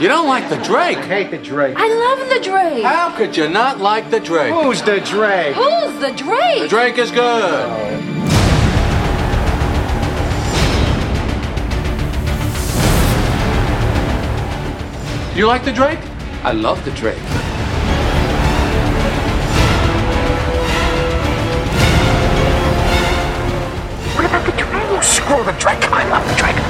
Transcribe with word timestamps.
You 0.00 0.08
don't 0.08 0.26
like 0.26 0.48
the 0.48 0.56
Drake? 0.56 0.96
I 0.96 1.02
hate 1.02 1.30
the 1.30 1.36
Drake. 1.36 1.76
I 1.76 1.86
love 1.86 2.30
the 2.30 2.40
Drake. 2.40 2.82
How 2.84 3.14
could 3.14 3.36
you 3.36 3.50
not 3.50 3.80
like 3.80 4.10
the 4.10 4.18
Drake? 4.18 4.50
Who's 4.50 4.80
the 4.80 4.98
Drake? 5.00 5.54
Who's 5.54 6.00
the 6.00 6.10
Drake? 6.16 6.62
The 6.62 6.68
Drake 6.68 6.96
is 6.96 7.10
good. 7.10 8.00
Do 15.34 15.38
you 15.38 15.46
like 15.46 15.66
the 15.66 15.72
Drake? 15.72 15.98
I 16.44 16.52
love 16.52 16.82
the 16.86 16.92
Drake. 16.92 17.18
What 24.16 24.24
about 24.24 24.46
the 24.46 24.52
Drake? 24.52 24.72
Oh, 24.72 25.00
screw 25.02 25.44
the 25.44 25.52
Drake. 25.60 25.92
I 25.92 26.08
love 26.08 26.26
the 26.26 26.34
Drake. 26.36 26.69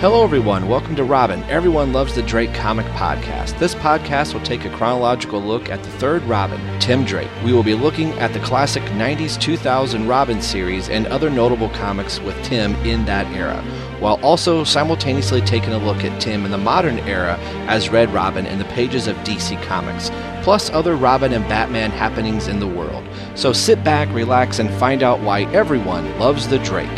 Hello, 0.00 0.24
everyone. 0.24 0.66
Welcome 0.66 0.96
to 0.96 1.04
Robin. 1.04 1.42
Everyone 1.50 1.92
loves 1.92 2.14
the 2.14 2.22
Drake 2.22 2.54
comic 2.54 2.86
podcast. 2.92 3.58
This 3.58 3.74
podcast 3.74 4.32
will 4.32 4.40
take 4.40 4.64
a 4.64 4.70
chronological 4.70 5.42
look 5.42 5.68
at 5.68 5.82
the 5.82 5.90
third 5.90 6.22
Robin, 6.22 6.58
Tim 6.80 7.04
Drake. 7.04 7.28
We 7.44 7.52
will 7.52 7.62
be 7.62 7.74
looking 7.74 8.12
at 8.12 8.32
the 8.32 8.40
classic 8.40 8.82
90s 8.84 9.38
2000 9.38 10.08
Robin 10.08 10.40
series 10.40 10.88
and 10.88 11.06
other 11.08 11.28
notable 11.28 11.68
comics 11.68 12.18
with 12.18 12.42
Tim 12.42 12.74
in 12.76 13.04
that 13.04 13.26
era, 13.36 13.62
while 13.98 14.18
also 14.22 14.64
simultaneously 14.64 15.42
taking 15.42 15.74
a 15.74 15.84
look 15.84 16.02
at 16.02 16.18
Tim 16.18 16.46
in 16.46 16.50
the 16.50 16.56
modern 16.56 16.98
era 17.00 17.36
as 17.68 17.90
Red 17.90 18.10
Robin 18.14 18.46
in 18.46 18.58
the 18.58 18.64
pages 18.64 19.06
of 19.06 19.18
DC 19.18 19.62
Comics, 19.64 20.10
plus 20.42 20.70
other 20.70 20.96
Robin 20.96 21.34
and 21.34 21.46
Batman 21.46 21.90
happenings 21.90 22.48
in 22.48 22.58
the 22.58 22.66
world. 22.66 23.04
So 23.34 23.52
sit 23.52 23.84
back, 23.84 24.08
relax, 24.14 24.60
and 24.60 24.70
find 24.70 25.02
out 25.02 25.20
why 25.20 25.42
everyone 25.52 26.18
loves 26.18 26.48
the 26.48 26.58
Drake. 26.60 26.88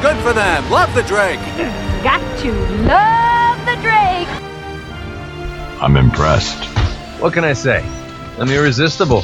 Good 0.00 0.16
for 0.22 0.32
them. 0.32 0.70
Love 0.70 0.94
the 0.94 1.02
Drake. 1.02 1.38
Got 2.02 2.38
to 2.38 2.52
love 2.86 3.58
the 3.66 3.76
Drake. 3.82 4.28
I'm 5.82 5.98
impressed. 5.98 6.64
What 7.20 7.34
can 7.34 7.44
I 7.44 7.52
say? 7.52 7.84
I'm 8.38 8.48
irresistible. 8.48 9.20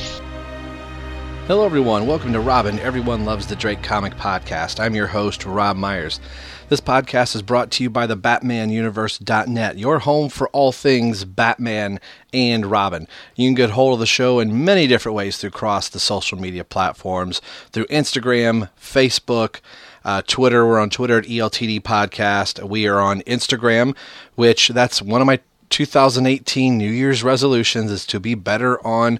Hello, 1.46 1.64
everyone. 1.64 2.06
Welcome 2.06 2.34
to 2.34 2.40
Robin. 2.40 2.78
Everyone 2.80 3.24
loves 3.24 3.46
the 3.46 3.56
Drake 3.56 3.82
comic 3.82 4.16
podcast. 4.16 4.78
I'm 4.78 4.94
your 4.94 5.06
host, 5.06 5.46
Rob 5.46 5.78
Myers. 5.78 6.20
This 6.68 6.82
podcast 6.82 7.34
is 7.34 7.40
brought 7.40 7.70
to 7.70 7.82
you 7.82 7.88
by 7.88 8.06
the 8.06 8.16
BatmanUniverse.net, 8.16 9.78
your 9.78 10.00
home 10.00 10.28
for 10.28 10.48
all 10.48 10.72
things 10.72 11.24
Batman 11.24 12.00
and 12.34 12.66
Robin. 12.66 13.08
You 13.34 13.48
can 13.48 13.54
get 13.54 13.70
hold 13.70 13.94
of 13.94 14.00
the 14.00 14.06
show 14.06 14.40
in 14.40 14.62
many 14.64 14.86
different 14.86 15.16
ways 15.16 15.38
through 15.38 15.48
across 15.48 15.88
the 15.88 16.00
social 16.00 16.38
media 16.38 16.64
platforms, 16.64 17.40
through 17.72 17.86
Instagram, 17.86 18.68
Facebook, 18.78 19.60
uh, 20.06 20.22
Twitter. 20.26 20.64
We're 20.64 20.78
on 20.78 20.88
Twitter 20.88 21.18
at 21.18 21.24
ELTD 21.24 21.82
Podcast. 21.82 22.66
We 22.66 22.86
are 22.86 23.00
on 23.00 23.22
Instagram, 23.22 23.94
which 24.36 24.68
that's 24.68 25.02
one 25.02 25.20
of 25.20 25.26
my 25.26 25.40
2018 25.68 26.78
New 26.78 26.90
Year's 26.90 27.24
resolutions 27.24 27.90
is 27.90 28.06
to 28.06 28.20
be 28.20 28.34
better 28.36 28.84
on 28.86 29.18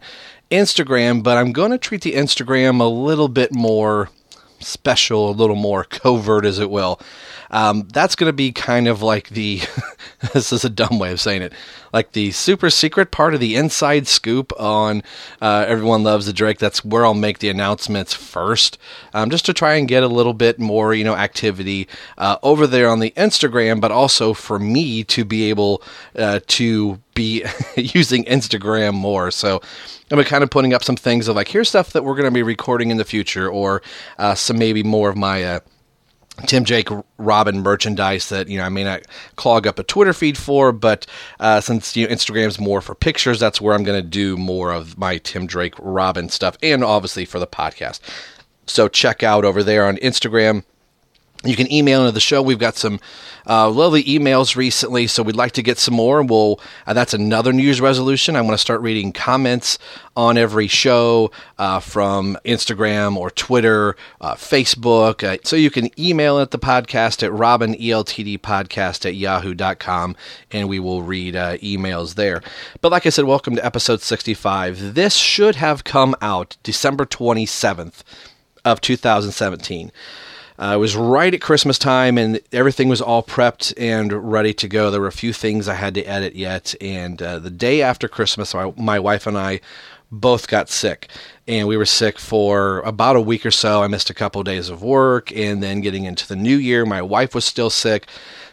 Instagram, 0.50 1.24
but 1.24 1.36
I'm 1.36 1.52
going 1.52 1.72
to 1.72 1.78
treat 1.78 2.02
the 2.02 2.12
Instagram 2.12 2.80
a 2.80 2.84
little 2.84 3.26
bit 3.26 3.52
more 3.52 4.10
special, 4.60 5.28
a 5.28 5.32
little 5.32 5.56
more 5.56 5.82
covert, 5.82 6.46
as 6.46 6.60
it 6.60 6.70
will. 6.70 7.00
Um, 7.50 7.88
that's 7.92 8.16
going 8.16 8.28
to 8.28 8.32
be 8.32 8.52
kind 8.52 8.88
of 8.88 9.02
like 9.02 9.28
the, 9.30 9.62
this 10.32 10.52
is 10.52 10.64
a 10.64 10.70
dumb 10.70 10.98
way 10.98 11.12
of 11.12 11.20
saying 11.20 11.42
it, 11.42 11.52
like 11.92 12.12
the 12.12 12.30
super 12.32 12.70
secret 12.70 13.10
part 13.10 13.34
of 13.34 13.40
the 13.40 13.56
inside 13.56 14.06
scoop 14.06 14.52
on 14.58 15.02
uh, 15.40 15.64
Everyone 15.66 16.02
Loves 16.02 16.26
the 16.26 16.32
Drake. 16.32 16.58
That's 16.58 16.84
where 16.84 17.04
I'll 17.04 17.14
make 17.14 17.38
the 17.38 17.48
announcements 17.48 18.14
first, 18.14 18.78
um, 19.14 19.30
just 19.30 19.46
to 19.46 19.52
try 19.52 19.74
and 19.74 19.88
get 19.88 20.02
a 20.02 20.08
little 20.08 20.34
bit 20.34 20.58
more, 20.58 20.94
you 20.94 21.04
know, 21.04 21.14
activity 21.14 21.88
uh, 22.18 22.36
over 22.42 22.66
there 22.66 22.88
on 22.88 23.00
the 23.00 23.12
Instagram, 23.12 23.80
but 23.80 23.92
also 23.92 24.34
for 24.34 24.58
me 24.58 25.04
to 25.04 25.24
be 25.24 25.48
able 25.48 25.82
uh, 26.16 26.40
to 26.48 27.00
be 27.14 27.44
using 27.76 28.24
Instagram 28.24 28.94
more. 28.94 29.30
So 29.30 29.60
I'm 30.10 30.22
kind 30.24 30.44
of 30.44 30.50
putting 30.50 30.74
up 30.74 30.84
some 30.84 30.96
things 30.96 31.28
of 31.28 31.36
like, 31.36 31.48
here's 31.48 31.68
stuff 31.68 31.92
that 31.92 32.04
we're 32.04 32.14
going 32.14 32.26
to 32.26 32.30
be 32.30 32.42
recording 32.42 32.90
in 32.90 32.96
the 32.96 33.04
future, 33.04 33.48
or 33.48 33.82
uh, 34.18 34.34
some 34.34 34.58
maybe 34.58 34.82
more 34.82 35.08
of 35.08 35.16
my 35.16 35.42
uh, 35.42 35.60
Tim 36.46 36.64
Drake 36.64 36.88
Robin 37.18 37.60
merchandise 37.60 38.28
that 38.28 38.48
you 38.48 38.58
know 38.58 38.64
I 38.64 38.68
may 38.68 38.84
not 38.84 39.02
clog 39.36 39.66
up 39.66 39.78
a 39.78 39.82
Twitter 39.82 40.12
feed 40.12 40.36
for, 40.36 40.72
but 40.72 41.06
uh, 41.40 41.60
since 41.60 41.96
you 41.96 42.06
know 42.06 42.12
Instagram's 42.12 42.60
more 42.60 42.80
for 42.80 42.94
pictures, 42.94 43.40
that's 43.40 43.60
where 43.60 43.74
I'm 43.74 43.84
going 43.84 44.00
to 44.00 44.06
do 44.06 44.36
more 44.36 44.70
of 44.72 44.98
my 44.98 45.18
Tim 45.18 45.46
Drake 45.46 45.74
Robin 45.78 46.28
stuff, 46.28 46.56
and 46.62 46.84
obviously 46.84 47.24
for 47.24 47.38
the 47.38 47.46
podcast. 47.46 48.00
So 48.66 48.88
check 48.88 49.22
out 49.22 49.44
over 49.44 49.62
there 49.62 49.86
on 49.86 49.96
Instagram. 49.98 50.64
You 51.46 51.56
can 51.56 51.70
email 51.72 52.00
into 52.00 52.12
the 52.12 52.20
show. 52.20 52.42
We've 52.42 52.58
got 52.58 52.76
some 52.76 53.00
uh, 53.48 53.70
lovely 53.70 54.02
emails 54.04 54.56
recently, 54.56 55.06
so 55.06 55.22
we'd 55.22 55.36
like 55.36 55.52
to 55.52 55.62
get 55.62 55.78
some 55.78 55.94
more. 55.94 56.20
And 56.20 56.28
We'll 56.28 56.60
uh, 56.86 56.92
that's 56.92 57.14
another 57.14 57.52
New 57.52 57.62
Year's 57.62 57.80
resolution. 57.80 58.36
I 58.36 58.40
want 58.40 58.54
to 58.54 58.58
start 58.58 58.80
reading 58.80 59.12
comments 59.12 59.78
on 60.16 60.36
every 60.38 60.66
show 60.66 61.30
uh, 61.58 61.80
from 61.80 62.36
Instagram 62.44 63.16
or 63.16 63.30
Twitter, 63.30 63.96
uh, 64.20 64.34
Facebook. 64.34 65.22
Uh, 65.22 65.38
so 65.44 65.56
you 65.56 65.70
can 65.70 65.88
email 66.00 66.40
at 66.40 66.50
the 66.50 66.58
podcast 66.58 67.22
at 67.22 67.30
robineltdpodcast 67.30 69.06
at 69.06 69.14
yahoo.com, 69.14 70.16
and 70.50 70.68
we 70.68 70.78
will 70.78 71.02
read 71.02 71.36
uh, 71.36 71.56
emails 71.58 72.14
there. 72.14 72.42
But 72.80 72.92
like 72.92 73.06
I 73.06 73.10
said, 73.10 73.26
welcome 73.26 73.56
to 73.56 73.64
episode 73.64 74.00
65. 74.00 74.94
This 74.94 75.14
should 75.14 75.56
have 75.56 75.84
come 75.84 76.16
out 76.20 76.56
December 76.62 77.04
27th 77.04 78.02
of 78.64 78.80
2017. 78.80 79.92
Uh, 80.58 80.72
it 80.74 80.78
was 80.78 80.96
right 80.96 81.34
at 81.34 81.40
Christmas 81.40 81.78
time, 81.78 82.16
and 82.16 82.40
everything 82.52 82.88
was 82.88 83.00
all 83.00 83.22
prepped 83.22 83.74
and 83.76 84.12
ready 84.12 84.54
to 84.54 84.68
go. 84.68 84.90
There 84.90 85.00
were 85.00 85.06
a 85.06 85.12
few 85.12 85.32
things 85.32 85.68
I 85.68 85.74
had 85.74 85.94
to 85.94 86.02
edit 86.04 86.34
yet, 86.34 86.74
and 86.80 87.20
uh, 87.20 87.38
the 87.38 87.50
day 87.50 87.82
after 87.82 88.08
Christmas, 88.08 88.54
my, 88.54 88.72
my 88.76 88.98
wife 88.98 89.26
and 89.26 89.36
I 89.36 89.60
both 90.10 90.48
got 90.48 90.70
sick, 90.70 91.08
and 91.46 91.68
we 91.68 91.76
were 91.76 91.84
sick 91.84 92.18
for 92.18 92.80
about 92.80 93.16
a 93.16 93.20
week 93.20 93.44
or 93.44 93.50
so. 93.50 93.82
I 93.82 93.88
missed 93.88 94.08
a 94.08 94.14
couple 94.14 94.40
of 94.40 94.46
days 94.46 94.70
of 94.70 94.82
work, 94.82 95.30
and 95.32 95.62
then 95.62 95.80
getting 95.80 96.04
into 96.04 96.26
the 96.26 96.36
new 96.36 96.56
year, 96.56 96.86
my 96.86 97.02
wife 97.02 97.34
was 97.34 97.44
still 97.44 97.70
sick, 97.70 98.06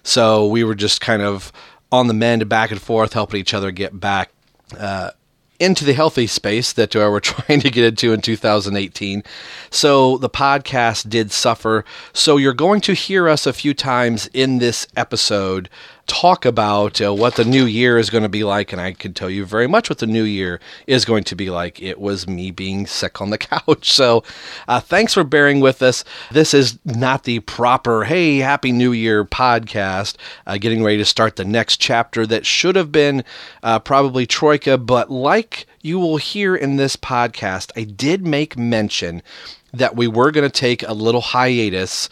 so 0.03 0.45
we 0.47 0.63
were 0.63 0.75
just 0.75 0.99
kind 0.99 1.21
of 1.21 1.53
on 1.91 2.07
the 2.07 2.13
mend, 2.13 2.49
back 2.49 2.71
and 2.71 2.81
forth, 2.81 3.13
helping 3.13 3.39
each 3.39 3.53
other 3.53 3.71
get 3.71 3.97
back. 3.97 4.31
Uh, 4.77 5.11
into 5.59 5.85
the 5.85 5.93
healthy 5.93 6.27
space 6.27 6.73
that 6.73 6.95
uh, 6.95 6.99
we're 7.11 7.19
trying 7.21 7.61
to 7.61 7.69
get 7.69 7.85
into 7.85 8.13
in 8.13 8.21
2018. 8.21 9.23
So 9.69 10.17
the 10.17 10.29
podcast 10.29 11.09
did 11.09 11.31
suffer. 11.31 11.85
So 12.13 12.37
you're 12.37 12.53
going 12.53 12.81
to 12.81 12.93
hear 12.93 13.29
us 13.29 13.45
a 13.45 13.53
few 13.53 13.73
times 13.73 14.29
in 14.33 14.59
this 14.59 14.87
episode 14.95 15.69
talk 16.07 16.45
about 16.45 17.01
uh, 17.01 17.13
what 17.13 17.35
the 17.35 17.45
new 17.45 17.65
year 17.65 17.97
is 17.97 18.09
going 18.09 18.23
to 18.23 18.29
be 18.29 18.43
like. 18.43 18.71
And 18.71 18.81
I 18.81 18.93
can 18.93 19.13
tell 19.13 19.29
you 19.29 19.45
very 19.45 19.67
much 19.67 19.89
what 19.89 19.99
the 19.99 20.07
new 20.07 20.23
year 20.23 20.59
is 20.87 21.05
going 21.05 21.23
to 21.25 21.35
be 21.35 21.49
like. 21.49 21.81
It 21.81 21.99
was 21.99 22.27
me 22.27 22.51
being 22.51 22.85
sick 22.85 23.21
on 23.21 23.29
the 23.29 23.37
couch. 23.39 23.91
So 23.91 24.23
uh, 24.67 24.79
thanks 24.79 25.13
for 25.13 25.23
bearing 25.23 25.59
with 25.59 25.81
us. 25.81 26.03
This 26.31 26.53
is 26.53 26.79
not 26.85 27.23
the 27.23 27.39
proper, 27.41 28.05
hey, 28.05 28.39
happy 28.39 28.71
new 28.71 28.91
year 28.91 29.23
podcast, 29.25 30.15
uh, 30.45 30.57
getting 30.57 30.83
ready 30.83 30.97
to 30.97 31.05
start 31.05 31.35
the 31.35 31.45
next 31.45 31.77
chapter 31.77 32.25
that 32.27 32.45
should 32.45 32.75
have 32.75 32.91
been 32.91 33.23
uh, 33.61 33.79
probably 33.79 34.25
Troika. 34.25 34.77
But 34.77 35.09
like 35.09 35.65
you 35.81 35.99
will 35.99 36.17
hear 36.17 36.55
in 36.55 36.77
this 36.77 36.95
podcast, 36.95 37.71
I 37.75 37.83
did 37.83 38.25
make 38.25 38.57
mention 38.57 39.21
that 39.73 39.95
we 39.95 40.07
were 40.07 40.31
going 40.31 40.49
to 40.49 40.59
take 40.59 40.83
a 40.83 40.93
little 40.93 41.21
hiatus 41.21 42.07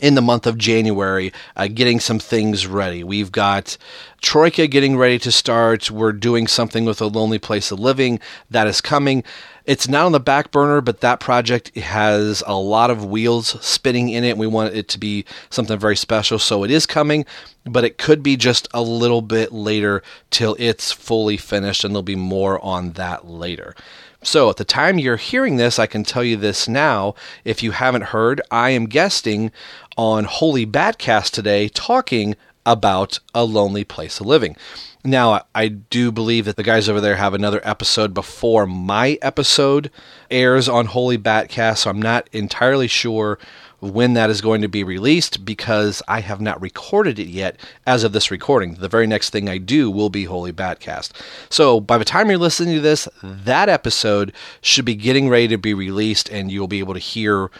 in 0.00 0.14
the 0.14 0.22
month 0.22 0.46
of 0.46 0.58
January, 0.58 1.32
uh, 1.56 1.68
getting 1.68 2.00
some 2.00 2.18
things 2.18 2.66
ready. 2.66 3.02
We've 3.02 3.32
got 3.32 3.78
Troika 4.20 4.66
getting 4.66 4.96
ready 4.96 5.18
to 5.20 5.32
start. 5.32 5.90
We're 5.90 6.12
doing 6.12 6.46
something 6.46 6.84
with 6.84 7.00
a 7.00 7.06
lonely 7.06 7.38
place 7.38 7.70
of 7.70 7.80
living 7.80 8.20
that 8.50 8.66
is 8.66 8.80
coming. 8.80 9.24
It's 9.64 9.88
not 9.88 10.06
on 10.06 10.12
the 10.12 10.20
back 10.20 10.52
burner, 10.52 10.80
but 10.80 11.00
that 11.00 11.18
project 11.18 11.76
has 11.76 12.42
a 12.46 12.54
lot 12.54 12.90
of 12.90 13.04
wheels 13.04 13.56
spinning 13.64 14.10
in 14.10 14.22
it. 14.22 14.38
We 14.38 14.46
want 14.46 14.74
it 14.74 14.88
to 14.90 14.98
be 14.98 15.24
something 15.50 15.78
very 15.78 15.96
special, 15.96 16.38
so 16.38 16.62
it 16.62 16.70
is 16.70 16.86
coming, 16.86 17.26
but 17.64 17.84
it 17.84 17.98
could 17.98 18.22
be 18.22 18.36
just 18.36 18.68
a 18.72 18.82
little 18.82 19.22
bit 19.22 19.52
later 19.52 20.02
till 20.30 20.56
it's 20.58 20.92
fully 20.92 21.36
finished, 21.36 21.82
and 21.82 21.94
there'll 21.94 22.02
be 22.02 22.14
more 22.14 22.64
on 22.64 22.92
that 22.92 23.26
later. 23.26 23.74
So, 24.22 24.50
at 24.50 24.56
the 24.56 24.64
time 24.64 24.98
you're 24.98 25.16
hearing 25.16 25.56
this, 25.56 25.78
I 25.78 25.86
can 25.86 26.02
tell 26.02 26.24
you 26.24 26.36
this 26.36 26.66
now. 26.66 27.14
If 27.44 27.62
you 27.62 27.70
haven't 27.70 28.02
heard, 28.02 28.40
I 28.50 28.70
am 28.70 28.86
guesting 28.86 29.52
on 29.96 30.24
Holy 30.24 30.66
Batcast 30.66 31.30
today 31.30 31.68
talking 31.68 32.36
about 32.64 33.20
a 33.34 33.44
lonely 33.44 33.84
place 33.84 34.20
of 34.20 34.26
living. 34.26 34.56
Now, 35.04 35.44
I 35.54 35.68
do 35.68 36.10
believe 36.10 36.46
that 36.46 36.56
the 36.56 36.64
guys 36.64 36.88
over 36.88 37.00
there 37.00 37.14
have 37.14 37.32
another 37.32 37.60
episode 37.62 38.12
before 38.12 38.66
my 38.66 39.18
episode 39.22 39.90
airs 40.30 40.68
on 40.68 40.86
Holy 40.86 41.16
Batcast, 41.16 41.78
so 41.78 41.90
I'm 41.90 42.02
not 42.02 42.28
entirely 42.32 42.88
sure 42.88 43.38
when 43.78 44.14
that 44.14 44.30
is 44.30 44.40
going 44.40 44.62
to 44.62 44.68
be 44.68 44.82
released 44.82 45.44
because 45.44 46.02
I 46.08 46.20
have 46.20 46.40
not 46.40 46.60
recorded 46.60 47.18
it 47.18 47.28
yet 47.28 47.60
as 47.86 48.04
of 48.04 48.12
this 48.12 48.30
recording. 48.30 48.74
The 48.74 48.88
very 48.88 49.06
next 49.06 49.30
thing 49.30 49.48
I 49.48 49.58
do 49.58 49.90
will 49.90 50.10
be 50.10 50.24
Holy 50.24 50.52
Batcast. 50.52 51.12
So 51.50 51.78
by 51.78 51.98
the 51.98 52.04
time 52.04 52.28
you're 52.28 52.38
listening 52.38 52.74
to 52.74 52.80
this, 52.80 53.08
that 53.22 53.68
episode 53.68 54.32
should 54.60 54.86
be 54.86 54.94
getting 54.94 55.28
ready 55.28 55.46
to 55.48 55.58
be 55.58 55.74
released 55.74 56.28
and 56.30 56.50
you'll 56.50 56.68
be 56.68 56.80
able 56.80 56.94
to 56.94 57.00
hear 57.00 57.50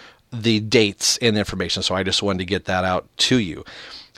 the 0.42 0.60
dates 0.60 1.16
and 1.18 1.36
information. 1.36 1.82
So 1.82 1.94
I 1.94 2.02
just 2.02 2.22
wanted 2.22 2.38
to 2.38 2.44
get 2.44 2.64
that 2.66 2.84
out 2.84 3.08
to 3.18 3.38
you. 3.38 3.64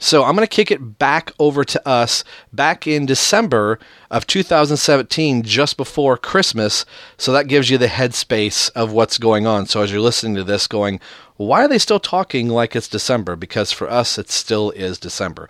So 0.00 0.22
I'm 0.22 0.36
going 0.36 0.46
to 0.46 0.54
kick 0.54 0.70
it 0.70 0.98
back 0.98 1.32
over 1.40 1.64
to 1.64 1.88
us 1.88 2.22
back 2.52 2.86
in 2.86 3.04
December 3.04 3.80
of 4.10 4.28
2017, 4.28 5.42
just 5.42 5.76
before 5.76 6.16
Christmas. 6.16 6.84
So 7.16 7.32
that 7.32 7.48
gives 7.48 7.68
you 7.68 7.78
the 7.78 7.88
headspace 7.88 8.70
of 8.76 8.92
what's 8.92 9.18
going 9.18 9.46
on. 9.46 9.66
So 9.66 9.82
as 9.82 9.90
you're 9.90 10.00
listening 10.00 10.36
to 10.36 10.44
this, 10.44 10.68
going, 10.68 11.00
why 11.36 11.64
are 11.64 11.68
they 11.68 11.78
still 11.78 11.98
talking 11.98 12.48
like 12.48 12.76
it's 12.76 12.88
December? 12.88 13.34
Because 13.34 13.72
for 13.72 13.90
us, 13.90 14.18
it 14.18 14.30
still 14.30 14.70
is 14.70 14.98
December. 14.98 15.48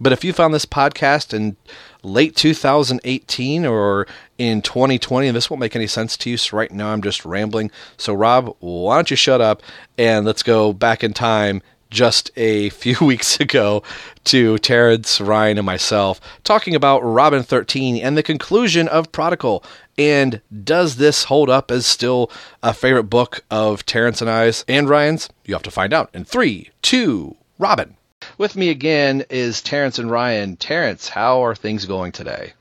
But 0.00 0.12
if 0.12 0.22
you 0.22 0.32
found 0.32 0.54
this 0.54 0.66
podcast 0.66 1.34
in 1.34 1.56
late 2.02 2.36
2018 2.36 3.66
or 3.66 4.06
in 4.38 4.62
2020, 4.62 5.28
and 5.28 5.36
this 5.36 5.50
won't 5.50 5.60
make 5.60 5.76
any 5.76 5.86
sense 5.86 6.16
to 6.18 6.30
you. 6.30 6.36
So 6.36 6.56
right 6.56 6.70
now 6.70 6.88
I'm 6.88 7.02
just 7.02 7.24
rambling. 7.24 7.70
So 7.96 8.14
Rob, 8.14 8.54
why 8.60 8.96
don't 8.96 9.10
you 9.10 9.16
shut 9.16 9.40
up 9.40 9.62
and 9.96 10.24
let's 10.24 10.42
go 10.42 10.72
back 10.72 11.02
in 11.02 11.12
time 11.12 11.62
just 11.90 12.30
a 12.36 12.68
few 12.70 12.96
weeks 13.04 13.40
ago 13.40 13.82
to 14.24 14.58
Terrence, 14.58 15.20
Ryan, 15.20 15.58
and 15.58 15.66
myself 15.66 16.20
talking 16.44 16.74
about 16.74 17.00
Robin 17.00 17.42
13 17.42 17.96
and 17.96 18.16
the 18.16 18.22
conclusion 18.22 18.88
of 18.88 19.12
Prodigal. 19.12 19.64
And 19.96 20.40
does 20.64 20.96
this 20.96 21.24
hold 21.24 21.50
up 21.50 21.70
as 21.70 21.84
still 21.84 22.30
a 22.62 22.72
favorite 22.72 23.04
book 23.04 23.44
of 23.50 23.84
Terrence 23.84 24.20
and 24.20 24.30
I's 24.30 24.64
and 24.68 24.88
Ryan's? 24.88 25.28
You 25.44 25.54
have 25.54 25.64
to 25.64 25.70
find 25.70 25.92
out 25.92 26.10
in 26.14 26.24
three, 26.24 26.70
two, 26.82 27.36
Robin. 27.58 27.96
With 28.38 28.54
me 28.54 28.70
again 28.70 29.24
is 29.30 29.62
Terrence 29.62 29.98
and 29.98 30.08
Ryan. 30.08 30.56
Terrence, 30.56 31.08
how 31.08 31.44
are 31.44 31.56
things 31.56 31.86
going 31.86 32.12
today? 32.12 32.52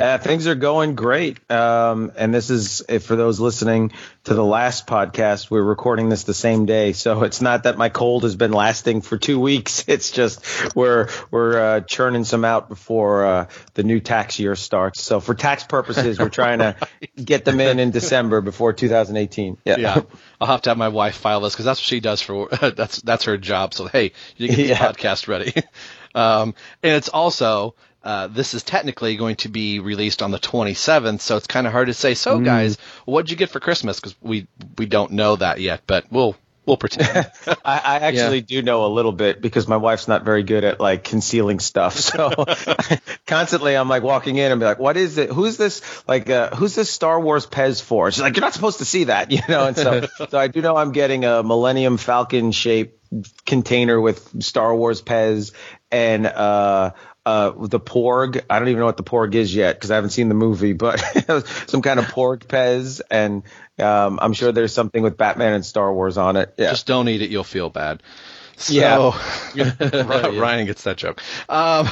Uh, 0.00 0.16
things 0.18 0.46
are 0.46 0.54
going 0.54 0.94
great. 0.94 1.38
Um, 1.50 2.12
and 2.16 2.32
this 2.32 2.48
is, 2.48 2.82
if 2.88 3.04
for 3.04 3.16
those 3.16 3.38
listening 3.38 3.92
to 4.24 4.32
the 4.34 4.44
last 4.44 4.86
podcast, 4.86 5.50
we're 5.50 5.62
recording 5.62 6.08
this 6.08 6.24
the 6.24 6.32
same 6.32 6.64
day. 6.64 6.92
So 6.94 7.22
it's 7.22 7.42
not 7.42 7.64
that 7.64 7.76
my 7.76 7.90
cold 7.90 8.22
has 8.22 8.34
been 8.34 8.52
lasting 8.52 9.02
for 9.02 9.18
two 9.18 9.38
weeks. 9.38 9.84
It's 9.90 10.10
just 10.12 10.74
we're, 10.76 11.08
we're 11.30 11.58
uh, 11.60 11.80
churning 11.80 12.24
some 12.24 12.44
out 12.44 12.68
before 12.68 13.26
uh, 13.26 13.48
the 13.74 13.82
new 13.82 14.00
tax 14.00 14.38
year 14.38 14.54
starts. 14.56 15.02
So 15.02 15.20
for 15.20 15.34
tax 15.34 15.64
purposes, 15.64 16.18
we're 16.18 16.28
trying 16.30 16.60
to 16.60 16.76
get 17.22 17.44
them 17.44 17.60
in 17.60 17.78
in 17.78 17.90
December 17.90 18.40
before 18.40 18.72
2018. 18.72 19.58
Yeah. 19.64 19.76
Yeah. 19.78 20.00
I'll 20.40 20.46
have 20.48 20.62
to 20.62 20.70
have 20.70 20.78
my 20.78 20.88
wife 20.88 21.16
file 21.16 21.40
this 21.40 21.52
because 21.52 21.66
that's 21.66 21.80
what 21.80 21.84
she 21.86 22.00
does 22.00 22.22
for, 22.22 22.48
that's, 22.74 23.02
that's 23.02 23.24
her 23.24 23.36
job. 23.36 23.74
So, 23.74 23.86
hey, 23.88 24.12
you 24.36 24.48
get 24.48 24.56
the 24.56 24.62
Yeah. 24.68 24.78
podcast 24.92 25.28
ready. 25.28 25.52
um, 26.14 26.54
and 26.82 26.92
it's 26.94 27.08
also, 27.08 27.74
uh, 28.02 28.26
this 28.28 28.54
is 28.54 28.62
technically 28.62 29.16
going 29.16 29.36
to 29.36 29.48
be 29.48 29.78
released 29.78 30.22
on 30.22 30.30
the 30.30 30.38
27th, 30.38 31.20
so 31.20 31.36
it's 31.36 31.46
kind 31.46 31.66
of 31.66 31.72
hard 31.72 31.88
to 31.88 31.94
say. 31.94 32.14
So, 32.14 32.40
guys, 32.40 32.78
what'd 33.04 33.30
you 33.30 33.36
get 33.36 33.50
for 33.50 33.60
Christmas? 33.60 34.00
Because 34.00 34.14
we 34.20 34.46
we 34.78 34.86
don't 34.86 35.12
know 35.12 35.36
that 35.36 35.60
yet, 35.60 35.82
but 35.86 36.06
we'll 36.10 36.36
we'll 36.70 36.76
pretend. 36.76 37.30
I, 37.46 37.56
I 37.64 37.98
actually 37.98 38.40
do 38.40 38.62
know 38.62 38.86
a 38.86 38.88
little 38.88 39.12
bit 39.12 39.42
because 39.42 39.66
my 39.66 39.76
wife's 39.76 40.08
not 40.08 40.24
very 40.24 40.42
good 40.42 40.64
at 40.64 40.80
like 40.80 41.04
concealing 41.04 41.58
stuff. 41.58 41.90
So 42.10 42.44
constantly 43.26 43.76
I'm 43.76 43.88
like 43.88 44.02
walking 44.02 44.36
in 44.36 44.50
and 44.50 44.60
be 44.60 44.64
like, 44.64 44.78
what 44.78 44.96
is 44.96 45.16
it? 45.16 45.30
Who's 45.30 45.56
this? 45.56 45.80
Like, 46.08 46.28
uh, 46.28 46.54
who's 46.54 46.74
this 46.74 46.90
Star 46.90 47.20
Wars 47.20 47.46
Pez 47.46 47.80
for? 47.80 48.10
She's 48.10 48.22
like, 48.22 48.36
you're 48.36 48.44
not 48.44 48.52
supposed 48.52 48.78
to 48.78 48.84
see 48.84 49.04
that, 49.04 49.30
you 49.32 49.40
know? 49.48 49.66
And 49.66 49.76
so, 49.76 50.06
so 50.28 50.38
I 50.38 50.48
do 50.48 50.60
know 50.60 50.76
I'm 50.76 50.92
getting 50.92 51.24
a 51.24 51.42
Millennium 51.42 51.98
Falcon 51.98 52.52
shaped 52.52 52.98
container 53.44 54.00
with 54.00 54.42
Star 54.42 54.74
Wars 54.74 55.02
Pez 55.02 55.52
and, 55.90 56.26
uh, 56.26 56.92
uh, 57.30 57.66
the 57.66 57.80
Porg. 57.80 58.42
I 58.50 58.58
don't 58.58 58.68
even 58.68 58.80
know 58.80 58.86
what 58.86 58.96
the 58.96 59.04
Porg 59.04 59.34
is 59.34 59.54
yet 59.54 59.76
because 59.76 59.90
I 59.90 59.94
haven't 59.94 60.10
seen 60.10 60.28
the 60.28 60.34
movie, 60.34 60.72
but 60.72 60.98
some 61.68 61.82
kind 61.82 62.00
of 62.00 62.06
Porg 62.06 62.40
Pez, 62.40 63.00
and 63.10 63.44
um, 63.78 64.18
I'm 64.20 64.32
sure 64.32 64.52
there's 64.52 64.72
something 64.72 65.02
with 65.02 65.16
Batman 65.16 65.52
and 65.52 65.64
Star 65.64 65.92
Wars 65.92 66.18
on 66.18 66.36
it. 66.36 66.54
Yeah. 66.56 66.70
Just 66.70 66.86
don't 66.86 67.08
eat 67.08 67.22
it; 67.22 67.30
you'll 67.30 67.44
feel 67.44 67.70
bad. 67.70 68.02
So, 68.56 68.74
Yeah. 69.54 69.72
Ryan 70.38 70.66
gets 70.66 70.82
that 70.84 70.98
joke. 70.98 71.22
Um, 71.48 71.88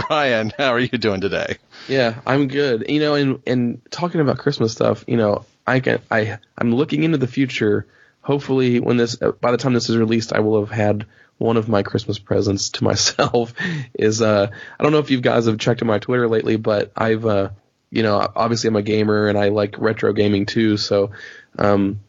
Ryan, 0.10 0.52
how 0.56 0.72
are 0.72 0.80
you 0.80 0.88
doing 0.88 1.20
today? 1.20 1.58
Yeah, 1.86 2.20
I'm 2.26 2.48
good. 2.48 2.86
You 2.88 3.00
know, 3.00 3.14
and 3.14 3.42
and 3.46 3.80
talking 3.90 4.20
about 4.20 4.38
Christmas 4.38 4.72
stuff, 4.72 5.04
you 5.06 5.16
know, 5.16 5.44
I 5.66 5.80
can 5.80 6.00
I 6.10 6.38
I'm 6.56 6.74
looking 6.74 7.04
into 7.04 7.18
the 7.18 7.28
future. 7.28 7.86
Hopefully, 8.22 8.80
when 8.80 8.96
this 8.96 9.16
by 9.16 9.52
the 9.52 9.58
time 9.58 9.74
this 9.74 9.88
is 9.88 9.96
released, 9.96 10.32
I 10.32 10.40
will 10.40 10.60
have 10.60 10.70
had 10.70 11.06
one 11.38 11.56
of 11.56 11.68
my 11.68 11.82
Christmas 11.82 12.18
presents 12.18 12.70
to 12.70 12.84
myself. 12.90 13.54
Is 13.94 14.20
uh, 14.22 14.50
I 14.78 14.82
don't 14.82 14.92
know 14.92 14.98
if 14.98 15.10
you 15.10 15.20
guys 15.20 15.46
have 15.46 15.58
checked 15.58 15.82
my 15.84 15.98
Twitter 15.98 16.28
lately, 16.28 16.56
but 16.56 16.92
I've 16.96 17.24
uh, 17.24 17.50
you 17.90 18.02
know, 18.02 18.16
obviously 18.36 18.68
I'm 18.68 18.76
a 18.76 18.82
gamer 18.82 19.28
and 19.28 19.38
I 19.38 19.48
like 19.48 19.78
retro 19.78 20.12
gaming 20.12 20.44
too. 20.46 20.76
So, 20.76 21.12
um, 21.58 22.00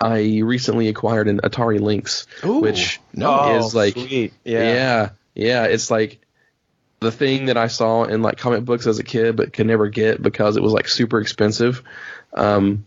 I 0.00 0.40
recently 0.42 0.88
acquired 0.88 1.28
an 1.28 1.40
Atari 1.40 1.78
Lynx, 1.80 2.26
which 2.42 3.00
Oh, 3.20 3.58
is 3.58 3.74
like 3.74 3.92
sweet. 3.92 4.32
yeah. 4.44 4.60
Yeah. 4.72 5.08
yeah, 5.34 5.64
It's 5.64 5.90
like 5.90 6.18
the 7.00 7.12
thing 7.12 7.46
that 7.46 7.58
I 7.58 7.66
saw 7.68 8.04
in 8.04 8.22
like 8.22 8.38
comic 8.38 8.64
books 8.64 8.86
as 8.86 8.98
a 8.98 9.04
kid, 9.04 9.36
but 9.36 9.52
could 9.52 9.66
never 9.66 9.88
get 9.88 10.22
because 10.22 10.56
it 10.56 10.62
was 10.62 10.72
like 10.72 10.88
super 10.88 11.20
expensive. 11.20 11.82
Um, 12.32 12.86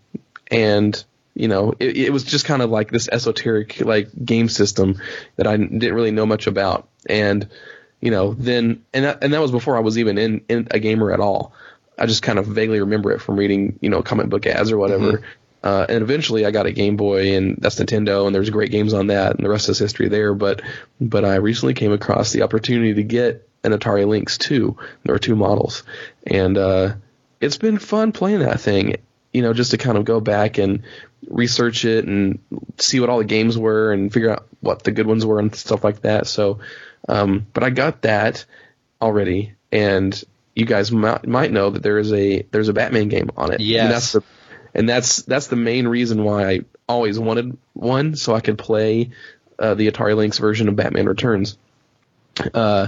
and 0.50 1.02
you 1.40 1.48
know, 1.48 1.74
it, 1.80 1.96
it 1.96 2.14
was 2.14 2.26
just 2.26 2.46
kind 2.46 2.62
of 2.62 2.70
like 2.70 2.92
this 2.92 3.08
esoteric 3.10 3.80
like 3.80 4.10
game 4.26 4.50
system 4.50 5.02
that 5.38 5.48
I 5.48 5.56
didn't 5.56 5.94
really 5.94 6.12
know 6.12 6.26
much 6.26 6.48
about. 6.48 6.90
And 7.08 7.48
you 8.02 8.12
know, 8.12 8.34
then 8.34 8.84
and 8.94 9.06
that, 9.06 9.24
and 9.24 9.34
that 9.34 9.42
was 9.42 9.52
before 9.52 9.78
I 9.78 9.80
was 9.80 9.98
even 9.98 10.18
in, 10.18 10.42
in 10.50 10.68
a 10.72 10.80
gamer 10.80 11.14
at 11.14 11.22
all. 11.22 11.54
I 11.98 12.06
just 12.06 12.24
kind 12.24 12.40
of 12.40 12.46
vaguely 12.46 12.82
remember 12.82 13.12
it 13.12 13.22
from 13.22 13.38
reading, 13.38 13.80
you 13.82 13.90
know, 13.90 14.02
comic 14.02 14.28
book 14.28 14.46
ads 14.48 14.72
or 14.72 14.78
whatever. 14.78 15.22
Uh, 15.62 15.86
and 15.90 16.02
eventually 16.02 16.46
I 16.46 16.52
got 16.52 16.66
a 16.66 16.72
Game 16.72 16.96
Boy 16.96 17.36
and 17.36 17.58
that's 17.60 17.76
Nintendo 17.76 18.26
and 18.26 18.34
there's 18.34 18.50
great 18.50 18.72
games 18.72 18.94
on 18.94 19.08
that 19.08 19.36
and 19.36 19.46
the 19.46 19.50
rest 19.50 19.68
is 19.68 19.78
history 19.78 20.08
there. 20.08 20.34
But, 20.34 20.62
but 21.02 21.26
I 21.26 21.36
recently 21.36 21.74
came 21.74 21.92
across 21.92 22.32
the 22.32 22.44
opportunity 22.44 22.94
to 22.94 23.04
get 23.04 23.50
an 23.66 23.74
Atari 23.74 24.08
Lynx 24.08 24.38
2. 24.38 24.78
There 25.04 25.14
are 25.14 25.20
two 25.20 25.36
models 25.36 25.84
and, 26.26 26.58
uh, 26.58 26.94
it's 27.42 27.58
been 27.58 27.78
fun 27.78 28.14
playing 28.14 28.40
that 28.40 28.62
thing, 28.62 28.96
you 29.34 29.42
know, 29.42 29.54
just 29.54 29.72
to 29.72 29.78
kind 29.78 29.98
of 29.98 30.06
go 30.06 30.20
back 30.20 30.58
and 30.58 30.84
research 31.28 31.86
it 31.86 32.06
and 32.06 32.40
see 32.78 33.00
what 33.00 33.10
all 33.10 33.20
the 33.20 33.26
games 33.26 33.58
were 33.58 33.92
and 33.92 34.12
figure 34.12 34.32
out 34.32 34.48
what 34.62 34.84
the 34.84 34.92
good 34.92 35.08
ones 35.08 35.26
were 35.26 35.40
and 35.40 35.56
stuff 35.56 35.84
like 35.84 36.02
that. 36.02 36.28
So, 36.28 36.60
um, 37.08 37.46
but 37.54 37.64
I 37.64 37.70
got 37.70 38.02
that 38.04 38.46
already 39.02 39.54
and 39.72 40.22
you 40.56 40.66
guys 40.66 40.92
might, 40.92 41.28
might 41.28 41.52
know 41.52 41.70
that 41.70 41.84
there 41.84 42.00
is 42.00 42.12
a 42.12 42.42
there's 42.52 42.70
a 42.70 42.74
Batman 42.74 43.08
game 43.08 43.30
on 43.38 43.52
it. 43.52 43.62
Yes. 43.62 43.84
And 43.84 43.92
that's 43.92 44.12
the 44.12 44.24
and 44.74 44.90
that's 44.90 45.22
that's 45.24 45.48
the 45.48 45.56
main 45.56 45.88
reason 45.88 46.24
why 46.24 46.50
I 46.50 46.60
always 46.88 47.20
wanted 47.20 47.58
one 47.74 48.16
so 48.16 48.34
I 48.34 48.42
could 48.42 48.58
play 48.58 49.12
uh, 49.58 49.76
the 49.76 49.90
Atari 49.92 50.16
Lynx 50.16 50.38
version 50.38 50.68
of 50.68 50.76
Batman 50.76 51.08
Returns. 51.08 51.58
Uh, 52.54 52.88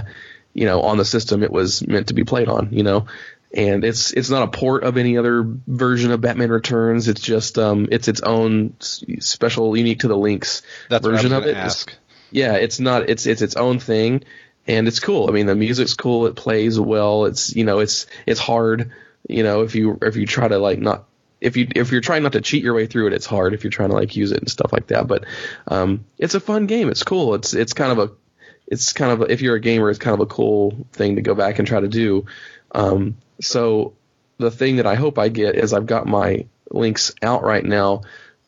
you 0.54 0.66
know, 0.66 0.82
on 0.82 0.98
the 0.98 1.04
system 1.04 1.42
it 1.42 1.50
was 1.50 1.86
meant 1.86 2.08
to 2.08 2.14
be 2.14 2.24
played 2.24 2.48
on, 2.48 2.68
you 2.72 2.82
know. 2.82 3.06
And 3.54 3.84
it's 3.84 4.12
it's 4.12 4.30
not 4.30 4.42
a 4.44 4.48
port 4.48 4.82
of 4.84 4.96
any 4.96 5.18
other 5.18 5.44
version 5.66 6.10
of 6.10 6.20
Batman 6.22 6.50
Returns. 6.50 7.08
It's 7.08 7.20
just 7.20 7.58
um 7.58 7.88
it's 7.90 8.08
its 8.08 8.22
own 8.22 8.74
special, 8.80 9.76
unique 9.76 10.00
to 10.00 10.08
the 10.08 10.16
Lynx 10.16 10.62
That's 10.88 11.06
version 11.06 11.32
of 11.32 11.44
it. 11.44 11.50
It's- 11.50 11.86
yeah, 12.30 12.54
it's 12.54 12.80
not 12.80 13.10
it's 13.10 13.26
it's 13.26 13.42
its 13.42 13.56
own 13.56 13.78
thing 13.78 14.24
and 14.66 14.88
it's 14.88 15.00
cool. 15.00 15.28
I 15.28 15.32
mean, 15.32 15.46
the 15.46 15.54
music's 15.54 15.94
cool, 15.94 16.26
it 16.26 16.36
plays 16.36 16.78
well. 16.78 17.26
It's, 17.26 17.54
you 17.54 17.64
know, 17.64 17.80
it's 17.80 18.06
it's 18.26 18.40
hard, 18.40 18.92
you 19.28 19.42
know, 19.42 19.62
if 19.62 19.74
you 19.74 19.98
if 20.00 20.16
you 20.16 20.26
try 20.26 20.48
to 20.48 20.58
like 20.58 20.78
not 20.78 21.04
if 21.40 21.56
you 21.56 21.68
if 21.74 21.92
you're 21.92 22.00
trying 22.00 22.22
not 22.22 22.32
to 22.32 22.40
cheat 22.40 22.62
your 22.62 22.74
way 22.74 22.86
through 22.86 23.08
it, 23.08 23.12
it's 23.12 23.26
hard 23.26 23.52
if 23.52 23.64
you're 23.64 23.70
trying 23.70 23.90
to 23.90 23.96
like 23.96 24.16
use 24.16 24.32
it 24.32 24.38
and 24.38 24.50
stuff 24.50 24.72
like 24.72 24.86
that. 24.86 25.06
But 25.06 25.24
um 25.68 26.04
it's 26.16 26.34
a 26.34 26.40
fun 26.40 26.66
game. 26.66 26.88
It's 26.88 27.02
cool. 27.02 27.34
It's 27.34 27.52
it's 27.52 27.72
kind 27.74 27.92
of 27.92 27.98
a 27.98 28.12
it's 28.66 28.92
kind 28.94 29.12
of 29.12 29.20
a, 29.22 29.30
if 29.30 29.42
you're 29.42 29.56
a 29.56 29.60
gamer, 29.60 29.90
it's 29.90 29.98
kind 29.98 30.14
of 30.14 30.20
a 30.20 30.26
cool 30.26 30.86
thing 30.92 31.16
to 31.16 31.22
go 31.22 31.34
back 31.34 31.58
and 31.58 31.68
try 31.68 31.80
to 31.80 31.88
do. 31.88 32.24
Um 32.74 33.16
so 33.42 33.92
the 34.38 34.50
thing 34.50 34.76
that 34.76 34.86
I 34.86 34.94
hope 34.94 35.18
I 35.18 35.28
get 35.28 35.56
is 35.56 35.72
I've 35.72 35.86
got 35.86 36.06
my 36.06 36.46
Lynx 36.70 37.14
out 37.22 37.42
right 37.42 37.64
now 37.64 38.02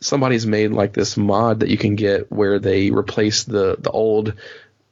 somebody's 0.04 0.46
made 0.46 0.70
like 0.70 0.92
this 0.92 1.16
mod 1.16 1.60
that 1.60 1.70
you 1.70 1.78
can 1.78 1.96
get 1.96 2.30
where 2.30 2.58
they 2.58 2.90
replace 2.90 3.44
the 3.44 3.76
the 3.78 3.90
old 3.90 4.34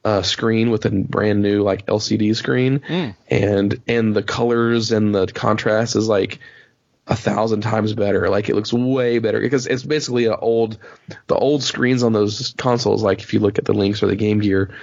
uh, 0.05 0.23
screen 0.23 0.71
with 0.71 0.85
a 0.85 0.91
brand 0.91 1.43
new 1.43 1.63
like 1.63 1.87
LCD 1.87 2.35
screen, 2.35 2.83
and 3.29 3.81
and 3.87 4.17
the 4.17 4.23
colors 4.23 4.91
and 4.91 5.15
the 5.15 5.27
contrast 5.27 5.95
is 5.95 6.09
like 6.09 6.41
a 7.07 7.17
thousand 7.17 7.61
times 7.61 7.93
better. 7.95 8.29
Like 8.29 8.49
it 8.49 8.55
looks 8.55 8.73
way 8.73 9.19
better 9.19 9.41
because 9.41 9.67
it's 9.67 9.83
basically 9.83 10.25
a 10.27 10.35
old 10.35 10.79
the 11.27 11.37
old 11.37 11.63
screens 11.63 12.03
on 12.03 12.13
those 12.13 12.55
consoles. 12.57 13.03
Like 13.03 13.21
if 13.21 13.35
you 13.35 13.41
look 13.41 13.59
at 13.59 13.65
the 13.65 13.75
Lynx 13.75 14.03
or 14.03 14.07
the 14.07 14.17
Game 14.17 14.41
Gear, 14.41 14.75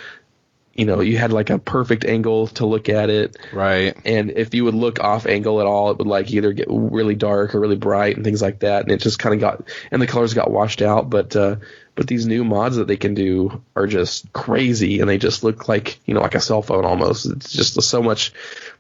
you 0.80 0.86
know 0.86 1.02
you 1.02 1.18
had 1.18 1.34
like 1.34 1.50
a 1.50 1.60
perfect 1.60 2.06
angle 2.06 2.48
to 2.48 2.66
look 2.66 2.88
at 2.88 3.10
it 3.10 3.38
Right. 3.52 3.96
and 4.06 4.32
if 4.32 4.54
you 4.54 4.64
would 4.64 4.74
look 4.76 5.00
off 5.00 5.26
angle 5.26 5.60
at 5.60 5.68
all, 5.68 5.92
it 5.92 5.98
would 5.98 6.08
like 6.08 6.32
either 6.32 6.54
get 6.54 6.68
really 6.70 7.16
dark 7.16 7.54
or 7.54 7.60
really 7.60 7.76
bright 7.76 8.16
and 8.16 8.24
things 8.24 8.42
like 8.42 8.60
that. 8.60 8.84
And 8.84 8.92
it 8.92 9.02
just 9.02 9.20
kind 9.20 9.36
of 9.36 9.42
got, 9.42 9.70
and 9.92 10.02
the 10.02 10.08
colors 10.08 10.34
got 10.34 10.50
washed 10.52 10.82
out. 10.82 11.10
But, 11.10 11.36
uh, 11.36 11.58
but 11.96 12.08
these 12.08 12.26
new 12.26 12.44
mods 12.46 12.78
that 12.78 12.88
they 12.88 12.96
can 12.96 13.14
do 13.14 13.62
are 13.76 13.88
just 13.88 14.32
crazy, 14.32 15.02
and 15.02 15.10
they 15.10 15.18
just 15.18 15.44
look 15.44 15.68
like 15.68 16.00
you 16.06 16.14
know 16.14 16.22
like 16.22 16.36
a 16.36 16.40
cell 16.40 16.62
phone 16.62 16.86
almost. 16.86 17.26
It's 17.26 17.52
just 17.52 17.82
so 17.82 18.02
much 18.02 18.32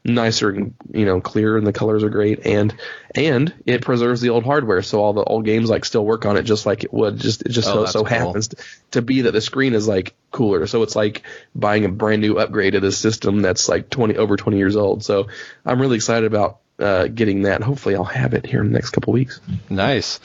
nicer 0.05 0.49
and 0.49 0.73
you 0.93 1.05
know 1.05 1.21
clearer, 1.21 1.57
and 1.57 1.67
the 1.67 1.73
colors 1.73 2.03
are 2.03 2.09
great, 2.09 2.45
and 2.45 2.73
and 3.15 3.53
it 3.65 3.81
preserves 3.81 4.21
the 4.21 4.29
old 4.29 4.43
hardware, 4.43 4.81
so 4.81 5.01
all 5.01 5.13
the 5.13 5.23
old 5.23 5.45
games 5.45 5.69
like 5.69 5.85
still 5.85 6.05
work 6.05 6.25
on 6.25 6.37
it 6.37 6.43
just 6.43 6.65
like 6.65 6.83
it 6.83 6.93
would. 6.93 7.17
Just 7.17 7.41
it 7.43 7.49
just 7.49 7.67
Oh, 7.69 7.85
so 7.85 7.85
so 7.85 7.99
cool. 8.03 8.07
happens 8.17 8.49
to 8.91 9.01
be 9.01 9.21
that 9.21 9.31
the 9.31 9.41
screen 9.41 9.73
is 9.73 9.87
like 9.87 10.13
cooler, 10.31 10.67
so 10.67 10.83
it's 10.83 10.95
like 10.95 11.23
buying 11.53 11.85
a 11.85 11.89
brand 11.89 12.21
new 12.21 12.37
upgrade 12.37 12.73
to 12.73 12.79
the 12.79 12.91
system 12.91 13.41
that's 13.41 13.67
like 13.69 13.89
twenty 13.89 14.15
over 14.17 14.35
twenty 14.37 14.57
years 14.57 14.75
old. 14.75 15.03
So 15.03 15.27
I'm 15.65 15.81
really 15.81 15.95
excited 15.97 16.25
about 16.25 16.59
uh, 16.79 17.07
getting 17.07 17.43
that. 17.43 17.61
Hopefully, 17.61 17.95
I'll 17.95 18.03
have 18.03 18.33
it 18.33 18.45
here 18.45 18.61
in 18.61 18.67
the 18.67 18.73
next 18.73 18.91
couple 18.91 19.13
weeks. 19.13 19.41
Nice. 19.69 20.19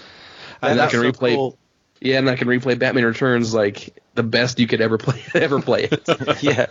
And 0.62 0.80
I 0.80 0.88
can 0.88 1.00
so 1.00 1.12
replay. 1.12 1.34
cool. 1.34 1.58
Yeah, 2.00 2.18
and 2.18 2.28
I 2.30 2.36
can 2.36 2.48
replay 2.48 2.78
Batman 2.78 3.04
Returns 3.04 3.52
like 3.54 3.94
the 4.14 4.22
best 4.22 4.58
you 4.60 4.66
could 4.66 4.80
ever 4.80 4.98
play. 4.98 5.22
ever 5.34 5.60
play 5.60 5.84
it. 5.90 6.08
yeah. 6.42 6.66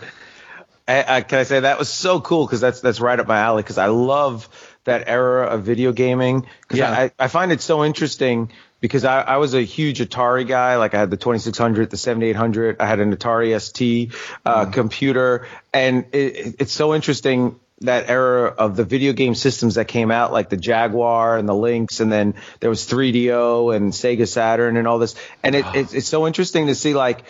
I, 0.86 1.16
I, 1.16 1.20
can 1.22 1.38
I 1.38 1.42
say 1.44 1.60
that 1.60 1.78
was 1.78 1.88
so 1.88 2.20
cool 2.20 2.46
because 2.46 2.60
that's 2.60 2.80
that's 2.80 3.00
right 3.00 3.18
up 3.18 3.26
my 3.26 3.38
alley 3.38 3.62
because 3.62 3.78
I 3.78 3.86
love 3.86 4.48
that 4.84 5.04
era 5.08 5.46
of 5.46 5.62
video 5.62 5.92
gaming. 5.92 6.46
Because 6.62 6.78
Yeah. 6.80 6.90
I, 6.92 7.10
I 7.18 7.28
find 7.28 7.52
it 7.52 7.62
so 7.62 7.84
interesting 7.84 8.50
because 8.80 9.04
I, 9.06 9.22
I 9.22 9.36
was 9.38 9.54
a 9.54 9.62
huge 9.62 10.00
Atari 10.00 10.46
guy. 10.46 10.76
Like 10.76 10.92
I 10.92 10.98
had 10.98 11.10
the 11.10 11.16
2600 11.16 11.88
the 11.90 11.96
7800 11.96 12.80
I 12.80 12.86
had 12.86 13.00
an 13.00 13.16
Atari 13.16 13.58
ST 13.58 14.12
uh, 14.44 14.66
computer. 14.66 15.46
And 15.72 16.04
it, 16.12 16.36
it- 16.36 16.54
it's 16.58 16.72
so 16.72 16.94
interesting 16.94 17.58
that 17.80 18.08
era 18.08 18.46
of 18.48 18.76
the 18.76 18.84
video 18.84 19.12
game 19.12 19.34
systems 19.34 19.74
that 19.74 19.88
came 19.88 20.10
out 20.10 20.32
like 20.32 20.48
the 20.48 20.56
Jaguar 20.56 21.36
and 21.38 21.48
the 21.48 21.54
Lynx 21.54 22.00
and 22.00 22.10
then 22.10 22.34
there 22.60 22.70
was 22.70 22.86
3DO 22.86 23.74
and 23.74 23.92
Sega 23.92 24.28
Saturn 24.28 24.76
and 24.76 24.86
all 24.86 24.98
this. 24.98 25.14
And 25.42 25.54
it, 25.54 25.64
it's, 25.74 25.92
it's 25.94 26.08
so 26.08 26.26
interesting 26.26 26.66
to 26.68 26.74
see 26.74 26.94
like 26.94 27.24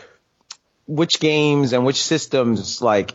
which 0.87 1.19
games 1.21 1.73
and 1.73 1.85
which 1.87 2.03
systems 2.03 2.83
like 2.83 3.15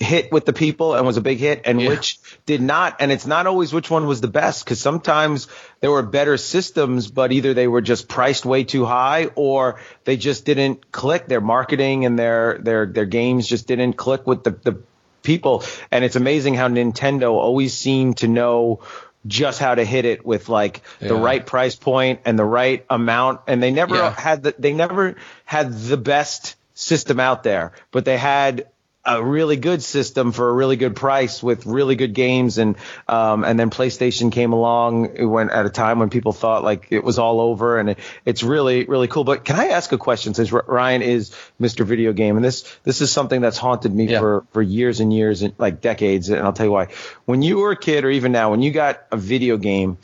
hit 0.00 0.30
with 0.30 0.44
the 0.44 0.52
people 0.52 0.94
and 0.94 1.04
was 1.06 1.16
a 1.16 1.20
big 1.20 1.38
hit 1.38 1.62
and 1.64 1.80
Yeah. 1.80 1.88
which 1.88 2.20
did 2.46 2.60
not 2.62 2.96
and 3.00 3.10
it's 3.10 3.26
not 3.26 3.46
always 3.46 3.72
which 3.72 3.90
one 3.90 4.06
was 4.06 4.20
the 4.20 4.28
best 4.28 4.64
because 4.64 4.80
sometimes 4.80 5.48
there 5.80 5.90
were 5.90 6.02
better 6.02 6.36
systems 6.36 7.10
but 7.10 7.32
either 7.32 7.52
they 7.52 7.66
were 7.66 7.80
just 7.80 8.08
priced 8.08 8.46
way 8.46 8.62
too 8.64 8.84
high 8.84 9.26
or 9.34 9.80
they 10.04 10.16
just 10.16 10.44
didn't 10.44 10.92
click 10.92 11.26
their 11.26 11.40
marketing 11.40 12.04
and 12.04 12.18
their 12.18 12.58
their 12.58 12.86
their 12.86 13.06
games 13.06 13.46
just 13.48 13.66
didn't 13.66 13.94
click 13.94 14.26
with 14.26 14.44
the 14.44 14.50
the 14.50 14.78
people 15.22 15.64
and 15.90 16.04
it's 16.04 16.16
amazing 16.16 16.54
how 16.54 16.68
Nintendo 16.68 17.32
always 17.32 17.74
seemed 17.74 18.18
to 18.18 18.28
know 18.28 18.80
just 19.26 19.58
how 19.58 19.74
to 19.74 19.84
hit 19.84 20.04
it 20.04 20.24
with 20.24 20.48
like 20.48 20.80
the 21.00 21.14
right 21.16 21.44
price 21.44 21.74
point 21.74 22.20
and 22.24 22.38
the 22.38 22.44
right 22.44 22.86
amount 22.88 23.40
and 23.48 23.60
they 23.60 23.72
never 23.72 23.96
Yeah. 23.96 24.14
had 24.14 24.44
the, 24.44 24.54
they 24.58 24.72
never 24.72 25.16
had 25.44 25.72
the 25.72 25.96
best 25.96 26.54
system 26.74 27.18
out 27.18 27.42
there 27.42 27.72
but 27.90 28.04
they 28.04 28.16
had 28.16 28.68
a 29.04 29.22
really 29.22 29.56
good 29.56 29.82
system 29.82 30.32
for 30.32 30.50
a 30.50 30.52
really 30.52 30.76
good 30.76 30.94
price 30.94 31.42
with 31.42 31.64
really 31.66 31.94
good 31.94 32.12
games 32.12 32.58
and 32.58 32.76
um, 33.06 33.44
and 33.44 33.58
then 33.58 33.70
PlayStation 33.70 34.30
came 34.30 34.52
along 34.52 35.30
when 35.30 35.50
at 35.50 35.64
a 35.64 35.70
time 35.70 35.98
when 36.00 36.10
people 36.10 36.32
thought 36.32 36.62
like 36.64 36.88
it 36.90 37.02
was 37.02 37.18
all 37.18 37.40
over 37.40 37.78
and 37.78 37.90
it, 37.90 37.98
it's 38.26 38.42
really 38.42 38.84
really 38.84 39.08
cool 39.08 39.24
but 39.24 39.44
can 39.44 39.56
I 39.56 39.68
ask 39.68 39.92
a 39.92 39.98
question 39.98 40.34
since 40.34 40.52
Ryan 40.52 41.02
is 41.02 41.30
Mr. 41.60 41.86
Video 41.86 42.12
Game 42.12 42.36
and 42.36 42.44
this 42.44 42.76
this 42.82 43.00
is 43.00 43.10
something 43.10 43.40
that's 43.40 43.56
haunted 43.56 43.94
me 43.94 44.08
Yeah. 44.08 44.18
for 44.20 44.44
for 44.50 44.60
years 44.60 45.00
and 45.00 45.12
years 45.12 45.42
and 45.42 45.54
like 45.58 45.80
decades 45.80 46.28
and 46.28 46.40
I'll 46.40 46.52
tell 46.52 46.66
you 46.66 46.72
why 46.72 46.88
when 47.24 47.40
you 47.40 47.58
were 47.58 47.70
a 47.70 47.76
kid 47.76 48.04
or 48.04 48.10
even 48.10 48.32
now 48.32 48.50
when 48.50 48.62
you 48.62 48.72
got 48.72 49.04
a 49.12 49.16
video 49.16 49.56
game 49.56 49.96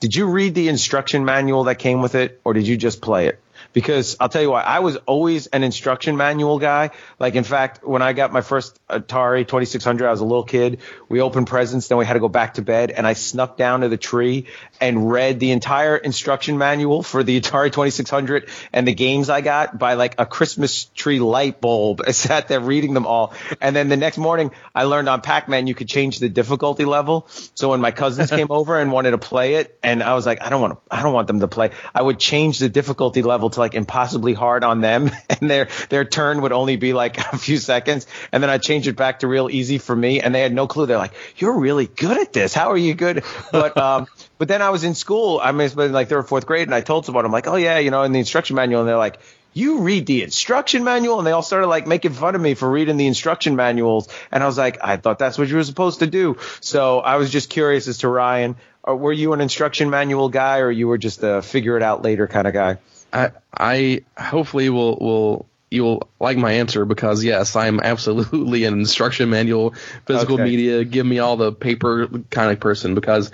did 0.00 0.16
you 0.16 0.26
read 0.26 0.54
the 0.54 0.68
instruction 0.68 1.24
manual 1.26 1.64
that 1.64 1.76
came 1.78 2.00
with 2.00 2.14
it 2.14 2.40
or 2.42 2.54
did 2.54 2.66
you 2.66 2.78
just 2.78 3.02
play 3.02 3.26
it? 3.26 3.38
Because 3.72 4.16
I'll 4.18 4.28
tell 4.28 4.42
you 4.42 4.50
why, 4.50 4.62
I 4.62 4.80
was 4.80 4.96
always 5.06 5.46
an 5.48 5.62
instruction 5.62 6.16
manual 6.16 6.58
guy. 6.58 6.90
Like, 7.18 7.34
in 7.34 7.44
fact, 7.44 7.86
when 7.86 8.02
I 8.02 8.12
got 8.12 8.32
my 8.32 8.40
first 8.40 8.78
Atari 8.88 9.46
2600, 9.46 10.06
I 10.06 10.10
was 10.10 10.20
a 10.20 10.24
little 10.24 10.44
kid. 10.44 10.80
We 11.08 11.20
opened 11.20 11.46
presents, 11.46 11.88
then 11.88 11.98
we 11.98 12.04
had 12.04 12.14
to 12.14 12.20
go 12.20 12.28
back 12.28 12.54
to 12.54 12.62
bed, 12.62 12.90
and 12.90 13.06
I 13.06 13.12
snuck 13.12 13.56
down 13.56 13.80
to 13.80 13.88
the 13.88 13.96
tree 13.96 14.46
and 14.80 15.10
read 15.10 15.38
the 15.40 15.52
entire 15.52 15.96
instruction 15.96 16.58
manual 16.58 17.02
for 17.02 17.22
the 17.22 17.40
Atari 17.40 17.72
2600 17.72 18.48
and 18.72 18.86
the 18.88 18.94
games 18.94 19.30
I 19.30 19.40
got 19.40 19.78
by 19.78 19.94
like 19.94 20.16
a 20.18 20.26
Christmas 20.26 20.84
tree 20.86 21.20
light 21.20 21.60
bulb. 21.60 22.02
I 22.06 22.10
sat 22.10 22.48
there 22.48 22.60
reading 22.60 22.94
them 22.94 23.06
all. 23.06 23.34
And 23.60 23.76
then 23.76 23.88
the 23.88 23.96
next 23.96 24.18
morning, 24.18 24.50
I 24.74 24.84
learned 24.84 25.08
on 25.08 25.20
Pac-Man 25.20 25.66
you 25.66 25.74
could 25.74 25.88
change 25.88 26.18
the 26.18 26.28
difficulty 26.28 26.84
level. 26.84 27.28
So 27.54 27.70
when 27.70 27.80
my 27.80 27.90
cousins 27.90 28.30
came 28.40 28.48
over 28.50 28.80
and 28.80 28.90
wanted 28.90 29.12
to 29.12 29.18
play 29.18 29.54
it, 29.54 29.78
and 29.82 30.02
I 30.02 30.14
was 30.14 30.26
like, 30.26 30.42
I 30.42 30.50
don't 30.50 30.60
want 30.60 30.74
to, 30.74 30.94
I 30.94 31.02
don't 31.02 31.12
want 31.12 31.26
them 31.28 31.40
to 31.40 31.48
play. 31.48 31.70
I 31.94 32.02
would 32.02 32.18
change 32.18 32.58
the 32.58 32.68
difficulty 32.68 33.22
level 33.22 33.50
to 33.50 33.59
like 33.60 33.74
impossibly 33.74 34.32
hard 34.32 34.64
on 34.64 34.80
them, 34.80 35.10
and 35.30 35.48
their 35.48 35.68
their 35.88 36.04
turn 36.04 36.42
would 36.42 36.52
only 36.52 36.76
be 36.76 36.92
like 36.92 37.18
a 37.32 37.38
few 37.38 37.58
seconds, 37.58 38.06
and 38.32 38.42
then 38.42 38.50
I 38.50 38.58
change 38.58 38.88
it 38.88 38.96
back 38.96 39.20
to 39.20 39.28
real 39.28 39.48
easy 39.48 39.78
for 39.78 39.94
me, 39.94 40.20
and 40.20 40.34
they 40.34 40.40
had 40.40 40.52
no 40.52 40.66
clue. 40.66 40.86
They're 40.86 40.98
like, 40.98 41.14
"You're 41.36 41.58
really 41.58 41.86
good 41.86 42.18
at 42.18 42.32
this. 42.32 42.52
How 42.52 42.72
are 42.72 42.76
you 42.76 42.94
good?" 42.94 43.22
But 43.52 43.76
um, 43.86 44.06
but 44.38 44.48
then 44.48 44.62
I 44.62 44.70
was 44.70 44.84
in 44.84 44.94
school. 44.94 45.40
I 45.42 45.52
mean, 45.52 45.66
it's 45.66 45.76
like 45.76 46.08
third 46.08 46.18
or 46.18 46.22
fourth 46.24 46.46
grade, 46.46 46.66
and 46.66 46.74
I 46.74 46.80
told 46.80 47.06
someone, 47.06 47.24
I'm 47.24 47.32
like, 47.32 47.46
"Oh 47.46 47.56
yeah, 47.56 47.78
you 47.78 47.90
know, 47.90 48.02
in 48.02 48.12
the 48.12 48.18
instruction 48.18 48.56
manual," 48.56 48.80
and 48.80 48.88
they're 48.88 48.96
like. 48.96 49.20
You 49.52 49.80
read 49.80 50.06
the 50.06 50.22
instruction 50.22 50.84
manual, 50.84 51.18
and 51.18 51.26
they 51.26 51.32
all 51.32 51.42
started 51.42 51.66
like 51.66 51.84
making 51.84 52.12
fun 52.12 52.36
of 52.36 52.40
me 52.40 52.54
for 52.54 52.70
reading 52.70 52.96
the 52.98 53.08
instruction 53.08 53.56
manuals. 53.56 54.08
And 54.30 54.44
I 54.44 54.46
was 54.46 54.56
like, 54.56 54.78
I 54.80 54.96
thought 54.96 55.18
that's 55.18 55.38
what 55.38 55.48
you 55.48 55.56
were 55.56 55.64
supposed 55.64 55.98
to 55.98 56.06
do. 56.06 56.36
So 56.60 57.00
I 57.00 57.16
was 57.16 57.30
just 57.30 57.50
curious 57.50 57.88
as 57.88 57.98
to 57.98 58.08
Ryan, 58.08 58.54
or 58.84 58.94
were 58.94 59.12
you 59.12 59.32
an 59.32 59.40
instruction 59.40 59.90
manual 59.90 60.28
guy, 60.28 60.60
or 60.60 60.70
you 60.70 60.86
were 60.86 60.98
just 60.98 61.24
a 61.24 61.42
figure 61.42 61.76
it 61.76 61.82
out 61.82 62.02
later 62.02 62.28
kind 62.28 62.46
of 62.46 62.52
guy? 62.52 62.78
I 63.12 63.30
I 63.52 64.02
hopefully 64.18 64.68
will 64.70 64.96
will 64.96 65.46
you 65.70 65.84
will 65.84 66.08
like 66.18 66.36
my 66.36 66.52
answer 66.52 66.84
because 66.84 67.22
yes, 67.24 67.56
I'm 67.56 67.80
absolutely 67.80 68.64
an 68.64 68.74
instruction 68.74 69.30
manual, 69.30 69.74
physical 70.06 70.34
Okay. 70.34 70.44
media. 70.44 70.84
Give 70.84 71.06
me 71.06 71.18
all 71.18 71.36
the 71.36 71.52
paper 71.52 72.08
kind 72.30 72.50
of 72.52 72.60
person 72.60 72.94
because 72.94 73.30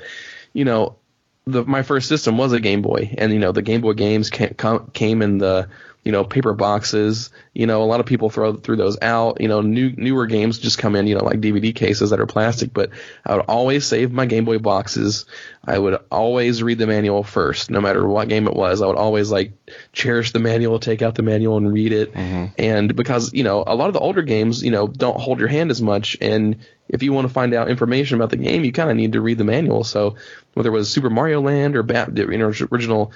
you 0.52 0.64
know 0.64 0.96
the 1.46 1.64
my 1.64 1.82
first 1.82 2.08
system 2.08 2.36
was 2.38 2.52
a 2.52 2.60
Game 2.60 2.82
Boy, 2.82 3.14
and 3.18 3.32
you 3.32 3.38
know 3.38 3.52
the 3.52 3.62
Game 3.62 3.80
Boy 3.80 3.92
games 3.94 4.30
came, 4.30 4.54
came 4.92 5.22
in 5.22 5.38
the 5.38 5.68
you 6.06 6.12
know 6.12 6.22
paper 6.22 6.54
boxes. 6.54 7.30
You 7.52 7.66
know 7.66 7.82
a 7.82 7.84
lot 7.84 7.98
of 7.98 8.06
people 8.06 8.30
throw 8.30 8.54
threw 8.54 8.76
those 8.76 8.96
out. 9.02 9.40
You 9.40 9.48
know 9.48 9.60
new 9.60 9.90
newer 9.90 10.26
games 10.26 10.60
just 10.60 10.78
come 10.78 10.94
in 10.94 11.08
you 11.08 11.16
know 11.16 11.24
like 11.24 11.40
DVD 11.40 11.74
cases 11.74 12.10
that 12.10 12.20
are 12.20 12.26
plastic. 12.26 12.72
But 12.72 12.90
I 13.24 13.34
would 13.34 13.46
always 13.46 13.84
save 13.84 14.12
my 14.12 14.24
Game 14.24 14.44
Boy 14.44 14.58
boxes. 14.58 15.26
I 15.64 15.76
would 15.76 15.98
always 16.12 16.62
read 16.62 16.78
the 16.78 16.86
manual 16.86 17.24
first, 17.24 17.70
no 17.70 17.80
matter 17.80 18.06
what 18.06 18.28
game 18.28 18.46
it 18.46 18.54
was. 18.54 18.82
I 18.82 18.86
would 18.86 18.96
always 18.96 19.32
like 19.32 19.52
cherish 19.92 20.30
the 20.30 20.38
manual, 20.38 20.78
take 20.78 21.02
out 21.02 21.16
the 21.16 21.24
manual 21.24 21.56
and 21.56 21.72
read 21.72 21.92
it. 21.92 22.14
Mm-hmm. 22.14 22.54
And 22.56 22.94
because 22.94 23.34
you 23.34 23.42
know 23.42 23.64
a 23.66 23.74
lot 23.74 23.88
of 23.88 23.92
the 23.92 24.00
older 24.00 24.22
games 24.22 24.62
you 24.62 24.70
know 24.70 24.86
don't 24.86 25.20
hold 25.20 25.40
your 25.40 25.48
hand 25.48 25.72
as 25.72 25.82
much 25.82 26.16
and 26.20 26.64
if 26.88 27.02
you 27.02 27.12
want 27.12 27.26
to 27.26 27.32
find 27.32 27.52
out 27.54 27.68
information 27.68 28.16
about 28.16 28.30
the 28.30 28.36
game, 28.36 28.64
you 28.64 28.72
kind 28.72 28.90
of 28.90 28.96
need 28.96 29.12
to 29.12 29.20
read 29.20 29.38
the 29.38 29.44
manual. 29.44 29.82
So 29.84 30.16
whether 30.54 30.68
it 30.68 30.72
was 30.72 30.90
Super 30.90 31.10
Mario 31.10 31.40
Land 31.40 31.76
or 31.76 31.82
Bat, 31.82 32.14
the 32.14 32.24
original 32.24 33.12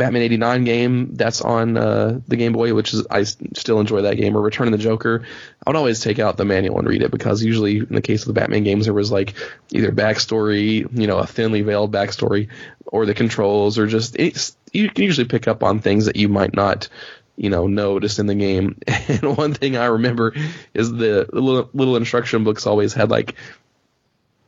Batman 0.00 0.22
'89 0.22 0.64
game 0.64 1.14
that's 1.14 1.40
on 1.40 1.76
uh, 1.76 2.20
the 2.26 2.36
Game 2.36 2.52
Boy, 2.52 2.74
which 2.74 2.92
is 2.92 3.06
I 3.10 3.22
still 3.22 3.78
enjoy 3.78 4.02
that 4.02 4.16
game, 4.16 4.36
or 4.36 4.40
Return 4.40 4.66
of 4.66 4.72
the 4.72 4.78
Joker, 4.78 5.22
I 5.64 5.70
would 5.70 5.76
always 5.76 6.00
take 6.00 6.18
out 6.18 6.36
the 6.36 6.44
manual 6.44 6.78
and 6.78 6.88
read 6.88 7.02
it 7.02 7.10
because 7.10 7.44
usually 7.44 7.78
in 7.78 7.94
the 7.94 8.02
case 8.02 8.22
of 8.22 8.28
the 8.28 8.40
Batman 8.40 8.64
games, 8.64 8.86
there 8.86 8.94
was 8.94 9.12
like 9.12 9.34
either 9.72 9.92
backstory, 9.92 10.88
you 10.98 11.06
know, 11.06 11.18
a 11.18 11.26
thinly 11.26 11.62
veiled 11.62 11.92
backstory, 11.92 12.48
or 12.86 13.06
the 13.06 13.14
controls, 13.14 13.78
or 13.78 13.86
just 13.86 14.18
you 14.18 14.88
can 14.88 15.04
usually 15.04 15.28
pick 15.28 15.46
up 15.46 15.62
on 15.62 15.80
things 15.80 16.06
that 16.06 16.16
you 16.16 16.28
might 16.28 16.54
not 16.54 16.88
you 17.36 17.48
know, 17.48 17.66
noticed 17.66 18.18
in 18.18 18.26
the 18.26 18.34
game. 18.34 18.78
And 19.08 19.36
one 19.36 19.54
thing 19.54 19.76
I 19.76 19.86
remember 19.86 20.34
is 20.74 20.92
the 20.92 21.26
little, 21.32 21.70
little 21.72 21.96
instruction 21.96 22.44
books 22.44 22.66
always 22.66 22.92
had 22.92 23.10
like 23.10 23.34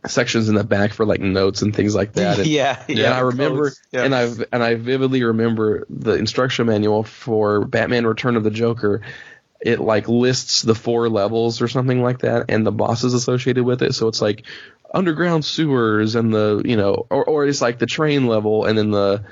sections 0.06 0.48
in 0.48 0.54
the 0.54 0.64
back 0.64 0.92
for 0.92 1.06
like 1.06 1.20
notes 1.20 1.62
and 1.62 1.74
things 1.74 1.94
like 1.94 2.14
that. 2.14 2.38
And, 2.42 2.46
yeah, 2.46 2.82
and 2.88 2.98
yeah. 2.98 3.16
I 3.16 3.20
remember, 3.20 3.72
yeah. 3.90 4.04
and 4.04 4.14
I 4.14 4.30
and 4.52 4.62
I 4.62 4.74
vividly 4.74 5.22
remember 5.22 5.86
the 5.90 6.12
instruction 6.12 6.66
manual 6.66 7.04
for 7.04 7.64
Batman: 7.64 8.06
Return 8.06 8.36
of 8.36 8.44
the 8.44 8.50
Joker. 8.50 9.02
It 9.60 9.80
like 9.80 10.08
lists 10.08 10.62
the 10.62 10.74
four 10.74 11.08
levels 11.08 11.62
or 11.62 11.68
something 11.68 12.02
like 12.02 12.20
that, 12.20 12.46
and 12.48 12.66
the 12.66 12.72
bosses 12.72 13.14
associated 13.14 13.64
with 13.64 13.82
it. 13.82 13.94
So 13.94 14.08
it's 14.08 14.20
like 14.20 14.44
underground 14.92 15.44
sewers 15.44 16.14
and 16.14 16.32
the 16.32 16.62
you 16.64 16.76
know, 16.76 17.06
or 17.10 17.24
or 17.24 17.46
it's 17.46 17.62
like 17.62 17.78
the 17.78 17.86
train 17.86 18.26
level, 18.26 18.64
and 18.64 18.76
then 18.76 18.90
the 18.90 19.24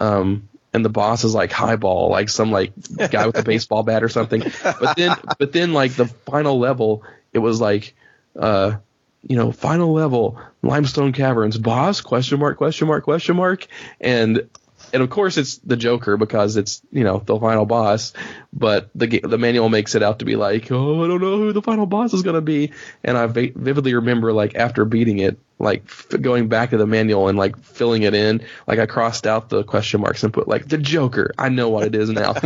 um 0.00 0.48
and 0.74 0.84
the 0.84 0.90
boss 0.90 1.24
is 1.24 1.34
like 1.34 1.52
highball, 1.52 2.10
like 2.10 2.28
some 2.28 2.50
like 2.50 2.72
guy 3.10 3.26
with 3.26 3.38
a 3.38 3.42
baseball 3.44 3.82
bat 3.82 4.02
or 4.02 4.08
something. 4.08 4.42
But 4.62 4.96
then 4.96 5.16
but 5.38 5.52
then 5.52 5.72
like 5.72 5.94
the 5.94 6.06
final 6.06 6.58
level, 6.58 7.02
it 7.32 7.38
was 7.38 7.60
like 7.60 7.94
uh 8.38 8.76
you 9.22 9.36
know, 9.36 9.52
final 9.52 9.92
level, 9.92 10.40
limestone 10.62 11.12
caverns, 11.12 11.58
boss, 11.58 12.00
question 12.00 12.38
mark, 12.38 12.58
question 12.58 12.88
mark, 12.88 13.04
question 13.04 13.36
mark. 13.36 13.66
And 14.00 14.48
and 14.92 15.02
of 15.02 15.10
course 15.10 15.36
it's 15.36 15.58
the 15.58 15.76
Joker 15.76 16.16
because 16.16 16.56
it's 16.56 16.82
you 16.92 17.04
know 17.04 17.18
the 17.18 17.38
final 17.38 17.66
boss, 17.66 18.12
but 18.52 18.90
the 18.94 19.20
the 19.20 19.38
manual 19.38 19.68
makes 19.68 19.94
it 19.94 20.02
out 20.02 20.20
to 20.20 20.24
be 20.24 20.36
like 20.36 20.70
oh 20.70 21.04
I 21.04 21.08
don't 21.08 21.20
know 21.20 21.36
who 21.38 21.52
the 21.52 21.62
final 21.62 21.86
boss 21.86 22.14
is 22.14 22.22
gonna 22.22 22.40
be, 22.40 22.72
and 23.04 23.16
I 23.16 23.26
vividly 23.26 23.94
remember 23.94 24.32
like 24.32 24.54
after 24.54 24.84
beating 24.84 25.18
it 25.18 25.38
like 25.58 25.82
f- 25.86 26.20
going 26.20 26.48
back 26.48 26.70
to 26.70 26.76
the 26.76 26.86
manual 26.86 27.28
and 27.28 27.36
like 27.36 27.58
filling 27.58 28.02
it 28.02 28.14
in 28.14 28.42
like 28.66 28.78
I 28.78 28.86
crossed 28.86 29.26
out 29.26 29.48
the 29.48 29.64
question 29.64 30.00
marks 30.00 30.22
and 30.22 30.32
put 30.32 30.48
like 30.48 30.68
the 30.68 30.78
Joker. 30.78 31.32
I 31.36 31.48
know 31.48 31.68
what 31.68 31.86
it 31.86 31.94
is 31.94 32.10
now. 32.10 32.34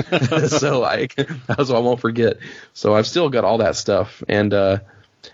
So 0.49 0.85
I 0.85 1.09
so 1.65 1.77
I 1.77 1.79
won't 1.81 2.01
forget. 2.01 2.39
So 2.73 2.95
I've 2.95 3.07
still 3.07 3.29
got 3.29 3.45
all 3.45 3.59
that 3.59 3.77
stuff. 3.77 4.23
And 4.29 4.53
uh 4.53 4.79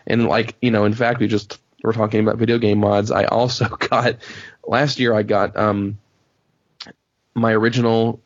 and 0.06 0.26
like 0.26 0.56
you 0.60 0.70
know 0.70 0.84
in 0.84 0.94
fact 0.94 1.20
we 1.20 1.28
just 1.28 1.58
we're 1.82 1.92
talking 1.92 2.20
about 2.20 2.36
video 2.36 2.58
game 2.58 2.78
mods 2.78 3.10
I 3.10 3.24
also 3.24 3.68
got 3.90 4.16
last 4.66 4.98
year 4.98 5.14
I 5.14 5.22
got 5.22 5.56
um 5.56 5.98
my 7.38 7.52
original 7.52 8.20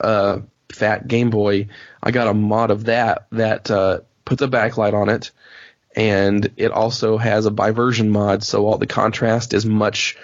uh, 0.00 0.40
fat 0.70 1.08
Game 1.08 1.30
Boy, 1.30 1.68
I 2.02 2.10
got 2.10 2.28
a 2.28 2.34
mod 2.34 2.70
of 2.70 2.84
that 2.84 3.26
that 3.32 3.70
uh, 3.70 4.00
puts 4.24 4.42
a 4.42 4.48
backlight 4.48 4.94
on 4.94 5.08
it, 5.08 5.30
and 5.96 6.52
it 6.56 6.70
also 6.70 7.16
has 7.16 7.46
a 7.46 7.50
biversion 7.50 8.10
mod, 8.10 8.44
so 8.44 8.66
all 8.66 8.78
the 8.78 8.86
contrast 8.86 9.54
is 9.54 9.66
much 9.66 10.16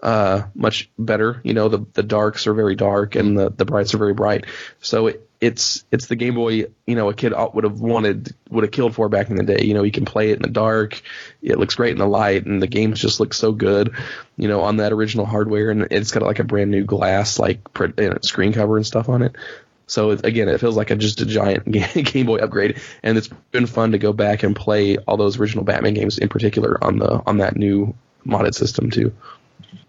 uh, 0.00 0.44
much 0.54 0.90
better. 0.98 1.40
You 1.44 1.54
know, 1.54 1.68
the 1.68 1.84
the 1.92 2.02
darks 2.02 2.46
are 2.46 2.54
very 2.54 2.76
dark 2.76 3.16
and 3.16 3.38
the 3.38 3.50
the 3.50 3.64
brights 3.64 3.94
are 3.94 3.98
very 3.98 4.14
bright. 4.14 4.46
So 4.80 5.08
it, 5.08 5.27
it's 5.40 5.84
it's 5.92 6.06
the 6.06 6.16
Game 6.16 6.34
Boy. 6.34 6.66
You 6.86 6.94
know, 6.94 7.08
a 7.08 7.14
kid 7.14 7.32
would 7.54 7.64
have 7.64 7.80
wanted 7.80 8.34
would 8.50 8.64
have 8.64 8.72
killed 8.72 8.94
for 8.94 9.08
back 9.08 9.30
in 9.30 9.36
the 9.36 9.44
day. 9.44 9.64
You 9.64 9.74
know, 9.74 9.82
you 9.82 9.92
can 9.92 10.04
play 10.04 10.30
it 10.30 10.36
in 10.36 10.42
the 10.42 10.48
dark. 10.48 11.00
It 11.42 11.58
looks 11.58 11.74
great 11.74 11.92
in 11.92 11.98
the 11.98 12.06
light, 12.06 12.46
and 12.46 12.60
the 12.60 12.66
games 12.66 13.00
just 13.00 13.20
look 13.20 13.34
so 13.34 13.52
good. 13.52 13.94
You 14.36 14.48
know, 14.48 14.62
on 14.62 14.78
that 14.78 14.92
original 14.92 15.26
hardware, 15.26 15.70
and 15.70 15.86
it's 15.90 16.10
got 16.10 16.22
like 16.22 16.40
a 16.40 16.44
brand 16.44 16.70
new 16.70 16.84
glass 16.84 17.38
like 17.38 17.60
screen 18.22 18.52
cover 18.52 18.76
and 18.76 18.86
stuff 18.86 19.08
on 19.08 19.22
it. 19.22 19.36
So 19.86 20.10
it, 20.10 20.24
again, 20.24 20.48
it 20.48 20.60
feels 20.60 20.76
like 20.76 20.90
a, 20.90 20.96
just 20.96 21.20
a 21.22 21.26
giant 21.26 21.70
Game 21.70 22.26
Boy 22.26 22.38
upgrade, 22.38 22.80
and 23.02 23.16
it's 23.16 23.28
been 23.52 23.66
fun 23.66 23.92
to 23.92 23.98
go 23.98 24.12
back 24.12 24.42
and 24.42 24.54
play 24.54 24.98
all 24.98 25.16
those 25.16 25.38
original 25.38 25.64
Batman 25.64 25.94
games 25.94 26.18
in 26.18 26.28
particular 26.28 26.82
on 26.82 26.98
the 26.98 27.22
on 27.26 27.38
that 27.38 27.56
new 27.56 27.94
modded 28.26 28.54
system 28.54 28.90
too. 28.90 29.14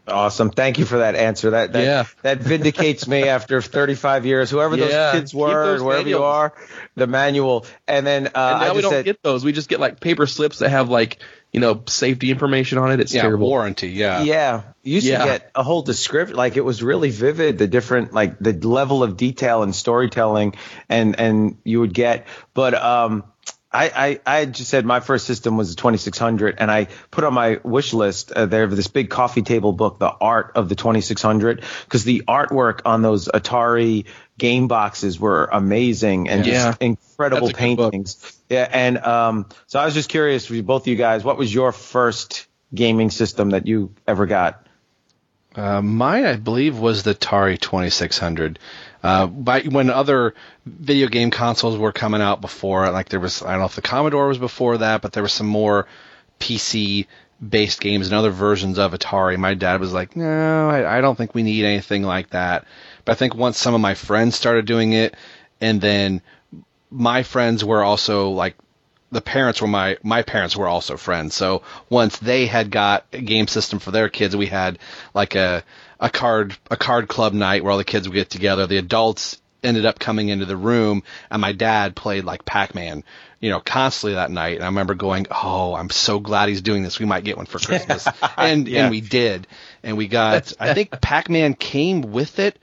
Awesome. 0.07 0.49
Thank 0.49 0.79
you 0.79 0.85
for 0.85 0.99
that 0.99 1.15
answer. 1.15 1.51
That 1.51 1.73
that, 1.73 1.83
Yeah. 1.83 2.03
that 2.23 2.39
vindicates 2.39 3.07
me 3.07 3.23
after 3.27 3.61
35 3.61 4.25
years. 4.25 4.49
Whoever 4.49 4.75
those 4.75 5.11
kids 5.13 5.33
were, 5.33 5.65
those 5.65 5.79
and 5.81 5.87
wherever 5.87 6.09
you 6.09 6.23
are, 6.23 6.53
the 6.95 7.05
manual. 7.07 7.65
And 7.87 8.07
then 8.07 8.27
uh, 8.27 8.29
and 8.33 8.33
now 8.61 8.71
I 8.71 8.71
we 8.73 8.81
don't 8.81 8.91
said, 8.91 9.05
get 9.05 9.21
those. 9.21 9.45
We 9.45 9.51
just 9.51 9.69
get 9.69 9.79
like 9.79 9.99
paper 9.99 10.25
slips 10.25 10.59
that 10.59 10.69
have 10.69 10.89
like 10.89 11.19
you 11.53 11.59
know 11.59 11.83
safety 11.87 12.31
information 12.31 12.79
on 12.79 12.91
it. 12.91 12.99
It's 12.99 13.13
yeah, 13.13 13.21
terrible. 13.21 13.47
warranty. 13.49 13.89
Yeah. 13.89 14.23
yeah, 14.23 14.61
you 14.81 14.95
used 14.95 15.05
Yeah. 15.05 15.19
to 15.19 15.25
get 15.25 15.51
a 15.53 15.61
whole 15.63 15.83
description. 15.83 16.35
Like 16.35 16.57
it 16.57 16.65
was 16.65 16.81
really 16.81 17.11
vivid, 17.11 17.59
the 17.59 17.67
different, 17.67 18.11
like 18.13 18.39
the 18.39 18.53
level 18.53 19.03
of 19.03 19.15
detail 19.15 19.61
and 19.61 19.75
storytelling, 19.75 20.55
and 20.87 21.19
and 21.19 21.57
you 21.63 21.81
would 21.81 21.93
get. 21.93 22.25
But 22.55 22.73
um, 22.73 23.25
I, 23.71 24.19
I, 24.25 24.39
I 24.39 24.45
just 24.45 24.69
said 24.69 24.83
my 24.85 24.99
first 24.99 25.27
system 25.27 25.55
was 25.55 25.71
a 25.73 25.75
2600 25.75 26.55
and 26.59 26.71
I 26.71 26.85
put 27.11 27.23
on 27.23 27.33
my 27.35 27.59
wish 27.63 27.93
list 27.93 28.31
uh, 28.31 28.47
there 28.47 28.65
this 28.65 28.87
big 28.87 29.09
coffee 29.11 29.43
table 29.43 29.73
book, 29.73 29.99
The 29.99 30.09
Art 30.09 30.53
of 30.55 30.69
the 30.69 30.75
2600, 30.75 31.63
because 31.85 32.03
the 32.03 32.23
artwork 32.27 32.81
on 32.85 33.03
those 33.03 33.27
Atari 33.27 34.05
game 34.39 34.67
boxes 34.67 35.19
were 35.19 35.47
amazing 35.51 36.29
and 36.29 36.45
Yeah. 36.45 36.69
just 36.71 36.81
incredible 36.81 37.47
That's 37.47 37.59
a 37.59 37.61
good 37.61 37.77
book. 37.77 37.91
paintings. 37.91 38.39
Yeah. 38.49 38.67
And 38.71 38.97
um, 38.97 39.45
so 39.67 39.79
I 39.79 39.85
was 39.85 39.93
just 39.93 40.09
curious 40.09 40.47
for 40.47 40.59
both 40.63 40.83
of 40.83 40.87
you 40.87 40.95
guys, 40.95 41.23
what 41.23 41.37
was 41.37 41.53
your 41.53 41.71
first 41.71 42.47
gaming 42.73 43.11
system 43.11 43.51
that 43.51 43.67
you 43.67 43.93
ever 44.07 44.25
got? 44.25 44.65
Uh, 45.55 45.81
mine, 45.81 46.25
I 46.25 46.35
believe, 46.37 46.79
was 46.79 47.03
the 47.03 47.13
Atari 47.15 47.59
2600. 47.59 48.59
Uh, 49.01 49.27
by 49.27 49.61
when 49.61 49.89
other 49.89 50.33
video 50.65 51.07
game 51.07 51.31
consoles 51.31 51.77
were 51.77 51.91
coming 51.91 52.21
out 52.21 52.41
before, 52.41 52.89
like 52.91 53.09
there 53.09 53.19
was, 53.19 53.41
I 53.41 53.51
don't 53.51 53.59
know 53.59 53.65
if 53.65 53.75
the 53.75 53.81
Commodore 53.81 54.27
was 54.27 54.37
before 54.37 54.79
that, 54.79 55.01
but 55.01 55.13
there 55.13 55.23
was 55.23 55.33
some 55.33 55.47
more 55.47 55.87
PC 56.39 57.07
based 57.47 57.79
games 57.79 58.07
and 58.07 58.15
other 58.15 58.31
versions 58.31 58.77
of 58.77 58.91
Atari. 58.91 59.37
My 59.37 59.53
dad 59.53 59.79
was 59.79 59.93
like, 59.93 60.15
no, 60.15 60.69
I, 60.69 60.97
I 60.97 61.01
don't 61.01 61.15
think 61.15 61.33
we 61.33 61.43
need 61.43 61.63
anything 61.63 62.03
like 62.03 62.31
that. 62.31 62.65
But 63.05 63.13
I 63.13 63.15
think 63.15 63.35
once 63.35 63.57
some 63.57 63.73
of 63.73 63.81
my 63.81 63.93
friends 63.93 64.35
started 64.35 64.65
doing 64.65 64.91
it, 64.93 65.15
and 65.61 65.79
then 65.79 66.21
my 66.91 67.23
friends 67.23 67.63
were 67.63 67.83
also 67.83 68.29
like 68.29 68.55
the 69.11 69.21
parents 69.21 69.61
were 69.61 69.67
my 69.67 69.97
my 70.03 70.21
parents 70.21 70.55
were 70.55 70.67
also 70.67 70.97
friends. 70.97 71.35
So 71.35 71.63
once 71.89 72.17
they 72.17 72.45
had 72.45 72.69
got 72.69 73.05
a 73.13 73.21
game 73.21 73.47
system 73.47 73.79
for 73.79 73.91
their 73.91 74.09
kids, 74.09 74.35
we 74.35 74.47
had 74.47 74.79
like 75.13 75.35
a 75.35 75.63
a 75.99 76.09
card 76.09 76.55
a 76.71 76.77
card 76.77 77.07
club 77.07 77.33
night 77.33 77.63
where 77.63 77.71
all 77.71 77.77
the 77.77 77.83
kids 77.83 78.07
would 78.07 78.15
get 78.15 78.29
together. 78.29 78.65
The 78.67 78.77
adults 78.77 79.39
ended 79.63 79.85
up 79.85 79.99
coming 79.99 80.29
into 80.29 80.45
the 80.45 80.55
room, 80.57 81.03
and 81.29 81.41
my 81.41 81.51
dad 81.51 81.95
played 81.95 82.23
like 82.23 82.45
Pac 82.45 82.73
Man, 82.73 83.03
you 83.41 83.49
know, 83.49 83.59
constantly 83.59 84.15
that 84.15 84.31
night. 84.31 84.55
And 84.55 84.63
I 84.63 84.67
remember 84.67 84.93
going, 84.95 85.27
"Oh, 85.29 85.75
I'm 85.75 85.89
so 85.89 86.19
glad 86.19 86.47
he's 86.49 86.61
doing 86.61 86.83
this. 86.83 86.99
We 86.99 87.05
might 87.05 87.23
get 87.25 87.35
one 87.37 87.45
for 87.45 87.59
Christmas," 87.59 88.07
and 88.37 88.67
Yeah. 88.67 88.83
and 88.83 88.91
we 88.91 89.01
did, 89.01 89.47
and 89.83 89.97
we 89.97 90.07
got. 90.07 90.53
I 90.59 90.73
think 90.73 90.91
Pac 91.01 91.29
Man 91.29 91.53
came 91.53 92.01
with 92.13 92.39
it. 92.39 92.57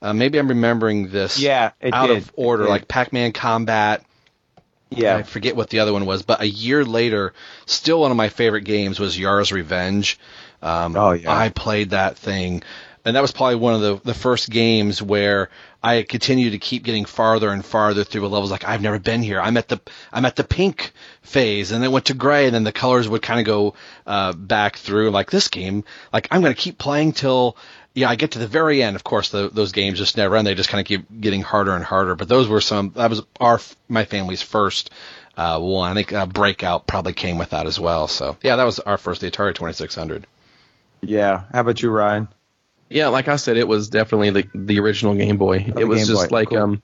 Uh, 0.00 0.12
maybe 0.12 0.38
I'm 0.38 0.48
remembering 0.48 1.08
this 1.08 1.38
Yeah, 1.40 1.72
it 1.80 1.92
out 1.94 2.08
did. 2.08 2.18
of 2.18 2.32
order, 2.36 2.68
like 2.68 2.86
Pac 2.86 3.12
Man 3.12 3.32
Combat. 3.32 4.04
Yeah, 4.90 5.16
I 5.16 5.24
forget 5.24 5.56
what 5.56 5.68
the 5.68 5.80
other 5.80 5.92
one 5.92 6.06
was, 6.06 6.22
but 6.22 6.40
a 6.40 6.46
year 6.48 6.84
later, 6.84 7.32
still 7.64 8.00
one 8.02 8.12
of 8.12 8.16
my 8.16 8.28
favorite 8.28 8.60
games 8.62 9.00
was 9.00 9.18
Yar's 9.18 9.50
Revenge. 9.50 10.16
Um, 10.62 10.96
Oh, 10.96 11.10
yeah. 11.10 11.36
I 11.36 11.48
played 11.48 11.90
that 11.90 12.16
thing, 12.16 12.62
and 13.06 13.14
that 13.14 13.22
was 13.22 13.30
probably 13.30 13.54
one 13.54 13.74
of 13.74 13.80
the 13.80 14.00
the 14.04 14.14
first 14.14 14.50
games 14.50 15.00
where 15.00 15.48
I 15.80 16.02
continued 16.02 16.50
to 16.50 16.58
keep 16.58 16.82
getting 16.82 17.04
farther 17.04 17.50
and 17.50 17.64
farther 17.64 18.02
through 18.02 18.22
the 18.22 18.28
levels. 18.28 18.50
Like 18.50 18.64
I've 18.64 18.82
never 18.82 18.98
been 18.98 19.22
here. 19.22 19.40
I'm 19.40 19.56
at 19.56 19.68
the 19.68 19.80
I'm 20.12 20.24
at 20.24 20.34
the 20.34 20.42
pink 20.42 20.92
phase, 21.22 21.70
and 21.70 21.82
then 21.82 21.92
went 21.92 22.06
to 22.06 22.14
gray, 22.14 22.46
and 22.46 22.54
then 22.54 22.64
the 22.64 22.72
colors 22.72 23.08
would 23.08 23.22
kind 23.22 23.38
of 23.38 23.46
go 23.46 23.74
uh, 24.06 24.32
back 24.32 24.76
through. 24.76 25.10
Like 25.10 25.30
this 25.30 25.46
game, 25.46 25.84
like 26.12 26.26
I'm 26.32 26.42
going 26.42 26.54
to 26.54 26.60
keep 26.60 26.78
playing 26.78 27.12
till. 27.12 27.56
Yeah, 27.94 28.10
I 28.10 28.16
get 28.16 28.32
to 28.32 28.38
the 28.38 28.46
very 28.46 28.82
end. 28.82 28.94
Of 28.94 29.04
course, 29.04 29.30
the, 29.30 29.48
those 29.48 29.72
games 29.72 29.96
just 29.96 30.18
never 30.18 30.36
end. 30.36 30.46
They 30.46 30.54
just 30.54 30.68
kind 30.68 30.82
of 30.82 30.86
keep 30.86 31.06
getting 31.18 31.40
harder 31.40 31.74
and 31.74 31.82
harder. 31.82 32.14
But 32.14 32.28
those 32.28 32.46
were 32.46 32.60
some. 32.60 32.92
That 32.96 33.08
was 33.08 33.22
our 33.40 33.60
my 33.88 34.04
family's 34.04 34.42
first 34.42 34.90
uh, 35.36 35.60
one. 35.60 35.92
I 35.92 35.94
think 35.94 36.12
uh, 36.12 36.26
Breakout 36.26 36.88
probably 36.88 37.12
came 37.12 37.38
with 37.38 37.50
that 37.50 37.66
as 37.66 37.78
well. 37.78 38.08
So 38.08 38.36
yeah, 38.42 38.56
that 38.56 38.64
was 38.64 38.80
our 38.80 38.98
first, 38.98 39.20
the 39.20 39.30
Atari 39.30 39.54
2600. 39.54 40.26
Yeah. 41.02 41.44
How 41.52 41.60
about 41.60 41.80
you, 41.80 41.90
Ryan? 41.90 42.28
Yeah, 42.88 43.08
like 43.08 43.28
I 43.28 43.36
said, 43.36 43.56
it 43.56 43.66
was 43.66 43.88
definitely 43.88 44.30
the 44.30 44.48
the 44.54 44.80
original 44.80 45.14
Game 45.14 45.38
Boy. 45.38 45.58
the 45.58 45.80
it 45.80 45.88
was 45.88 46.00
Game 46.00 46.06
just 46.06 46.30
Boy, 46.30 46.36
like 46.36 46.48
cool. 46.50 46.58
um, 46.58 46.82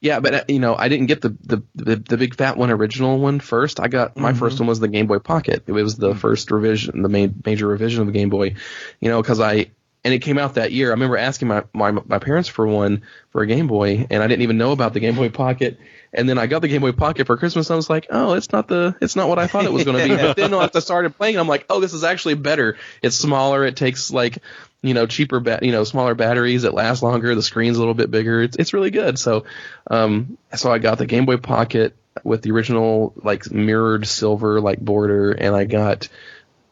yeah, 0.00 0.20
but 0.20 0.34
uh, 0.34 0.44
you 0.48 0.58
know, 0.58 0.74
I 0.74 0.88
didn't 0.88 1.06
get 1.06 1.22
the 1.22 1.30
the 1.40 1.62
the, 1.74 1.96
the 1.96 2.16
big 2.16 2.34
fat 2.34 2.56
one 2.56 2.70
original 2.70 3.18
one 3.18 3.40
first. 3.40 3.80
I 3.80 3.88
got 3.88 4.16
my 4.16 4.34
first 4.34 4.58
one 4.60 4.66
was 4.66 4.80
the 4.80 4.88
Game 4.88 5.06
Boy 5.06 5.18
Pocket. 5.18 5.64
It 5.66 5.72
was 5.72 5.96
the 5.96 6.14
first 6.14 6.50
revision, 6.50 7.02
the 7.02 7.08
main 7.08 7.42
major 7.44 7.66
revision 7.66 8.00
of 8.00 8.06
the 8.06 8.12
Game 8.12 8.28
Boy. 8.28 8.56
You 9.00 9.08
know, 9.08 9.22
because 9.22 9.40
I 9.40 9.70
and 10.04 10.12
it 10.12 10.18
came 10.18 10.36
out 10.36 10.54
that 10.54 10.72
year. 10.72 10.88
I 10.88 10.90
remember 10.90 11.16
asking 11.16 11.48
my, 11.48 11.64
my 11.72 11.90
my 11.90 12.18
parents 12.18 12.48
for 12.48 12.66
one 12.66 13.02
for 13.30 13.40
a 13.40 13.46
Game 13.46 13.66
Boy, 13.66 14.06
and 14.10 14.22
I 14.22 14.26
didn't 14.26 14.42
even 14.42 14.58
know 14.58 14.72
about 14.72 14.92
the 14.92 15.00
Game 15.00 15.14
Boy 15.14 15.30
Pocket. 15.30 15.78
And 16.12 16.28
then 16.28 16.38
I 16.38 16.46
got 16.46 16.60
the 16.60 16.68
Game 16.68 16.82
Boy 16.82 16.92
Pocket 16.92 17.26
for 17.26 17.38
Christmas. 17.38 17.70
And 17.70 17.74
I 17.74 17.76
was 17.76 17.88
like, 17.88 18.06
oh, 18.10 18.34
it's 18.34 18.52
not 18.52 18.68
the 18.68 18.94
it's 19.00 19.16
not 19.16 19.30
what 19.30 19.38
I 19.38 19.46
thought 19.46 19.64
it 19.64 19.72
was 19.72 19.84
going 19.84 19.96
to 19.96 20.16
be. 20.16 20.22
But 20.22 20.36
then 20.36 20.50
once 20.50 20.76
I 20.76 20.80
started 20.80 21.16
playing, 21.16 21.38
I'm 21.38 21.48
like, 21.48 21.64
oh, 21.70 21.80
this 21.80 21.94
is 21.94 22.04
actually 22.04 22.34
better. 22.34 22.76
It's 23.02 23.16
smaller. 23.16 23.64
It 23.64 23.76
takes 23.76 24.10
like 24.10 24.38
you 24.84 24.94
know 24.94 25.06
cheaper 25.06 25.40
ba- 25.40 25.60
you 25.62 25.72
know 25.72 25.84
smaller 25.84 26.14
batteries. 26.14 26.64
It 26.64 26.74
lasts 26.74 27.02
longer. 27.02 27.34
The 27.34 27.42
screen's 27.42 27.76
a 27.76 27.80
little 27.80 27.94
bit 27.94 28.10
bigger. 28.10 28.42
It's 28.42 28.56
it's 28.56 28.72
really 28.72 28.90
good. 28.90 29.18
So 29.18 29.44
um 29.90 30.38
so 30.54 30.70
I 30.70 30.78
got 30.78 30.98
the 30.98 31.06
Game 31.06 31.26
Boy 31.26 31.38
Pocket 31.38 31.96
with 32.22 32.42
the 32.42 32.52
original 32.52 33.12
like 33.16 33.50
mirrored 33.50 34.06
silver 34.06 34.60
like 34.60 34.78
border, 34.80 35.32
and 35.32 35.54
I 35.56 35.64
got 35.64 36.08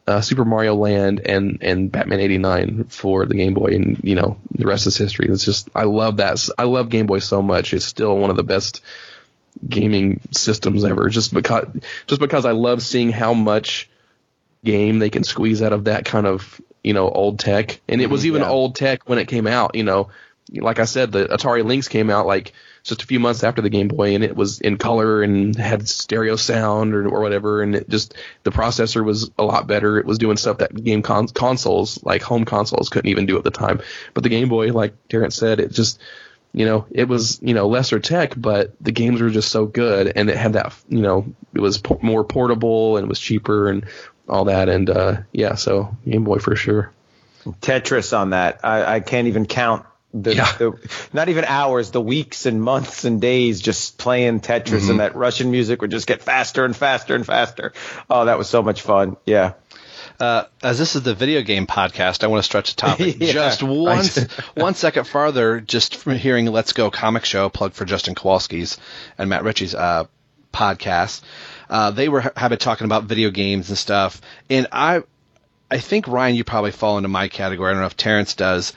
uh, 0.05 0.21
Super 0.21 0.45
Mario 0.45 0.75
Land 0.75 1.21
and 1.25 1.59
and 1.61 1.91
Batman 1.91 2.19
'89 2.19 2.85
for 2.85 3.25
the 3.25 3.35
Game 3.35 3.53
Boy, 3.53 3.71
and 3.73 3.99
you 4.03 4.15
know 4.15 4.37
the 4.51 4.65
rest 4.65 4.87
is 4.87 4.97
history. 4.97 5.27
It's 5.29 5.45
just 5.45 5.69
I 5.73 5.83
love 5.83 6.17
that. 6.17 6.47
I 6.57 6.63
love 6.63 6.89
Game 6.89 7.07
Boy 7.07 7.19
so 7.19 7.41
much. 7.41 7.73
It's 7.73 7.85
still 7.85 8.17
one 8.17 8.29
of 8.29 8.35
the 8.35 8.43
best 8.43 8.81
gaming 9.67 10.19
systems 10.31 10.83
ever. 10.83 11.09
Just 11.09 11.33
because 11.33 11.67
just 12.07 12.21
because 12.21 12.45
I 12.45 12.51
love 12.51 12.81
seeing 12.81 13.11
how 13.11 13.33
much 13.33 13.89
game 14.63 14.99
they 14.99 15.09
can 15.09 15.23
squeeze 15.23 15.61
out 15.61 15.73
of 15.73 15.85
that 15.85 16.05
kind 16.05 16.27
of 16.27 16.61
you 16.83 16.93
know 16.93 17.09
old 17.09 17.39
tech, 17.39 17.81
and 17.87 18.01
it 18.01 18.09
was 18.09 18.21
mm-hmm. 18.21 18.27
even 18.27 18.41
yeah. 18.41 18.49
old 18.49 18.75
tech 18.75 19.07
when 19.07 19.19
it 19.19 19.27
came 19.27 19.47
out. 19.47 19.75
You 19.75 19.83
know, 19.83 20.09
like 20.51 20.79
I 20.79 20.85
said, 20.85 21.11
the 21.11 21.25
Atari 21.25 21.63
Lynx 21.65 21.87
came 21.87 22.09
out 22.09 22.27
like 22.27 22.53
just 22.83 23.01
a 23.01 23.05
few 23.05 23.19
months 23.19 23.43
after 23.43 23.61
the 23.61 23.69
Game 23.69 23.87
Boy, 23.87 24.13
and 24.13 24.23
it 24.23 24.35
was 24.35 24.59
in 24.59 24.77
color 24.77 25.23
and 25.23 25.55
had 25.55 25.87
stereo 25.87 26.35
sound 26.35 26.93
or, 26.93 27.07
or 27.07 27.21
whatever, 27.21 27.61
and 27.61 27.75
it 27.75 27.89
just 27.89 28.15
the 28.43 28.51
processor 28.51 29.03
was 29.03 29.31
a 29.37 29.43
lot 29.43 29.67
better. 29.67 29.97
It 29.97 30.05
was 30.05 30.17
doing 30.17 30.37
stuff 30.37 30.57
that 30.57 30.75
game 30.75 31.01
con- 31.01 31.27
consoles, 31.27 32.03
like 32.03 32.21
home 32.21 32.45
consoles, 32.45 32.89
couldn't 32.89 33.09
even 33.09 33.25
do 33.25 33.37
at 33.37 33.43
the 33.43 33.51
time. 33.51 33.81
But 34.13 34.23
the 34.23 34.29
Game 34.29 34.49
Boy, 34.49 34.73
like 34.73 35.07
Terrence 35.07 35.35
said, 35.35 35.59
it 35.59 35.71
just 35.71 35.99
you 36.51 36.65
know 36.65 36.85
it 36.91 37.07
was 37.07 37.39
you 37.41 37.53
know 37.53 37.67
lesser 37.67 37.99
tech, 37.99 38.33
but 38.35 38.73
the 38.81 38.91
games 38.91 39.21
were 39.21 39.29
just 39.29 39.49
so 39.49 39.65
good, 39.65 40.11
and 40.13 40.29
it 40.29 40.35
had 40.35 40.53
that 40.53 40.75
you 40.89 41.01
know 41.01 41.33
it 41.53 41.61
was 41.61 41.77
po- 41.77 41.99
more 42.01 42.25
portable 42.25 42.97
and 42.97 43.05
it 43.05 43.09
was 43.09 43.19
cheaper 43.19 43.69
and 43.69 43.85
all 44.27 44.45
that, 44.45 44.69
and 44.69 44.89
uh, 44.89 45.17
yeah, 45.31 45.55
so 45.55 45.95
Game 46.07 46.23
Boy 46.23 46.37
for 46.39 46.55
sure. 46.55 46.91
Tetris 47.45 48.17
on 48.17 48.29
that. 48.31 48.61
I, 48.63 48.95
I 48.95 48.99
can't 49.01 49.27
even 49.27 49.45
count 49.45 49.85
the, 50.13 50.35
Yeah. 50.35 50.51
the 50.57 50.89
not 51.11 51.27
even 51.29 51.43
hours, 51.43 51.91
the 51.91 51.99
weeks 52.01 52.45
and 52.45 52.61
months 52.61 53.03
and 53.03 53.19
days 53.19 53.59
just 53.61 53.97
playing 53.97 54.39
Tetris 54.39 54.79
Mm-hmm. 54.81 54.91
and 54.91 54.99
that 55.01 55.15
Russian 55.15 55.51
music 55.51 55.81
would 55.81 55.91
just 55.91 56.07
get 56.07 56.21
faster 56.21 56.63
and 56.63 56.75
faster 56.75 57.15
and 57.15 57.25
faster. 57.25 57.73
Oh, 58.09 58.25
that 58.25 58.37
was 58.37 58.47
so 58.49 58.61
much 58.63 58.81
fun. 58.81 59.17
Yeah. 59.25 59.53
Uh, 60.19 60.43
as 60.61 60.77
this 60.77 60.95
is 60.95 61.01
the 61.01 61.15
video 61.15 61.41
game 61.41 61.65
podcast, 61.67 62.23
I 62.23 62.27
want 62.27 62.39
to 62.39 62.45
stretch 62.45 62.75
the 62.75 62.79
topic 62.79 63.17
Yeah. 63.19 63.33
just 63.33 63.63
one, 63.63 64.05
one 64.53 64.75
second 64.75 65.05
farther, 65.05 65.59
just 65.59 65.97
from 65.97 66.15
hearing 66.15 66.45
Let's 66.45 66.71
Go 66.71 66.91
Comic 66.91 67.25
Show, 67.25 67.49
plug 67.49 67.73
for 67.73 67.83
Justin 67.83 68.13
Kowalski's 68.15 68.77
and 69.17 69.29
Matt 69.29 69.43
Ritchie's 69.43 69.73
uh, 69.75 70.05
podcast. 70.53 71.21
Uh, 71.73 71.89
they 71.89 72.07
were 72.07 72.21
have 72.21 72.49
been 72.49 72.59
talking 72.59 72.85
about 72.85 73.05
video 73.05 73.31
games 73.31 73.69
and 73.69 73.77
stuff, 73.79 74.21
and 74.47 74.67
I, 74.71 75.01
I 75.71 75.79
think 75.79 76.07
Ryan, 76.07 76.35
you 76.35 76.43
probably 76.43 76.69
fall 76.69 76.97
into 76.97 77.09
my 77.09 77.29
category. 77.29 77.71
I 77.71 77.73
don't 77.73 77.81
know 77.81 77.87
if 77.87 77.97
Terrence 77.97 78.35
does. 78.35 78.73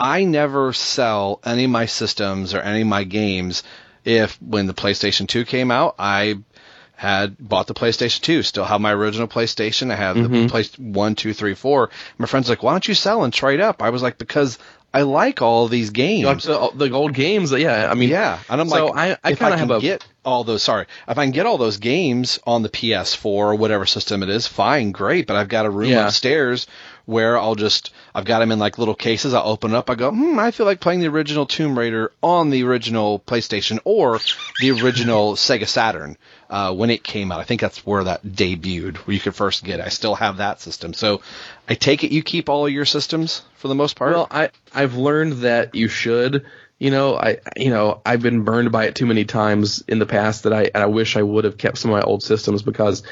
I 0.00 0.24
never 0.24 0.72
sell 0.72 1.38
any 1.44 1.64
of 1.64 1.70
my 1.70 1.86
systems 1.86 2.52
or 2.52 2.60
any 2.60 2.80
of 2.80 2.88
my 2.88 3.04
games. 3.04 3.62
If 4.04 4.36
when 4.42 4.66
the 4.66 4.74
PlayStation 4.74 5.28
2 5.28 5.44
came 5.44 5.70
out, 5.70 5.94
I 6.00 6.38
had 6.96 7.36
bought 7.38 7.68
the 7.68 7.74
PlayStation 7.74 8.20
2, 8.22 8.42
still 8.42 8.64
have 8.64 8.80
my 8.80 8.92
original 8.92 9.28
PlayStation. 9.28 9.92
I 9.92 9.94
have 9.94 10.16
the 10.16 10.48
Play 10.48 10.64
one, 10.76 11.14
two, 11.14 11.32
three, 11.32 11.54
four. 11.54 11.90
My 12.18 12.26
friend's 12.26 12.48
like, 12.48 12.64
why 12.64 12.72
don't 12.72 12.88
you 12.88 12.94
sell 12.94 13.22
and 13.22 13.32
trade 13.32 13.60
up? 13.60 13.80
I 13.80 13.90
was 13.90 14.02
like, 14.02 14.18
because 14.18 14.58
I 14.92 15.02
like 15.02 15.40
all 15.40 15.68
these 15.68 15.90
games. 15.90 16.24
Like 16.24 16.40
the, 16.42 16.70
the 16.86 16.90
old 16.92 17.14
games, 17.14 17.52
yeah. 17.52 17.88
I 17.90 17.94
mean, 17.94 18.08
yeah, 18.08 18.40
and 18.48 18.60
I'm 18.60 18.68
so 18.68 18.86
like, 18.86 19.18
I, 19.24 19.30
I 19.30 19.34
kind 19.34 19.54
of 19.54 19.60
can 19.60 19.68
have 19.68 19.78
a 19.78 19.80
get 19.80 20.04
all 20.24 20.42
those. 20.42 20.62
Sorry, 20.64 20.86
if 21.08 21.16
I 21.16 21.24
can 21.24 21.30
get 21.30 21.46
all 21.46 21.58
those 21.58 21.76
games 21.76 22.40
on 22.44 22.62
the 22.62 22.68
PS4 22.68 23.24
or 23.24 23.54
whatever 23.54 23.86
system 23.86 24.22
it 24.24 24.28
is, 24.28 24.46
fine, 24.48 24.90
great. 24.90 25.26
But 25.28 25.36
I've 25.36 25.48
got 25.48 25.64
a 25.66 25.70
room 25.70 25.90
Yeah. 25.90 26.06
upstairs 26.06 26.66
where 27.06 27.38
I'll 27.38 27.54
just 27.54 27.92
I've 28.14 28.24
got 28.24 28.40
them 28.40 28.50
in 28.50 28.58
like 28.58 28.78
little 28.78 28.94
cases. 28.96 29.32
I'll 29.32 29.46
open 29.48 29.74
up. 29.74 29.90
I 29.90 29.94
go, 29.94 30.10
hmm, 30.10 30.38
I 30.38 30.50
feel 30.50 30.66
like 30.66 30.80
playing 30.80 31.00
the 31.00 31.08
original 31.08 31.46
Tomb 31.46 31.78
Raider 31.78 32.10
on 32.22 32.50
the 32.50 32.64
original 32.64 33.20
PlayStation 33.20 33.78
or 33.84 34.18
the 34.60 34.72
original 34.72 35.34
Sega 35.36 35.68
Saturn 35.68 36.16
uh, 36.50 36.74
when 36.74 36.90
it 36.90 37.04
came 37.04 37.30
out. 37.30 37.40
I 37.40 37.44
think 37.44 37.60
that's 37.60 37.86
where 37.86 38.04
that 38.04 38.24
debuted, 38.24 38.96
where 38.98 39.14
you 39.14 39.20
could 39.20 39.34
first 39.34 39.64
get. 39.64 39.78
it. 39.80 39.86
I 39.86 39.88
still 39.88 40.16
have 40.16 40.38
that 40.38 40.60
system, 40.60 40.92
so 40.92 41.22
I 41.68 41.74
take 41.74 42.04
it 42.04 42.12
you 42.12 42.22
keep 42.22 42.48
all 42.48 42.66
of 42.66 42.72
your 42.72 42.84
systems 42.84 43.42
for 43.54 43.68
the 43.68 43.74
most 43.74 43.96
part. 43.96 44.12
Well, 44.12 44.26
I 44.30 44.50
I've 44.74 44.96
learned 44.96 45.44
that 45.44 45.74
you 45.74 45.88
should. 45.88 46.44
You 46.78 46.90
know, 46.90 47.14
I 47.14 47.38
you 47.56 47.70
know 47.70 48.02
I've 48.04 48.22
been 48.22 48.42
burned 48.42 48.72
by 48.72 48.86
it 48.86 48.96
too 48.96 49.06
many 49.06 49.24
times 49.24 49.84
in 49.86 50.00
the 50.00 50.06
past 50.06 50.42
that 50.42 50.52
I 50.52 50.70
I 50.74 50.86
wish 50.86 51.16
I 51.16 51.22
would 51.22 51.44
have 51.44 51.56
kept 51.56 51.78
some 51.78 51.92
of 51.92 51.96
my 51.96 52.02
old 52.02 52.22
systems 52.22 52.62
because, 52.62 53.04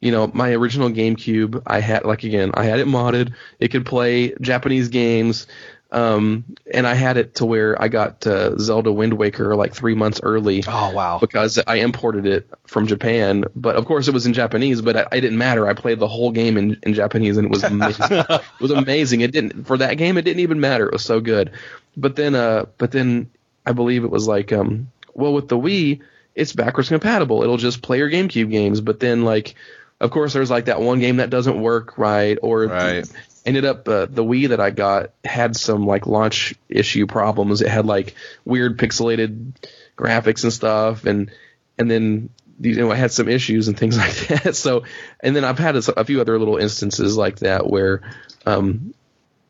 you 0.00 0.12
know, 0.12 0.30
my 0.32 0.52
original 0.52 0.90
GameCube 0.90 1.62
I 1.66 1.80
had 1.80 2.04
like 2.04 2.22
again 2.22 2.52
I 2.54 2.64
had 2.64 2.78
it 2.78 2.86
modded. 2.86 3.34
It 3.58 3.68
could 3.68 3.84
play 3.84 4.34
Japanese 4.40 4.88
games, 4.88 5.48
um, 5.96 6.44
and 6.70 6.86
I 6.86 6.92
had 6.92 7.16
it 7.16 7.36
to 7.36 7.46
where 7.46 7.80
I 7.80 7.88
got 7.88 8.26
uh, 8.26 8.58
Zelda 8.58 8.92
Wind 8.92 9.14
Waker 9.14 9.56
like 9.56 9.74
three 9.74 9.94
months 9.94 10.20
early. 10.22 10.62
oh 10.68 10.92
wow, 10.92 11.18
because 11.18 11.58
I 11.66 11.76
imported 11.76 12.26
it 12.26 12.50
from 12.66 12.86
Japan. 12.86 13.44
But 13.56 13.76
of 13.76 13.86
course, 13.86 14.06
it 14.06 14.12
was 14.12 14.26
in 14.26 14.34
Japanese. 14.34 14.82
But 14.82 14.96
I, 14.96 15.00
it 15.16 15.22
didn't 15.22 15.38
matter. 15.38 15.66
I 15.66 15.72
played 15.72 15.98
the 15.98 16.06
whole 16.06 16.32
game 16.32 16.58
in, 16.58 16.78
in 16.82 16.92
Japanese, 16.92 17.38
and 17.38 17.46
it 17.46 17.50
was 17.50 17.64
amazing. 17.64 18.06
it 18.10 18.42
was 18.60 18.70
amazing. 18.72 19.22
It 19.22 19.32
didn't 19.32 19.64
for 19.64 19.78
that 19.78 19.94
game. 19.94 20.18
It 20.18 20.22
didn't 20.22 20.40
even 20.40 20.60
matter. 20.60 20.84
It 20.84 20.92
was 20.92 21.04
so 21.04 21.20
good. 21.20 21.52
But 21.96 22.14
then, 22.14 22.34
uh, 22.34 22.66
but 22.76 22.92
then 22.92 23.30
I 23.64 23.72
believe 23.72 24.04
it 24.04 24.10
was 24.10 24.28
like, 24.28 24.52
um, 24.52 24.90
well, 25.14 25.32
with 25.32 25.48
the 25.48 25.56
Wii, 25.56 26.00
it's 26.34 26.52
backwards 26.52 26.90
compatible. 26.90 27.42
It'll 27.42 27.56
just 27.56 27.80
play 27.80 27.96
your 27.96 28.10
GameCube 28.10 28.50
games. 28.50 28.82
But 28.82 29.00
then, 29.00 29.24
like, 29.24 29.54
of 29.98 30.10
course, 30.10 30.34
there's 30.34 30.50
like 30.50 30.66
that 30.66 30.82
one 30.82 31.00
game 31.00 31.16
that 31.16 31.30
doesn't 31.30 31.58
work 31.58 31.96
right, 31.96 32.38
or 32.42 32.64
Right. 32.66 33.10
Ended 33.46 33.64
up 33.64 33.88
uh, 33.88 34.06
the 34.06 34.24
Wii 34.24 34.48
that 34.48 34.60
I 34.60 34.70
got 34.70 35.12
had 35.24 35.56
some 35.56 35.86
like 35.86 36.06
launch 36.06 36.54
issue 36.68 37.06
problems. 37.06 37.62
It 37.62 37.68
had 37.68 37.86
like 37.86 38.14
weird 38.44 38.76
pixelated 38.76 39.52
graphics 39.96 40.42
and 40.42 40.52
stuff, 40.52 41.04
and 41.06 41.30
and 41.78 41.88
then 41.88 42.30
you 42.60 42.74
know 42.74 42.90
I 42.90 42.96
had 42.96 43.12
some 43.12 43.28
issues 43.28 43.68
and 43.68 43.78
things 43.78 43.96
like 44.28 44.42
that. 44.42 44.56
So 44.56 44.82
and 45.20 45.34
then 45.34 45.44
I've 45.44 45.60
had 45.60 45.76
a, 45.76 46.00
a 46.00 46.04
few 46.04 46.20
other 46.20 46.38
little 46.38 46.56
instances 46.56 47.16
like 47.16 47.38
that 47.38 47.66
where, 47.66 48.02
um, 48.44 48.92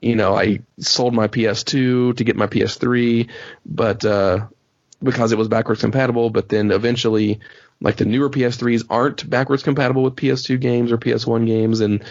you 0.02 0.14
know, 0.14 0.36
I 0.36 0.60
sold 0.78 1.14
my 1.14 1.26
PS2 1.26 2.18
to 2.18 2.24
get 2.24 2.36
my 2.36 2.46
PS3, 2.46 3.30
but 3.64 4.04
uh, 4.04 4.46
because 5.02 5.32
it 5.32 5.38
was 5.38 5.48
backwards 5.48 5.80
compatible, 5.80 6.30
but 6.30 6.48
then 6.48 6.70
eventually. 6.70 7.40
Like 7.78 7.96
the 7.96 8.06
newer 8.06 8.30
PS3s 8.30 8.84
aren't 8.88 9.28
backwards 9.28 9.62
compatible 9.62 10.02
with 10.02 10.16
PS2 10.16 10.58
games 10.58 10.90
or 10.90 10.96
PS1 10.96 11.44
games, 11.44 11.80
and 11.80 12.02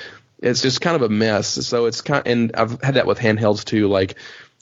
it's 0.46 0.62
just 0.62 0.80
kind 0.80 0.96
of 0.96 1.02
a 1.02 1.10
mess. 1.10 1.48
So 1.48 1.86
it's 1.86 2.02
kind, 2.02 2.26
and 2.28 2.56
I've 2.56 2.82
had 2.82 2.96
that 2.96 3.08
with 3.08 3.18
handhelds 3.18 3.66
too. 3.66 3.88
Like 3.88 4.16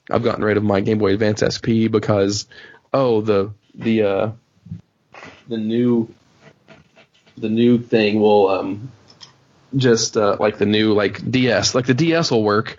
I've 0.10 0.24
gotten 0.24 0.44
rid 0.44 0.58
of 0.58 0.64
my 0.64 0.80
Game 0.82 0.98
Boy 0.98 1.14
Advance 1.14 1.44
SP 1.44 1.92
because 1.92 2.48
oh 2.94 3.22
the 3.22 3.54
the 3.76 4.04
uh 4.04 4.32
the 5.48 5.58
new 5.58 6.14
the 7.38 7.50
new 7.50 7.80
thing 7.80 8.20
will 8.20 8.50
um 8.50 8.92
just 9.76 10.18
uh, 10.18 10.38
like 10.40 10.58
the 10.58 10.66
new 10.66 10.94
like 10.94 11.30
DS 11.30 11.76
like 11.76 11.86
the 11.86 11.94
DS 11.94 12.32
will 12.32 12.44
work 12.44 12.78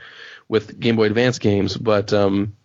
with 0.48 0.78
Game 0.78 0.96
Boy 0.96 1.04
Advance 1.04 1.38
games, 1.38 1.76
but 1.76 2.12
um 2.12 2.56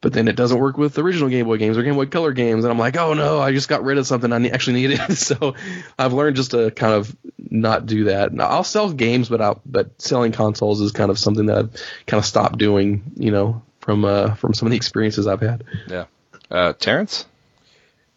but 0.00 0.12
then 0.12 0.28
it 0.28 0.36
doesn't 0.36 0.58
work 0.58 0.78
with 0.78 0.98
original 0.98 1.28
Game 1.28 1.46
Boy 1.46 1.58
games 1.58 1.76
or 1.76 1.82
Game 1.82 1.94
Boy 1.94 2.06
Color 2.06 2.32
games, 2.32 2.64
and 2.64 2.72
I'm 2.72 2.78
like, 2.78 2.96
oh 2.96 3.14
no, 3.14 3.40
I 3.40 3.52
just 3.52 3.68
got 3.68 3.84
rid 3.84 3.98
of 3.98 4.06
something 4.06 4.32
I 4.32 4.38
ne- 4.38 4.50
actually 4.50 4.74
needed. 4.74 4.98
so 5.18 5.54
I've 5.98 6.12
learned 6.12 6.36
just 6.36 6.52
to 6.52 6.70
kind 6.70 6.94
of 6.94 7.14
not 7.38 7.86
do 7.86 8.04
that. 8.04 8.32
Now, 8.32 8.46
I'll 8.46 8.64
sell 8.64 8.92
games, 8.92 9.28
but 9.28 9.40
I'll, 9.40 9.60
but 9.66 10.00
selling 10.00 10.32
consoles 10.32 10.80
is 10.80 10.92
kind 10.92 11.10
of 11.10 11.18
something 11.18 11.46
that 11.46 11.58
I've 11.58 11.72
kind 12.06 12.18
of 12.18 12.24
stopped 12.24 12.58
doing. 12.58 13.12
You 13.16 13.30
know, 13.30 13.62
from 13.80 14.04
uh 14.04 14.34
from 14.34 14.54
some 14.54 14.66
of 14.66 14.70
the 14.70 14.76
experiences 14.76 15.26
I've 15.26 15.40
had. 15.40 15.64
yeah. 15.86 16.06
Uh, 16.50 16.72
Terrence. 16.72 17.26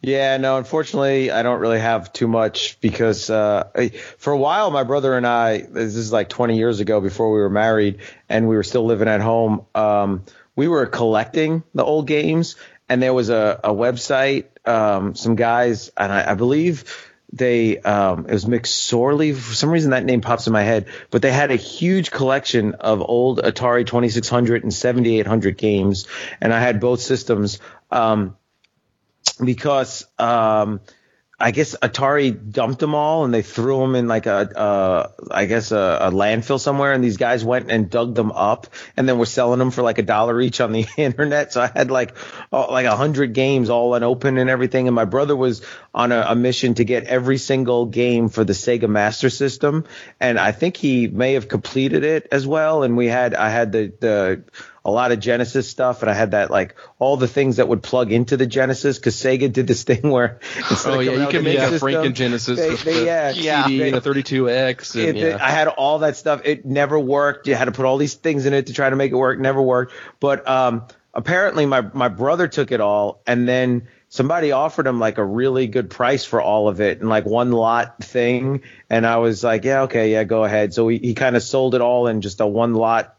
Yeah, 0.02 0.36
no, 0.36 0.58
unfortunately, 0.58 1.32
I 1.32 1.44
don't 1.44 1.62
really 1.62 1.80
have 1.80 2.12
too 2.12 2.28
much 2.28 2.82
because 2.82 3.30
uh, 3.30 3.70
for 4.18 4.34
a 4.34 4.38
while, 4.38 4.70
my 4.70 4.84
brother 4.84 5.16
and 5.16 5.26
I, 5.26 5.60
this 5.60 5.96
is 5.96 6.12
like 6.12 6.28
20 6.28 6.58
years 6.58 6.82
ago 6.82 7.00
before 7.00 7.32
we 7.32 7.40
were 7.40 7.50
married 7.50 8.00
and 8.28 8.50
we 8.50 8.58
were 8.58 8.64
still 8.64 8.86
living 8.86 9.08
at 9.08 9.22
home, 9.22 9.66
um, 9.74 10.26
we 10.56 10.68
were 10.68 10.86
collecting 10.86 11.64
the 11.74 11.84
old 11.84 12.08
games 12.08 12.56
and 12.90 13.02
there 13.02 13.14
was 13.14 13.30
a, 13.30 13.60
a 13.64 13.74
website, 13.74 14.46
um, 14.68 15.16
some 15.16 15.36
guys, 15.36 15.90
and 15.98 16.12
I, 16.12 16.32
I 16.32 16.34
believe 16.36 16.84
they, 17.32 17.80
um, 17.80 18.28
it 18.28 18.34
was 18.34 18.46
McSorley. 18.46 19.36
For 19.36 19.56
some 19.56 19.70
reason, 19.70 19.92
that 19.92 20.06
name 20.06 20.22
pops 20.22 20.46
in 20.46 20.54
my 20.54 20.64
head, 20.64 20.88
but 21.10 21.22
they 21.22 21.32
had 21.32 21.50
a 21.50 21.56
huge 21.56 22.12
collection 22.12 22.74
of 22.76 23.02
old 23.02 23.40
Atari 23.42 23.86
2600 23.88 24.64
and 24.64 24.74
7800 24.74 25.58
games, 25.58 26.08
and 26.40 26.54
I 26.54 26.60
had 26.60 26.80
both 26.80 27.02
systems. 27.02 27.60
Um, 27.90 28.38
because 29.44 30.06
um, 30.20 30.82
I 31.44 31.52
guess 31.52 31.76
Atari 31.76 32.32
dumped 32.54 32.80
them 32.80 32.96
all 32.96 33.26
and 33.26 33.34
they 33.34 33.42
threw 33.42 33.80
them 33.80 33.96
in 33.96 34.08
like 34.08 34.28
a, 34.28 34.58
uh, 34.58 35.10
I 35.30 35.44
guess 35.44 35.74
a, 35.74 35.98
a 36.04 36.10
landfill 36.10 36.58
somewhere, 36.58 36.94
and 36.94 37.04
these 37.04 37.18
guys 37.18 37.44
went 37.44 37.70
and 37.70 37.90
dug 37.90 38.16
them 38.16 38.32
up 38.32 38.68
and 38.96 39.10
then 39.10 39.18
were 39.18 39.26
selling 39.26 39.60
them 39.60 39.70
for 39.70 39.82
like 39.82 39.98
a 39.98 40.04
dollar 40.04 40.40
each 40.40 40.62
on 40.62 40.72
the 40.72 40.86
internet. 40.98 41.52
So 41.52 41.60
I 41.60 41.68
had 41.68 41.92
like 41.92 42.16
oh, 42.54 42.72
like 42.72 42.86
a 42.86 42.96
hundred 42.96 43.34
games 43.34 43.70
all 43.70 43.94
unopened 43.94 44.40
and 44.40 44.50
everything, 44.50 44.88
and 44.88 44.96
my 44.96 45.04
brother 45.04 45.36
was 45.36 45.66
on 45.94 46.14
a, 46.14 46.28
a 46.30 46.36
mission 46.36 46.76
to 46.76 46.86
get 46.86 47.04
every 47.04 47.38
single 47.38 47.88
game 47.88 48.30
for 48.30 48.46
the 48.46 48.54
Sega 48.54 48.88
Master 48.88 49.30
System, 49.30 49.84
and 50.22 50.40
I 50.40 50.54
think 50.54 50.78
he 50.78 51.08
may 51.08 51.34
have 51.34 51.50
completed 51.50 52.06
it 52.06 52.26
as 52.32 52.48
well. 52.48 52.84
And 52.84 52.96
we 52.96 53.08
had 53.08 53.36
I 53.36 53.50
had 53.50 53.74
the 53.74 53.92
the 54.00 54.44
a 54.86 54.92
lot 54.92 55.12
of 55.14 55.20
Genesis 55.20 55.70
stuff, 55.70 56.02
and 56.02 56.12
I 56.12 56.14
had 56.14 56.32
that 56.32 56.52
like 56.52 56.76
all 57.00 57.16
the 57.16 57.28
things 57.28 57.56
that 57.56 57.68
would 57.70 57.82
plug 57.82 58.12
into 58.12 58.36
the 58.36 58.46
Genesis 58.46 58.98
because 58.98 59.16
Sega 59.16 59.52
did 59.52 59.66
this 59.66 59.84
thing 59.84 60.02
where 60.10 60.40
instead 60.70 60.94
Oh 60.94 61.00
yeah, 61.00 61.24
you 61.24 61.28
can 61.30 61.44
make 61.44 61.58
a 61.58 61.70
system, 61.70 61.90
Franken 61.90 62.14
Genesis 62.14 62.60
they- 62.60 62.70
with 62.70 62.84
they- 62.84 63.00
the 63.00 63.06
yeah, 63.06 63.32
CD 63.32 63.78
yeah, 63.80 63.86
and 63.86 63.96
a 63.96 64.02
32X. 64.02 64.96
And, 64.96 65.18
it, 65.18 65.30
yeah. 65.30 65.38
I 65.42 65.52
had 65.52 65.68
all 65.70 66.00
that 66.00 66.18
stuff. 66.18 66.42
It 66.44 66.66
never 66.66 67.00
worked. 67.00 67.48
You 67.48 67.56
had 67.56 67.66
to 67.66 67.72
put 67.72 67.86
all 67.86 67.98
these 67.98 68.16
things 68.16 68.46
in 68.46 68.54
it 68.54 68.68
to 68.68 68.74
try 68.74 68.90
to 68.90 68.96
make 68.96 69.12
it 69.12 69.16
work. 69.16 69.40
Never 69.40 69.62
worked. 69.62 69.94
But 70.20 70.48
um, 70.48 70.88
apparently, 71.14 71.66
my 71.66 71.82
my 71.82 72.10
brother 72.10 72.48
took 72.50 72.72
it 72.74 72.82
all, 72.82 73.22
and 73.26 73.48
then 73.48 73.88
somebody 74.10 74.52
offered 74.52 74.86
him 74.86 75.00
like 75.00 75.18
a 75.18 75.24
really 75.26 75.66
good 75.68 75.90
price 75.90 76.26
for 76.26 76.42
all 76.42 76.68
of 76.68 76.82
it 76.82 77.00
and 77.00 77.10
like 77.10 77.26
one 77.26 77.52
lot 77.52 78.04
thing. 78.04 78.62
And 78.90 79.08
I 79.08 79.18
was 79.18 79.44
like, 79.44 79.64
yeah, 79.64 79.84
okay, 79.84 80.12
yeah, 80.12 80.24
go 80.24 80.44
ahead. 80.44 80.74
So 80.74 80.88
he, 80.90 80.98
he 81.00 81.14
kind 81.16 81.36
of 81.36 81.42
sold 81.42 81.74
it 81.74 81.82
all 81.82 82.08
in 82.08 82.22
just 82.22 82.40
a 82.42 82.46
one 82.46 82.74
lot 82.76 83.16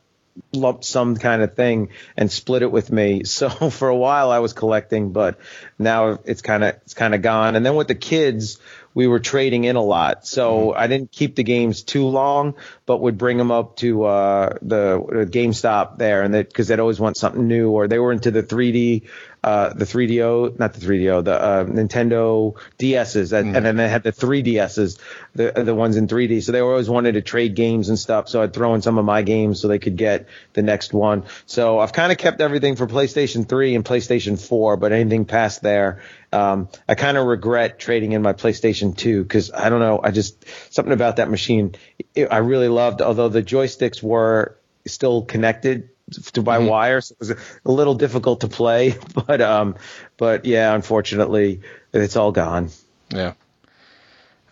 lump 0.52 0.84
sum 0.84 1.16
kind 1.16 1.42
of 1.42 1.54
thing 1.54 1.90
and 2.16 2.30
split 2.30 2.62
it 2.62 2.70
with 2.70 2.90
me. 2.90 3.22
So 3.34 3.48
for 3.48 3.88
a 3.88 3.96
while 3.96 4.30
I 4.30 4.38
was 4.38 4.52
collecting, 4.52 5.12
but 5.12 5.38
now 5.78 6.20
it's 6.24 6.40
kind 6.40 6.62
of 6.62 6.76
it's 6.82 6.94
kind 6.94 7.14
of 7.14 7.20
gone. 7.20 7.56
And 7.56 7.66
then 7.66 7.74
with 7.74 7.88
the 7.88 7.96
kids, 7.96 8.60
we 8.94 9.08
were 9.08 9.18
trading 9.18 9.64
in 9.64 9.74
a 9.74 9.82
lot. 9.82 10.24
So 10.24 10.72
I 10.72 10.86
didn't 10.86 11.10
keep 11.10 11.34
the 11.34 11.42
games 11.42 11.82
too 11.82 12.06
long, 12.06 12.54
but 12.86 13.00
would 13.00 13.18
bring 13.18 13.36
them 13.38 13.50
up 13.50 13.76
to 13.78 14.04
uh, 14.04 14.58
the 14.62 15.28
GameStop 15.30 15.98
there, 15.98 16.22
and 16.22 16.32
that 16.34 16.48
because 16.48 16.68
they'd 16.68 16.78
always 16.78 17.00
want 17.00 17.16
something 17.16 17.48
new, 17.48 17.70
or 17.70 17.88
they 17.88 17.98
were 17.98 18.12
into 18.12 18.30
the 18.30 18.42
3D, 18.42 19.08
uh, 19.44 19.74
the 19.74 19.84
3DO, 19.84 20.58
not 20.58 20.72
the 20.72 20.86
3DO, 20.86 21.22
the 21.22 21.38
uh, 21.38 21.64
Nintendo 21.64 22.56
DSs, 22.78 23.38
and, 23.38 23.54
and 23.54 23.66
then 23.66 23.76
they 23.76 23.90
had 23.90 24.02
the 24.02 24.10
3DSs, 24.10 24.98
the 25.34 25.52
the 25.52 25.74
ones 25.74 25.96
in 25.96 26.08
3D. 26.08 26.42
So 26.42 26.52
they 26.52 26.60
always 26.60 26.88
wanted 26.88 27.12
to 27.12 27.20
trade 27.20 27.54
games 27.54 27.90
and 27.90 27.98
stuff. 27.98 28.30
So 28.30 28.40
I'd 28.40 28.54
throw 28.54 28.74
in 28.74 28.80
some 28.80 28.96
of 28.96 29.04
my 29.04 29.20
games 29.20 29.60
so 29.60 29.68
they 29.68 29.78
could 29.78 29.98
get 29.98 30.28
the 30.54 30.62
next 30.62 30.94
one. 30.94 31.24
So 31.44 31.78
I've 31.78 31.92
kind 31.92 32.10
of 32.10 32.16
kept 32.16 32.40
everything 32.40 32.76
for 32.76 32.86
PlayStation 32.86 33.46
3 33.46 33.74
and 33.74 33.84
PlayStation 33.84 34.40
4, 34.40 34.78
but 34.78 34.92
anything 34.92 35.26
past 35.26 35.60
there. 35.60 36.00
Um, 36.32 36.70
I 36.88 36.94
kind 36.94 37.18
of 37.18 37.26
regret 37.26 37.78
trading 37.78 38.12
in 38.12 38.22
my 38.22 38.32
PlayStation 38.32 38.96
2 38.96 39.22
because 39.24 39.52
I 39.52 39.68
don't 39.68 39.80
know. 39.80 40.00
I 40.02 40.10
just 40.10 40.42
something 40.72 40.94
about 40.94 41.16
that 41.16 41.28
machine 41.28 41.74
it, 42.14 42.28
I 42.30 42.38
really 42.38 42.68
loved. 42.68 43.02
Although 43.02 43.28
the 43.28 43.42
joysticks 43.42 44.02
were 44.02 44.56
still 44.86 45.22
connected 45.22 45.90
to 46.32 46.42
by 46.42 46.58
wire, 46.58 47.00
so 47.00 47.12
it 47.14 47.18
was 47.18 47.30
a, 47.30 47.36
a 47.64 47.72
little 47.72 47.94
difficult 47.94 48.40
to 48.40 48.48
play. 48.48 48.96
But 49.26 49.40
um, 49.40 49.76
but 50.16 50.44
yeah, 50.44 50.74
unfortunately, 50.74 51.60
it's 51.92 52.16
all 52.16 52.32
gone. 52.32 52.70
Yeah. 53.10 53.34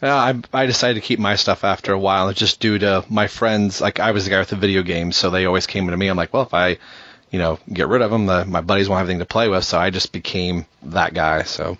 Yeah, 0.02 0.16
I 0.16 0.40
I 0.52 0.66
decided 0.66 0.94
to 1.00 1.06
keep 1.06 1.20
my 1.20 1.36
stuff 1.36 1.62
after 1.62 1.92
a 1.92 1.98
while, 1.98 2.32
just 2.32 2.58
due 2.58 2.78
to 2.78 3.04
my 3.08 3.28
friends. 3.28 3.80
Like 3.80 4.00
I 4.00 4.10
was 4.10 4.24
the 4.24 4.30
guy 4.30 4.40
with 4.40 4.48
the 4.48 4.56
video 4.56 4.82
games, 4.82 5.16
so 5.16 5.30
they 5.30 5.46
always 5.46 5.66
came 5.66 5.88
to 5.88 5.96
me. 5.96 6.08
I'm 6.08 6.16
like, 6.16 6.32
well, 6.32 6.42
if 6.42 6.54
I, 6.54 6.78
you 7.30 7.38
know, 7.38 7.58
get 7.72 7.86
rid 7.86 8.02
of 8.02 8.10
them, 8.10 8.26
the, 8.26 8.44
my 8.44 8.62
buddies 8.62 8.88
won't 8.88 8.98
have 8.98 9.08
anything 9.08 9.20
to 9.20 9.26
play 9.26 9.48
with. 9.48 9.64
So 9.64 9.78
I 9.78 9.90
just 9.90 10.10
became 10.10 10.66
that 10.82 11.14
guy. 11.14 11.44
So 11.44 11.78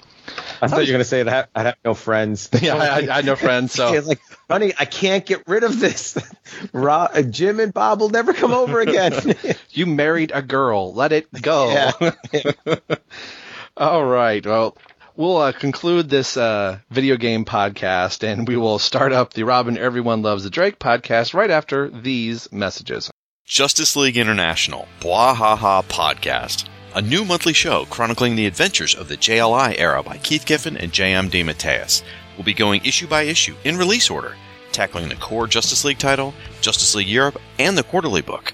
I 0.61 0.69
thought 0.69 0.87
you 0.87 0.93
were 0.93 0.99
gonna 0.99 1.05
say 1.05 1.25
that 1.25 1.51
I 1.55 1.63
have 1.65 1.77
no 1.85 1.95
friends. 1.95 2.49
yeah, 2.61 2.77
I, 2.77 2.87
I, 2.87 2.97
I 2.99 3.15
had 3.17 3.25
no 3.27 3.37
friends. 3.37 3.73
So 3.73 3.93
It's 3.95 4.07
like, 4.07 4.21
honey, 4.49 4.73
I 4.79 4.85
can't 4.85 5.27
get 5.27 5.43
rid 5.47 5.65
of 5.65 5.81
this. 5.81 6.17
Rob, 6.73 7.11
uh, 7.15 7.23
Jim 7.23 7.61
and 7.61 7.75
Bob 7.75 8.01
will 8.01 8.11
never 8.11 8.33
come 8.33 8.53
over 8.53 8.81
again. 8.81 9.35
you 9.71 9.87
married 9.87 10.31
a 10.35 10.43
girl. 10.43 10.93
Let 10.95 11.13
it 11.13 11.27
go. 11.33 11.71
Yeah. 11.73 12.77
All 13.77 14.05
right. 14.05 14.45
Well, 14.45 14.77
we'll 15.17 15.39
uh, 15.39 15.53
conclude 15.53 16.09
this 16.09 16.37
uh, 16.37 16.79
video 16.91 17.17
game 17.17 17.45
podcast 17.45 18.23
and 18.23 18.47
we 18.47 18.57
will 18.57 18.79
start 18.79 19.13
up 19.13 19.33
the 19.33 19.45
Robin 19.45 19.77
Everyone 19.79 20.23
Loves 20.23 20.45
the 20.45 20.51
Drake 20.51 20.79
podcast 20.79 21.35
right 21.35 21.51
after 21.51 21.89
these 21.89 22.51
messages. 22.53 23.11
Justice 23.45 23.97
League 23.97 24.17
International, 24.17 24.87
Bwahaha 25.01 25.85
Podcast, 25.85 26.69
a 26.95 27.03
new 27.03 27.25
monthly 27.25 27.53
show 27.53 27.85
chronicling 27.87 28.37
the 28.37 28.47
adventures 28.47 28.95
of 28.95 29.09
the 29.09 29.17
JLI 29.17 29.75
era 29.79 30.03
by 30.03 30.19
Keith 30.19 30.45
Giffen 30.45 30.77
and 30.77 30.93
J.M. 30.93 31.31
DeMatteis. 31.31 32.03
We'll 32.37 32.45
be 32.45 32.55
going 32.55 32.85
issue 32.85 33.07
by 33.07 33.23
issue 33.23 33.55
in 33.65 33.77
release 33.77 34.11
order, 34.11 34.37
tackling 34.73 35.09
the 35.09 35.17
core 35.17 35.47
Justice 35.47 35.85
League 35.85 35.99
title, 35.99 36.35
Justice 36.61 36.95
League 36.95 37.09
Europe, 37.09 37.41
and 37.59 37.77
the 37.77 37.83
quarterly 37.83 38.23
book. 38.23 38.53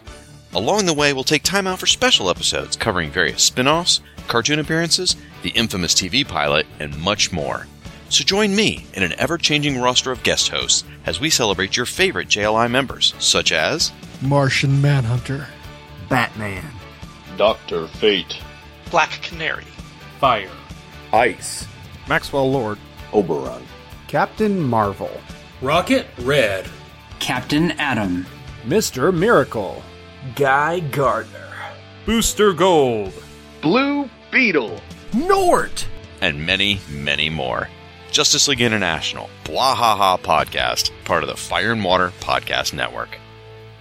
Along 0.55 0.87
the 0.87 0.95
way, 0.95 1.13
we'll 1.13 1.25
take 1.25 1.43
time 1.43 1.67
out 1.67 1.79
for 1.79 1.87
special 1.87 2.31
episodes 2.31 2.77
covering 2.77 3.11
various 3.11 3.43
spin 3.43 3.69
offs, 3.69 4.01
cartoon 4.29 4.59
appearances, 4.59 5.17
the 5.43 5.51
infamous 5.51 5.95
TV 5.95 6.27
pilot, 6.27 6.67
and 6.79 6.97
much 6.99 7.33
more. 7.33 7.67
So 8.09 8.25
join 8.25 8.57
me 8.57 8.87
in 8.95 9.03
an 9.03 9.13
ever 9.19 9.37
changing 9.37 9.81
roster 9.81 10.11
of 10.11 10.23
guest 10.23 10.49
hosts 10.49 10.85
as 11.05 11.21
we 11.21 11.29
celebrate 11.29 11.77
your 11.77 11.87
favorite 11.87 12.29
JLI 12.29 12.71
members, 12.71 13.15
such 13.19 13.53
as 13.53 13.93
Martian 14.23 14.81
Manhunter. 14.81 15.47
Batman. 16.09 16.78
Doctor 17.39 17.87
Fate. 17.87 18.37
Black 18.91 19.11
Canary. 19.23 19.65
Fire. 20.19 20.51
Ice. 21.13 21.67
Maxwell 22.09 22.51
Lord. 22.51 22.79
Oberon. 23.13 23.63
Captain 24.09 24.61
Marvel. 24.61 25.11
Rocket 25.63 26.07
Red. 26.23 26.67
Captain 27.21 27.71
Atom. 27.73 28.27
Mr. 28.67 29.15
Miracle. 29.17 29.83
Guy 30.35 30.81
Gardner. 30.81 31.55
Booster 32.05 32.53
Gold. 32.53 33.13
Blue 33.63 34.11
Beetle. 34.33 34.81
Nort. 35.15 35.87
and 36.21 36.45
many, 36.45 36.81
many 36.91 37.31
more. 37.31 37.69
Justice 38.11 38.49
League 38.49 38.61
International, 38.63 39.31
Bwahaha 39.45 40.19
Podcast, 40.19 40.91
part 41.05 41.23
of 41.23 41.29
the 41.29 41.37
Fire 41.37 41.71
and 41.73 41.85
Water 41.85 42.13
Podcast 42.21 42.73
Network. 42.73 43.17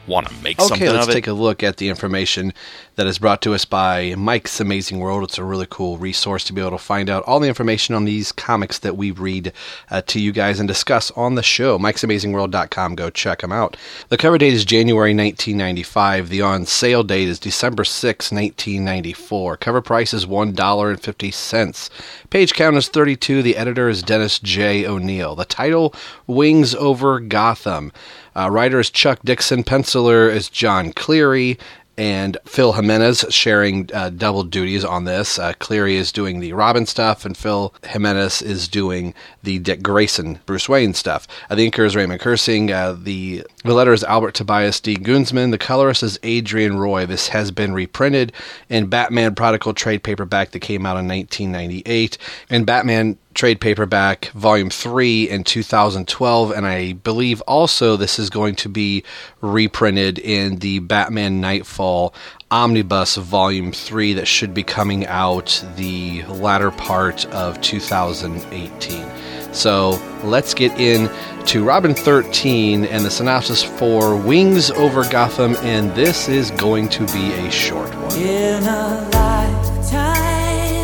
Want 0.06 0.28
to 0.28 0.34
make 0.44 0.60
Okay, 0.60 0.68
something 0.68 0.88
let's 0.90 1.08
take 1.08 1.28
a 1.28 1.34
look 1.34 1.64
at 1.64 1.78
the 1.78 1.90
information 1.90 2.54
that 2.98 3.06
is 3.06 3.20
brought 3.20 3.44
to 3.44 3.54
us 3.54 3.64
by 3.64 4.16
Mike's 4.18 4.60
Amazing 4.60 4.98
World. 4.98 5.24
It's 5.24 5.38
a 5.38 5.44
really 5.44 5.68
cool 5.70 5.98
resource 5.98 6.44
to 6.46 6.54
be 6.54 6.62
able 6.62 6.72
to 6.72 6.78
find 6.80 7.12
out 7.12 7.24
all 7.26 7.40
the 7.40 7.48
information 7.48 7.94
on 7.94 8.06
these 8.06 8.32
comics 8.32 8.80
that 8.80 8.98
we 8.98 9.12
read 9.12 9.54
uh, 9.92 10.02
to 10.08 10.20
you 10.20 10.32
guys 10.32 10.60
and 10.60 10.68
discuss 10.68 11.12
on 11.12 11.36
the 11.36 11.44
show. 11.44 11.78
Mike'sAmazingWorld.com. 11.78 12.96
Go 12.96 13.12
check 13.12 13.42
them 13.42 13.52
out. 13.52 13.78
The 14.10 14.18
cover 14.18 14.40
date 14.40 14.54
is 14.54 14.66
January 14.66 15.12
1995. 15.12 16.30
The 16.30 16.42
on 16.42 16.66
sale 16.66 17.04
date 17.04 17.28
is 17.28 17.40
December 17.40 17.84
6, 17.86 18.32
1994. 18.32 19.58
Cover 19.58 19.82
price 19.82 20.12
is 20.12 20.26
$1.50. 20.26 21.90
Page 22.32 22.54
count 22.56 22.78
is 22.78 22.88
32. 22.88 23.44
The 23.44 23.58
editor 23.58 23.90
is 23.90 24.02
Dennis 24.02 24.40
J. 24.40 24.88
O'Neil. 24.88 25.36
The 25.36 25.46
title, 25.46 25.94
Wings 26.26 26.74
Over 26.74 27.20
Gotham. 27.20 27.92
Uh, 28.38 28.50
writer 28.52 28.80
is 28.80 28.92
Chuck 28.92 29.20
Dixon. 29.26 29.64
Penciler 29.64 30.30
is 30.32 30.48
John 30.48 30.94
Cleary. 30.94 31.58
And 31.98 32.38
Phil 32.46 32.74
Jimenez 32.74 33.26
sharing 33.30 33.90
uh, 33.94 34.10
double 34.12 34.44
duties 34.44 34.86
on 34.86 35.06
this. 35.06 35.40
Uh, 35.40 35.54
Cleary 35.58 35.96
is 35.96 36.12
doing 36.12 36.40
the 36.40 36.54
Robin 36.54 36.86
stuff, 36.86 37.26
and 37.26 37.36
Phil 37.36 37.74
Jimenez 37.84 38.42
is 38.44 38.68
doing 38.68 39.16
the 39.42 39.58
Dick 39.60 39.82
Grayson, 39.82 40.40
Bruce 40.46 40.70
Wayne 40.70 40.94
stuff. 40.94 41.28
Uh, 41.50 41.56
the 41.56 41.70
inker 41.70 41.86
is 41.86 41.96
Raymond 41.96 42.22
Kryssing. 42.22 42.72
Uh, 42.72 42.94
the 42.94 43.44
the 43.68 43.74
letter 43.74 43.92
is 43.92 44.04
Albert 44.06 44.34
Tobias 44.34 44.80
DeGuzman. 44.80 45.52
The 45.52 45.58
colorist 45.58 46.02
is 46.02 46.18
Adrienne 46.24 46.78
Roy. 46.78 47.06
This 47.06 47.28
has 47.28 47.52
been 47.52 47.74
reprinted 47.74 48.32
in 48.70 48.88
Batman 48.88 49.36
Prodigal 49.36 49.74
trade 49.74 50.04
paperback 50.04 50.52
that 50.52 50.60
came 50.60 50.86
out 50.86 50.98
in 50.98 51.08
1998, 51.08 52.18
and 52.50 52.66
Batman 52.66 53.18
trade 53.34 53.60
paperback 53.60 54.28
volume 54.28 54.70
3 54.70 55.30
in 55.30 55.44
2012 55.44 56.50
and 56.50 56.66
i 56.66 56.94
believe 56.94 57.40
also 57.42 57.96
this 57.96 58.18
is 58.18 58.32
going 58.32 58.56
to 58.56 58.68
be 58.68 59.04
reprinted 59.42 60.18
in 60.18 60.58
the 60.58 60.80
batman 60.80 61.40
nightfall 61.40 62.16
omnibus 62.50 63.16
volume 63.18 63.72
3 63.72 64.14
that 64.14 64.28
should 64.28 64.56
be 64.56 64.64
coming 64.64 65.06
out 65.06 65.64
the 65.76 66.24
latter 66.24 66.72
part 66.72 67.28
of 67.28 67.62
2018 67.62 69.06
so 69.52 69.92
let's 70.24 70.54
get 70.54 70.72
in 70.80 71.10
to 71.46 71.64
robin 71.64 71.94
13 71.94 72.86
and 72.86 73.06
the 73.06 73.12
synopsis 73.12 73.64
for 73.64 74.16
wings 74.16 74.72
over 74.72 75.04
gotham 75.10 75.56
and 75.58 75.94
this 75.96 76.28
is 76.28 76.52
going 76.52 76.90
to 76.90 77.06
be 77.08 77.32
a 77.34 77.52
short 77.52 77.94
one 77.96 78.18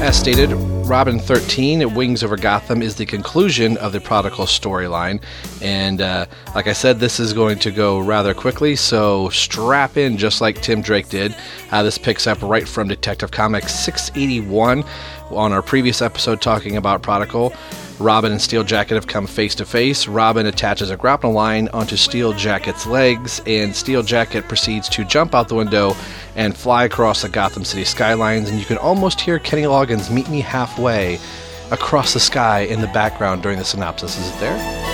as 0.04 0.20
stated, 0.20 0.52
Robin 0.86 1.18
13, 1.18 1.94
Wings 1.94 2.26
Over 2.26 2.36
Gotham, 2.36 2.82
is 2.82 2.96
the 2.96 3.06
conclusion 3.06 3.78
of 3.78 3.94
the 3.94 4.02
Prodigal 4.02 4.48
storyline. 4.48 5.24
And 5.62 6.02
uh, 6.02 6.26
like 6.56 6.68
I 6.68 6.74
said, 6.74 7.00
this 7.00 7.22
is 7.22 7.32
going 7.32 7.58
to 7.60 7.72
go 7.72 8.00
rather 8.00 8.34
quickly, 8.34 8.76
so 8.76 9.30
strap 9.30 9.96
in 9.96 10.18
just 10.18 10.42
like 10.42 10.62
Tim 10.62 10.82
Drake 10.82 11.08
did. 11.08 11.34
Uh, 11.72 11.84
this 11.84 11.98
picks 11.98 12.28
up 12.28 12.42
right 12.42 12.68
from 12.68 12.90
Detective 12.90 13.32
Comics 13.32 13.74
681 13.74 14.84
on 15.32 15.54
our 15.54 15.62
previous 15.62 16.02
episode 16.02 16.42
talking 16.42 16.78
about 16.78 17.02
Prodigal. 17.02 17.54
Robin 18.00 18.32
and 18.32 18.42
Steel 18.42 18.64
Jacket 18.64 18.96
have 18.96 19.08
come 19.08 19.28
face 19.28 19.56
to 19.56 19.66
face. 19.66 20.08
Robin 20.08 20.46
attaches 20.46 20.90
a 20.90 20.98
grappling 20.98 21.34
line 21.34 21.70
onto 21.70 21.96
Steel 21.96 22.34
Jacket's 22.34 22.86
legs, 22.86 23.42
and 23.46 23.76
Steel 23.76 24.04
Jacket 24.04 24.48
proceeds 24.48 24.90
to 24.90 25.06
jump 25.06 25.36
out 25.36 25.48
the 25.48 25.56
window 25.56 25.96
and 26.36 26.58
fly 26.58 26.86
across 26.86 27.22
the 27.22 27.30
Gotham 27.30 27.64
City 27.64 27.86
skylines. 27.86 28.50
And 28.50 28.60
you 28.60 28.66
can 28.66 28.78
almost 28.78 29.22
hear 29.22 29.40
Kenny 29.40 29.64
Loggins 29.64 30.12
meet 30.12 30.30
me 30.30 30.42
halfway 30.42 31.20
across 31.72 32.14
the 32.14 32.20
sky 32.20 32.62
in 32.62 32.82
the 32.82 32.88
background 32.88 33.42
during 33.42 33.58
the 33.58 33.66
synopsis. 33.66 34.18
Is 34.18 34.30
it 34.36 34.40
there? 34.40 34.93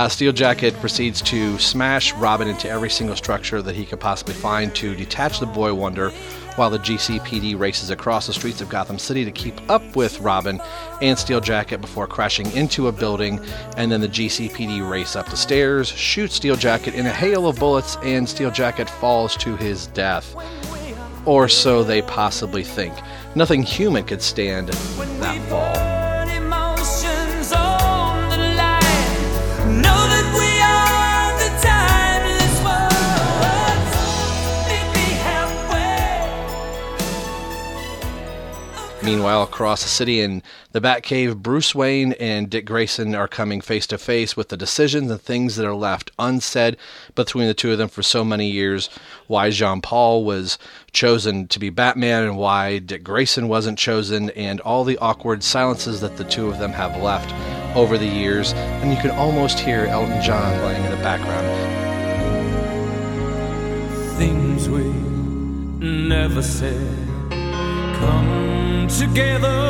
Uh, 0.00 0.08
Steel 0.08 0.32
Jacket 0.32 0.72
proceeds 0.80 1.20
to 1.20 1.58
smash 1.58 2.14
Robin 2.14 2.48
into 2.48 2.66
every 2.66 2.88
single 2.88 3.14
structure 3.14 3.60
that 3.60 3.76
he 3.76 3.84
could 3.84 4.00
possibly 4.00 4.32
find 4.32 4.74
to 4.76 4.96
detach 4.96 5.40
the 5.40 5.44
Boy 5.44 5.74
Wonder 5.74 6.08
while 6.56 6.70
the 6.70 6.78
GCPD 6.78 7.58
races 7.58 7.90
across 7.90 8.26
the 8.26 8.32
streets 8.32 8.62
of 8.62 8.70
Gotham 8.70 8.98
City 8.98 9.26
to 9.26 9.30
keep 9.30 9.60
up 9.70 9.94
with 9.94 10.18
Robin 10.20 10.58
and 11.02 11.18
Steel 11.18 11.42
Jacket 11.42 11.82
before 11.82 12.06
crashing 12.06 12.50
into 12.52 12.88
a 12.88 12.92
building. 12.92 13.40
And 13.76 13.92
then 13.92 14.00
the 14.00 14.08
GCPD 14.08 14.90
race 14.90 15.16
up 15.16 15.28
the 15.28 15.36
stairs, 15.36 15.88
shoot 15.88 16.32
Steel 16.32 16.56
Jacket 16.56 16.94
in 16.94 17.04
a 17.04 17.12
hail 17.12 17.46
of 17.46 17.58
bullets, 17.58 17.98
and 18.02 18.26
Steel 18.26 18.50
Jacket 18.50 18.88
falls 18.88 19.36
to 19.36 19.54
his 19.56 19.88
death. 19.88 20.34
Or 21.26 21.46
so 21.46 21.84
they 21.84 22.00
possibly 22.00 22.64
think. 22.64 22.94
Nothing 23.34 23.62
human 23.62 24.04
could 24.04 24.22
stand 24.22 24.68
that 24.68 25.48
fall. 25.50 25.99
Meanwhile, 39.02 39.44
across 39.44 39.82
the 39.82 39.88
city 39.88 40.20
in 40.20 40.42
the 40.72 40.80
Batcave, 40.80 41.36
Bruce 41.36 41.74
Wayne 41.74 42.12
and 42.14 42.50
Dick 42.50 42.66
Grayson 42.66 43.14
are 43.14 43.26
coming 43.26 43.62
face 43.62 43.86
to 43.86 43.96
face 43.96 44.36
with 44.36 44.50
the 44.50 44.58
decisions 44.58 45.10
and 45.10 45.20
things 45.20 45.56
that 45.56 45.64
are 45.64 45.74
left 45.74 46.10
unsaid 46.18 46.76
between 47.14 47.46
the 47.46 47.54
two 47.54 47.72
of 47.72 47.78
them 47.78 47.88
for 47.88 48.02
so 48.02 48.24
many 48.24 48.50
years. 48.50 48.90
Why 49.26 49.48
Jean 49.48 49.80
Paul 49.80 50.24
was 50.24 50.58
chosen 50.92 51.48
to 51.48 51.58
be 51.58 51.70
Batman 51.70 52.24
and 52.24 52.36
why 52.36 52.78
Dick 52.78 53.02
Grayson 53.02 53.48
wasn't 53.48 53.78
chosen, 53.78 54.28
and 54.30 54.60
all 54.60 54.84
the 54.84 54.98
awkward 54.98 55.42
silences 55.42 56.02
that 56.02 56.18
the 56.18 56.24
two 56.24 56.48
of 56.48 56.58
them 56.58 56.72
have 56.72 57.00
left 57.00 57.32
over 57.74 57.96
the 57.96 58.06
years. 58.06 58.52
And 58.52 58.92
you 58.92 59.00
can 59.00 59.12
almost 59.12 59.58
hear 59.58 59.86
Elton 59.86 60.20
John 60.20 60.58
playing 60.60 60.84
in 60.84 60.90
the 60.90 60.98
background. 60.98 61.46
Things 64.18 64.68
we 64.68 64.82
never 65.82 66.42
said 66.42 66.99
come 68.00 68.88
together. 68.88 69.60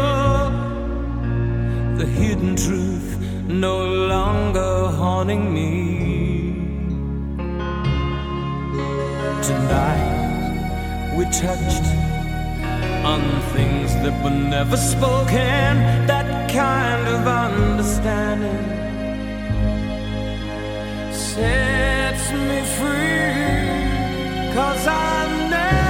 The 1.98 2.06
hidden 2.06 2.56
truth 2.56 3.08
no 3.46 3.76
longer 4.12 4.72
haunting 5.00 5.52
me. 5.52 5.72
Tonight 9.48 10.06
we 11.16 11.24
touched 11.46 11.86
on 13.12 13.20
things 13.54 13.90
that 14.02 14.14
were 14.24 14.38
never 14.56 14.76
spoken. 14.76 15.70
That 16.12 16.28
kind 16.50 17.04
of 17.14 17.20
understanding 17.46 18.64
sets 21.12 22.26
me 22.48 22.58
free. 22.76 23.20
Cause 24.54 24.86
I 24.86 25.48
never 25.50 25.89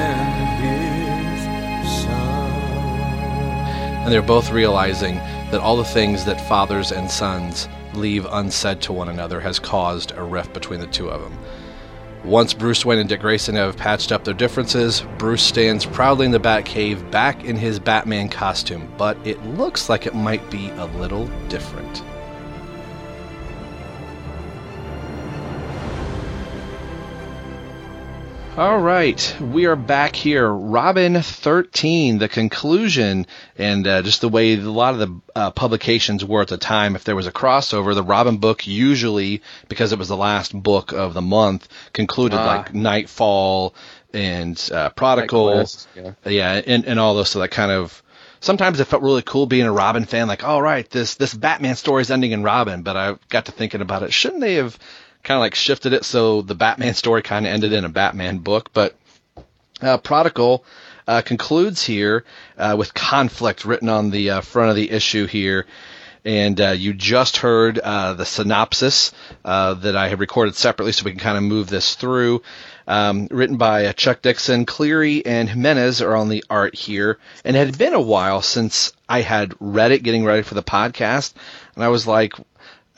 And 4.01 4.11
they're 4.11 4.21
both 4.21 4.51
realizing 4.51 5.15
that 5.51 5.61
all 5.61 5.77
the 5.77 5.83
things 5.83 6.25
that 6.25 6.47
fathers 6.47 6.91
and 6.91 7.09
sons 7.09 7.69
leave 7.93 8.25
unsaid 8.25 8.81
to 8.81 8.93
one 8.93 9.09
another 9.09 9.39
has 9.39 9.59
caused 9.59 10.11
a 10.11 10.23
rift 10.23 10.53
between 10.53 10.79
the 10.79 10.87
two 10.87 11.09
of 11.09 11.21
them. 11.21 11.37
Once 12.23 12.53
Bruce 12.53 12.85
Wayne 12.85 12.99
and 12.99 13.09
Dick 13.09 13.21
Grayson 13.21 13.55
have 13.55 13.77
patched 13.77 14.11
up 14.11 14.23
their 14.23 14.33
differences, 14.33 15.03
Bruce 15.17 15.41
stands 15.41 15.85
proudly 15.85 16.25
in 16.25 16.31
the 16.31 16.39
Batcave 16.39 17.09
back 17.09 17.43
in 17.43 17.55
his 17.55 17.79
Batman 17.79 18.29
costume, 18.29 18.91
but 18.97 19.17
it 19.25 19.43
looks 19.45 19.89
like 19.89 20.05
it 20.05 20.13
might 20.13 20.47
be 20.51 20.69
a 20.71 20.85
little 20.85 21.27
different. 21.47 22.03
All 28.57 28.79
right, 28.79 29.35
we 29.39 29.65
are 29.65 29.77
back 29.77 30.13
here. 30.13 30.47
Robin 30.47 31.21
13, 31.21 32.17
the 32.17 32.27
conclusion, 32.27 33.25
and 33.57 33.87
uh, 33.87 34.01
just 34.01 34.19
the 34.19 34.27
way 34.27 34.55
a 34.55 34.57
lot 34.57 34.93
of 34.93 34.99
the 34.99 35.21
uh, 35.33 35.51
publications 35.51 36.25
were 36.25 36.41
at 36.41 36.49
the 36.49 36.57
time. 36.57 36.97
If 36.97 37.05
there 37.05 37.15
was 37.15 37.27
a 37.27 37.31
crossover, 37.31 37.95
the 37.95 38.03
Robin 38.03 38.37
book 38.37 38.67
usually, 38.67 39.41
because 39.69 39.93
it 39.93 39.99
was 39.99 40.09
the 40.09 40.17
last 40.17 40.53
book 40.53 40.91
of 40.91 41.13
the 41.13 41.21
month, 41.21 41.69
concluded 41.93 42.37
Ah. 42.37 42.45
like 42.57 42.73
Knightfall 42.73 43.73
and 44.13 44.69
uh, 44.73 44.89
Prodigal. 44.89 45.53
Quest, 45.53 45.87
yeah. 46.25 46.61
and, 46.67 46.85
and 46.85 46.99
all 46.99 47.15
those. 47.15 47.29
So 47.29 47.39
that 47.39 47.51
kind 47.51 47.71
of 47.71 48.03
sometimes 48.41 48.81
it 48.81 48.85
felt 48.85 49.01
really 49.01 49.21
cool 49.21 49.45
being 49.45 49.65
a 49.65 49.71
Robin 49.71 50.03
fan. 50.03 50.27
Like, 50.27 50.43
all 50.43 50.61
right, 50.61 50.87
this 50.89 51.15
this 51.15 51.33
Batman 51.33 51.77
story 51.77 52.01
is 52.01 52.11
ending 52.11 52.31
in 52.33 52.43
Robin. 52.43 52.81
But 52.83 52.97
I 52.97 53.15
got 53.29 53.45
to 53.45 53.53
thinking 53.53 53.79
about 53.79 54.03
it. 54.03 54.11
Shouldn't 54.11 54.41
they 54.41 54.55
have 54.55 54.77
kind 55.23 55.37
of 55.37 55.41
like 55.41 55.55
shifted 55.55 55.93
it 55.93 56.05
so 56.05 56.41
the 56.41 56.55
Batman 56.55 56.93
story 56.93 57.21
kind 57.21 57.45
of 57.45 57.53
ended 57.53 57.73
in 57.73 57.85
a 57.85 57.89
Batman 57.89 58.39
book? 58.39 58.71
But 58.73 58.95
uh, 59.81 59.97
Prodigal 59.97 60.63
uh, 61.07 61.21
concludes 61.21 61.83
here 61.83 62.23
uh, 62.57 62.75
with 62.77 62.93
conflict 62.93 63.65
written 63.65 63.89
on 63.89 64.11
the 64.11 64.29
uh, 64.31 64.41
front 64.41 64.69
of 64.69 64.75
the 64.75 64.91
issue 64.91 65.25
here. 65.25 65.65
And 66.23 66.61
uh, 66.61 66.69
you 66.69 66.93
just 66.93 67.37
heard 67.37 67.79
uh, 67.79 68.13
the 68.13 68.25
synopsis 68.25 69.11
uh, 69.43 69.73
that 69.75 69.95
I 69.95 70.09
have 70.09 70.19
recorded 70.19 70.53
separately, 70.53 70.91
so 70.91 71.03
we 71.03 71.11
can 71.11 71.19
kind 71.19 71.37
of 71.37 71.43
move 71.43 71.67
this 71.67 71.95
through. 71.95 72.43
Um, 72.87 73.27
written 73.31 73.57
by 73.57 73.91
Chuck 73.93 74.21
Dixon, 74.21 74.65
Cleary, 74.65 75.25
and 75.25 75.49
Jimenez 75.49 76.01
are 76.01 76.15
on 76.15 76.29
the 76.29 76.43
art 76.47 76.75
here. 76.75 77.17
And 77.43 77.55
it 77.55 77.65
had 77.65 77.77
been 77.77 77.93
a 77.93 78.01
while 78.01 78.43
since 78.43 78.93
I 79.09 79.21
had 79.21 79.55
read 79.59 79.91
it, 79.91 80.03
getting 80.03 80.23
ready 80.23 80.43
for 80.43 80.53
the 80.53 80.61
podcast, 80.61 81.33
and 81.73 81.83
I 81.83 81.87
was 81.87 82.05
like, 82.05 82.33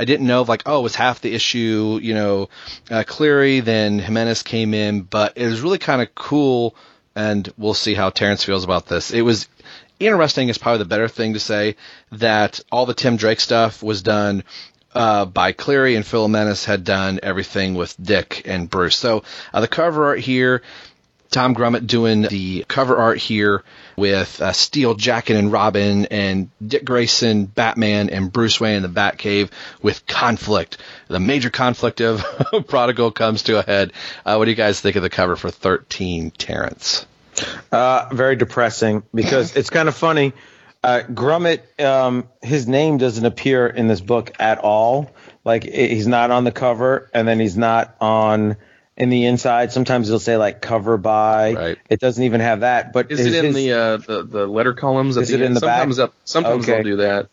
I 0.03 0.05
didn't 0.05 0.27
know 0.27 0.41
like 0.41 0.63
oh 0.65 0.79
it 0.79 0.83
was 0.83 0.95
half 0.95 1.21
the 1.21 1.33
issue 1.33 1.97
you 2.01 2.13
know 2.13 2.49
uh, 2.91 3.05
Cleary 3.07 3.61
then 3.61 3.99
Jimenez 3.99 4.43
came 4.43 4.73
in 4.73 5.03
but 5.03 5.37
it 5.37 5.45
was 5.45 5.61
really 5.61 5.77
kind 5.77 6.01
of 6.01 6.13
cool 6.13 6.75
and 7.15 7.51
we'll 7.57 7.73
see 7.73 7.93
how 7.93 8.09
Terrence 8.09 8.43
feels 8.43 8.65
about 8.65 8.87
this. 8.87 9.11
It 9.11 9.21
was 9.21 9.47
interesting 9.99 10.49
is 10.49 10.57
probably 10.57 10.79
the 10.79 10.85
better 10.85 11.07
thing 11.07 11.33
to 11.33 11.39
say 11.39 11.75
that 12.11 12.59
all 12.69 12.85
the 12.85 12.93
Tim 12.93 13.15
Drake 13.15 13.39
stuff 13.39 13.81
was 13.81 14.01
done 14.01 14.43
uh, 14.93 15.23
by 15.25 15.53
Cleary 15.53 15.95
and 15.95 16.05
Phil 16.05 16.23
Jimenez 16.23 16.65
had 16.65 16.83
done 16.83 17.19
everything 17.23 17.75
with 17.75 17.95
Dick 18.01 18.43
and 18.45 18.69
Bruce. 18.69 18.97
So 18.97 19.23
uh, 19.53 19.61
the 19.61 19.67
cover 19.67 20.05
art 20.05 20.19
here 20.19 20.61
Tom 21.33 21.55
Grummett 21.55 21.87
doing 21.87 22.21
the 22.21 22.63
cover 22.67 22.95
art 22.95 23.17
here 23.17 23.63
with 23.97 24.39
uh, 24.39 24.53
Steel 24.53 24.93
Jacket 24.93 25.35
and 25.35 25.51
Robin 25.51 26.05
and 26.05 26.49
Dick 26.65 26.85
Grayson, 26.85 27.45
Batman, 27.45 28.11
and 28.11 28.31
Bruce 28.31 28.61
Wayne 28.61 28.75
in 28.75 28.83
the 28.83 28.87
Batcave 28.87 29.49
with 29.81 30.05
conflict. 30.05 30.77
The 31.07 31.19
major 31.19 31.49
conflict 31.49 32.01
of 32.01 32.23
Prodigal 32.67 33.11
comes 33.11 33.43
to 33.43 33.57
a 33.57 33.63
head. 33.63 33.93
Uh, 34.23 34.35
what 34.35 34.45
do 34.45 34.51
you 34.51 34.57
guys 34.57 34.79
think 34.79 34.95
of 34.95 35.01
the 35.01 35.09
cover 35.09 35.35
for 35.35 35.49
13, 35.49 36.29
Terrence? 36.31 37.05
Uh, 37.71 38.09
very 38.11 38.35
depressing 38.35 39.01
because 39.13 39.55
it's 39.55 39.71
kind 39.71 39.89
of 39.89 39.95
funny. 39.95 40.33
Uh, 40.83 41.01
Grummett, 41.09 41.61
um, 41.83 42.29
his 42.43 42.67
name 42.67 42.99
doesn't 42.99 43.25
appear 43.25 43.65
in 43.65 43.87
this 43.87 44.01
book 44.01 44.33
at 44.39 44.59
all. 44.59 45.11
Like 45.43 45.63
he's 45.63 46.07
not 46.07 46.29
on 46.29 46.43
the 46.43 46.51
cover, 46.51 47.09
and 47.11 47.27
then 47.27 47.39
he's 47.39 47.57
not 47.57 47.95
on 47.99 48.55
in 48.97 49.09
the 49.09 49.25
inside. 49.25 49.71
Sometimes 49.71 50.07
they'll 50.07 50.19
say 50.19 50.37
like 50.37 50.61
cover 50.61 50.97
by. 50.97 51.53
Right. 51.53 51.77
It 51.89 51.99
doesn't 51.99 52.23
even 52.23 52.41
have 52.41 52.61
that. 52.61 52.93
But 52.93 53.11
Is 53.11 53.19
his- 53.19 53.27
it 53.33 53.39
in 53.39 53.45
his- 53.45 53.55
the, 53.55 53.71
uh, 53.73 53.97
the 53.97 54.23
the 54.23 54.47
letter 54.47 54.73
columns? 54.73 55.17
At 55.17 55.23
Is 55.23 55.29
the 55.29 55.35
it 55.35 55.41
in 55.41 55.47
end? 55.47 55.55
the 55.57 55.61
back? 55.61 55.79
sometimes 55.79 55.99
Up, 55.99 56.13
sometimes 56.25 56.63
Okay. 56.63 56.73
they'll 56.75 56.83
do 56.83 56.95
that. 56.97 57.27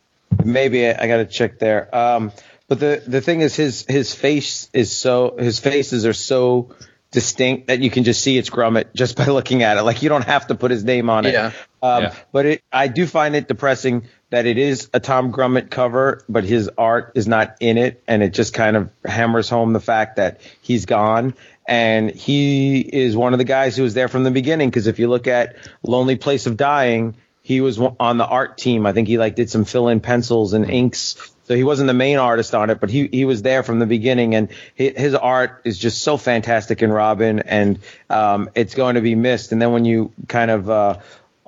Maybe 0.44 0.86
I, 0.86 0.96
I 1.04 1.06
got 1.08 1.18
to 1.18 1.26
check 1.26 1.58
there. 1.58 1.94
Um, 1.94 2.32
but 2.68 2.78
the 2.80 3.02
the 3.06 3.20
thing 3.20 3.40
is, 3.40 3.54
his 3.56 3.84
his 3.88 4.14
face 4.14 4.70
is 4.72 4.90
so 4.92 5.36
his 5.38 5.58
faces 5.58 6.06
are 6.06 6.12
so 6.12 6.70
distinct 7.10 7.66
that 7.66 7.80
you 7.80 7.90
can 7.90 8.04
just 8.04 8.22
see 8.22 8.38
it's 8.38 8.48
Grummett 8.50 8.94
just 8.94 9.16
by 9.16 9.24
looking 9.38 9.62
at 9.64 9.76
it. 9.76 9.82
Like 9.82 10.02
you 10.02 10.08
don't 10.08 10.24
have 10.24 10.46
to 10.46 10.54
put 10.54 10.70
his 10.70 10.84
name 10.84 11.10
on 11.10 11.26
it. 11.26 11.32
Yeah. 11.32 11.52
Um, 11.82 12.02
Yeah. 12.04 12.14
But 12.32 12.46
it, 12.46 12.62
I 12.72 12.86
do 12.88 13.06
find 13.06 13.34
it 13.34 13.48
depressing 13.48 14.04
that 14.30 14.46
it 14.46 14.58
is 14.58 14.88
a 14.92 15.00
Tom 15.00 15.32
Grummett 15.32 15.70
cover, 15.70 16.24
but 16.28 16.44
his 16.44 16.70
art 16.78 17.12
is 17.14 17.28
not 17.28 17.56
in 17.60 17.78
it, 17.78 18.02
and 18.08 18.22
it 18.22 18.32
just 18.32 18.54
kind 18.54 18.76
of 18.76 18.90
hammers 19.04 19.48
home 19.48 19.72
the 19.72 19.80
fact 19.80 20.16
that 20.16 20.40
he's 20.62 20.86
gone. 20.86 21.34
And 21.68 22.10
he 22.10 22.80
is 22.80 23.16
one 23.16 23.32
of 23.32 23.38
the 23.38 23.44
guys 23.44 23.76
who 23.76 23.84
was 23.84 23.94
there 23.94 24.08
from 24.08 24.24
the 24.24 24.30
beginning. 24.32 24.70
Because 24.70 24.88
if 24.88 24.98
you 24.98 25.08
look 25.08 25.28
at 25.28 25.54
Lonely 25.84 26.16
Place 26.16 26.46
of 26.46 26.56
Dying, 26.56 27.14
he 27.42 27.50
he 27.50 27.60
was 27.60 27.78
on 27.78 28.16
the 28.16 28.26
art 28.26 28.56
team. 28.56 28.86
I 28.86 28.92
think 28.92 29.08
he 29.08 29.18
like 29.18 29.34
did 29.34 29.50
some 29.50 29.64
fill 29.64 29.88
in 29.88 30.00
pencils 30.00 30.54
and 30.54 30.70
inks. 30.70 31.16
So 31.44 31.56
he 31.56 31.64
wasn't 31.64 31.88
the 31.88 31.94
main 31.94 32.18
artist 32.18 32.54
on 32.54 32.70
it, 32.70 32.78
but 32.80 32.90
he, 32.90 33.08
he 33.08 33.24
was 33.24 33.42
there 33.42 33.64
from 33.64 33.80
the 33.80 33.86
beginning 33.86 34.36
and 34.36 34.50
his 34.76 35.16
art 35.16 35.62
is 35.64 35.76
just 35.76 36.00
so 36.02 36.16
fantastic 36.16 36.80
in 36.80 36.92
Robin 36.92 37.40
and, 37.40 37.80
um, 38.08 38.50
it's 38.54 38.76
going 38.76 38.94
to 38.94 39.00
be 39.00 39.16
missed. 39.16 39.50
And 39.50 39.60
then 39.60 39.72
when 39.72 39.84
you 39.84 40.12
kind 40.28 40.50
of, 40.50 40.70
uh, 40.70 40.98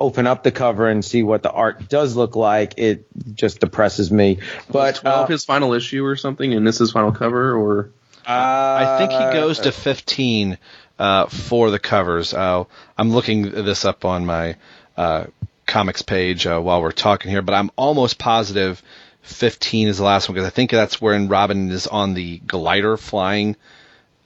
open 0.03 0.27
up 0.27 0.43
the 0.43 0.51
cover 0.51 0.87
and 0.89 1.03
see 1.03 1.23
what 1.23 1.41
the 1.43 1.51
art 1.51 1.87
does 1.87 2.15
look 2.15 2.35
like, 2.35 2.75
it 2.77 3.05
just 3.33 3.59
depresses 3.61 4.11
me. 4.11 4.39
But, 4.69 4.97
twelve 4.97 5.29
uh, 5.29 5.31
his 5.31 5.45
final 5.45 5.73
issue 5.73 6.05
or 6.05 6.15
something, 6.15 6.53
and 6.53 6.67
this 6.67 6.81
is 6.81 6.91
final 6.91 7.11
cover, 7.13 7.55
or 7.55 7.89
I 8.25 8.97
think 8.99 9.11
he 9.11 9.39
goes 9.39 9.59
Uh, 9.59 9.63
to 9.63 9.71
15 9.71 10.57
uh, 10.99 11.25
for 11.27 11.71
the 11.71 11.79
covers. 11.79 12.33
Uh, 12.33 12.65
I'm 12.97 13.11
looking 13.11 13.49
this 13.49 13.85
up 13.85 14.05
on 14.05 14.25
my 14.25 14.55
uh, 14.97 15.25
comics 15.65 16.01
page 16.01 16.45
uh, 16.45 16.59
while 16.59 16.81
we're 16.81 16.91
talking 16.91 17.31
here, 17.31 17.41
but 17.41 17.53
I'm 17.53 17.71
almost 17.75 18.19
positive 18.19 18.81
15 19.21 19.87
is 19.87 19.97
the 19.97 20.03
last 20.03 20.27
one 20.27 20.35
because 20.35 20.47
I 20.47 20.51
think 20.51 20.71
that's 20.71 20.99
when 21.01 21.29
Robin 21.29 21.71
is 21.71 21.87
on 21.87 22.13
the 22.13 22.39
glider 22.39 22.97
flying 22.97 23.55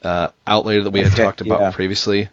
uh, 0.04 0.30
out 0.46 0.66
later 0.66 0.84
that 0.84 0.92
we 0.92 1.02
had 1.02 1.14
Okay, 1.14 1.24
talked 1.24 1.42
about 1.42 1.60
yeah. 1.62 1.72
previously. 1.72 2.30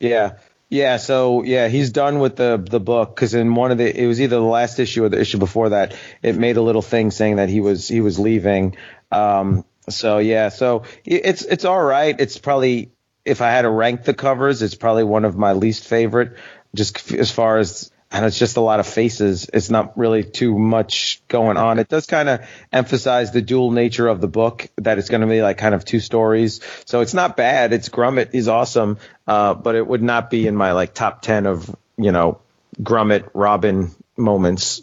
Yeah. 0.00 0.32
Yeah, 0.70 0.98
so 0.98 1.42
yeah, 1.42 1.66
he's 1.66 1.90
done 1.90 2.20
with 2.20 2.36
the 2.36 2.64
the 2.64 2.78
book 2.78 3.16
because 3.16 3.34
in 3.34 3.56
one 3.56 3.72
of 3.72 3.78
the 3.78 4.02
it 4.02 4.06
was 4.06 4.20
either 4.20 4.36
the 4.36 4.42
last 4.42 4.78
issue 4.78 5.04
or 5.04 5.08
the 5.08 5.20
issue 5.20 5.38
before 5.38 5.70
that 5.70 5.96
it 6.22 6.36
made 6.36 6.56
a 6.56 6.62
little 6.62 6.80
thing 6.80 7.10
saying 7.10 7.36
that 7.36 7.48
he 7.48 7.60
was 7.60 7.88
he 7.88 8.00
was 8.00 8.20
leaving. 8.20 8.76
Um, 9.10 9.64
so 9.88 10.18
yeah, 10.18 10.48
so 10.48 10.84
it's 11.04 11.42
it's 11.42 11.64
all 11.64 11.82
right. 11.82 12.14
It's 12.18 12.38
probably 12.38 12.92
if 13.24 13.42
I 13.42 13.50
had 13.50 13.62
to 13.62 13.68
rank 13.70 14.04
the 14.04 14.14
covers, 14.14 14.62
it's 14.62 14.76
probably 14.76 15.02
one 15.02 15.24
of 15.24 15.36
my 15.36 15.54
least 15.54 15.88
favorite. 15.88 16.36
Just 16.72 17.10
as 17.12 17.32
far 17.32 17.58
as 17.58 17.90
and 18.10 18.24
it's 18.26 18.38
just 18.38 18.56
a 18.56 18.60
lot 18.60 18.80
of 18.80 18.86
faces. 18.86 19.48
It's 19.52 19.70
not 19.70 19.96
really 19.96 20.24
too 20.24 20.58
much 20.58 21.22
going 21.28 21.56
on. 21.56 21.78
It 21.78 21.88
does 21.88 22.06
kind 22.06 22.28
of 22.28 22.48
emphasize 22.72 23.30
the 23.30 23.40
dual 23.40 23.70
nature 23.70 24.08
of 24.08 24.20
the 24.20 24.26
book 24.26 24.68
that 24.78 24.98
it's 24.98 25.08
going 25.08 25.20
to 25.20 25.28
be 25.28 25.42
like 25.42 25.58
kind 25.58 25.74
of 25.74 25.84
two 25.84 26.00
stories. 26.00 26.60
So 26.86 27.00
it's 27.00 27.14
not 27.14 27.36
bad. 27.36 27.72
It's 27.72 27.88
Grummett. 27.88 28.30
is 28.32 28.48
awesome. 28.48 28.98
Uh, 29.28 29.54
but 29.54 29.76
it 29.76 29.86
would 29.86 30.02
not 30.02 30.28
be 30.28 30.48
in 30.48 30.56
my 30.56 30.72
like 30.72 30.92
top 30.92 31.22
10 31.22 31.46
of, 31.46 31.76
you 31.96 32.10
know, 32.10 32.40
Grummett 32.82 33.30
Robin 33.32 33.92
moments. 34.16 34.82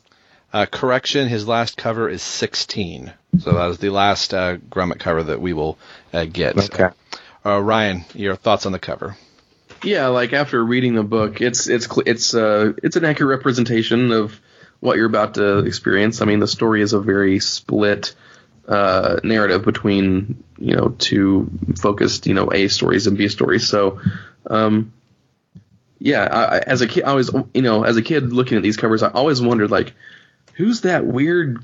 Uh, 0.54 0.66
correction, 0.66 1.28
his 1.28 1.46
last 1.46 1.76
cover 1.76 2.08
is 2.08 2.22
16. 2.22 3.12
So 3.40 3.52
that 3.52 3.70
is 3.72 3.78
the 3.80 3.90
last 3.90 4.34
uh, 4.34 4.56
Grummett 4.56 5.00
cover 5.00 5.24
that 5.24 5.42
we 5.42 5.52
will 5.52 5.78
uh, 6.14 6.24
get. 6.24 6.58
Okay. 6.58 6.96
Uh, 7.46 7.60
Ryan, 7.62 8.06
your 8.14 8.38
thoughts 8.38 8.66
on 8.66 8.72
the 8.72 8.80
cover? 8.80 9.18
Yeah, 9.84 10.08
like 10.08 10.34
after 10.34 10.64
reading 10.64 10.96
the 10.96 11.04
book, 11.04 11.42
it's 11.42 11.68
it's 11.68 11.88
it's 12.06 12.34
uh 12.34 12.74
it's 12.84 12.96
an 12.96 13.06
accurate 13.06 13.38
representation 13.38 14.12
of 14.12 14.40
what 14.80 14.98
you're 14.98 15.08
about 15.08 15.36
to 15.36 15.60
experience. 15.60 16.22
I 16.22 16.26
mean, 16.26 16.40
the 16.40 16.48
story 16.48 16.82
is 16.82 16.94
a 16.94 17.00
very 17.00 17.40
split 17.40 18.16
uh, 18.68 19.20
narrative 19.24 19.64
between 19.64 20.44
you 20.58 20.76
know 20.76 20.90
two 20.98 21.50
focused 21.80 22.28
you 22.28 22.34
know 22.34 22.52
A 22.52 22.68
stories 22.68 23.08
and 23.08 23.18
B 23.18 23.28
stories. 23.30 23.68
So, 23.68 24.02
um, 24.50 24.94
yeah, 26.00 26.24
I, 26.24 26.60
as 26.60 26.82
a 26.82 26.88
kid, 26.88 27.04
I 27.06 27.14
was 27.14 27.34
you 27.54 27.62
know 27.62 27.84
as 27.84 27.98
a 27.98 28.02
kid 28.02 28.34
looking 28.34 28.58
at 28.58 28.64
these 28.64 28.78
covers, 28.78 29.04
I 29.04 29.10
always 29.10 29.42
wondered 29.42 29.72
like, 29.72 29.94
who's 30.54 30.82
that 30.82 31.06
weird 31.06 31.64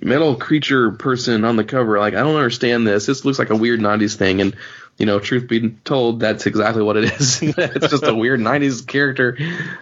metal 0.00 0.36
creature 0.36 0.92
person 0.92 1.44
on 1.44 1.56
the 1.56 1.64
cover? 1.64 1.98
Like, 1.98 2.14
I 2.14 2.22
don't 2.22 2.36
understand 2.36 2.86
this. 2.86 3.06
This 3.06 3.24
looks 3.24 3.38
like 3.38 3.50
a 3.50 3.56
weird 3.56 3.80
'90s 3.80 4.16
thing, 4.16 4.40
and 4.40 4.56
you 5.02 5.06
know, 5.06 5.18
truth 5.18 5.48
be 5.48 5.70
told, 5.82 6.20
that's 6.20 6.46
exactly 6.46 6.80
what 6.80 6.96
it 6.96 7.12
is. 7.12 7.42
it's 7.42 7.88
just 7.88 8.04
a 8.04 8.14
weird 8.14 8.38
'90s 8.38 8.86
character, 8.86 9.36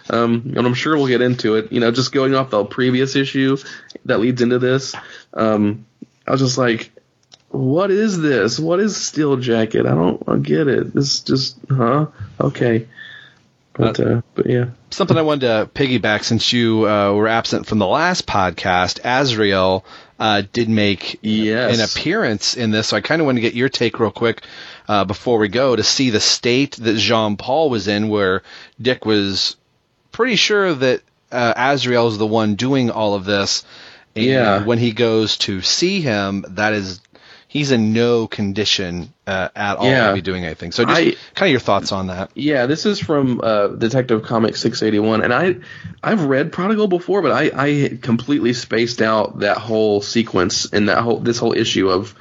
um, 0.09 0.53
and 0.57 0.65
I'm 0.65 0.73
sure 0.73 0.97
we'll 0.97 1.05
get 1.05 1.21
into 1.21 1.57
it. 1.57 1.71
You 1.71 1.79
know, 1.79 1.91
just 1.91 2.11
going 2.11 2.33
off 2.33 2.49
the 2.49 2.65
previous 2.65 3.15
issue 3.15 3.55
that 4.05 4.19
leads 4.19 4.41
into 4.41 4.57
this, 4.57 4.95
um, 5.35 5.85
I 6.25 6.31
was 6.31 6.41
just 6.41 6.57
like, 6.57 6.91
what 7.49 7.91
is 7.91 8.19
this? 8.19 8.57
What 8.57 8.79
is 8.79 8.97
Steel 8.97 9.37
Jacket? 9.37 9.85
I 9.85 9.93
don't, 9.93 10.23
I 10.27 10.37
get 10.37 10.67
it. 10.67 10.91
This 10.91 11.19
just, 11.19 11.55
huh? 11.69 12.07
Okay, 12.39 12.87
but 13.73 13.99
uh, 13.99 14.23
but 14.33 14.47
yeah. 14.47 14.71
Something 14.89 15.17
I 15.17 15.21
wanted 15.21 15.45
to 15.45 15.69
piggyback 15.71 16.23
since 16.23 16.51
you 16.51 16.89
uh, 16.89 17.13
were 17.13 17.27
absent 17.27 17.67
from 17.67 17.77
the 17.77 17.85
last 17.85 18.25
podcast. 18.25 18.99
Azrael 19.03 19.85
uh, 20.21 20.43
did 20.53 20.69
make 20.69 21.17
Yes. 21.23 21.73
an 21.75 21.83
appearance 21.83 22.55
in 22.55 22.69
this, 22.69 22.87
so 22.87 22.95
I 22.97 23.01
kind 23.01 23.19
of 23.21 23.25
want 23.25 23.37
to 23.37 23.41
get 23.41 23.55
your 23.55 23.69
take 23.69 23.99
real 23.99 24.11
quick 24.11 24.43
uh, 24.87 25.03
before 25.03 25.39
we 25.39 25.47
go 25.47 25.75
to 25.75 25.83
see 25.83 26.11
the 26.11 26.19
state 26.19 26.75
that 26.77 26.95
Jean 26.97 27.37
Paul 27.37 27.71
was 27.71 27.87
in, 27.87 28.07
where 28.07 28.43
Dick 28.79 29.03
was 29.03 29.55
pretty 30.11 30.35
sure 30.35 30.73
that 30.75 31.01
uh, 31.31 31.53
Azrael 31.57 32.07
is 32.07 32.19
the 32.19 32.27
one 32.27 32.53
doing 32.55 32.91
all 32.91 33.15
of 33.15 33.25
this. 33.25 33.63
And 34.15 34.25
Yeah. 34.25 34.63
when 34.63 34.77
he 34.77 34.91
goes 34.91 35.37
to 35.39 35.61
see 35.61 36.01
him, 36.01 36.45
that 36.49 36.73
is 36.73 36.99
he's 37.51 37.71
in 37.71 37.91
no 37.91 38.27
condition 38.27 39.11
uh, 39.27 39.49
at 39.53 39.75
all 39.75 39.85
Yeah. 39.85 40.07
to 40.07 40.13
be 40.13 40.21
doing 40.21 40.45
anything. 40.45 40.71
So 40.71 40.85
just 40.85 41.01
kind 41.35 41.49
of 41.49 41.51
your 41.51 41.59
thoughts 41.59 41.91
on 41.91 42.07
that. 42.07 42.31
Yeah, 42.33 42.65
this 42.65 42.85
is 42.85 42.97
from 42.97 43.41
uh, 43.43 43.67
Detective 43.67 44.23
Comics 44.23 44.61
681, 44.61 45.21
and 45.21 45.33
I 45.33 45.55
I've 46.01 46.23
read 46.23 46.53
Prodigal 46.53 46.87
before, 46.87 47.21
but 47.21 47.33
I 47.33 47.51
I 47.53 47.97
completely 48.01 48.53
spaced 48.53 49.01
out 49.01 49.39
that 49.39 49.57
whole 49.57 50.01
sequence 50.01 50.71
and 50.71 50.87
that 50.87 50.99
whole 50.99 51.19
this 51.19 51.39
whole 51.39 51.51
issue 51.51 51.89
of 51.89 52.15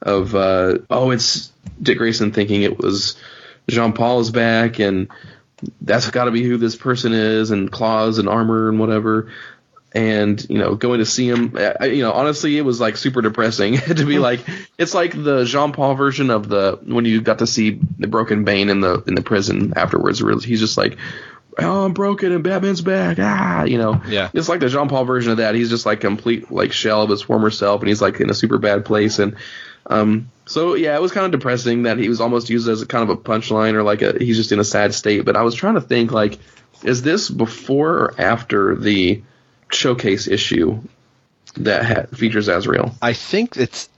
of 0.00 0.36
uh, 0.36 0.78
oh 0.88 1.10
it's 1.10 1.50
Dick 1.82 1.98
Grayson 1.98 2.30
thinking 2.30 2.62
it 2.62 2.78
was 2.78 3.16
Jean 3.68 3.92
Paul 3.92 4.20
is 4.20 4.30
back 4.30 4.78
and 4.78 5.08
that's 5.80 6.08
got 6.10 6.26
to 6.26 6.30
be 6.30 6.44
who 6.44 6.58
this 6.58 6.76
person 6.76 7.12
is 7.12 7.50
and 7.50 7.72
claws 7.72 8.18
and 8.18 8.28
armor 8.28 8.68
and 8.68 8.78
whatever. 8.78 9.32
And 9.92 10.44
you 10.50 10.58
know, 10.58 10.74
going 10.74 10.98
to 10.98 11.06
see 11.06 11.28
him, 11.28 11.56
I, 11.56 11.86
you 11.86 12.02
know, 12.02 12.12
honestly, 12.12 12.58
it 12.58 12.62
was 12.62 12.80
like 12.80 12.96
super 12.98 13.22
depressing 13.22 13.76
to 13.78 14.04
be 14.04 14.18
like, 14.18 14.40
it's 14.76 14.92
like 14.92 15.12
the 15.12 15.44
Jean 15.44 15.72
Paul 15.72 15.94
version 15.94 16.28
of 16.30 16.48
the 16.48 16.78
when 16.84 17.04
you 17.06 17.22
got 17.22 17.38
to 17.38 17.46
see 17.46 17.80
the 17.98 18.06
Broken 18.06 18.44
Bane 18.44 18.68
in 18.68 18.80
the 18.80 19.02
in 19.06 19.14
the 19.14 19.22
prison 19.22 19.72
afterwards. 19.76 20.22
Where 20.22 20.38
he's 20.38 20.60
just 20.60 20.76
like, 20.76 20.98
oh, 21.58 21.84
I'm 21.86 21.94
broken 21.94 22.32
and 22.32 22.44
Batman's 22.44 22.82
back, 22.82 23.16
ah, 23.20 23.64
you 23.64 23.78
know, 23.78 24.02
Yeah. 24.06 24.28
it's 24.34 24.48
like 24.50 24.60
the 24.60 24.68
Jean 24.68 24.88
Paul 24.88 25.04
version 25.06 25.30
of 25.32 25.38
that. 25.38 25.54
He's 25.54 25.70
just 25.70 25.86
like 25.86 26.00
complete 26.00 26.50
like 26.50 26.72
shell 26.72 27.02
of 27.02 27.08
his 27.10 27.22
former 27.22 27.50
self, 27.50 27.80
and 27.80 27.88
he's 27.88 28.02
like 28.02 28.20
in 28.20 28.28
a 28.28 28.34
super 28.34 28.58
bad 28.58 28.84
place. 28.84 29.18
And 29.18 29.36
um, 29.86 30.30
so 30.44 30.74
yeah, 30.74 30.94
it 30.96 31.00
was 31.00 31.12
kind 31.12 31.24
of 31.24 31.32
depressing 31.32 31.84
that 31.84 31.96
he 31.96 32.08
was 32.10 32.20
almost 32.20 32.50
used 32.50 32.68
as 32.68 32.82
a 32.82 32.86
kind 32.86 33.08
of 33.08 33.10
a 33.10 33.16
punchline 33.16 33.72
or 33.74 33.82
like 33.82 34.02
a 34.02 34.18
he's 34.18 34.36
just 34.36 34.52
in 34.52 34.58
a 34.58 34.64
sad 34.64 34.92
state. 34.92 35.24
But 35.24 35.36
I 35.36 35.42
was 35.42 35.54
trying 35.54 35.74
to 35.74 35.80
think 35.80 36.12
like, 36.12 36.38
is 36.82 37.00
this 37.02 37.30
before 37.30 37.92
or 37.94 38.20
after 38.20 38.74
the 38.74 39.22
showcase 39.70 40.26
issue 40.28 40.80
that 41.56 41.84
ha- 41.84 42.16
features 42.16 42.48
Azrael? 42.48 42.94
I 43.02 43.12
think 43.12 43.56
it's 43.56 43.88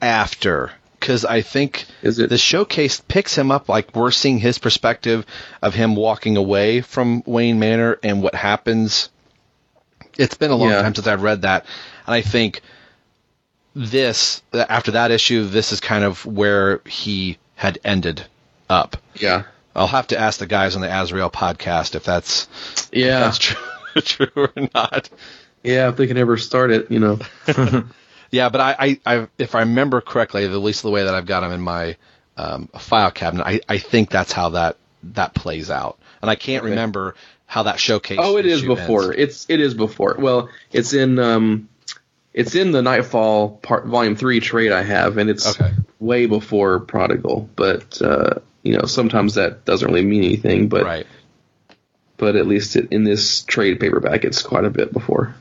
after 0.00 0.72
because 1.00 1.24
I 1.24 1.42
think 1.42 1.86
Is 2.02 2.18
it 2.18 2.28
the 2.28 2.38
showcase 2.38 3.00
picks 3.06 3.36
him 3.36 3.50
up 3.50 3.68
like 3.68 3.94
we're 3.94 4.10
seeing 4.10 4.38
his 4.38 4.58
perspective 4.58 5.24
of 5.62 5.74
him 5.74 5.94
walking 5.96 6.36
away 6.36 6.80
from 6.80 7.22
Wayne 7.24 7.58
Manor 7.58 7.98
and 8.02 8.22
what 8.22 8.34
happens. 8.34 9.08
It's 10.16 10.34
been 10.36 10.50
a 10.50 10.56
long 10.56 10.70
Yeah. 10.70 10.82
time 10.82 10.94
since 10.94 11.06
I've 11.06 11.22
read 11.22 11.42
that, 11.42 11.64
and 12.06 12.14
I 12.14 12.22
think 12.22 12.60
this 13.74 14.42
after 14.52 14.92
that 14.92 15.10
issue, 15.12 15.44
this 15.44 15.72
is 15.72 15.80
kind 15.80 16.02
of 16.04 16.24
where 16.26 16.80
he 16.86 17.38
had 17.54 17.78
ended 17.84 18.24
up. 18.68 18.96
Yeah, 19.14 19.44
I'll 19.76 19.86
have 19.86 20.08
to 20.08 20.18
ask 20.18 20.40
the 20.40 20.46
guys 20.46 20.74
on 20.74 20.82
the 20.82 20.92
Azrael 20.92 21.30
podcast 21.30 21.94
if 21.94 22.02
that's 22.04 22.48
yeah, 22.92 23.20
that's 23.20 23.38
true, 23.38 23.56
true 24.02 24.28
or 24.34 24.52
not. 24.74 25.08
yeah. 25.62 25.88
If 25.88 25.96
they 25.96 26.06
can 26.06 26.16
ever 26.16 26.36
start 26.36 26.70
it, 26.70 26.90
you 26.90 26.98
know. 27.00 27.18
Yeah, 28.30 28.50
but 28.50 28.60
I, 28.60 28.76
I, 28.78 29.00
I, 29.16 29.28
if 29.38 29.54
I 29.54 29.60
remember 29.60 30.02
correctly, 30.02 30.44
at 30.44 30.50
least 30.52 30.82
the 30.82 30.90
way 30.90 31.04
that 31.04 31.14
I've 31.14 31.24
got 31.24 31.40
them 31.40 31.52
in 31.52 31.62
my 31.62 31.96
um, 32.36 32.68
file 32.78 33.10
cabinet, 33.10 33.46
I, 33.46 33.60
I 33.68 33.78
think 33.78 34.10
that's 34.10 34.32
how 34.32 34.50
that 34.50 34.76
that 35.14 35.32
plays 35.34 35.70
out, 35.70 35.98
and 36.20 36.30
I 36.30 36.34
can't 36.34 36.62
Okay. 36.62 36.70
remember 36.70 37.14
how 37.46 37.62
that 37.62 37.80
showcase. 37.80 38.18
Oh, 38.20 38.36
it 38.36 38.44
is 38.44 38.62
before. 38.62 39.04
ends. 39.04 39.16
It's 39.18 39.46
it 39.48 39.60
is 39.60 39.72
before. 39.72 40.16
Well, 40.18 40.50
it's 40.70 40.92
in 40.92 41.18
um, 41.18 41.70
it's 42.34 42.54
in 42.54 42.70
the 42.72 42.82
Knightfall 42.82 43.48
part 43.62 43.86
volume 43.86 44.14
three 44.14 44.40
trade 44.40 44.72
I 44.72 44.82
have, 44.82 45.16
and 45.16 45.30
it's 45.30 45.58
Okay. 45.58 45.72
way 45.98 46.26
before 46.26 46.80
Prodigal. 46.80 47.48
But 47.56 48.02
uh, 48.02 48.40
you 48.62 48.76
know, 48.76 48.84
sometimes 48.84 49.36
that 49.36 49.64
doesn't 49.64 49.88
really 49.88 50.04
mean 50.04 50.24
anything. 50.24 50.68
But 50.68 50.84
right. 50.84 51.06
But 52.18 52.36
at 52.36 52.46
least 52.46 52.76
it, 52.76 52.88
in 52.92 53.04
this 53.04 53.42
trade 53.42 53.80
paperback, 53.80 54.24
it's 54.24 54.42
quite 54.42 54.64
a 54.64 54.70
bit 54.70 54.92
before. 54.92 55.34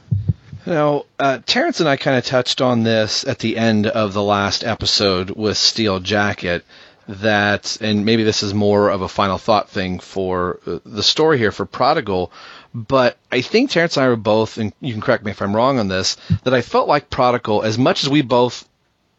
Now, 0.66 1.06
uh, 1.20 1.40
Terrence 1.46 1.80
and 1.80 1.88
I 1.90 1.96
kind 1.98 2.18
of 2.18 2.26
touched 2.26 2.62
on 2.62 2.84
this 2.84 3.26
at 3.26 3.40
the 3.40 3.58
end 3.58 3.88
of 3.88 4.14
the 4.14 4.24
last 4.24 4.64
episode 4.64 5.30
with 5.32 5.58
Steel 5.58 6.00
Jacket. 6.00 6.64
That, 7.10 7.78
and 7.80 8.04
maybe 8.04 8.24
this 8.24 8.44
is 8.44 8.54
more 8.54 8.90
of 8.90 9.02
a 9.02 9.08
final 9.08 9.38
thought 9.38 9.70
thing 9.70 10.00
for 10.00 10.60
uh, 10.68 10.80
the 10.86 11.02
story 11.04 11.38
here 11.38 11.54
for 11.54 11.66
Prodigal, 11.66 12.34
but 12.74 13.16
I 13.32 13.40
think 13.40 13.72
Terrence 13.72 13.96
and 13.96 14.06
I 14.06 14.10
were 14.10 14.18
both, 14.18 14.58
and 14.58 14.74
you 14.82 14.92
can 14.92 15.02
correct 15.02 15.24
me 15.24 15.32
if 15.32 15.42
I'm 15.42 15.56
wrong 15.56 15.80
on 15.80 15.88
this, 15.88 16.18
that 16.44 16.54
I 16.54 16.62
felt 16.62 16.90
like 16.90 17.10
Prodigal, 17.10 17.64
as 17.64 17.78
much 17.78 18.04
as 18.04 18.10
we 18.10 18.24
both 18.24 18.68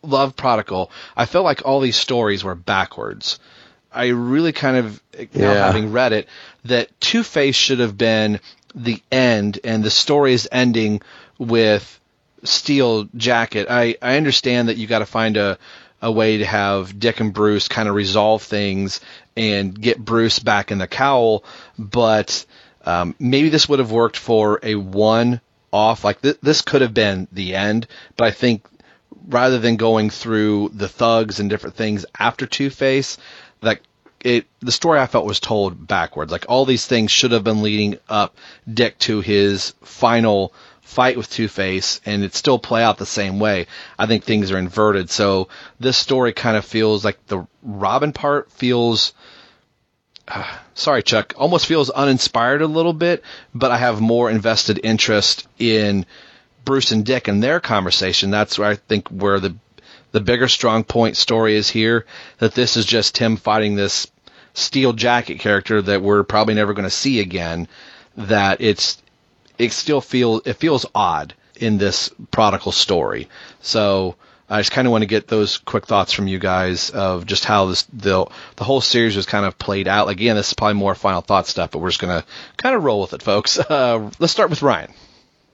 love 0.03 0.37
Prodigal, 0.37 0.91
I 1.17 1.25
felt 1.25 1.47
like 1.47 1.63
all 1.65 1.81
these 1.81 1.97
stories 1.97 2.45
were 2.45 2.55
backwards. 2.55 3.39
I 3.91 4.09
really 4.09 4.53
kind 4.53 4.77
of 4.77 5.03
now 5.33 5.53
Yeah. 5.55 5.65
having 5.65 5.91
read 5.91 6.13
it 6.13 6.29
that 6.69 6.99
Two 7.01 7.23
Face 7.23 7.57
should 7.57 7.81
have 7.81 7.99
been 7.99 8.41
the 8.75 9.03
end 9.11 9.61
and 9.65 9.83
the 9.83 9.91
story 9.91 10.33
is 10.33 10.49
ending 10.51 11.01
with 11.39 11.99
Steel 12.45 13.09
Jacket. 13.17 13.67
I, 13.69 13.97
I 14.01 14.17
understand 14.17 14.69
that 14.69 14.77
you 14.77 14.87
got 14.87 15.01
to 15.01 15.07
find 15.07 15.37
a, 15.37 15.59
a 16.01 16.11
way 16.11 16.39
to 16.39 16.47
have 16.47 16.99
Dick 16.99 17.21
and 17.21 17.33
Bruce 17.33 17.69
kind 17.69 17.89
of 17.89 17.95
resolve 17.95 18.43
things 18.43 19.01
and 19.37 19.79
get 19.79 20.05
Bruce 20.05 20.39
back 20.39 20.71
in 20.71 20.79
the 20.79 20.87
cowl, 20.87 21.45
but 21.79 22.45
um, 22.85 23.15
maybe 23.19 23.49
this 23.49 23.69
would 23.69 23.79
have 23.79 23.93
worked 23.93 24.17
for 24.17 24.61
a 24.63 24.75
one 24.75 25.41
off. 25.73 26.05
Like 26.05 26.23
th- 26.23 26.39
this 26.43 26.63
could 26.63 26.83
have 26.83 26.95
been 26.95 27.29
the 27.33 27.55
end, 27.55 27.87
but 28.17 28.25
I 28.25 28.31
think 28.31 28.67
rather 29.27 29.59
than 29.59 29.77
going 29.77 30.11
through 30.11 30.71
the 30.75 30.89
thugs 30.89 31.41
and 31.41 31.51
different 31.51 31.77
things 31.77 32.07
after 32.19 32.47
Two 32.47 32.71
Face, 32.71 33.19
like 33.61 33.83
it, 34.21 34.47
the 34.61 34.73
story 34.73 34.99
I 34.99 35.07
felt 35.07 35.27
was 35.27 35.41
told 35.41 35.87
backwards. 35.87 36.33
Like 36.33 36.47
all 36.49 36.65
these 36.65 36.87
things 36.87 37.11
should 37.11 37.33
have 37.33 37.45
been 37.45 37.63
leading 37.63 37.99
up 38.09 38.37
Dick 38.73 38.99
to 39.01 39.21
his 39.21 39.75
final 39.83 40.53
fight 40.83 41.17
with 41.17 41.31
Two 41.31 41.49
Face, 41.49 42.01
and 42.07 42.25
it 42.25 42.35
still 42.35 42.59
play 42.59 42.83
out 42.83 42.99
the 42.99 43.07
same 43.07 43.39
way. 43.39 43.67
I 43.99 44.07
think 44.07 44.25
things 44.25 44.51
are 44.51 44.59
inverted. 44.59 45.11
So 45.11 45.49
this 45.79 45.97
story 45.97 46.33
kind 46.33 46.57
of 46.57 46.65
feels 46.65 47.05
like 47.05 47.25
the 47.27 47.47
Robin 47.63 48.13
part 48.13 48.51
feels. 48.53 49.13
Uh, 50.27 50.45
sorry, 50.75 51.03
Chuck. 51.03 51.35
Almost 51.37 51.67
feels 51.67 51.91
uninspired 51.91 52.63
a 52.63 52.67
little 52.67 52.95
bit, 52.95 53.23
but 53.55 53.71
I 53.71 53.77
have 53.79 54.01
more 54.01 54.31
invested 54.31 54.81
interest 54.83 55.47
in 55.59 56.07
Bruce 56.65 56.91
and 56.91 57.05
Dick 57.05 57.29
and 57.29 57.43
their 57.43 57.61
conversation. 57.61 58.31
That's 58.31 58.59
where 58.59 58.69
I 58.69 58.75
think 58.77 59.09
where 59.09 59.41
the 59.41 59.55
the 60.13 60.21
bigger 60.21 60.49
strong 60.49 60.85
point 60.85 61.17
story 61.17 61.57
is 61.57 61.69
here. 61.69 62.07
That 62.39 62.55
this 62.55 62.77
is 62.77 62.87
just 62.87 63.19
him 63.19 63.37
fighting 63.37 63.75
this 63.75 64.09
steel 64.55 64.93
jacket 64.93 65.39
character 65.39 65.81
that 65.83 66.03
we're 66.03 66.25
probably 66.25 66.55
never 66.55 66.75
going 66.75 66.85
to 66.85 66.91
see 66.91 67.21
again. 67.21 67.69
That 68.17 68.61
it's 68.61 69.01
it 69.59 69.73
still 69.73 70.01
feels 70.01 70.43
it 70.47 70.55
feels 70.55 70.87
odd 70.95 71.35
in 71.57 71.79
this 71.79 72.11
prodigal 72.31 72.73
story. 72.73 73.29
So 73.61 74.17
I 74.51 74.61
just 74.61 74.73
kind 74.73 74.87
of 74.87 74.93
want 74.93 75.03
to 75.03 75.07
get 75.07 75.29
those 75.29 75.59
quick 75.59 75.87
thoughts 75.87 76.13
from 76.13 76.27
you 76.27 76.39
guys 76.39 76.91
of 76.91 77.27
just 77.27 77.45
how 77.45 77.67
this 77.67 77.83
the 77.93 78.27
the 78.57 78.65
whole 78.65 78.81
series 78.81 79.17
was 79.17 79.27
kind 79.27 79.45
of 79.45 79.59
played 79.59 79.89
out. 79.89 80.09
Again, 80.09 80.37
this 80.37 80.49
is 80.49 80.55
probably 80.55 80.75
more 80.75 80.95
final 80.95 81.21
thought 81.21 81.47
stuff, 81.47 81.71
but 81.71 81.81
we're 81.81 81.91
just 81.91 82.01
gonna 82.01 82.25
kind 82.57 82.75
of 82.75 82.83
roll 82.83 83.01
with 83.01 83.13
it, 83.13 83.23
folks. 83.23 83.59
Uh, 83.69 84.11
let's 84.19 84.33
start 84.33 84.49
with 84.49 84.63
Ryan. 84.63 84.93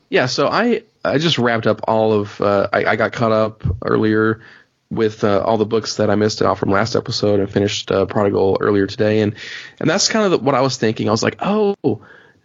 Yeah, 0.09 0.27
so 0.27 0.47
I 0.47 0.83
I 1.05 1.19
just 1.19 1.39
wrapped 1.39 1.67
up 1.67 1.83
all 1.85 2.13
of 2.13 2.41
uh, 2.41 2.69
I, 2.73 2.85
I 2.85 2.97
got 2.97 3.13
caught 3.13 3.33
up 3.33 3.63
earlier 3.85 4.41
with 4.91 5.25
uh, 5.25 5.41
all 5.41 5.59
the 5.59 5.67
books 5.67 5.97
that 5.97 6.11
I 6.11 6.15
missed 6.15 6.43
out 6.43 6.59
from 6.59 6.71
last 6.71 6.97
episode 6.97 7.41
and 7.41 7.51
finished 7.51 7.91
uh, 7.91 8.07
Prodigal 8.07 8.59
earlier 8.61 8.87
today, 8.87 9.21
and 9.21 9.35
and 9.81 9.91
that's 9.91 10.09
kind 10.09 10.25
of 10.25 10.31
the, 10.31 10.39
what 10.39 10.55
I 10.55 10.61
was 10.61 10.77
thinking. 10.77 11.09
I 11.09 11.13
was 11.13 11.23
like, 11.23 11.37
oh, 11.41 11.75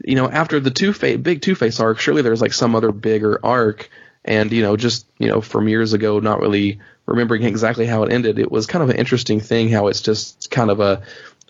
you 0.04 0.16
know, 0.16 0.30
after 0.30 0.60
the 0.60 0.72
two 0.72 0.94
face 0.94 1.18
big 1.18 1.42
Two 1.42 1.56
Face 1.56 1.80
arc, 1.80 2.00
surely 2.00 2.22
there's 2.22 2.42
like 2.42 2.54
some 2.54 2.76
other 2.76 2.92
bigger 2.92 3.40
arc, 3.44 3.90
and 4.26 4.52
you 4.52 4.62
know, 4.62 4.76
just 4.76 5.08
you 5.18 5.28
know, 5.28 5.42
from 5.42 5.68
years 5.68 5.94
ago, 5.94 6.20
not 6.20 6.40
really 6.40 6.80
remembering 7.06 7.44
exactly 7.44 7.86
how 7.86 8.04
it 8.04 8.14
ended. 8.14 8.40
It 8.40 8.52
was 8.52 8.68
kind 8.68 8.84
of 8.84 8.90
an 8.90 8.98
interesting 8.98 9.40
thing 9.40 9.70
how 9.70 9.88
it's 9.88 10.02
just 10.02 10.52
kind 10.52 10.70
of 10.70 10.80
a 10.80 11.04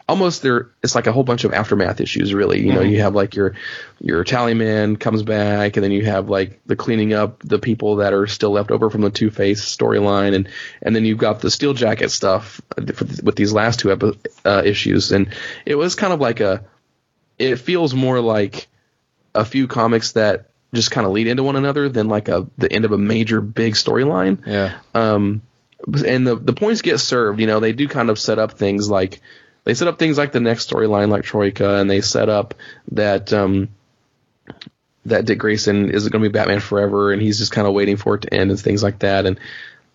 almost 0.09 0.41
there 0.41 0.71
it's 0.83 0.95
like 0.95 1.07
a 1.07 1.11
whole 1.13 1.23
bunch 1.23 1.43
of 1.45 1.53
aftermath 1.53 2.01
issues 2.01 2.33
really 2.33 2.59
you 2.59 2.73
know 2.73 2.81
Mm-hmm. 2.81 2.91
you 2.91 3.01
have 3.01 3.15
like 3.15 3.35
your 3.35 3.55
your 4.01 4.23
tally 4.23 4.53
man 4.53 4.95
comes 4.97 5.23
back 5.23 5.77
and 5.77 5.83
then 5.83 5.91
you 5.91 6.03
have 6.05 6.29
like 6.29 6.59
the 6.65 6.75
cleaning 6.75 7.13
up 7.13 7.39
the 7.43 7.59
people 7.59 7.97
that 7.97 8.11
are 8.13 8.27
still 8.27 8.51
left 8.51 8.71
over 8.71 8.89
from 8.89 9.01
the 9.01 9.09
two 9.11 9.29
face 9.29 9.61
storyline 9.63 10.33
and 10.35 10.49
and 10.81 10.95
then 10.95 11.05
you've 11.05 11.17
got 11.19 11.39
the 11.41 11.51
steel 11.51 11.73
jacket 11.73 12.09
stuff 12.09 12.59
with, 12.75 13.21
with 13.23 13.35
these 13.35 13.53
last 13.53 13.79
two 13.79 13.91
epi- 13.91 14.19
uh, 14.43 14.61
issues 14.65 15.11
and 15.11 15.33
it 15.65 15.75
was 15.75 15.95
kind 15.95 16.11
of 16.11 16.19
like 16.19 16.39
a 16.41 16.65
it 17.37 17.57
feels 17.57 17.93
more 17.93 18.19
like 18.19 18.67
a 19.35 19.45
few 19.45 19.67
comics 19.67 20.13
that 20.13 20.49
just 20.73 20.91
kind 20.91 21.05
of 21.07 21.13
lead 21.13 21.27
into 21.27 21.43
one 21.43 21.55
another 21.55 21.87
than 21.89 22.07
like 22.09 22.27
a 22.29 22.47
the 22.57 22.71
end 22.71 22.83
of 22.85 22.91
a 22.91 22.97
major 22.97 23.41
big 23.41 23.73
storyline 23.75 24.45
Yeah. 24.45 24.77
um, 24.93 25.41
and 26.05 26.27
the 26.27 26.35
the 26.35 26.51
points 26.53 26.81
get 26.81 26.99
served. 26.99 27.39
You 27.39 27.47
know, 27.47 27.61
they 27.61 27.71
do 27.71 27.87
kind 27.87 28.09
of 28.09 28.19
set 28.19 28.37
up 28.37 28.51
things 28.57 28.89
like 28.89 29.21
they 29.69 29.75
set 29.75 29.87
up 29.87 29.99
things 29.99 30.17
like 30.17 30.31
the 30.31 30.39
next 30.39 30.67
storyline, 30.67 31.09
like 31.09 31.23
Troika, 31.23 31.75
and 31.75 31.87
they 31.87 32.01
set 32.01 32.27
up 32.27 32.55
that 32.91 33.31
um, 33.31 33.69
that 35.05 35.25
Dick 35.25 35.37
Grayson 35.37 35.91
is 35.91 36.09
going 36.09 36.23
to 36.23 36.27
be 36.27 36.33
Batman 36.33 36.59
forever, 36.59 37.11
and 37.11 37.21
he's 37.21 37.37
just 37.37 37.51
kind 37.51 37.67
of 37.67 37.75
waiting 37.75 37.95
for 37.95 38.15
it 38.15 38.23
to 38.23 38.33
end 38.33 38.49
and 38.49 38.59
things 38.59 38.81
like 38.81 38.97
that. 38.99 39.27
And 39.27 39.39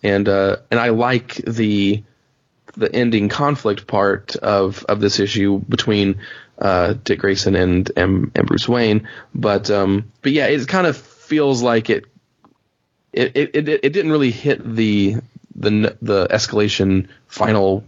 and 0.01 0.29
uh, 0.29 0.55
and 0.71 0.79
I 0.79 0.91
like 0.91 1.35
the 1.35 2.01
the 2.77 2.95
ending 2.95 3.27
conflict 3.27 3.85
part 3.85 4.37
of 4.37 4.85
of 4.85 5.01
this 5.01 5.19
issue 5.19 5.59
between 5.59 6.21
uh, 6.57 6.93
Dick 7.03 7.19
Grayson 7.19 7.57
and, 7.57 7.91
and 7.97 8.31
and 8.33 8.47
Bruce 8.47 8.69
Wayne. 8.69 9.09
But 9.33 9.69
um, 9.69 10.09
but 10.21 10.31
yeah, 10.31 10.47
it 10.47 10.65
kind 10.69 10.87
of 10.87 10.95
feels 10.95 11.61
like 11.61 11.89
it 11.89 12.05
it, 13.11 13.35
it, 13.35 13.55
it, 13.55 13.67
it 13.67 13.89
didn't 13.91 14.11
really 14.11 14.31
hit 14.31 14.63
the 14.63 15.17
the 15.53 15.97
the 16.01 16.27
escalation 16.27 17.09
final 17.27 17.83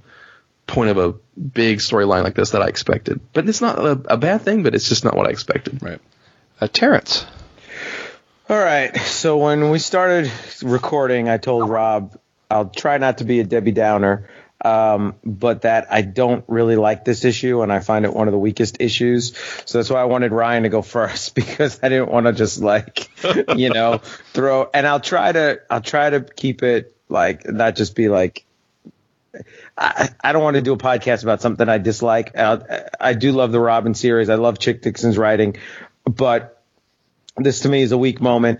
point 0.68 0.89
of 0.89 0.97
a 0.97 1.13
big 1.39 1.80
storyline 1.80 2.24
like 2.24 2.36
this 2.36 2.51
that 2.51 2.61
I 2.61 2.68
expected. 2.68 3.22
But 3.34 3.49
it's 3.49 3.61
not 3.61 3.80
a, 3.80 3.91
a 4.13 4.18
bad 4.18 4.41
thing, 4.41 4.63
but 4.63 4.76
it's 4.76 4.88
just 4.88 5.03
not 5.03 5.15
what 5.15 5.28
I 5.28 5.32
expected. 5.32 5.82
Right. 5.82 5.99
Uh, 6.59 6.68
Terrence. 6.68 7.26
All 8.49 8.57
right. 8.57 8.95
So 8.97 9.38
when 9.38 9.72
we 9.72 9.80
started 9.80 10.32
recording, 10.61 11.30
I 11.30 11.38
told 11.38 11.70
Rob 11.70 12.18
I'll 12.49 12.70
try 12.70 12.97
not 12.97 13.20
to 13.20 13.26
be 13.26 13.39
a 13.39 13.43
Debbie 13.43 13.74
Downer, 13.74 14.30
um, 14.63 15.15
but 15.24 15.63
that 15.63 15.88
I 15.91 16.01
don't 16.01 16.45
really 16.47 16.78
like 16.78 17.05
this 17.05 17.26
issue, 17.26 17.61
and 17.61 17.72
I 17.72 17.80
find 17.80 18.05
it 18.05 18.13
one 18.13 18.28
of 18.28 18.32
the 18.32 18.39
weakest 18.39 18.78
issues. 18.80 19.38
So 19.65 19.78
that's 19.78 19.89
why 19.89 20.01
I 20.01 20.05
wanted 20.05 20.32
Ryan 20.32 20.63
to 20.63 20.70
go 20.70 20.82
first 20.82 21.36
because 21.36 21.80
I 21.84 21.89
didn't 21.89 22.09
want 22.09 22.26
to 22.26 22.34
just 22.34 22.59
like, 22.59 23.09
you 23.55 23.70
know, 23.70 23.97
throw. 24.34 24.70
And 24.74 24.88
I'll 24.88 24.99
try 24.99 25.32
to 25.32 25.61
I'll 25.70 25.82
try 25.82 26.09
to 26.09 26.22
keep 26.22 26.63
it 26.63 26.95
like 27.09 27.47
not 27.47 27.76
just 27.76 27.95
be 27.95 28.09
like. 28.09 28.45
I, 29.77 30.09
I 30.23 30.31
don't 30.33 30.43
want 30.43 30.55
to 30.55 30.61
do 30.61 30.73
a 30.73 30.77
podcast 30.77 31.23
about 31.23 31.41
something 31.41 31.67
I 31.67 31.77
dislike. 31.77 32.31
Uh, 32.35 32.59
I 32.99 33.13
do 33.13 33.31
love 33.31 33.51
the 33.51 33.59
Robin 33.59 33.93
series. 33.93 34.29
I 34.29 34.35
love 34.35 34.59
Chuck 34.59 34.81
Dixon's 34.81 35.17
writing, 35.17 35.57
but 36.05 36.61
this 37.38 37.61
to 37.61 37.69
me 37.69 37.81
is 37.81 37.91
a 37.91 37.97
weak 37.97 38.19
moment. 38.21 38.59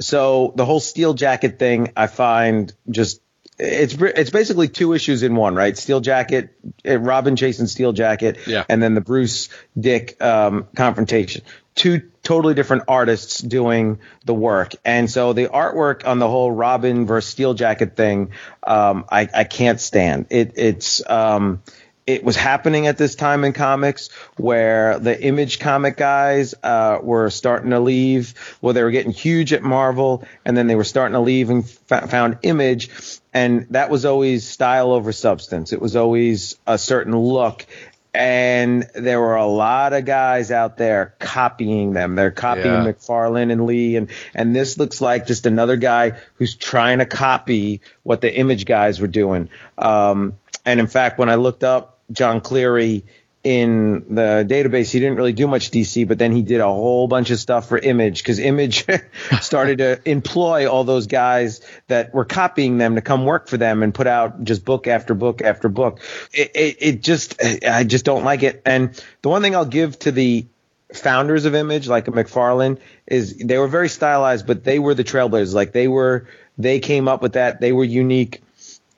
So 0.00 0.52
the 0.56 0.64
whole 0.64 0.80
steel 0.80 1.14
jacket 1.14 1.58
thing, 1.58 1.92
I 1.96 2.06
find 2.06 2.72
just 2.90 3.20
it's 3.58 3.94
it's 3.94 4.30
basically 4.30 4.68
two 4.68 4.92
issues 4.92 5.24
in 5.24 5.34
one, 5.34 5.56
right? 5.56 5.76
Steel 5.76 6.00
jacket, 6.00 6.56
uh, 6.88 6.98
Robin 6.98 7.34
chasing 7.34 7.66
steel 7.66 7.92
jacket, 7.92 8.38
Yeah. 8.46 8.64
and 8.68 8.80
then 8.80 8.94
the 8.94 9.00
Bruce 9.00 9.48
Dick 9.78 10.22
um, 10.22 10.68
confrontation. 10.76 11.42
Two 11.78 12.10
totally 12.24 12.54
different 12.54 12.82
artists 12.88 13.40
doing 13.40 14.00
the 14.24 14.34
work, 14.34 14.72
and 14.84 15.08
so 15.08 15.32
the 15.32 15.46
artwork 15.46 16.04
on 16.04 16.18
the 16.18 16.28
whole 16.28 16.50
Robin 16.50 17.06
versus 17.06 17.30
Steel 17.30 17.54
Jacket 17.54 17.94
thing, 17.94 18.32
um, 18.66 19.04
I, 19.08 19.28
I 19.32 19.44
can't 19.44 19.80
stand. 19.80 20.26
It 20.30 20.54
it's 20.56 21.08
um, 21.08 21.62
it 22.08 22.24
was 22.24 22.36
happening 22.36 22.86
at 22.86 22.96
this 22.96 23.14
time 23.14 23.44
in 23.44 23.52
comics 23.52 24.08
where 24.38 24.98
the 24.98 25.22
image 25.22 25.58
comic 25.58 25.98
guys 25.98 26.54
uh, 26.62 26.98
were 27.02 27.28
starting 27.28 27.68
to 27.70 27.80
leave. 27.80 28.32
Well, 28.62 28.72
they 28.72 28.82
were 28.82 28.90
getting 28.90 29.12
huge 29.12 29.52
at 29.52 29.62
Marvel, 29.62 30.24
and 30.42 30.56
then 30.56 30.68
they 30.68 30.74
were 30.74 30.84
starting 30.84 31.12
to 31.12 31.20
leave 31.20 31.50
and 31.50 31.68
fa- 31.68 32.08
found 32.08 32.38
image. 32.42 32.88
And 33.34 33.66
that 33.70 33.90
was 33.90 34.06
always 34.06 34.48
style 34.48 34.90
over 34.92 35.12
substance. 35.12 35.74
It 35.74 35.82
was 35.82 35.96
always 35.96 36.56
a 36.66 36.78
certain 36.78 37.14
look. 37.14 37.66
And 38.14 38.88
there 38.94 39.20
were 39.20 39.36
a 39.36 39.46
lot 39.46 39.92
of 39.92 40.04
guys 40.04 40.50
out 40.50 40.76
there 40.78 41.14
copying 41.18 41.92
them. 41.92 42.14
They're 42.14 42.30
copying 42.30 42.66
Yeah. 42.66 42.92
McFarlane 42.92 43.52
and 43.52 43.66
Lee, 43.66 43.96
and 43.96 44.08
and 44.34 44.56
this 44.56 44.78
looks 44.78 45.00
like 45.00 45.26
just 45.26 45.46
another 45.46 45.76
guy 45.76 46.14
who's 46.34 46.54
trying 46.54 46.98
to 46.98 47.06
copy 47.06 47.80
what 48.02 48.20
the 48.20 48.34
image 48.34 48.64
guys 48.64 49.00
were 49.00 49.06
doing. 49.08 49.50
Um, 49.76 50.34
and 50.64 50.80
in 50.80 50.86
fact, 50.86 51.18
when 51.18 51.28
I 51.28 51.34
looked 51.36 51.64
up 51.64 51.98
John 52.10 52.40
Cleary 52.40 53.04
in 53.44 54.14
the 54.14 54.44
database, 54.48 54.90
he 54.90 54.98
didn't 54.98 55.16
really 55.16 55.32
do 55.32 55.46
much 55.46 55.70
DC, 55.70 56.06
but 56.08 56.18
then 56.18 56.32
he 56.32 56.42
did 56.42 56.60
a 56.60 56.66
whole 56.66 57.06
bunch 57.06 57.30
of 57.30 57.38
stuff 57.38 57.68
for 57.68 57.78
Image 57.78 58.22
because 58.22 58.40
Image 58.40 58.84
started 59.40 59.78
to 59.78 60.00
employ 60.10 60.68
all 60.68 60.82
those 60.84 61.06
guys 61.06 61.60
that 61.86 62.12
were 62.12 62.24
copying 62.24 62.78
them 62.78 62.96
to 62.96 63.00
come 63.00 63.24
work 63.24 63.48
for 63.48 63.56
them 63.56 63.82
and 63.82 63.94
put 63.94 64.08
out 64.08 64.42
just 64.42 64.64
book 64.64 64.88
after 64.88 65.14
book 65.14 65.40
after 65.40 65.68
book. 65.68 66.00
It, 66.32 66.50
it, 66.54 66.76
it 66.80 67.02
just, 67.02 67.40
I 67.64 67.84
just 67.84 68.04
don't 68.04 68.24
like 68.24 68.42
it. 68.42 68.60
And 68.66 69.00
the 69.22 69.28
one 69.28 69.40
thing 69.40 69.54
I'll 69.54 69.64
give 69.64 69.98
to 70.00 70.10
the 70.10 70.46
founders 70.92 71.44
of 71.44 71.54
Image, 71.54 71.86
like 71.86 72.06
McFarlane, 72.06 72.78
is 73.06 73.36
they 73.36 73.58
were 73.58 73.68
very 73.68 73.88
stylized, 73.88 74.48
but 74.48 74.64
they 74.64 74.80
were 74.80 74.94
the 74.94 75.04
trailblazers. 75.04 75.54
Like 75.54 75.72
they 75.72 75.86
were, 75.86 76.26
they 76.56 76.80
came 76.80 77.06
up 77.06 77.22
with 77.22 77.34
that. 77.34 77.60
They 77.60 77.72
were 77.72 77.84
unique 77.84 78.42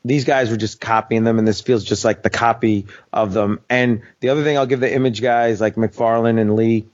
these 0.05 0.25
guys 0.25 0.51
were 0.51 0.57
just 0.57 0.81
copying 0.81 1.25
them, 1.25 1.39
and 1.39 1.47
this 1.47 1.61
feels 1.61 1.85
just 1.85 2.05
like 2.05 2.23
the 2.23 2.31
copy 2.31 2.87
of 3.13 3.33
them. 3.33 3.61
And 3.69 4.03
the 4.21 4.31
other 4.31 4.43
thing 4.43 4.57
I'll 4.57 4.67
give 4.67 4.81
the 4.81 4.93
image 4.93 5.21
guys 5.21 5.61
like 5.61 5.75
McFarlane 5.75 6.41
and 6.41 6.57
Lee 6.57 6.87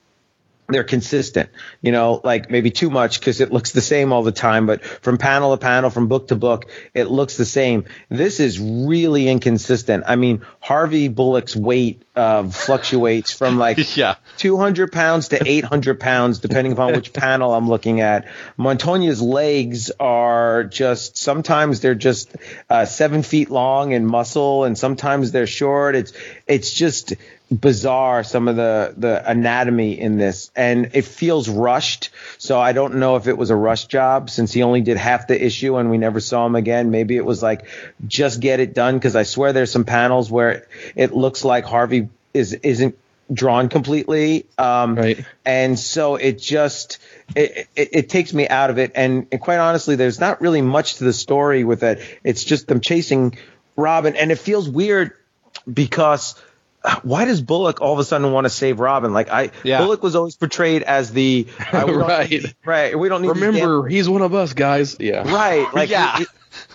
they're 0.69 0.85
consistent, 0.85 1.51
you 1.81 1.93
know, 1.93 2.21
like 2.25 2.51
maybe 2.51 2.71
too 2.71 2.91
much 2.91 3.21
because 3.21 3.41
it 3.41 3.53
looks 3.53 3.73
the 3.73 3.81
same 3.81 4.13
all 4.13 4.23
the 4.23 4.33
time, 4.33 4.67
but 4.67 4.85
from 4.85 5.17
panel 5.17 5.57
to 5.57 5.61
panel, 5.61 5.91
from 5.91 6.09
book 6.09 6.29
to 6.29 6.37
book, 6.37 6.69
it 6.93 7.05
looks 7.05 7.37
the 7.37 7.45
same. 7.45 7.85
This 8.09 8.41
is 8.41 8.59
really 8.59 9.29
inconsistent. 9.29 10.05
I 10.07 10.17
mean, 10.17 10.43
Harvey 10.67 11.07
Bullock's 11.07 11.55
weight 11.55 12.03
uh, 12.17 12.49
fluctuates 12.49 13.31
from 13.31 13.57
like 13.57 13.97
yeah. 13.97 14.17
200 14.39 14.91
pounds 14.91 15.29
to 15.29 15.41
800 15.41 16.01
pounds, 16.01 16.41
depending 16.41 16.73
upon 16.73 16.93
which 16.95 17.13
panel 17.13 17.55
I'm 17.55 17.69
looking 17.69 18.01
at. 18.01 18.27
Montoya's 18.57 19.23
legs 19.23 19.93
are 20.01 20.65
just, 20.65 21.19
sometimes 21.19 21.83
they're 21.83 21.95
just 21.95 22.35
uh, 22.69 22.85
seven 22.85 23.23
feet 23.23 23.49
long 23.49 23.93
in 23.93 24.05
muscle 24.05 24.65
and 24.65 24.77
sometimes 24.77 25.31
they're 25.31 25.47
short. 25.47 25.95
It's, 25.95 26.13
it's 26.49 26.73
just, 26.73 27.15
bizarre 27.49 28.25
some 28.25 28.49
of 28.49 28.57
the 28.57 28.93
the 28.97 29.31
anatomy 29.31 30.01
in 30.01 30.19
this 30.19 30.51
and 30.57 30.91
it 30.95 31.05
feels 31.05 31.49
rushed 31.49 32.11
so 32.39 32.59
i 32.59 32.73
don't 32.73 32.97
know 32.97 33.15
if 33.15 33.29
it 33.29 33.39
was 33.39 33.51
a 33.51 33.55
rush 33.55 33.87
job 33.87 34.29
since 34.29 34.53
he 34.53 34.65
only 34.65 34.81
did 34.81 34.97
half 34.97 35.29
the 35.29 35.45
issue 35.45 35.77
and 35.77 35.89
we 35.89 35.97
never 35.97 36.19
saw 36.19 36.45
him 36.45 36.57
again 36.57 36.91
maybe 36.91 37.17
it 37.17 37.25
was 37.25 37.45
like 37.45 37.69
just 38.05 38.41
get 38.41 38.59
it 38.59 38.75
done 38.75 38.97
because 38.97 39.15
i 39.15 39.23
swear 39.23 39.53
there's 39.53 39.71
some 39.71 39.85
panels 39.85 40.29
where 40.29 40.56
it 40.95 41.15
looks 41.15 41.45
like 41.45 41.65
harvey 41.65 42.09
is 42.35 42.53
isn't 42.53 42.97
drawn 43.33 43.69
completely 43.69 44.47
um 44.57 44.95
right. 44.95 45.25
and 45.45 45.77
so 45.79 46.15
it 46.15 46.39
just 46.39 46.99
it, 47.35 47.67
it, 47.75 47.89
it 47.93 48.09
takes 48.09 48.33
me 48.33 48.47
out 48.47 48.71
of 48.71 48.79
it 48.79 48.93
and, 48.95 49.27
and 49.33 49.41
quite 49.41 49.59
honestly 49.59 49.97
there's 49.97 50.21
not 50.21 50.41
really 50.41 50.63
much 50.63 50.97
to 50.97 51.05
the 51.05 51.13
story 51.13 51.65
with 51.65 51.83
it 51.83 52.01
it's 52.23 52.45
just 52.45 52.69
them 52.69 52.81
chasing 52.81 53.37
robin 53.75 54.15
and 54.15 54.31
it 54.31 54.39
feels 54.39 54.69
weird 54.69 55.11
because 55.73 56.41
why 57.03 57.25
does 57.25 57.41
Bullock 57.41 57.81
all 57.81 57.95
of 57.95 57.99
a 57.99 58.05
sudden 58.05 58.31
want 58.31 58.45
to 58.45 58.49
save 58.49 58.79
Robin? 58.79 59.13
Like 59.13 59.29
I, 59.29 59.51
Yeah. 59.65 59.79
Bullock 59.79 60.05
was 60.05 60.15
always 60.15 60.37
portrayed 60.37 60.85
as 60.85 61.11
the 61.13 61.49
Right. 61.73 62.55
right. 62.65 62.97
We 62.97 63.09
don't 63.09 63.23
need 63.23 63.29
Remember, 63.31 63.89
he's 63.89 64.09
one 64.09 64.23
of 64.23 64.35
us, 64.35 64.53
guys. 64.53 64.97
Yeah. 65.01 65.29
right, 65.29 65.67
like 65.75 65.91
Yeah. 65.91 66.19
he- 66.19 66.27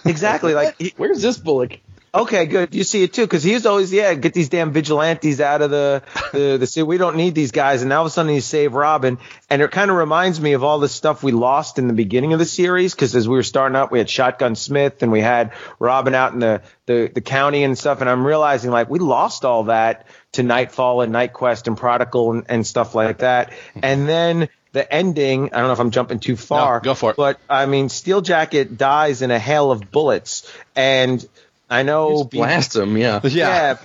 he- 0.03 0.09
exactly. 0.09 0.53
Like 0.53 0.75
he- 0.77 0.93
Where's 0.97 1.21
this 1.21 1.37
Bullock? 1.37 1.79
Okay, 2.13 2.45
good. 2.45 2.75
You 2.75 2.83
see 2.83 3.03
it 3.03 3.13
too 3.13 3.21
because 3.21 3.41
he's 3.41 3.65
always 3.65 3.93
yeah 3.93 4.13
get 4.15 4.33
these 4.33 4.49
damn 4.49 4.73
vigilantes 4.73 5.39
out 5.39 5.61
of 5.61 5.71
the 5.71 6.03
the 6.33 6.57
the 6.57 6.67
city. 6.67 6.83
We 6.83 6.97
don't 6.97 7.15
need 7.15 7.35
these 7.35 7.51
guys, 7.51 7.81
and 7.83 7.89
now 7.89 7.99
all 7.99 8.05
of 8.05 8.07
a 8.07 8.09
sudden 8.09 8.33
he 8.33 8.41
saved 8.41 8.73
Robin, 8.73 9.17
and 9.49 9.61
it 9.61 9.71
kind 9.71 9.89
of 9.89 9.95
reminds 9.95 10.41
me 10.41 10.51
of 10.51 10.63
all 10.63 10.79
the 10.79 10.89
stuff 10.89 11.23
we 11.23 11.31
lost 11.31 11.79
in 11.79 11.87
the 11.87 11.93
beginning 11.93 12.33
of 12.33 12.39
the 12.39 12.45
series 12.45 12.93
because 12.93 13.15
as 13.15 13.29
we 13.29 13.35
were 13.35 13.43
starting 13.43 13.77
up, 13.77 13.93
we 13.93 13.99
had 13.99 14.09
Shotgun 14.09 14.55
Smith 14.55 15.01
and 15.03 15.11
we 15.11 15.21
had 15.21 15.53
Robin 15.79 16.13
out 16.13 16.33
in 16.33 16.39
the 16.39 16.61
the 16.85 17.09
the 17.13 17.21
county 17.21 17.63
and 17.63 17.77
stuff, 17.77 18.01
and 18.01 18.09
I'm 18.09 18.27
realizing 18.27 18.71
like 18.71 18.89
we 18.89 18.99
lost 18.99 19.45
all 19.45 19.65
that 19.65 20.05
to 20.33 20.43
Knightfall 20.43 21.01
and 21.01 21.13
KnightQuest 21.13 21.67
and 21.67 21.77
Prodigal 21.77 22.33
and, 22.33 22.45
and 22.49 22.67
stuff 22.67 22.93
like 22.93 23.19
that, 23.19 23.53
hmm. 23.73 23.79
and 23.83 24.07
then. 24.07 24.49
The 24.73 24.89
ending, 24.89 25.53
I 25.53 25.57
don't 25.57 25.67
know 25.67 25.73
if 25.73 25.81
I'm 25.81 25.91
jumping 25.91 26.21
too 26.21 26.37
far. 26.37 26.79
go 26.79 26.93
for 26.93 27.09
it. 27.09 27.17
But 27.17 27.41
I 27.49 27.65
mean, 27.65 27.89
Steel 27.89 28.21
Jacket 28.21 28.77
dies 28.77 29.21
in 29.21 29.29
a 29.29 29.37
hail 29.37 29.69
of 29.69 29.91
bullets, 29.91 30.49
and 30.77 31.27
I 31.71 31.83
know 31.83 32.17
Just 32.17 32.29
blast 32.31 32.75
him, 32.75 32.97
yeah. 32.97 33.21
yeah. 33.23 33.77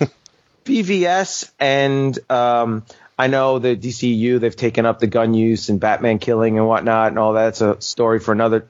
BVS 0.65 1.49
and 1.57 2.19
um, 2.29 2.83
I 3.17 3.27
know 3.27 3.59
the 3.59 3.77
DCU 3.77 4.39
they've 4.39 4.55
taken 4.55 4.85
up 4.85 4.99
the 4.99 5.07
gun 5.07 5.33
use 5.33 5.69
and 5.69 5.79
Batman 5.79 6.19
killing 6.19 6.57
and 6.57 6.67
whatnot 6.67 7.07
and 7.07 7.17
all 7.17 7.33
that's 7.33 7.61
a 7.61 7.79
story 7.81 8.19
for 8.19 8.33
another 8.33 8.67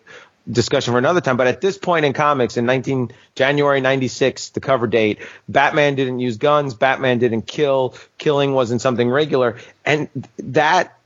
discussion 0.49 0.93
for 0.93 0.99
another 0.99 1.21
time. 1.21 1.35
But 1.35 1.47
at 1.47 1.61
this 1.61 1.77
point 1.77 2.05
in 2.05 2.13
comics, 2.13 2.57
in 2.57 2.65
19 2.65 3.11
January 3.35 3.81
96, 3.81 4.49
the 4.49 4.59
cover 4.59 4.87
date, 4.87 5.19
Batman 5.49 5.95
didn't 5.95 6.19
use 6.19 6.37
guns, 6.37 6.73
Batman 6.75 7.19
didn't 7.19 7.47
kill, 7.47 7.95
killing 8.17 8.53
wasn't 8.53 8.81
something 8.81 9.09
regular, 9.09 9.57
and 9.83 10.09
that 10.37 10.96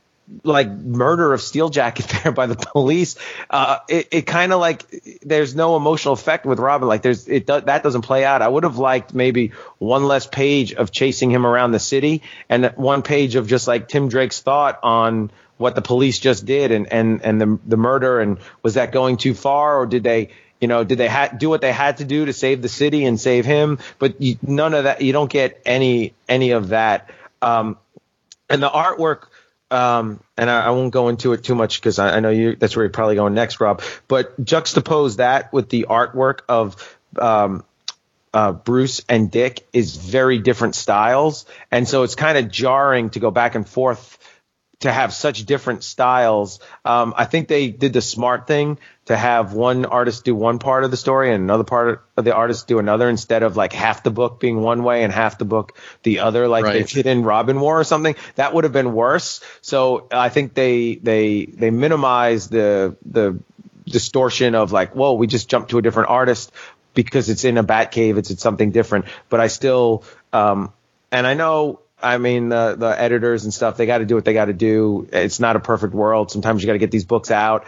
like 0.44 0.70
murder 0.70 1.32
of 1.32 1.40
Steel 1.40 1.68
Jacket 1.68 2.06
there 2.22 2.32
by 2.32 2.46
the 2.46 2.56
police, 2.56 3.16
uh, 3.50 3.78
it, 3.88 4.08
it 4.10 4.22
kind 4.22 4.52
of 4.52 4.60
like 4.60 4.84
there's 5.22 5.54
no 5.54 5.76
emotional 5.76 6.14
effect 6.14 6.46
with 6.46 6.58
Robin. 6.58 6.88
Like 6.88 7.02
there's 7.02 7.28
it 7.28 7.46
do, 7.46 7.60
that 7.60 7.82
doesn't 7.82 8.02
play 8.02 8.24
out. 8.24 8.42
I 8.42 8.48
would 8.48 8.64
have 8.64 8.78
liked 8.78 9.14
maybe 9.14 9.52
one 9.78 10.04
less 10.04 10.26
page 10.26 10.72
of 10.72 10.90
chasing 10.90 11.30
him 11.30 11.46
around 11.46 11.72
the 11.72 11.80
city 11.80 12.22
and 12.48 12.66
one 12.76 13.02
page 13.02 13.34
of 13.36 13.46
just 13.46 13.68
like 13.68 13.88
Tim 13.88 14.08
Drake's 14.08 14.40
thought 14.40 14.80
on 14.82 15.30
what 15.58 15.74
the 15.74 15.82
police 15.82 16.18
just 16.18 16.44
did 16.44 16.72
and 16.72 16.92
and 16.92 17.22
and 17.22 17.40
the 17.40 17.58
the 17.66 17.76
murder 17.76 18.20
and 18.20 18.38
was 18.62 18.74
that 18.74 18.92
going 18.92 19.16
too 19.16 19.34
far 19.34 19.78
or 19.78 19.86
did 19.86 20.02
they 20.02 20.30
you 20.60 20.68
know, 20.68 20.84
did 20.84 20.96
they 20.96 21.08
ha- 21.08 21.34
do 21.36 21.48
what 21.48 21.60
they 21.60 21.72
had 21.72 21.96
to 21.96 22.04
do 22.04 22.24
to 22.24 22.32
save 22.32 22.62
the 22.62 22.68
city 22.68 23.04
and 23.04 23.20
save 23.20 23.44
him? 23.44 23.80
But 23.98 24.22
you, 24.22 24.38
none 24.42 24.74
of 24.74 24.84
that. 24.84 25.02
You 25.02 25.12
don't 25.12 25.30
get 25.30 25.60
any 25.66 26.14
any 26.28 26.52
of 26.52 26.68
that. 26.68 27.10
Um, 27.42 27.76
and 28.48 28.62
the 28.62 28.70
artwork 28.70 29.24
um, 29.72 30.20
and 30.36 30.50
I, 30.50 30.66
I 30.66 30.70
won't 30.70 30.92
go 30.92 31.08
into 31.08 31.32
it 31.32 31.42
too 31.42 31.54
much 31.54 31.80
because 31.80 31.98
I, 31.98 32.16
I 32.16 32.20
know 32.20 32.30
you 32.30 32.56
that's 32.56 32.76
where 32.76 32.84
you're 32.84 32.90
probably 32.90 33.14
going 33.14 33.34
next, 33.34 33.60
Rob. 33.60 33.82
But 34.06 34.42
juxtapose 34.42 35.16
that 35.16 35.52
with 35.52 35.70
the 35.70 35.86
artwork 35.88 36.40
of 36.48 36.98
um, 37.18 37.64
uh, 38.34 38.52
Bruce 38.52 39.02
and 39.08 39.30
Dick 39.30 39.66
is 39.72 39.96
very 39.96 40.38
different 40.38 40.74
styles, 40.74 41.46
and 41.70 41.88
so 41.88 42.02
it's 42.02 42.14
kind 42.14 42.36
of 42.36 42.50
jarring 42.50 43.10
to 43.10 43.20
go 43.20 43.30
back 43.30 43.54
and 43.54 43.68
forth 43.68 44.18
to 44.82 44.92
have 44.92 45.12
such 45.12 45.44
different 45.44 45.82
styles. 45.82 46.60
Um, 46.84 47.14
I 47.16 47.24
think 47.24 47.48
they 47.48 47.68
did 47.68 47.92
the 47.92 48.00
smart 48.00 48.46
thing 48.46 48.78
to 49.06 49.16
have 49.16 49.52
one 49.52 49.84
artist 49.84 50.24
do 50.24 50.34
one 50.34 50.58
part 50.60 50.84
of 50.84 50.92
the 50.92 50.96
story 50.96 51.32
and 51.32 51.42
another 51.42 51.64
part 51.64 52.04
of 52.16 52.24
the 52.24 52.34
artist 52.34 52.68
do 52.68 52.78
another 52.78 53.08
instead 53.08 53.42
of 53.42 53.56
like 53.56 53.72
half 53.72 54.04
the 54.04 54.10
book 54.10 54.38
being 54.38 54.60
one 54.60 54.84
way 54.84 55.02
and 55.02 55.12
half 55.12 55.38
the 55.38 55.44
book 55.44 55.76
the 56.04 56.20
other, 56.20 56.46
like 56.46 56.64
they 56.64 56.80
Right. 56.80 56.88
did 56.88 57.06
in 57.06 57.24
Robin 57.24 57.58
War 57.58 57.80
or 57.80 57.84
something. 57.84 58.14
That 58.36 58.54
would 58.54 58.64
have 58.64 58.72
been 58.72 58.92
worse. 58.92 59.40
So 59.60 60.06
I 60.12 60.28
think 60.28 60.54
they 60.54 60.94
they 60.96 61.46
they 61.46 61.70
minimize 61.70 62.48
the 62.48 62.96
the 63.04 63.38
distortion 63.86 64.54
of 64.54 64.72
like, 64.72 64.94
whoa, 64.94 65.14
we 65.14 65.26
just 65.26 65.48
jumped 65.48 65.70
to 65.70 65.78
a 65.78 65.82
different 65.82 66.08
artist 66.10 66.52
because 66.94 67.28
it's 67.28 67.44
in 67.44 67.58
a 67.58 67.62
bat 67.62 67.90
cave, 67.90 68.18
it's, 68.18 68.30
it's 68.30 68.42
something 68.42 68.70
different. 68.70 69.06
But 69.28 69.40
I 69.40 69.48
still, 69.48 70.04
um, 70.32 70.72
and 71.10 71.26
I 71.26 71.34
know, 71.34 71.80
I 72.02 72.18
mean, 72.18 72.48
the, 72.48 72.74
the 72.76 73.00
editors 73.00 73.44
and 73.44 73.54
stuff, 73.54 73.76
they 73.76 73.86
got 73.86 73.98
to 73.98 74.04
do 74.04 74.14
what 74.14 74.24
they 74.24 74.32
got 74.32 74.46
to 74.46 74.52
do. 74.52 75.08
It's 75.12 75.40
not 75.40 75.56
a 75.56 75.60
perfect 75.60 75.94
world. 75.94 76.30
Sometimes 76.30 76.62
you 76.62 76.66
got 76.66 76.72
to 76.72 76.78
get 76.78 76.90
these 76.90 77.04
books 77.04 77.30
out. 77.30 77.66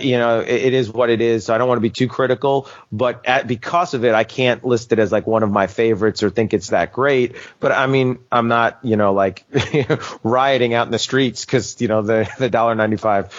You 0.00 0.18
know, 0.18 0.40
it, 0.40 0.48
it 0.48 0.72
is 0.74 0.90
what 0.90 1.10
it 1.10 1.20
is. 1.20 1.46
So 1.46 1.54
I 1.54 1.58
don't 1.58 1.66
want 1.66 1.78
to 1.78 1.82
be 1.82 1.90
too 1.90 2.06
critical, 2.06 2.68
but 2.92 3.26
at, 3.26 3.48
because 3.48 3.94
of 3.94 4.04
it, 4.04 4.14
I 4.14 4.24
can't 4.24 4.64
list 4.64 4.92
it 4.92 4.98
as 4.98 5.10
like 5.10 5.26
one 5.26 5.42
of 5.42 5.50
my 5.50 5.66
favorites 5.66 6.22
or 6.22 6.30
think 6.30 6.54
it's 6.54 6.68
that 6.68 6.92
great. 6.92 7.36
But 7.58 7.72
I 7.72 7.86
mean, 7.86 8.18
I'm 8.30 8.48
not, 8.48 8.78
you 8.82 8.96
know, 8.96 9.12
like 9.14 9.44
rioting 10.22 10.74
out 10.74 10.86
in 10.86 10.92
the 10.92 10.98
streets 10.98 11.44
because, 11.44 11.80
you 11.80 11.88
know, 11.88 12.02
the, 12.02 12.30
the 12.38 12.50
dollar 12.50 12.74
ninety 12.74 12.96
five 12.96 13.34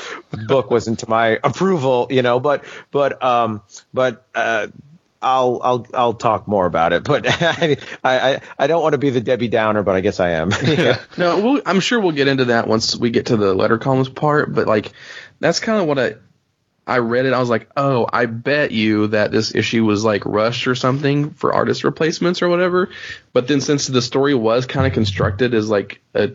book 0.47 0.71
wasn't 0.71 0.99
to 0.99 1.09
my 1.09 1.39
approval, 1.43 2.07
you 2.09 2.21
know, 2.21 2.39
but, 2.39 2.65
but, 2.91 3.23
um, 3.23 3.61
but, 3.93 4.25
uh, 4.35 4.67
I'll 5.21 5.59
I'll 5.63 5.87
I'll 5.93 6.13
talk 6.13 6.47
more 6.47 6.65
about 6.65 6.93
it, 6.93 7.03
but 7.03 7.25
I 7.29 7.77
I 8.03 8.41
I 8.57 8.67
don't 8.67 8.81
want 8.81 8.93
to 8.93 8.97
be 8.97 9.09
the 9.09 9.21
Debbie 9.21 9.47
Downer, 9.47 9.83
but 9.83 9.95
I 9.95 10.01
guess 10.01 10.19
I 10.19 10.31
am. 10.31 10.49
no, 11.17 11.39
we'll, 11.41 11.61
I'm 11.65 11.79
sure 11.79 11.99
we'll 11.99 12.11
get 12.11 12.27
into 12.27 12.45
that 12.45 12.67
once 12.67 12.95
we 12.95 13.11
get 13.11 13.27
to 13.27 13.37
the 13.37 13.53
letter 13.53 13.77
columns 13.77 14.09
part. 14.09 14.53
But 14.53 14.67
like, 14.67 14.91
that's 15.39 15.59
kind 15.59 15.79
of 15.81 15.87
what 15.87 15.99
I 15.99 16.15
I 16.87 16.97
read 16.97 17.25
it. 17.25 17.33
I 17.33 17.39
was 17.39 17.49
like, 17.49 17.69
oh, 17.77 18.07
I 18.11 18.25
bet 18.25 18.71
you 18.71 19.07
that 19.07 19.31
this 19.31 19.53
issue 19.53 19.85
was 19.85 20.03
like 20.03 20.25
rushed 20.25 20.67
or 20.67 20.75
something 20.75 21.31
for 21.31 21.53
artist 21.53 21.83
replacements 21.83 22.41
or 22.41 22.49
whatever. 22.49 22.89
But 23.33 23.47
then 23.47 23.61
since 23.61 23.87
the 23.87 24.01
story 24.01 24.33
was 24.33 24.65
kind 24.65 24.87
of 24.87 24.93
constructed 24.93 25.53
as 25.53 25.69
like 25.69 26.01
a 26.15 26.31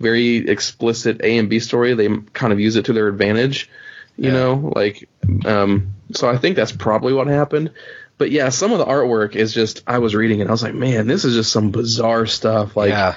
very 0.00 0.48
explicit 0.48 1.20
A 1.22 1.36
and 1.36 1.50
B 1.50 1.60
story, 1.60 1.94
they 1.94 2.08
kind 2.32 2.52
of 2.52 2.60
use 2.60 2.76
it 2.76 2.86
to 2.86 2.92
their 2.94 3.08
advantage. 3.08 3.70
You 4.16 4.32
know, 4.32 4.72
like, 4.76 5.08
um, 5.46 5.94
so 6.12 6.28
I 6.28 6.36
think 6.36 6.56
that's 6.56 6.72
probably 6.72 7.14
what 7.14 7.26
happened. 7.26 7.70
But 8.20 8.30
yeah, 8.30 8.50
some 8.50 8.70
of 8.70 8.78
the 8.78 8.84
artwork 8.84 9.34
is 9.34 9.54
just 9.54 9.82
I 9.86 9.96
was 9.98 10.14
reading 10.14 10.40
it, 10.40 10.46
I 10.48 10.50
was 10.50 10.62
like, 10.62 10.74
man, 10.74 11.06
this 11.06 11.24
is 11.24 11.34
just 11.34 11.50
some 11.50 11.70
bizarre 11.70 12.26
stuff. 12.26 12.76
Like, 12.76 12.90
Yeah. 12.90 13.14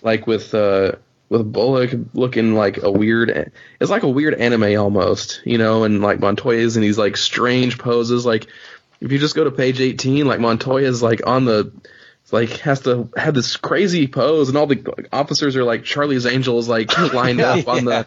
like 0.00 0.28
with 0.28 0.54
uh 0.54 0.92
with 1.28 1.52
Bullock 1.52 1.90
looking 2.12 2.54
like 2.54 2.80
a 2.80 2.88
weird 2.90 3.50
it's 3.80 3.90
like 3.90 4.04
a 4.04 4.08
weird 4.08 4.34
anime 4.34 4.78
almost, 4.80 5.42
you 5.44 5.58
know, 5.58 5.82
and 5.82 6.00
like 6.00 6.20
Montoya's 6.20 6.76
in 6.76 6.82
these 6.82 6.96
like 6.96 7.16
strange 7.16 7.78
poses. 7.78 8.24
Like 8.24 8.46
if 9.00 9.10
you 9.10 9.18
just 9.18 9.34
go 9.34 9.42
to 9.42 9.50
page 9.50 9.80
eighteen, 9.80 10.24
like 10.26 10.38
Montoya's 10.38 11.02
like 11.02 11.26
on 11.26 11.46
the 11.46 11.72
like 12.30 12.50
has 12.58 12.80
to 12.82 13.08
have 13.16 13.34
this 13.34 13.56
crazy 13.56 14.06
pose 14.06 14.48
and 14.50 14.56
all 14.56 14.68
the 14.68 15.06
officers 15.12 15.56
are 15.56 15.64
like 15.64 15.82
Charlie's 15.82 16.26
Angels 16.26 16.68
like 16.68 16.96
lined 17.12 17.40
up 17.42 17.66
on 17.66 17.86
the 17.86 18.06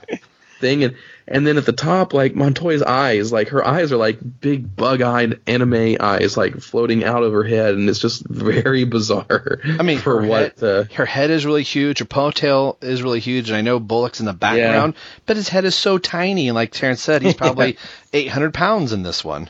thing 0.62 0.86
and 0.86 0.96
and 1.28 1.46
then 1.46 1.58
at 1.58 1.66
the 1.66 1.74
top 1.74 2.14
like 2.14 2.36
Montoya's 2.36 2.84
eyes 2.84 3.32
like 3.32 3.50
her 3.50 3.66
eyes 3.66 3.92
are 3.92 3.98
like 3.98 4.20
big 4.40 4.76
bug-eyed 4.76 5.42
anime 5.48 5.98
eyes 6.00 6.38
like 6.38 6.60
floating 6.60 7.04
out 7.04 7.24
of 7.24 7.34
her 7.34 7.44
head 7.44 7.76
and 7.76 7.90
it's 7.90 8.00
just 8.00 8.26
very 8.28 8.84
bizarre 8.86 9.60
I 9.80 9.84
mean, 9.84 10.00
for 10.00 10.22
her 10.22 10.28
what 10.28 10.60
head, 10.60 10.64
uh, 10.64 10.84
her 10.96 11.06
head 11.06 11.30
is 11.30 11.46
really 11.46 11.64
huge. 11.64 12.00
Her 12.00 12.06
ponytail 12.06 12.82
is 12.84 13.04
really 13.04 13.20
huge, 13.20 13.50
and 13.50 13.58
I 13.58 13.62
know 13.62 13.80
Bullock's 13.80 14.20
in 14.20 14.26
the 14.26 14.34
background, 14.34 14.96
but 15.26 15.36
his 15.36 15.50
head 15.50 15.66
is 15.66 15.76
so 15.76 15.98
tiny. 15.98 16.48
And 16.48 16.56
like 16.56 16.72
Terrence 16.72 17.02
said, 17.02 17.22
he's 17.22 17.34
probably 17.46 17.78
800 18.14 18.54
pounds 18.54 18.94
in 18.94 19.04
this 19.04 19.24
one. 19.24 19.50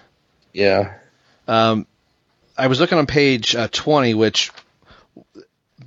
yeah 0.53 0.95
Um, 1.47 1.87
I 2.57 2.67
was 2.67 2.79
looking 2.79 2.97
on 2.97 3.05
page 3.05 3.55
uh, 3.55 3.67
20, 3.71 4.13
which 4.15 4.51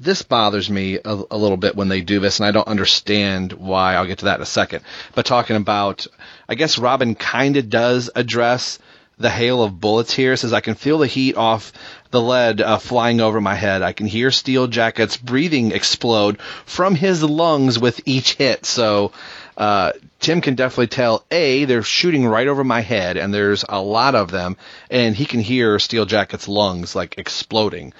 this 0.00 0.22
bothers 0.22 0.70
me 0.70 0.98
a, 1.04 1.22
a 1.30 1.36
little 1.36 1.58
bit 1.58 1.76
when 1.76 1.88
they 1.88 2.00
do 2.00 2.20
this, 2.20 2.40
and 2.40 2.46
I 2.46 2.52
don't 2.52 2.66
understand 2.66 3.52
why. 3.52 3.94
I'll 3.94 4.06
get 4.06 4.20
to 4.20 4.24
that 4.24 4.36
in 4.36 4.42
a 4.42 4.46
second. 4.46 4.82
But 5.14 5.26
talking 5.26 5.56
about, 5.56 6.06
I 6.48 6.54
guess 6.54 6.78
Robin 6.78 7.14
kind 7.14 7.58
of 7.58 7.68
does 7.68 8.10
address 8.14 8.78
the 9.18 9.28
hail 9.28 9.62
of 9.62 9.78
bullets 9.78 10.14
here. 10.14 10.32
It 10.32 10.38
says 10.38 10.54
I 10.54 10.60
can 10.62 10.74
feel 10.74 10.98
the 10.98 11.06
heat 11.06 11.36
off 11.36 11.74
the 12.10 12.20
lead 12.22 12.62
uh, 12.62 12.78
flying 12.78 13.20
over 13.20 13.40
my 13.42 13.54
head. 13.54 13.82
I 13.82 13.92
can 13.92 14.06
hear 14.06 14.30
Steel 14.30 14.66
Jacket's 14.66 15.18
breathing 15.18 15.72
explode 15.72 16.40
from 16.64 16.94
his 16.94 17.22
lungs 17.22 17.78
with 17.78 18.00
each 18.06 18.34
hit. 18.34 18.64
So 18.64 19.12
uh, 19.58 19.92
Tim 20.18 20.40
can 20.40 20.54
definitely 20.54 20.86
tell 20.86 21.26
a 21.30 21.66
they're 21.66 21.82
shooting 21.82 22.26
right 22.26 22.48
over 22.48 22.64
my 22.64 22.80
head, 22.80 23.18
and 23.18 23.32
there's 23.32 23.66
a 23.68 23.82
lot 23.82 24.14
of 24.14 24.30
them, 24.30 24.56
and 24.90 25.14
he 25.14 25.26
can 25.26 25.40
hear 25.40 25.78
Steel 25.78 26.06
Jacket's 26.06 26.48
lungs 26.48 26.96
like 26.96 27.18
exploding. 27.18 27.92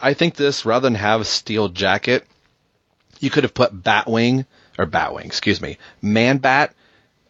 I 0.00 0.14
think 0.14 0.34
this 0.34 0.64
rather 0.64 0.86
than 0.86 0.94
have 0.94 1.26
Steel 1.26 1.68
Jacket, 1.68 2.26
you 3.20 3.30
could 3.30 3.44
have 3.44 3.54
put 3.54 3.82
Batwing 3.82 4.46
or 4.78 4.86
Batwing, 4.86 5.26
excuse 5.26 5.60
me, 5.60 5.78
Man 6.02 6.38
Bat 6.38 6.74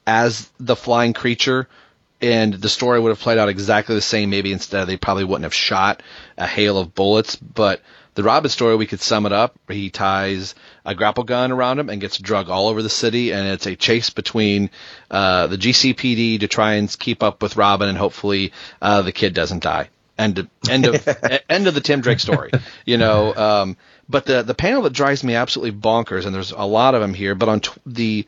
as 0.06 0.50
the 0.60 0.76
flying 0.76 1.12
creature 1.12 1.68
and 2.20 2.54
the 2.54 2.68
story 2.68 3.00
would 3.00 3.10
have 3.10 3.20
played 3.20 3.38
out 3.38 3.48
exactly 3.48 3.94
the 3.94 4.00
same. 4.00 4.30
Maybe 4.30 4.52
instead 4.52 4.86
they 4.86 4.96
probably 4.96 5.24
wouldn't 5.24 5.44
have 5.44 5.54
shot 5.54 6.02
a 6.38 6.46
hail 6.46 6.78
of 6.78 6.94
bullets, 6.94 7.36
but 7.36 7.82
the 8.14 8.22
Robin 8.22 8.48
story 8.48 8.76
we 8.76 8.86
could 8.86 9.00
sum 9.00 9.26
it 9.26 9.32
up. 9.32 9.58
He 9.68 9.90
ties 9.90 10.54
a 10.84 10.94
grapple 10.94 11.24
gun 11.24 11.52
around 11.52 11.78
him 11.80 11.90
and 11.90 12.00
gets 12.00 12.18
drug 12.18 12.48
all 12.48 12.68
over 12.68 12.82
the 12.82 12.88
city, 12.88 13.32
and 13.32 13.48
it's 13.48 13.66
a 13.66 13.76
chase 13.76 14.10
between 14.10 14.70
uh, 15.10 15.48
the 15.48 15.58
GCPD 15.58 16.40
to 16.40 16.48
try 16.48 16.74
and 16.74 16.98
keep 16.98 17.22
up 17.22 17.42
with 17.42 17.56
Robin, 17.56 17.88
and 17.88 17.98
hopefully 17.98 18.52
uh, 18.80 19.02
the 19.02 19.12
kid 19.12 19.34
doesn't 19.34 19.62
die. 19.62 19.88
End 20.16 20.48
end 20.70 20.86
of 20.86 21.08
end 21.50 21.66
of 21.66 21.74
the 21.74 21.80
Tim 21.80 22.00
Drake 22.00 22.20
story. 22.20 22.50
You 22.84 22.98
know, 22.98 23.34
um, 23.34 23.76
but 24.08 24.26
the 24.26 24.42
the 24.42 24.54
panel 24.54 24.82
that 24.82 24.92
drives 24.92 25.24
me 25.24 25.34
absolutely 25.34 25.78
bonkers, 25.78 26.24
and 26.24 26.34
there's 26.34 26.52
a 26.52 26.64
lot 26.64 26.94
of 26.94 27.00
them 27.00 27.14
here. 27.14 27.34
But 27.34 27.48
on 27.48 27.60
t- 27.60 27.72
the 27.84 28.26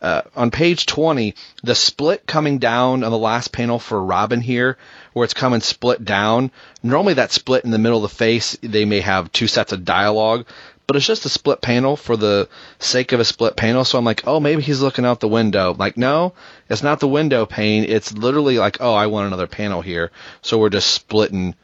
uh, 0.00 0.22
on 0.34 0.50
page 0.50 0.86
20, 0.86 1.34
the 1.62 1.74
split 1.74 2.26
coming 2.26 2.58
down 2.58 3.02
on 3.02 3.10
the 3.10 3.18
last 3.18 3.52
panel 3.52 3.78
for 3.78 4.02
Robin 4.02 4.40
here, 4.40 4.76
where 5.14 5.24
it's 5.24 5.34
coming 5.34 5.60
split 5.60 6.04
down. 6.04 6.50
Normally, 6.82 7.14
that 7.14 7.32
split 7.32 7.64
in 7.64 7.70
the 7.70 7.78
middle 7.78 8.04
of 8.04 8.10
the 8.10 8.16
face, 8.16 8.56
they 8.62 8.84
may 8.84 9.00
have 9.00 9.32
two 9.32 9.46
sets 9.46 9.72
of 9.72 9.84
dialogue, 9.84 10.46
but 10.86 10.96
it's 10.96 11.06
just 11.06 11.26
a 11.26 11.30
split 11.30 11.60
panel 11.60 11.96
for 11.96 12.16
the 12.16 12.48
sake 12.78 13.12
of 13.12 13.20
a 13.20 13.24
split 13.24 13.56
panel. 13.56 13.84
So 13.84 13.98
I'm 13.98 14.04
like, 14.04 14.26
oh, 14.26 14.38
maybe 14.38 14.62
he's 14.62 14.80
looking 14.80 15.04
out 15.04 15.20
the 15.20 15.28
window. 15.28 15.74
Like, 15.76 15.96
no, 15.96 16.34
it's 16.68 16.82
not 16.82 17.00
the 17.00 17.08
window 17.08 17.44
pane. 17.44 17.84
It's 17.84 18.12
literally 18.12 18.58
like, 18.58 18.78
oh, 18.80 18.94
I 18.94 19.08
want 19.08 19.26
another 19.26 19.48
panel 19.48 19.82
here. 19.82 20.12
So 20.42 20.58
we're 20.58 20.70
just 20.70 20.90
splitting 20.90 21.54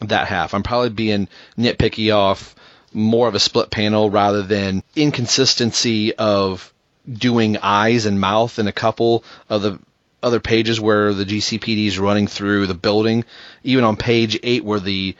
that 0.00 0.28
half. 0.28 0.54
I'm 0.54 0.62
probably 0.62 0.90
being 0.90 1.28
nitpicky 1.58 2.14
off 2.14 2.54
more 2.92 3.28
of 3.28 3.34
a 3.34 3.40
split 3.40 3.70
panel 3.70 4.08
rather 4.08 4.42
than 4.42 4.82
inconsistency 4.96 6.14
of 6.14 6.72
doing 7.10 7.58
eyes 7.58 8.06
and 8.06 8.20
mouth 8.20 8.58
in 8.58 8.66
a 8.66 8.72
couple 8.72 9.24
of 9.50 9.62
the 9.62 9.78
other 10.22 10.40
pages 10.40 10.80
where 10.80 11.12
the 11.12 11.26
GCPD 11.26 11.86
is 11.86 11.98
running 11.98 12.26
through 12.26 12.66
the 12.66 12.74
building. 12.74 13.24
Even 13.62 13.84
on 13.84 13.96
page 13.96 14.38
eight, 14.42 14.64
where 14.64 14.80
the 14.80 15.16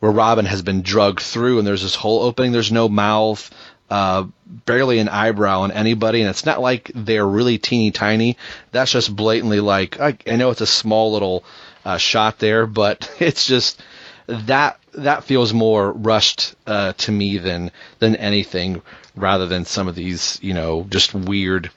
where 0.00 0.12
Robin 0.12 0.44
has 0.46 0.62
been 0.62 0.82
drugged 0.82 1.20
through, 1.20 1.58
and 1.58 1.66
there's 1.66 1.82
this 1.82 1.94
whole 1.94 2.22
opening. 2.22 2.52
There's 2.52 2.72
no 2.72 2.88
mouth, 2.88 3.50
uh, 3.90 4.26
barely 4.46 4.98
an 4.98 5.08
eyebrow 5.08 5.60
on 5.60 5.72
anybody, 5.72 6.20
and 6.20 6.30
it's 6.30 6.46
not 6.46 6.60
like 6.60 6.90
they're 6.94 7.26
really 7.26 7.58
teeny 7.58 7.90
tiny. 7.90 8.36
That's 8.70 8.92
just 8.92 9.14
blatantly 9.14 9.60
like 9.60 10.00
I, 10.00 10.16
I 10.26 10.36
know 10.36 10.50
it's 10.50 10.60
a 10.60 10.66
small 10.66 11.12
little 11.12 11.44
uh, 11.84 11.96
shot 11.98 12.38
there, 12.38 12.66
but 12.66 13.10
it's 13.20 13.46
just 13.46 13.82
that 14.26 14.78
that 14.92 15.24
feels 15.24 15.52
more 15.52 15.92
rushed 15.92 16.54
uh, 16.66 16.92
to 16.98 17.12
me 17.12 17.38
than 17.38 17.70
than 17.98 18.16
anything, 18.16 18.82
rather 19.16 19.46
than 19.46 19.64
some 19.64 19.88
of 19.88 19.94
these 19.94 20.38
you 20.42 20.54
know 20.54 20.86
just 20.88 21.14
weird 21.14 21.70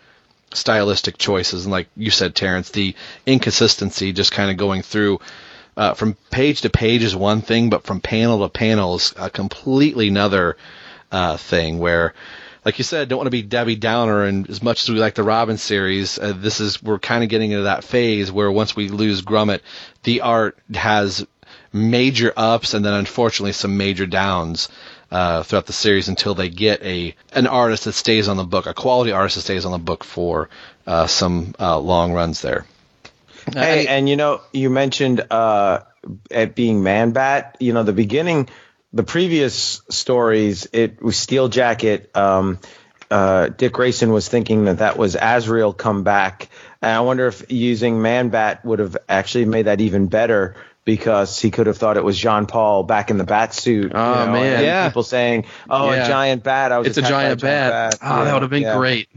stylistic 0.53 1.17
choices. 1.17 1.65
And 1.65 1.71
like 1.71 1.87
you 1.95 2.11
said, 2.11 2.35
Terrence, 2.35 2.69
the 2.71 2.95
inconsistency 3.25 4.11
just 4.13 4.31
kind 4.31 4.51
of 4.51 4.57
going 4.57 4.81
through. 4.81 5.19
Uh, 5.81 5.95
from 5.95 6.15
page 6.29 6.61
to 6.61 6.69
page 6.69 7.01
is 7.01 7.15
one 7.15 7.41
thing, 7.41 7.71
but 7.71 7.81
from 7.81 7.99
panel 7.99 8.41
to 8.41 8.49
panel 8.49 8.93
is 8.93 9.15
a 9.17 9.31
completely 9.31 10.09
another 10.09 10.55
uh, 11.11 11.37
thing. 11.37 11.79
Where, 11.79 12.13
like 12.63 12.77
you 12.77 12.83
said, 12.83 13.09
don't 13.09 13.17
want 13.17 13.25
to 13.25 13.31
be 13.31 13.41
Debbie 13.41 13.77
Downer, 13.77 14.25
and 14.25 14.47
as 14.47 14.61
much 14.61 14.83
as 14.83 14.91
we 14.91 14.99
like 14.99 15.15
the 15.15 15.23
Robin 15.23 15.57
series, 15.57 16.19
uh, 16.19 16.33
this 16.37 16.59
is 16.59 16.83
we're 16.83 16.99
kind 16.99 17.23
of 17.23 17.31
getting 17.31 17.49
into 17.49 17.63
that 17.63 17.83
phase 17.83 18.31
where 18.31 18.51
once 18.51 18.75
we 18.75 18.89
lose 18.89 19.23
Grummett, 19.23 19.61
the 20.03 20.21
art 20.21 20.55
has 20.71 21.25
major 21.73 22.31
ups 22.37 22.75
and 22.75 22.85
then 22.85 22.93
unfortunately 22.93 23.53
some 23.53 23.75
major 23.75 24.05
downs 24.05 24.69
uh, 25.09 25.41
throughout 25.41 25.65
the 25.65 25.73
series 25.73 26.09
until 26.09 26.35
they 26.35 26.49
get 26.49 26.83
a 26.83 27.15
an 27.33 27.47
artist 27.47 27.85
that 27.85 27.93
stays 27.93 28.27
on 28.27 28.37
the 28.37 28.43
book, 28.43 28.67
a 28.67 28.75
quality 28.75 29.13
artist 29.13 29.33
that 29.33 29.41
stays 29.41 29.65
on 29.65 29.71
the 29.71 29.79
book 29.79 30.03
for 30.03 30.47
uh, 30.85 31.07
some 31.07 31.55
uh, 31.59 31.79
long 31.79 32.13
runs 32.13 32.39
there. 32.43 32.67
Hey, 33.53 33.87
and 33.87 34.07
you 34.09 34.15
know, 34.17 34.41
you 34.53 34.69
mentioned 34.69 35.25
uh, 35.31 35.81
it 36.29 36.55
being 36.55 36.83
Man 36.83 37.11
Bat. 37.11 37.57
You 37.59 37.73
know, 37.73 37.83
the 37.83 37.93
beginning, 37.93 38.49
the 38.93 39.03
previous 39.03 39.81
stories, 39.89 40.67
it 40.73 41.01
was 41.01 41.17
Steel 41.17 41.47
Jacket. 41.47 42.15
Um, 42.15 42.59
uh, 43.09 43.47
Dick 43.49 43.73
Grayson 43.73 44.11
was 44.11 44.27
thinking 44.29 44.65
that 44.65 44.77
that 44.79 44.97
was 44.97 45.17
Azrael 45.19 45.73
come 45.73 46.03
back, 46.03 46.49
and 46.81 46.91
I 46.91 47.01
wonder 47.01 47.27
if 47.27 47.51
using 47.51 48.01
Man 48.01 48.29
Bat 48.29 48.63
would 48.65 48.79
have 48.79 48.95
actually 49.09 49.45
made 49.45 49.63
that 49.63 49.81
even 49.81 50.07
better 50.07 50.55
because 50.85 51.39
he 51.39 51.51
could 51.51 51.67
have 51.67 51.77
thought 51.77 51.97
it 51.97 52.03
was 52.03 52.17
Jean 52.17 52.47
Paul 52.47 52.83
back 52.83 53.11
in 53.11 53.17
the 53.17 53.23
bat 53.23 53.53
suit. 53.53 53.91
Oh 53.93 54.19
you 54.21 54.25
know, 54.27 54.31
man, 54.31 54.53
and 54.55 54.65
yeah. 54.65 54.87
People 54.89 55.03
saying, 55.03 55.45
"Oh, 55.69 55.91
Yeah. 55.91 56.05
a 56.05 56.07
giant 56.07 56.43
bat." 56.43 56.71
I 56.71 56.79
was 56.79 56.87
It's 56.87 56.97
a 56.97 57.01
attacked 57.01 57.11
by 57.13 57.19
giant 57.23 57.41
bat. 57.41 57.91
bat. 57.91 57.99
Oh, 58.01 58.25
that 58.25 58.33
would 58.33 58.41
have 58.43 58.49
been 58.51 58.63
yeah. 58.63 58.77
great. 58.77 59.09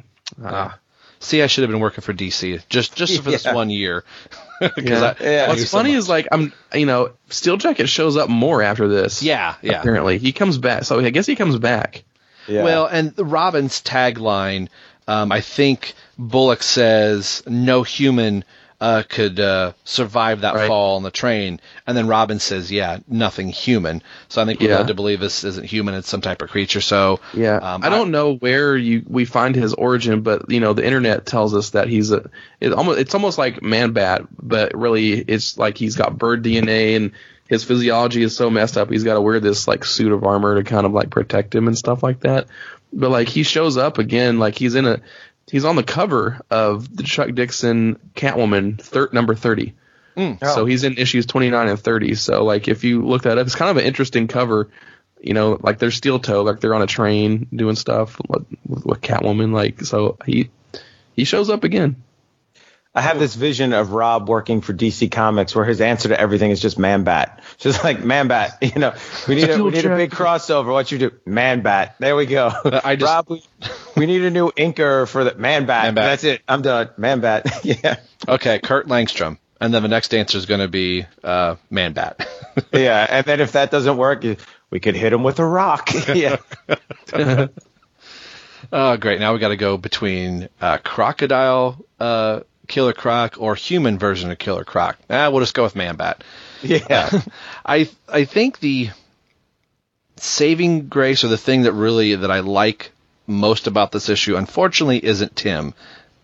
Ah. 0.45 0.77
See, 1.25 1.43
I 1.43 1.47
should 1.47 1.63
have 1.63 1.71
been 1.71 1.81
working 1.81 2.03
for 2.03 2.13
DC 2.13 2.63
just 2.69 2.95
just 2.97 3.23
for 3.23 3.31
this 3.31 3.45
Yeah. 3.47 3.55
one 3.55 3.71
year. 3.71 4.05
'Cause 4.61 4.73
Yeah. 4.77 5.15
I- 5.21 5.25
I 5.45 5.49
What's 5.49 5.61
knew 5.61 5.67
so 5.67 5.79
funny 5.79 5.93
is 5.95 6.09
like 6.09 6.29
I'm, 6.31 6.53
you 6.75 6.87
know, 6.87 7.11
Steel 7.31 7.57
Jacket 7.57 7.89
shows 7.89 8.17
up 8.17 8.29
more 8.29 8.63
after 8.63 8.87
this. 8.89 9.23
Yeah, 9.23 9.55
yeah. 9.63 9.81
Apparently, 9.81 10.19
he 10.19 10.33
comes 10.33 10.59
back. 10.59 10.85
So 10.85 11.01
I 11.01 11.11
guess 11.11 11.27
he 11.27 11.35
comes 11.37 11.59
back. 11.59 12.05
Yeah. 12.47 12.63
Well, 12.63 12.87
and 12.87 13.15
the 13.17 13.25
Robin's 13.25 13.83
tagline, 13.83 14.69
um, 15.09 15.33
I 15.33 15.41
think 15.41 15.95
Bullock 16.19 16.63
says, 16.63 17.43
"No 17.47 17.83
human 17.83 18.45
uh, 18.81 19.03
could 19.09 19.39
uh, 19.41 19.73
survive 19.85 20.43
that 20.43 20.55
fall 20.67 20.97
on 20.97 21.03
the 21.03 21.11
train," 21.11 21.61
and 21.87 21.97
then 21.97 22.07
Robin 22.07 22.39
says, 22.39 22.71
"Yeah, 22.71 22.99
nothing 23.09 23.49
human." 23.49 24.03
So 24.29 24.43
I 24.43 24.45
think 24.45 24.61
we're 24.61 24.71
Yeah. 24.71 24.79
led 24.79 24.89
to 24.89 24.95
believe 24.95 25.21
this 25.21 25.45
isn't 25.45 25.65
human; 25.65 25.95
it's 25.95 26.09
some 26.09 26.21
type 26.21 26.43
of 26.43 26.51
creature. 26.51 26.81
So 26.81 27.21
Yeah, 27.33 27.57
um, 27.57 27.85
I 27.85 27.89
don't 27.89 28.11
know 28.11 28.35
where 28.35 28.77
you 28.77 29.03
we 29.07 29.25
find 29.25 29.55
his 29.55 29.75
origin, 29.75 30.23
but 30.23 30.51
you 30.51 30.61
know 30.61 30.73
the 30.73 30.85
internet 30.85 31.27
tells 31.27 31.55
us 31.55 31.71
that 31.71 31.89
he's 31.89 32.11
a 32.11 32.29
it 32.61 32.73
almost 32.73 32.99
it's 32.99 33.15
almost 33.15 33.39
like 33.39 33.63
Man 33.63 33.93
Bat, 33.93 34.23
but 34.43 34.77
really 34.77 35.13
it's 35.13 35.57
like 35.57 35.79
he's 35.79 35.97
got 35.97 36.19
bird 36.19 36.43
DNA 36.43 36.97
and 36.97 37.13
his 37.49 37.63
physiology 37.63 38.23
is 38.23 38.35
so 38.35 38.49
messed 38.49 38.79
up. 38.79 38.91
He's 38.91 39.05
got 39.05 39.15
to 39.15 39.21
wear 39.21 39.39
this 39.39 39.69
like 39.69 39.85
suit 39.85 40.13
of 40.13 40.25
armor 40.25 40.57
to 40.57 40.65
kind 40.65 40.87
of 40.87 40.93
like 40.93 41.11
protect 41.11 41.55
him 41.55 41.69
and 41.69 41.77
stuff 41.77 42.03
like 42.03 42.21
that. 42.21 42.47
But 42.93 43.11
like 43.11 43.29
he 43.29 43.43
shows 43.43 43.77
up 43.77 43.99
again, 43.99 44.39
like 44.39 44.57
he's 44.57 44.75
in 44.77 44.87
a 44.87 45.01
he's 45.51 45.65
on 45.65 45.77
the 45.77 45.83
cover 45.83 46.41
of 46.51 46.95
the 46.95 47.03
Chuck 47.03 47.35
Dixon 47.35 47.99
Catwoman 48.15 48.81
thir- 48.81 49.11
number 49.13 49.35
thirty. 49.35 49.75
Mm. 50.17 50.39
So 50.41 50.63
oh. 50.63 50.65
he's 50.65 50.85
in 50.85 50.97
issues 50.97 51.27
29 51.27 51.69
and 51.69 51.79
30. 51.79 52.15
So 52.15 52.45
like 52.45 52.69
if 52.69 52.85
you 52.85 53.05
look 53.05 53.23
that 53.23 53.39
up, 53.39 53.47
it's 53.47 53.57
kind 53.57 53.71
of 53.71 53.77
an 53.79 53.85
interesting 53.85 54.29
cover. 54.29 54.71
You 55.21 55.35
know, 55.35 55.59
like 55.61 55.79
they're 55.79 55.91
steel 55.91 56.21
toe, 56.21 56.43
like 56.43 56.61
they're 56.61 56.75
on 56.75 56.83
a 56.83 56.87
train 56.87 57.49
doing 57.55 57.77
stuff 57.77 58.21
with, 58.29 58.47
with 58.69 59.01
Catwoman. 59.01 59.53
Like 59.53 59.81
so 59.81 60.19
he 60.27 60.51
he 61.17 61.25
shows 61.25 61.51
up 61.51 61.65
again. 61.65 62.03
I 62.97 63.01
have 63.01 63.19
this 63.19 63.35
vision 63.35 63.73
of 63.73 63.91
Rob 63.91 64.29
working 64.29 64.61
for 64.61 64.73
DC 64.73 65.11
Comics 65.11 65.53
where 65.55 65.65
his 65.65 65.81
answer 65.81 66.11
to 66.11 66.21
everything 66.21 66.53
is 66.53 66.61
just 66.61 66.79
Man 66.79 67.03
Bat. 67.03 67.43
Just 67.59 67.85
like 67.85 68.03
Man 68.03 68.29
Bat, 68.29 68.59
you 68.63 68.81
know, 68.81 68.95
we 69.29 69.37
need 69.37 69.49
a, 69.49 69.63
we 69.63 69.71
need 69.71 69.85
a 69.85 69.97
big 69.97 70.11
crossover. 70.11 70.73
What 70.73 70.91
you 70.93 70.99
do? 70.99 71.13
Man 71.25 71.63
Bat. 71.63 71.97
There 71.99 72.17
we 72.17 72.27
go. 72.27 72.53
I 72.65 72.97
just, 72.97 73.09
Rob, 73.09 73.27
we, 73.31 73.43
we 73.97 74.07
need 74.07 74.23
a 74.23 74.31
new 74.31 74.51
inker 74.51 75.09
for 75.09 75.25
the 75.25 75.35
Man 75.35 75.67
Bat. 75.67 75.85
Man 75.85 75.95
Bat. 75.95 76.05
That's 76.05 76.25
it. 76.25 76.43
I'm 76.49 76.63
done. 76.63 76.91
Man 76.97 77.21
Bat. 77.21 77.65
yeah. 77.65 77.97
Okay, 78.29 78.59
Kurt 78.59 78.89
Langstrom, 78.89 79.39
and 79.61 79.73
then 79.73 79.83
the 79.83 79.89
next 79.89 80.13
answer 80.15 80.37
is 80.37 80.47
going 80.47 80.61
to 80.61 80.69
be 80.69 81.07
uh, 81.23 81.57
Man 81.71 81.93
Bat. 81.93 82.29
yeah. 82.73 83.07
And 83.09 83.25
then 83.25 83.41
if 83.41 83.53
that 83.53 83.71
doesn't 83.71 83.97
work, 83.97 84.25
we 84.71 84.81
could 84.81 84.97
hit 84.97 85.13
him 85.13 85.23
with 85.23 85.39
a 85.39 85.47
rock. 85.47 85.91
yeah. 86.15 86.37
Oh, 88.73 88.97
great! 88.97 89.21
Now 89.21 89.33
we 89.33 89.39
got 89.39 89.49
to 89.49 89.57
go 89.57 89.77
between 89.77 90.49
uh, 90.61 90.79
crocodile 90.79 91.85
uh, 92.01 92.41
Killer 92.67 92.93
Croc 92.93 93.37
or 93.39 93.55
human 93.55 93.99
version 93.99 94.31
of 94.31 94.39
Killer 94.39 94.65
Croc. 94.65 94.99
Ah, 95.11 95.31
we'll 95.31 95.41
just 95.41 95.55
go 95.55 95.63
with 95.63 95.77
Man 95.77 95.97
Bat. 95.97 96.25
Yeah. 96.63 97.11
I 97.67 97.89
I 98.09 98.25
think 98.25 98.61
the 98.61 98.91
saving 100.17 100.89
grace 100.89 101.25
or 101.25 101.29
the 101.29 101.39
thing 101.39 101.63
that 101.63 101.73
really 101.73 102.15
that 102.15 102.31
I 102.31 102.41
like 102.41 102.93
most 103.27 103.67
about 103.67 103.93
this 103.93 104.09
issue, 104.09 104.37
unfortunately, 104.37 105.05
isn't 105.05 105.37
Tim 105.37 105.75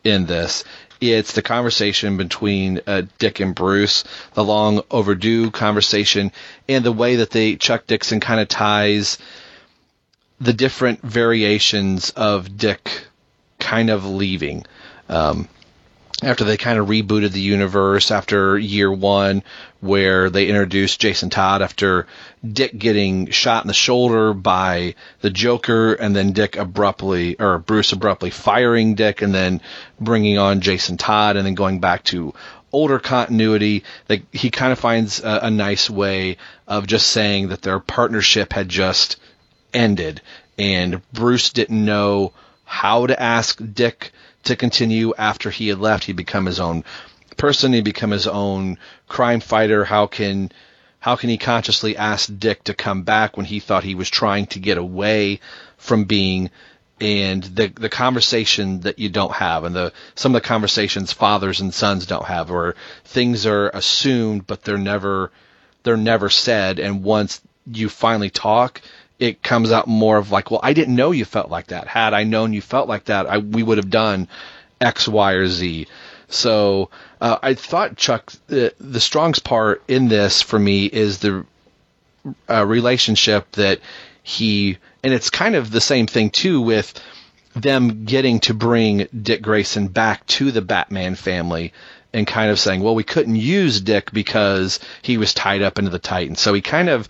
in 0.04 0.26
this. 0.26 0.64
It's 1.00 1.32
the 1.32 1.42
conversation 1.42 2.18
between 2.18 2.80
uh, 2.86 3.02
Dick 3.18 3.40
and 3.40 3.54
Bruce, 3.54 4.04
the 4.34 4.44
long 4.44 4.82
overdue 4.90 5.50
conversation, 5.50 6.30
and 6.68 6.84
the 6.84 6.92
way 6.92 7.16
that 7.16 7.30
they 7.30 7.56
Chuck 7.56 7.86
Dixon 7.86 8.20
kind 8.20 8.38
of 8.38 8.48
ties 8.48 9.18
the 10.40 10.52
different 10.52 11.00
variations 11.02 12.10
of 12.10 12.56
Dick 12.56 13.06
kind 13.58 13.90
of 13.90 14.04
leaving. 14.04 14.64
Um, 15.08 15.48
after 16.22 16.44
they 16.44 16.56
kind 16.56 16.78
of 16.78 16.88
rebooted 16.88 17.32
the 17.32 17.40
universe 17.40 18.10
after 18.10 18.58
year 18.58 18.92
one, 18.92 19.42
where 19.80 20.28
they 20.28 20.46
introduced 20.48 21.00
Jason 21.00 21.30
Todd 21.30 21.62
after 21.62 22.06
Dick 22.46 22.78
getting 22.78 23.30
shot 23.30 23.64
in 23.64 23.68
the 23.68 23.74
shoulder 23.74 24.34
by 24.34 24.94
the 25.22 25.30
Joker, 25.30 25.94
and 25.94 26.14
then 26.14 26.32
Dick 26.32 26.56
abruptly, 26.56 27.38
or 27.38 27.58
Bruce 27.58 27.92
abruptly 27.92 28.30
firing 28.30 28.94
Dick, 28.94 29.22
and 29.22 29.34
then 29.34 29.60
bringing 29.98 30.36
on 30.36 30.60
Jason 30.60 30.96
Todd, 30.96 31.36
and 31.36 31.46
then 31.46 31.54
going 31.54 31.80
back 31.80 32.04
to 32.04 32.34
older 32.72 32.98
continuity. 32.98 33.84
That 34.08 34.22
he 34.32 34.50
kind 34.50 34.72
of 34.72 34.78
finds 34.78 35.22
a, 35.22 35.40
a 35.44 35.50
nice 35.50 35.88
way 35.88 36.36
of 36.68 36.86
just 36.86 37.06
saying 37.06 37.48
that 37.48 37.62
their 37.62 37.80
partnership 37.80 38.52
had 38.52 38.68
just 38.68 39.16
ended, 39.72 40.20
and 40.58 41.00
Bruce 41.12 41.50
didn't 41.50 41.84
know 41.84 42.32
how 42.64 43.06
to 43.06 43.20
ask 43.20 43.60
Dick 43.74 44.12
to 44.44 44.56
continue 44.56 45.14
after 45.16 45.50
he 45.50 45.68
had 45.68 45.78
left. 45.78 46.04
He'd 46.04 46.16
become 46.16 46.46
his 46.46 46.60
own 46.60 46.84
person. 47.36 47.72
He'd 47.72 47.84
become 47.84 48.10
his 48.10 48.26
own 48.26 48.78
crime 49.08 49.40
fighter. 49.40 49.84
How 49.84 50.06
can 50.06 50.50
how 50.98 51.16
can 51.16 51.30
he 51.30 51.38
consciously 51.38 51.96
ask 51.96 52.30
Dick 52.38 52.64
to 52.64 52.74
come 52.74 53.02
back 53.02 53.36
when 53.36 53.46
he 53.46 53.58
thought 53.58 53.84
he 53.84 53.94
was 53.94 54.10
trying 54.10 54.46
to 54.48 54.58
get 54.58 54.76
away 54.76 55.40
from 55.78 56.04
being 56.04 56.50
and 57.00 57.42
the 57.42 57.68
the 57.68 57.88
conversation 57.88 58.80
that 58.80 58.98
you 58.98 59.08
don't 59.08 59.32
have 59.32 59.64
and 59.64 59.74
the 59.74 59.92
some 60.14 60.34
of 60.34 60.42
the 60.42 60.46
conversations 60.46 61.12
fathers 61.12 61.60
and 61.60 61.72
sons 61.72 62.06
don't 62.06 62.26
have 62.26 62.50
where 62.50 62.74
things 63.04 63.46
are 63.46 63.70
assumed 63.70 64.46
but 64.46 64.62
they're 64.62 64.76
never 64.76 65.32
they're 65.82 65.96
never 65.96 66.28
said 66.28 66.78
and 66.78 67.02
once 67.02 67.40
you 67.66 67.88
finally 67.88 68.30
talk 68.30 68.82
it 69.20 69.42
comes 69.42 69.70
out 69.70 69.86
more 69.86 70.16
of 70.16 70.32
like, 70.32 70.50
well, 70.50 70.60
I 70.62 70.72
didn't 70.72 70.96
know 70.96 71.12
you 71.12 71.26
felt 71.26 71.50
like 71.50 71.68
that. 71.68 71.86
Had 71.86 72.14
I 72.14 72.24
known 72.24 72.54
you 72.54 72.62
felt 72.62 72.88
like 72.88 73.04
that, 73.04 73.26
I, 73.26 73.38
we 73.38 73.62
would 73.62 73.76
have 73.76 73.90
done 73.90 74.28
X, 74.80 75.06
Y, 75.06 75.32
or 75.32 75.46
Z. 75.46 75.86
So 76.28 76.88
uh, 77.20 77.36
I 77.42 77.54
thought 77.54 77.96
Chuck, 77.96 78.32
the, 78.46 78.72
the 78.80 78.98
strongest 78.98 79.44
part 79.44 79.82
in 79.86 80.08
this 80.08 80.40
for 80.40 80.58
me 80.58 80.86
is 80.86 81.18
the 81.18 81.44
uh, 82.48 82.64
relationship 82.64 83.52
that 83.52 83.80
he, 84.22 84.78
and 85.04 85.12
it's 85.12 85.28
kind 85.28 85.54
of 85.54 85.70
the 85.70 85.80
same 85.82 86.06
thing 86.06 86.30
too 86.30 86.62
with 86.62 86.94
them 87.54 88.04
getting 88.06 88.40
to 88.40 88.54
bring 88.54 89.06
Dick 89.22 89.42
Grayson 89.42 89.88
back 89.88 90.26
to 90.28 90.50
the 90.50 90.62
Batman 90.62 91.14
family 91.14 91.74
and 92.12 92.26
kind 92.26 92.50
of 92.50 92.58
saying, 92.58 92.80
well, 92.80 92.94
we 92.94 93.04
couldn't 93.04 93.36
use 93.36 93.80
Dick 93.82 94.12
because 94.12 94.80
he 95.02 95.18
was 95.18 95.34
tied 95.34 95.62
up 95.62 95.78
into 95.78 95.90
the 95.90 95.98
Titans. 95.98 96.40
So 96.40 96.54
he 96.54 96.62
kind 96.62 96.88
of 96.88 97.08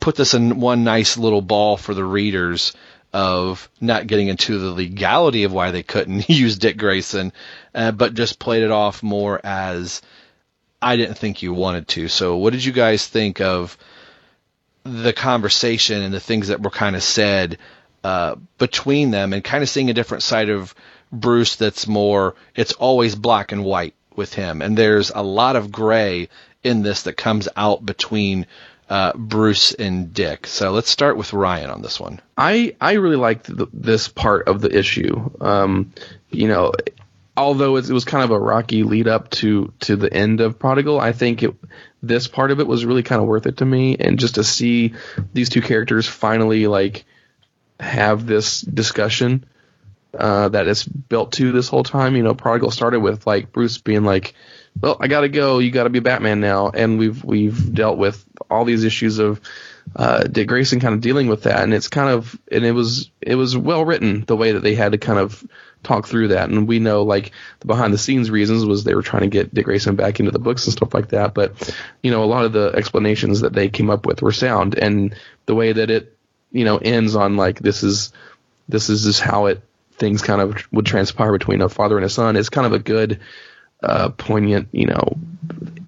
put 0.00 0.16
this 0.16 0.34
in 0.34 0.60
one 0.60 0.84
nice 0.84 1.16
little 1.16 1.42
ball 1.42 1.76
for 1.76 1.94
the 1.94 2.04
readers 2.04 2.74
of 3.12 3.68
not 3.80 4.06
getting 4.06 4.28
into 4.28 4.58
the 4.58 4.70
legality 4.70 5.44
of 5.44 5.52
why 5.52 5.70
they 5.70 5.82
couldn't 5.82 6.28
use 6.28 6.58
Dick 6.58 6.76
Grayson, 6.76 7.32
uh, 7.74 7.92
but 7.92 8.14
just 8.14 8.38
played 8.38 8.62
it 8.62 8.70
off 8.70 9.02
more 9.02 9.40
as 9.44 10.02
I 10.80 10.96
didn't 10.96 11.18
think 11.18 11.42
you 11.42 11.52
wanted 11.52 11.88
to. 11.88 12.08
So, 12.08 12.36
what 12.36 12.52
did 12.52 12.64
you 12.64 12.72
guys 12.72 13.06
think 13.06 13.40
of 13.40 13.76
the 14.84 15.12
conversation 15.12 16.02
and 16.02 16.14
the 16.14 16.20
things 16.20 16.48
that 16.48 16.62
were 16.62 16.70
kind 16.70 16.96
of 16.96 17.02
said 17.02 17.58
uh, 18.04 18.36
between 18.58 19.10
them, 19.10 19.32
and 19.32 19.42
kind 19.42 19.62
of 19.62 19.68
seeing 19.68 19.90
a 19.90 19.94
different 19.94 20.22
side 20.22 20.50
of 20.50 20.74
Bruce 21.10 21.56
that's 21.56 21.86
more 21.86 22.34
it's 22.54 22.72
always 22.72 23.16
black 23.16 23.52
and 23.52 23.64
white 23.64 23.94
with 24.14 24.34
him, 24.34 24.62
and 24.62 24.76
there's 24.76 25.10
a 25.10 25.22
lot 25.22 25.56
of 25.56 25.72
gray 25.72 26.28
in 26.62 26.82
this 26.82 27.02
that 27.02 27.16
comes 27.16 27.48
out 27.56 27.84
between 27.84 28.46
uh, 28.88 29.12
Bruce 29.14 29.72
and 29.72 30.12
Dick. 30.12 30.46
So 30.46 30.70
let's 30.70 30.90
start 30.90 31.16
with 31.16 31.32
Ryan 31.32 31.70
on 31.70 31.82
this 31.82 32.00
one. 32.00 32.20
I 32.36 32.74
I 32.80 32.94
really 32.94 33.16
liked 33.16 33.54
the, 33.54 33.68
this 33.72 34.08
part 34.08 34.48
of 34.48 34.60
the 34.60 34.76
issue. 34.76 35.30
Um, 35.40 35.92
you 36.30 36.48
know, 36.48 36.72
although 37.36 37.76
it 37.76 37.88
was 37.88 38.04
kind 38.04 38.24
of 38.24 38.30
a 38.30 38.38
rocky 38.38 38.82
lead 38.82 39.08
up 39.08 39.30
to 39.30 39.72
to 39.80 39.96
the 39.96 40.12
end 40.12 40.40
of 40.40 40.58
Prodigal, 40.58 41.00
I 41.00 41.12
think 41.12 41.42
it 41.42 41.54
this 42.02 42.28
part 42.28 42.50
of 42.50 42.60
it 42.60 42.66
was 42.66 42.84
really 42.84 43.02
kind 43.02 43.20
of 43.20 43.28
worth 43.28 43.46
it 43.46 43.58
to 43.58 43.64
me, 43.64 43.96
and 43.98 44.18
just 44.18 44.36
to 44.36 44.44
see 44.44 44.94
these 45.32 45.48
two 45.48 45.62
characters 45.62 46.06
finally 46.06 46.66
like 46.66 47.04
have 47.80 48.26
this 48.26 48.60
discussion 48.60 49.44
uh, 50.18 50.48
that 50.48 50.66
is 50.66 50.84
built 50.84 51.32
to 51.32 51.52
this 51.52 51.68
whole 51.68 51.84
time. 51.84 52.16
You 52.16 52.22
know, 52.22 52.34
Prodigal 52.34 52.70
started 52.70 53.00
with 53.00 53.26
like 53.26 53.52
Bruce 53.52 53.78
being 53.78 54.04
like, 54.04 54.34
"Well, 54.80 54.96
I 55.00 55.08
got 55.08 55.22
to 55.22 55.28
go. 55.28 55.58
You 55.58 55.70
got 55.70 55.84
to 55.84 55.90
be 55.90 56.00
Batman 56.00 56.40
now," 56.40 56.70
and 56.70 56.98
we've 56.98 57.22
we've 57.24 57.74
dealt 57.74 57.98
with 57.98 58.24
all 58.50 58.64
these 58.64 58.84
issues 58.84 59.18
of 59.18 59.40
uh, 59.96 60.24
Dick 60.24 60.48
Grayson 60.48 60.80
kind 60.80 60.94
of 60.94 61.00
dealing 61.00 61.28
with 61.28 61.44
that, 61.44 61.62
and 61.62 61.74
it's 61.74 61.88
kind 61.88 62.10
of 62.10 62.38
and 62.50 62.64
it 62.64 62.72
was 62.72 63.10
it 63.20 63.34
was 63.34 63.56
well 63.56 63.84
written 63.84 64.24
the 64.26 64.36
way 64.36 64.52
that 64.52 64.62
they 64.62 64.74
had 64.74 64.92
to 64.92 64.98
kind 64.98 65.18
of 65.18 65.44
talk 65.82 66.06
through 66.06 66.28
that, 66.28 66.48
and 66.50 66.68
we 66.68 66.78
know 66.78 67.02
like 67.02 67.32
the 67.60 67.66
behind 67.66 67.92
the 67.92 67.98
scenes 67.98 68.30
reasons 68.30 68.64
was 68.64 68.84
they 68.84 68.94
were 68.94 69.02
trying 69.02 69.22
to 69.22 69.28
get 69.28 69.52
Dick 69.52 69.64
Grayson 69.64 69.96
back 69.96 70.20
into 70.20 70.32
the 70.32 70.38
books 70.38 70.66
and 70.66 70.72
stuff 70.72 70.94
like 70.94 71.08
that, 71.08 71.34
but 71.34 71.74
you 72.02 72.10
know 72.10 72.24
a 72.24 72.26
lot 72.26 72.44
of 72.44 72.52
the 72.52 72.72
explanations 72.74 73.40
that 73.40 73.52
they 73.52 73.68
came 73.68 73.90
up 73.90 74.06
with 74.06 74.22
were 74.22 74.32
sound, 74.32 74.76
and 74.76 75.14
the 75.46 75.54
way 75.54 75.72
that 75.72 75.90
it 75.90 76.16
you 76.52 76.64
know 76.64 76.78
ends 76.78 77.16
on 77.16 77.36
like 77.36 77.58
this 77.60 77.82
is 77.82 78.12
this 78.68 78.90
is 78.90 79.04
just 79.04 79.20
how 79.20 79.46
it 79.46 79.62
things 79.92 80.22
kind 80.22 80.40
of 80.40 80.56
would 80.72 80.86
transpire 80.86 81.32
between 81.32 81.60
a 81.60 81.68
father 81.68 81.96
and 81.96 82.06
a 82.06 82.08
son 82.08 82.36
is 82.36 82.50
kind 82.50 82.66
of 82.66 82.72
a 82.72 82.78
good 82.78 83.18
uh, 83.82 84.10
poignant 84.10 84.68
you 84.72 84.86
know 84.86 85.18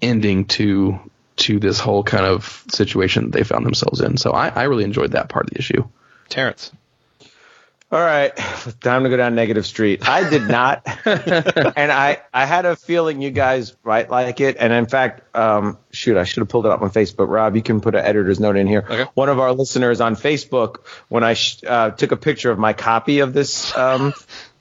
ending 0.01 0.45
to 0.45 0.99
to 1.37 1.59
this 1.59 1.79
whole 1.79 2.03
kind 2.03 2.25
of 2.25 2.63
situation 2.69 3.31
they 3.31 3.43
found 3.43 3.65
themselves 3.65 3.99
in. 4.01 4.17
So 4.17 4.31
I, 4.31 4.49
I 4.49 4.63
really 4.63 4.83
enjoyed 4.83 5.11
that 5.11 5.29
part 5.29 5.45
of 5.45 5.51
the 5.51 5.59
issue. 5.59 5.87
Terrence. 6.29 6.71
All 7.91 7.99
right, 7.99 8.33
time 8.79 9.03
to 9.03 9.09
go 9.09 9.17
down 9.17 9.35
negative 9.35 9.65
street. 9.65 10.07
I 10.07 10.29
did 10.29 10.47
not, 10.47 10.87
and 11.05 11.91
I 11.91 12.21
I 12.33 12.45
had 12.45 12.65
a 12.65 12.77
feeling 12.77 13.21
you 13.21 13.31
guys 13.31 13.75
might 13.83 14.09
like 14.09 14.39
it. 14.39 14.55
And 14.57 14.71
in 14.71 14.85
fact, 14.85 15.35
um, 15.35 15.77
shoot, 15.91 16.15
I 16.15 16.23
should 16.23 16.39
have 16.39 16.47
pulled 16.47 16.65
it 16.65 16.71
up 16.71 16.81
on 16.81 16.89
Facebook. 16.91 17.27
Rob, 17.27 17.53
you 17.57 17.61
can 17.61 17.81
put 17.81 17.93
an 17.93 18.05
editor's 18.05 18.39
note 18.39 18.55
in 18.55 18.65
here. 18.65 18.85
Okay. 18.89 19.11
One 19.13 19.27
of 19.27 19.39
our 19.39 19.51
listeners 19.51 19.99
on 19.99 20.15
Facebook, 20.15 20.87
when 21.09 21.25
I 21.25 21.33
sh- 21.33 21.65
uh, 21.67 21.89
took 21.89 22.13
a 22.13 22.17
picture 22.17 22.49
of 22.49 22.57
my 22.57 22.71
copy 22.71 23.19
of 23.19 23.33
this 23.33 23.75
um, 23.75 24.13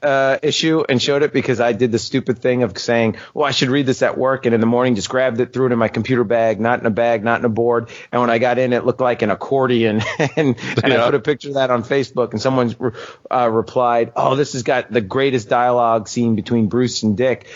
uh, 0.02 0.38
issue 0.42 0.84
and 0.88 1.00
showed 1.00 1.22
it 1.22 1.32
because 1.32 1.60
I 1.60 1.72
did 1.72 1.92
the 1.92 1.98
stupid 1.98 2.38
thing 2.38 2.62
of 2.62 2.78
saying, 2.78 3.16
"Well, 3.34 3.46
I 3.46 3.50
should 3.50 3.68
read 3.68 3.86
this 3.86 4.02
at 4.02 4.16
work," 4.16 4.46
and 4.46 4.54
in 4.54 4.60
the 4.60 4.66
morning 4.66 4.94
just 4.94 5.08
grabbed 5.08 5.40
it, 5.40 5.52
threw 5.52 5.66
it 5.66 5.72
in 5.72 5.78
my 5.78 5.88
computer 5.88 6.24
bag, 6.24 6.60
not 6.60 6.80
in 6.80 6.86
a 6.86 6.90
bag, 6.90 7.22
not 7.24 7.40
in 7.40 7.44
a 7.44 7.50
board. 7.50 7.90
And 8.12 8.20
when 8.20 8.30
I 8.30 8.38
got 8.38 8.58
in, 8.58 8.72
it 8.72 8.84
looked 8.86 9.00
like 9.00 9.22
an 9.22 9.30
accordion, 9.30 10.02
and, 10.18 10.56
and 10.56 10.56
Yeah. 10.86 11.02
I 11.02 11.06
put 11.06 11.14
a 11.14 11.20
picture 11.20 11.48
of 11.48 11.54
that 11.54 11.70
on 11.70 11.84
Facebook, 11.84 12.32
and 12.32 12.40
someone 12.40 12.74
uh, 13.30 13.48
replied, 13.50 14.12
"Oh, 14.16 14.36
this 14.36 14.52
has 14.54 14.62
got 14.62 14.90
the 14.92 15.00
greatest 15.00 15.48
dialogue 15.48 16.08
scene 16.08 16.34
between 16.36 16.68
Bruce 16.68 17.02
and 17.02 17.16
Dick." 17.16 17.46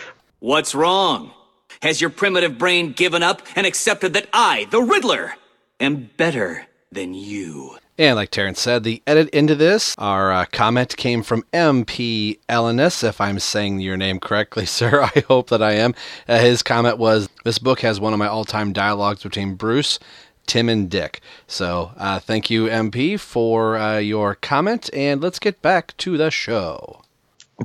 What's 0.41 0.75
wrong? 0.75 1.33
Has 1.81 2.01
your 2.01 2.11
primitive 2.11 2.59
brain 2.59 2.93
given 2.93 3.23
up 3.23 3.43
and 3.57 3.67
accepted 3.67 4.15
that 4.15 4.29
I, 4.33 4.67
the 4.71 4.81
Riddler, 4.81 5.35
am 5.81 6.11
better 6.17 6.67
than 6.93 7.15
you? 7.15 7.77
And 7.97 8.17
like 8.17 8.31
Terrence 8.31 8.61
said, 8.61 8.83
the 8.83 9.03
edit 9.07 9.29
into 9.29 9.55
this, 9.55 9.95
our 9.99 10.33
uh, 10.33 10.47
comment 10.51 10.97
came 10.97 11.23
from 11.23 11.45
MP 11.53 12.41
Ellenus. 12.49 13.05
If 13.05 13.21
I'm 13.21 13.39
saying 13.39 13.79
your 13.79 13.97
name 13.97 14.19
correctly, 14.19 14.67
sir, 14.79 15.03
I 15.03 15.21
hope 15.29 15.51
that 15.51 15.63
I 15.63 15.75
am. 15.75 15.95
Uh, 16.27 16.39
his 16.41 16.65
comment 16.65 16.99
was 16.99 17.29
This 17.45 17.61
book 17.61 17.81
has 17.81 18.01
one 18.01 18.13
of 18.13 18.19
my 18.19 18.27
all 18.27 18.45
time 18.45 18.73
dialogues 18.73 19.23
between 19.23 19.55
Bruce, 19.55 20.01
Tim, 20.47 20.69
and 20.69 20.91
Dick. 20.91 21.21
So 21.47 21.93
uh, 21.97 22.19
thank 22.19 22.51
you, 22.51 22.67
MP, 22.67 23.19
for 23.19 23.77
uh, 23.77 23.99
your 23.99 24.35
comment. 24.35 24.91
And 24.93 25.23
let's 25.23 25.39
get 25.39 25.63
back 25.63 25.97
to 25.99 26.17
the 26.17 26.33
show. 26.33 27.03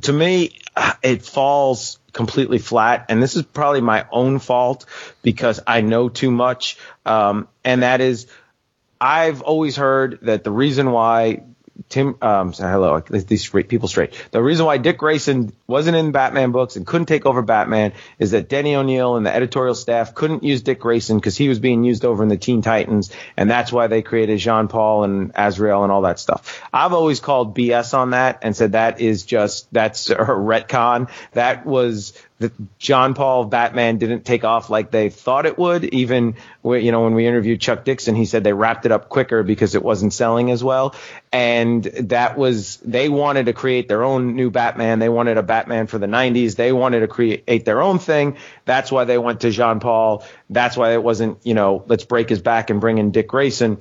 to 0.04 0.14
me, 0.14 0.60
uh, 0.76 0.94
it 1.02 1.24
falls 1.24 1.98
completely 2.14 2.60
flat, 2.60 3.06
and 3.10 3.22
this 3.22 3.36
is 3.36 3.42
probably 3.42 3.82
my 3.82 4.06
own 4.12 4.38
fault 4.38 4.86
because 5.24 5.60
I 5.66 5.82
know 5.82 6.08
too 6.08 6.30
much, 6.30 6.78
um, 7.06 7.48
and 7.64 7.82
that 7.82 8.00
is, 8.00 8.28
I've 9.02 9.42
always 9.42 9.76
heard 9.76 10.20
that 10.24 10.44
the 10.44 10.52
reason 10.52 10.92
why 10.92 11.44
Tim, 11.88 12.18
um, 12.22 12.54
sorry, 12.54 12.72
hello, 12.72 13.00
these 13.00 13.42
straight, 13.42 13.70
people 13.70 13.88
straight. 13.88 14.14
The 14.32 14.44
reason 14.44 14.66
why 14.66 14.78
Dick 14.78 14.98
Grayson 14.98 15.54
wasn't 15.66 15.96
in 15.96 16.12
Batman 16.12 16.52
books 16.52 16.76
and 16.76 16.86
couldn't 16.86 17.08
take 17.08 17.26
over 17.26 17.42
Batman 17.42 17.94
is 18.20 18.32
that 18.32 18.50
Denny 18.50 18.76
O'Neil 18.76 19.16
and 19.16 19.26
the 19.26 19.34
editorial 19.34 19.76
staff 19.76 20.14
couldn't 20.14 20.44
use 20.44 20.62
Dick 20.62 20.80
Grayson 20.80 21.18
because 21.18 21.38
he 21.38 21.48
was 21.48 21.60
being 21.60 21.84
used 21.84 22.04
over 22.04 22.22
in 22.22 22.30
the 22.30 22.38
Teen 22.38 22.62
Titans, 22.62 23.12
and 23.38 23.50
that's 23.50 23.72
why 23.72 23.88
they 23.88 24.02
created 24.02 24.40
Jean 24.40 24.68
Paul 24.68 25.06
and 25.06 25.32
Azrael 25.36 25.84
and 25.84 25.92
all 25.92 26.02
that 26.02 26.20
stuff. 26.20 26.62
I've 26.74 26.94
always 26.94 27.22
called 27.22 27.56
BS 27.58 27.98
on 27.98 28.12
that 28.12 28.40
and 28.42 28.56
said 28.56 28.74
that 28.74 29.00
is 29.00 29.24
just 29.24 29.72
that's 29.74 30.10
a 30.10 30.16
retcon. 30.16 31.10
That 31.32 31.66
was 31.66 32.14
that 32.40 32.54
Jean 32.80 33.14
Paul 33.14 33.46
Batman 33.46 33.98
didn't 33.98 34.24
take 34.24 34.44
off 34.44 34.70
like 34.70 34.92
they 34.92 35.10
thought 35.10 35.46
it 35.46 35.58
would. 35.58 35.84
Even 35.86 36.36
you 36.64 36.92
know 36.92 37.04
when 37.04 37.14
we 37.14 37.28
interviewed 37.28 37.60
Chuck 37.60 37.84
Dixon, 37.84 38.16
he 38.16 38.26
said 38.26 38.44
they 38.44 38.54
wrapped 38.54 38.86
it 38.86 38.92
up 38.92 39.10
quicker 39.10 39.44
because 39.44 39.76
it 39.76 39.84
wasn't 39.84 40.14
selling 40.14 40.50
as 40.50 40.64
well. 40.64 40.96
And 41.32 41.84
that 41.84 42.38
was 42.38 42.78
they 42.78 43.10
wanted 43.10 43.48
to 43.48 43.54
create 43.54 43.88
their 43.90 44.04
own 44.04 44.36
new 44.36 44.50
Batman. 44.50 45.00
They 45.00 45.10
wanted 45.10 45.38
a 45.38 45.44
Batman 45.44 45.88
for 45.88 45.98
the 45.98 46.08
90s. 46.08 46.56
They 46.56 46.72
wanted 46.72 47.02
to 47.02 47.08
create 47.08 47.66
their 47.66 47.82
own 47.82 48.00
thing. 48.00 48.38
That's 48.66 48.92
why 48.92 49.04
they 49.04 49.18
went 49.18 49.42
to 49.42 49.52
Jean 49.52 49.82
Paul. 49.82 50.24
That's 50.50 50.78
why 50.78 50.94
it 50.94 51.04
wasn't 51.04 51.46
you 51.46 51.54
know 51.54 51.84
let's 51.88 52.06
break 52.06 52.30
his 52.30 52.42
back 52.42 52.70
and 52.70 52.80
bring 52.80 52.98
in 52.98 53.12
Dick 53.12 53.28
Grayson. 53.28 53.80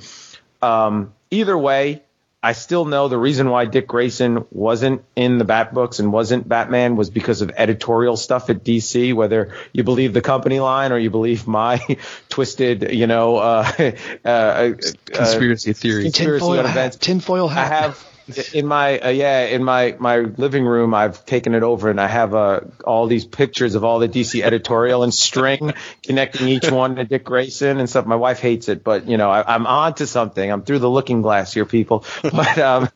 Um, 0.61 1.15
either 1.31 1.57
way, 1.57 2.03
I 2.41 2.53
still 2.53 2.84
know 2.84 3.09
the 3.09 3.18
reason 3.18 3.51
why 3.51 3.64
Dick 3.64 3.89
Grayson 3.89 4.45
wasn't 4.53 5.03
in 5.16 5.39
the 5.39 5.45
Bat 5.45 5.74
books 5.74 5.99
and 5.99 6.12
wasn't 6.12 6.49
Batman 6.49 6.95
was 6.95 7.11
because 7.11 7.43
of 7.43 7.51
editorial 7.57 8.16
stuff 8.16 8.49
at 8.49 8.62
DC. 8.64 9.12
Whether 9.12 9.55
you 9.72 9.82
believe 9.82 10.12
the 10.12 10.20
company 10.20 10.61
line 10.61 10.93
or 10.93 10.99
you 10.99 11.11
believe 11.11 11.49
my 11.49 11.80
twisted, 12.28 12.93
you 12.95 13.09
know, 13.09 13.36
uh, 13.39 13.72
uh, 14.24 14.28
uh, 14.28 14.72
Conspiracy 15.07 15.72
theories. 15.72 16.05
conspiracy 16.05 16.41
Tinfoil 16.41 16.59
on 16.61 16.64
hat. 16.64 16.70
events. 16.76 16.97
Tinfoil 16.99 17.49
I 17.49 17.55
hat. 17.55 17.82
have 17.82 18.08
in 18.53 18.66
my 18.66 18.99
uh, 18.99 19.09
yeah 19.09 19.45
in 19.45 19.64
my 19.64 19.97
my 19.99 20.18
living 20.18 20.64
room 20.64 20.95
I've 20.95 21.24
taken 21.24 21.55
it 21.55 21.62
over 21.62 21.91
and 21.91 22.01
I 22.01 22.07
have 22.07 22.35
uh, 22.35 22.61
all 22.85 23.07
these 23.07 23.24
pictures 23.24 23.74
of 23.74 23.85
all 23.85 23.99
the 23.99 24.09
DC 24.09 24.43
editorial 24.43 25.03
and 25.03 25.12
string 25.12 25.72
connecting 26.03 26.49
each 26.49 26.70
one 26.70 26.97
to 26.97 27.05
Dick 27.05 27.24
Grayson 27.24 27.79
and 27.79 27.89
stuff. 27.89 28.07
My 28.07 28.16
wife 28.16 28.41
hates 28.41 28.68
it, 28.68 28.85
but 28.85 29.07
you 29.07 29.16
know 29.16 29.31
I, 29.31 29.55
I'm 29.55 29.66
on 29.66 29.95
to 29.95 30.07
something. 30.07 30.51
I'm 30.51 30.62
through 30.62 30.81
the 30.81 30.91
looking 30.91 31.22
glass 31.22 31.53
here, 31.53 31.64
people. 31.64 32.05
But 32.39 32.59
um, 32.59 32.89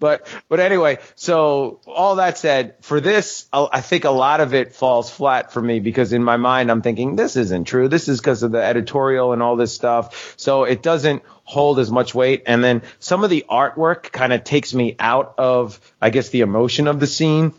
but 0.00 0.26
but 0.48 0.58
anyway, 0.58 0.98
so 1.14 1.80
all 1.86 2.16
that 2.16 2.38
said, 2.38 2.74
for 2.80 3.00
this, 3.00 3.46
I 3.52 3.80
think 3.80 4.04
a 4.04 4.10
lot 4.10 4.40
of 4.40 4.54
it 4.54 4.74
falls 4.74 5.10
flat 5.10 5.52
for 5.52 5.62
me 5.62 5.78
because 5.78 6.12
in 6.12 6.24
my 6.24 6.36
mind 6.36 6.70
I'm 6.70 6.82
thinking 6.82 7.14
this 7.16 7.36
isn't 7.36 7.64
true. 7.64 7.88
This 7.88 8.08
is 8.08 8.18
because 8.18 8.42
of 8.42 8.50
the 8.50 8.62
editorial 8.62 9.32
and 9.32 9.42
all 9.42 9.56
this 9.56 9.72
stuff. 9.72 10.34
So 10.36 10.64
it 10.64 10.82
doesn't 10.82 11.22
hold 11.44 11.78
as 11.78 11.90
much 11.90 12.14
weight. 12.14 12.44
And 12.46 12.62
then 12.62 12.82
some 12.98 13.24
of 13.24 13.30
the 13.30 13.44
artwork 13.50 14.12
kind 14.12 14.32
of 14.32 14.44
takes 14.44 14.72
me 14.72 14.96
out 14.98 15.34
of, 15.38 15.80
I 16.00 16.10
guess, 16.10 16.30
the 16.30 16.40
emotion 16.40 16.88
of 16.88 17.00
the 17.00 17.06
scene. 17.06 17.52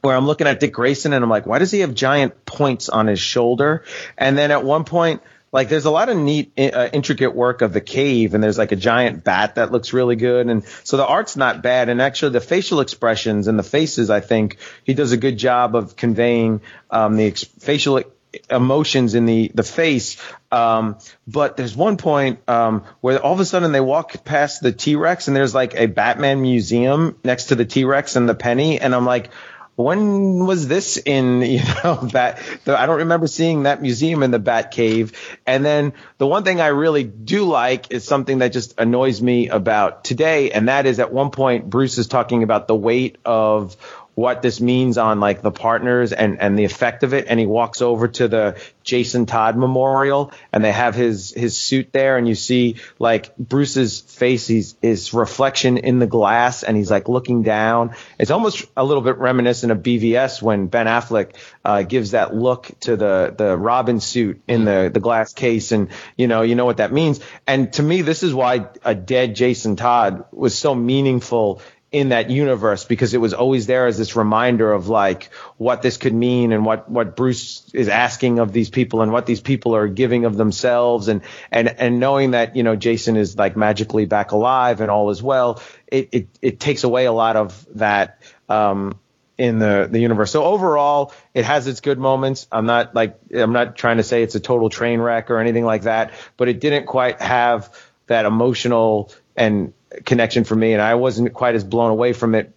Where 0.00 0.14
I'm 0.14 0.26
looking 0.26 0.46
at 0.46 0.60
Dick 0.60 0.74
Grayson 0.74 1.14
and 1.14 1.24
I'm 1.24 1.30
like, 1.30 1.46
why 1.46 1.58
does 1.58 1.70
he 1.70 1.80
have 1.80 1.94
giant 1.94 2.44
points 2.44 2.90
on 2.90 3.06
his 3.06 3.20
shoulder? 3.20 3.84
And 4.18 4.36
then 4.36 4.50
at 4.50 4.62
one 4.62 4.84
point, 4.84 5.22
like 5.54 5.68
there's 5.68 5.84
a 5.84 5.90
lot 5.90 6.08
of 6.08 6.16
neat, 6.16 6.52
uh, 6.58 6.88
intricate 6.92 7.32
work 7.32 7.62
of 7.62 7.72
the 7.72 7.80
cave, 7.80 8.34
and 8.34 8.42
there's 8.42 8.58
like 8.58 8.72
a 8.72 8.76
giant 8.76 9.22
bat 9.22 9.54
that 9.54 9.70
looks 9.70 9.92
really 9.92 10.16
good, 10.16 10.48
and 10.48 10.64
so 10.82 10.96
the 10.96 11.06
art's 11.06 11.36
not 11.36 11.62
bad, 11.62 11.88
and 11.88 12.02
actually 12.02 12.32
the 12.32 12.40
facial 12.40 12.80
expressions 12.80 13.46
and 13.46 13.56
the 13.56 13.62
faces, 13.62 14.10
I 14.10 14.18
think 14.18 14.58
he 14.82 14.94
does 14.94 15.12
a 15.12 15.16
good 15.16 15.38
job 15.38 15.76
of 15.76 15.94
conveying 15.94 16.60
um, 16.90 17.16
the 17.16 17.28
ex- 17.28 17.44
facial 17.44 18.02
emotions 18.50 19.14
in 19.14 19.26
the 19.26 19.50
the 19.54 19.62
face. 19.62 20.16
Um, 20.52 20.98
but 21.26 21.56
there's 21.56 21.76
one 21.76 21.96
point 21.96 22.40
um, 22.48 22.84
where 23.00 23.18
all 23.20 23.32
of 23.32 23.40
a 23.40 23.44
sudden 23.44 23.72
they 23.72 23.80
walk 23.80 24.24
past 24.24 24.62
the 24.62 24.72
T 24.72 24.96
Rex, 24.96 25.28
and 25.28 25.36
there's 25.36 25.54
like 25.54 25.74
a 25.74 25.86
Batman 25.86 26.42
museum 26.42 27.18
next 27.24 27.46
to 27.46 27.54
the 27.54 27.64
T 27.64 27.84
Rex 27.84 28.16
and 28.16 28.28
the 28.28 28.34
penny, 28.34 28.80
and 28.80 28.94
I'm 28.94 29.06
like 29.06 29.30
when 29.76 30.46
was 30.46 30.68
this 30.68 30.96
in 30.98 31.42
you 31.42 31.60
know 31.82 32.08
bat 32.12 32.40
the, 32.64 32.78
i 32.78 32.86
don't 32.86 32.98
remember 32.98 33.26
seeing 33.26 33.64
that 33.64 33.82
museum 33.82 34.22
in 34.22 34.30
the 34.30 34.38
bat 34.38 34.70
cave. 34.70 35.12
And 35.46 35.64
then 35.64 35.92
the 36.18 36.26
one 36.26 36.44
thing 36.44 36.60
i 36.60 36.68
really 36.68 37.04
do 37.04 37.44
like 37.44 37.90
is 37.90 38.04
something 38.04 38.38
that 38.38 38.52
just 38.52 38.78
annoys 38.78 39.20
me 39.20 39.48
about 39.48 40.04
today. 40.04 40.50
And 40.50 40.68
that 40.68 40.86
is 40.86 41.00
at 41.00 41.12
one 41.12 41.30
point 41.30 41.68
bruce 41.68 41.98
is 41.98 42.06
talking 42.06 42.42
about 42.42 42.68
the 42.68 42.76
weight 42.76 43.18
of 43.24 43.76
what 44.14 44.42
this 44.42 44.60
means 44.60 44.96
on 44.96 45.20
like 45.20 45.42
the 45.42 45.50
partners 45.50 46.12
and 46.12 46.40
and 46.40 46.58
the 46.58 46.64
effect 46.64 47.02
of 47.02 47.14
it. 47.14 47.26
And 47.28 47.40
he 47.40 47.46
walks 47.46 47.82
over 47.82 48.08
to 48.08 48.28
the 48.28 48.60
Jason 48.82 49.26
Todd 49.26 49.56
memorial 49.56 50.32
and 50.52 50.64
they 50.64 50.72
have 50.72 50.94
his 50.94 51.32
his 51.32 51.56
suit 51.56 51.92
there 51.92 52.16
and 52.16 52.28
you 52.28 52.34
see 52.34 52.76
like 52.98 53.36
Bruce's 53.36 54.00
face 54.00 54.46
he's 54.46 54.76
his 54.80 55.12
reflection 55.12 55.78
in 55.78 55.98
the 55.98 56.06
glass 56.06 56.62
and 56.62 56.76
he's 56.76 56.90
like 56.90 57.08
looking 57.08 57.42
down. 57.42 57.94
It's 58.18 58.30
almost 58.30 58.64
a 58.76 58.84
little 58.84 59.02
bit 59.02 59.18
reminiscent 59.18 59.72
of 59.72 59.78
BVS 59.78 60.40
when 60.40 60.68
Ben 60.68 60.86
Affleck 60.86 61.34
uh, 61.64 61.82
gives 61.82 62.12
that 62.12 62.34
look 62.34 62.70
to 62.80 62.96
the 62.96 63.34
the 63.36 63.56
Robin 63.56 64.00
suit 64.00 64.42
in 64.46 64.64
the 64.64 64.90
the 64.92 65.00
glass 65.00 65.32
case 65.32 65.72
and 65.72 65.88
you 66.16 66.28
know 66.28 66.42
you 66.42 66.54
know 66.54 66.66
what 66.66 66.76
that 66.76 66.92
means. 66.92 67.20
And 67.46 67.72
to 67.72 67.82
me 67.82 68.02
this 68.02 68.22
is 68.22 68.32
why 68.32 68.68
a 68.84 68.94
dead 68.94 69.34
Jason 69.34 69.76
Todd 69.76 70.26
was 70.30 70.56
so 70.56 70.74
meaningful 70.74 71.60
in 71.94 72.08
that 72.08 72.28
universe 72.28 72.84
because 72.84 73.14
it 73.14 73.18
was 73.18 73.32
always 73.32 73.66
there 73.66 73.86
as 73.86 73.96
this 73.96 74.16
reminder 74.16 74.72
of 74.72 74.88
like 74.88 75.32
what 75.58 75.80
this 75.80 75.96
could 75.96 76.12
mean 76.12 76.50
and 76.50 76.64
what 76.64 76.90
what 76.90 77.14
Bruce 77.14 77.70
is 77.72 77.88
asking 77.88 78.40
of 78.40 78.52
these 78.52 78.68
people 78.68 79.00
and 79.00 79.12
what 79.12 79.26
these 79.26 79.40
people 79.40 79.76
are 79.76 79.86
giving 79.86 80.24
of 80.24 80.36
themselves 80.36 81.06
and 81.06 81.22
and 81.52 81.68
and 81.68 82.00
knowing 82.00 82.32
that 82.32 82.56
you 82.56 82.64
know 82.64 82.74
Jason 82.74 83.16
is 83.16 83.38
like 83.38 83.56
magically 83.56 84.06
back 84.06 84.32
alive 84.32 84.80
and 84.80 84.90
all 84.90 85.08
is 85.10 85.22
well 85.22 85.62
it 85.86 86.08
it, 86.10 86.28
it 86.42 86.58
takes 86.58 86.82
away 86.82 87.04
a 87.04 87.12
lot 87.12 87.36
of 87.36 87.64
that 87.76 88.20
um 88.48 88.98
in 89.38 89.60
the 89.60 89.88
the 89.88 90.00
universe. 90.00 90.32
So 90.32 90.42
overall, 90.42 91.12
it 91.32 91.44
has 91.44 91.68
its 91.68 91.80
good 91.80 91.98
moments. 91.98 92.48
I'm 92.50 92.66
not 92.66 92.96
like 92.96 93.18
I'm 93.32 93.52
not 93.52 93.76
trying 93.76 93.98
to 93.98 94.02
say 94.02 94.24
it's 94.24 94.34
a 94.34 94.40
total 94.40 94.68
train 94.68 95.00
wreck 95.00 95.30
or 95.30 95.38
anything 95.38 95.64
like 95.64 95.82
that, 95.82 96.10
but 96.36 96.48
it 96.48 96.58
didn't 96.60 96.86
quite 96.86 97.20
have 97.20 97.72
that 98.08 98.26
emotional 98.26 99.12
and 99.36 99.72
connection 100.04 100.44
for 100.44 100.56
me, 100.56 100.72
and 100.72 100.82
I 100.82 100.94
wasn't 100.94 101.32
quite 101.32 101.54
as 101.54 101.64
blown 101.64 101.90
away 101.90 102.12
from 102.12 102.34
it 102.34 102.54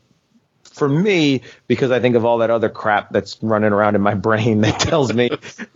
for 0.78 0.88
me 0.88 1.42
because 1.66 1.92
I 1.92 2.00
think 2.00 2.16
of 2.16 2.24
all 2.24 2.40
that 2.40 2.50
other 2.50 2.70
crap 2.70 3.12
that's 3.12 3.42
running 3.42 3.74
around 3.74 3.96
in 3.96 4.02
my 4.02 4.14
brain 4.28 4.62
that 4.62 4.80
tells 4.80 5.12
me 5.14 5.30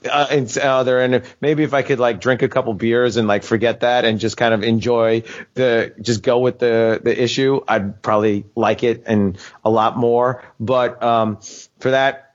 uh, 0.09 0.28
it's 0.30 0.57
other 0.57 0.99
and 0.99 1.24
maybe 1.41 1.64
if 1.64 1.74
I 1.74 1.82
could 1.82 1.99
like 1.99 2.22
drink 2.22 2.43
a 2.43 2.47
couple 2.47 2.74
beers 2.74 3.18
and 3.18 3.28
like 3.28 3.43
forget 3.43 3.82
that 3.82 4.05
and 4.05 4.20
just 4.20 4.38
kind 4.38 4.53
of 4.53 4.64
enjoy 4.64 5.24
the 5.55 5.93
just 5.99 6.22
go 6.22 6.39
with 6.39 6.59
the 6.59 7.01
the 7.03 7.22
issue 7.22 7.62
I'd 7.68 8.01
probably 8.01 8.45
like 8.55 8.84
it 8.84 9.03
and 9.07 9.38
a 9.66 9.70
lot 9.70 9.97
more 9.97 10.43
but 10.59 11.01
um 11.01 11.39
for 11.80 11.91
that 11.91 12.31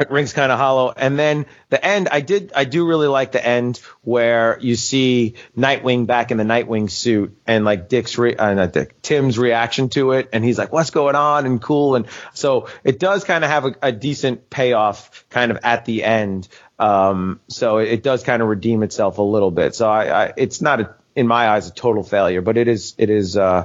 it 0.00 0.10
rings 0.10 0.32
kind 0.32 0.50
of 0.50 0.58
hollow. 0.58 0.92
And 0.96 1.18
then 1.18 1.46
the 1.68 1.84
end, 1.84 2.08
I 2.10 2.20
did, 2.20 2.52
I 2.54 2.64
do 2.64 2.86
really 2.86 3.06
like 3.06 3.32
the 3.32 3.46
end 3.46 3.80
where 4.02 4.58
you 4.60 4.74
see 4.74 5.34
Nightwing 5.56 6.06
back 6.06 6.30
in 6.30 6.38
the 6.38 6.44
Nightwing 6.44 6.90
suit 6.90 7.36
and 7.46 7.64
like 7.64 7.88
Dick's, 7.88 8.16
re- 8.16 8.34
uh, 8.34 8.54
not 8.54 8.72
Dick, 8.72 9.00
Tim's 9.02 9.38
reaction 9.38 9.90
to 9.90 10.12
it. 10.12 10.30
And 10.32 10.42
he's 10.42 10.58
like, 10.58 10.72
what's 10.72 10.90
going 10.90 11.16
on? 11.16 11.44
And 11.44 11.60
cool. 11.60 11.96
And 11.96 12.06
so 12.32 12.68
it 12.82 12.98
does 12.98 13.24
kind 13.24 13.44
of 13.44 13.50
have 13.50 13.66
a, 13.66 13.74
a 13.82 13.92
decent 13.92 14.48
payoff 14.48 15.26
kind 15.28 15.50
of 15.50 15.58
at 15.62 15.84
the 15.84 16.02
end. 16.02 16.48
Um, 16.78 17.40
so 17.48 17.78
it, 17.78 17.88
it 17.88 18.02
does 18.02 18.22
kind 18.22 18.40
of 18.40 18.48
redeem 18.48 18.82
itself 18.82 19.18
a 19.18 19.22
little 19.22 19.50
bit. 19.50 19.74
So 19.74 19.88
I, 19.88 20.24
I 20.24 20.32
it's 20.36 20.62
not 20.62 20.80
a, 20.80 20.94
in 21.14 21.26
my 21.26 21.48
eyes, 21.48 21.68
a 21.68 21.72
total 21.72 22.02
failure, 22.02 22.40
but 22.40 22.56
it 22.56 22.68
is, 22.68 22.94
it 22.96 23.10
is, 23.10 23.36
uh, 23.36 23.64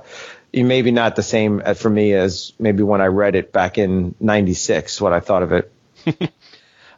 maybe 0.51 0.91
not 0.91 1.15
the 1.15 1.23
same 1.23 1.61
uh, 1.65 1.73
for 1.73 1.89
me 1.89 2.13
as 2.13 2.53
maybe 2.59 2.81
when 2.81 3.01
I 3.01 3.07
read 3.07 3.36
it 3.36 3.51
back 3.51 3.77
in 3.77 4.15
96, 4.19 5.01
what 5.01 5.13
I 5.13 5.19
thought 5.19 5.43
of 5.43 5.51
it. 5.51 5.71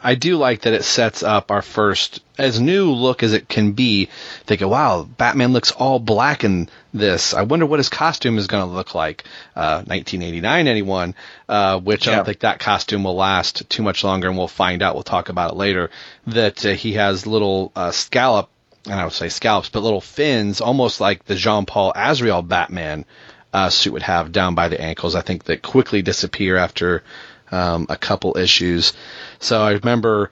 I 0.01 0.15
do 0.15 0.37
like 0.37 0.61
that 0.61 0.73
it 0.73 0.83
sets 0.83 1.23
up 1.23 1.49
our 1.49 1.61
first, 1.61 2.21
as 2.37 2.59
new 2.59 2.91
look 2.91 3.23
as 3.23 3.33
it 3.33 3.49
can 3.49 3.71
be. 3.71 4.09
Thinking, 4.45 4.69
wow, 4.69 5.03
Batman 5.03 5.53
looks 5.53 5.71
all 5.71 5.99
black 5.99 6.43
in 6.43 6.69
this. 6.93 7.33
I 7.33 7.41
wonder 7.43 7.65
what 7.65 7.79
his 7.79 7.89
costume 7.89 8.37
is 8.37 8.47
going 8.47 8.63
to 8.63 8.73
look 8.73 8.93
like. 8.93 9.23
Uh, 9.55 9.83
1989, 9.85 10.67
anyone? 10.67 11.15
Uh, 11.49 11.79
which 11.79 12.07
I 12.07 12.15
don't 12.15 12.25
think 12.25 12.39
that 12.39 12.59
costume 12.59 13.03
will 13.03 13.15
last 13.15 13.69
too 13.69 13.83
much 13.83 14.03
longer, 14.03 14.27
and 14.27 14.37
we'll 14.37 14.47
find 14.47 14.83
out. 14.83 14.93
We'll 14.93 15.03
talk 15.03 15.29
about 15.29 15.53
it 15.53 15.57
later. 15.57 15.89
That 16.27 16.65
uh, 16.65 16.69
he 16.69 16.93
has 16.93 17.25
little 17.25 17.71
uh, 17.75 17.91
scallop, 17.91 18.49
and 18.85 18.93
I 18.93 19.03
would 19.03 19.13
say 19.13 19.29
scallops, 19.29 19.69
but 19.69 19.81
little 19.81 20.01
fins, 20.01 20.61
almost 20.61 21.01
like 21.01 21.25
the 21.25 21.35
Jean 21.35 21.65
Paul 21.65 21.91
Azrael 21.95 22.43
Batman 22.43 23.05
uh, 23.51 23.69
suit 23.69 23.93
would 23.93 24.03
have 24.03 24.31
down 24.31 24.53
by 24.53 24.67
the 24.67 24.79
ankles. 24.79 25.15
I 25.15 25.21
think 25.21 25.45
that 25.45 25.63
quickly 25.63 26.03
disappear 26.03 26.57
after 26.57 27.03
um, 27.51 27.87
a 27.89 27.97
couple 27.97 28.37
issues. 28.37 28.93
So 29.39 29.61
I 29.61 29.71
remember 29.73 30.31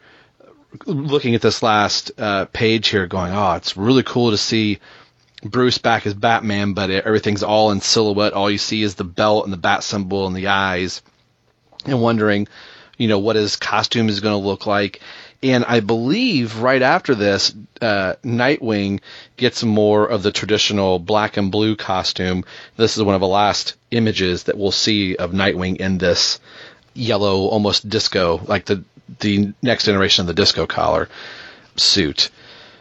looking 0.86 1.36
at 1.36 1.41
this 1.41 1.63
last 1.63 2.11
uh, 2.18 2.45
page 2.45 2.89
here, 2.89 3.07
going, 3.07 3.34
"Oh, 3.34 3.53
it's 3.53 3.78
really 3.78 4.03
cool 4.03 4.32
to 4.32 4.38
see 4.38 4.80
Bruce 5.43 5.78
back 5.78 6.05
as 6.05 6.13
Batman, 6.13 6.74
but 6.74 6.89
everything's 6.89 7.43
all 7.43 7.72
in 7.72 7.82
silhouette. 7.82 8.34
All 8.34 8.49
you 8.49 8.57
see 8.57 8.82
is 8.82 8.95
the 8.95 9.03
belt 9.03 9.45
and 9.45 9.53
the 9.53 9.57
bat 9.57 9.84
symbol 9.84 10.28
and 10.28 10.36
the 10.36 10.47
eyes." 10.47 11.01
And 11.86 12.01
wondering, 12.01 12.47
you 12.97 13.07
know, 13.07 13.20
what 13.20 13.36
his 13.36 13.55
costume 13.57 14.09
is 14.09 14.20
going 14.20 14.39
to 14.39 14.47
look 14.47 14.66
like. 14.66 15.01
And 15.43 15.66
I 15.66 15.82
believe 15.82 16.57
right 16.61 16.82
after 16.82 17.13
this, 17.13 17.53
uh, 17.80 18.16
Nightwing 18.24 19.01
gets 19.38 19.63
more 19.63 20.07
of 20.07 20.24
the 20.24 20.32
traditional 20.32 20.97
black 20.97 21.38
and 21.38 21.51
blue 21.51 21.76
costume. 21.76 22.45
This 22.78 22.97
is 22.97 23.03
one 23.03 23.13
of 23.13 23.22
the 23.22 23.28
last 23.28 23.76
images 23.91 24.43
that 24.43 24.57
we'll 24.57 24.72
see 24.72 25.16
of 25.16 25.34
Nightwing 25.34 25.78
in 25.78 25.99
this 25.99 26.39
yellow, 26.96 27.48
almost 27.48 27.88
disco, 27.88 28.41
like 28.46 28.66
the 28.66 28.84
the 29.20 29.54
next 29.62 29.86
generation 29.86 30.22
of 30.24 30.28
the 30.28 30.34
disco 30.34 30.66
collar 30.66 31.08
suit. 31.76 32.30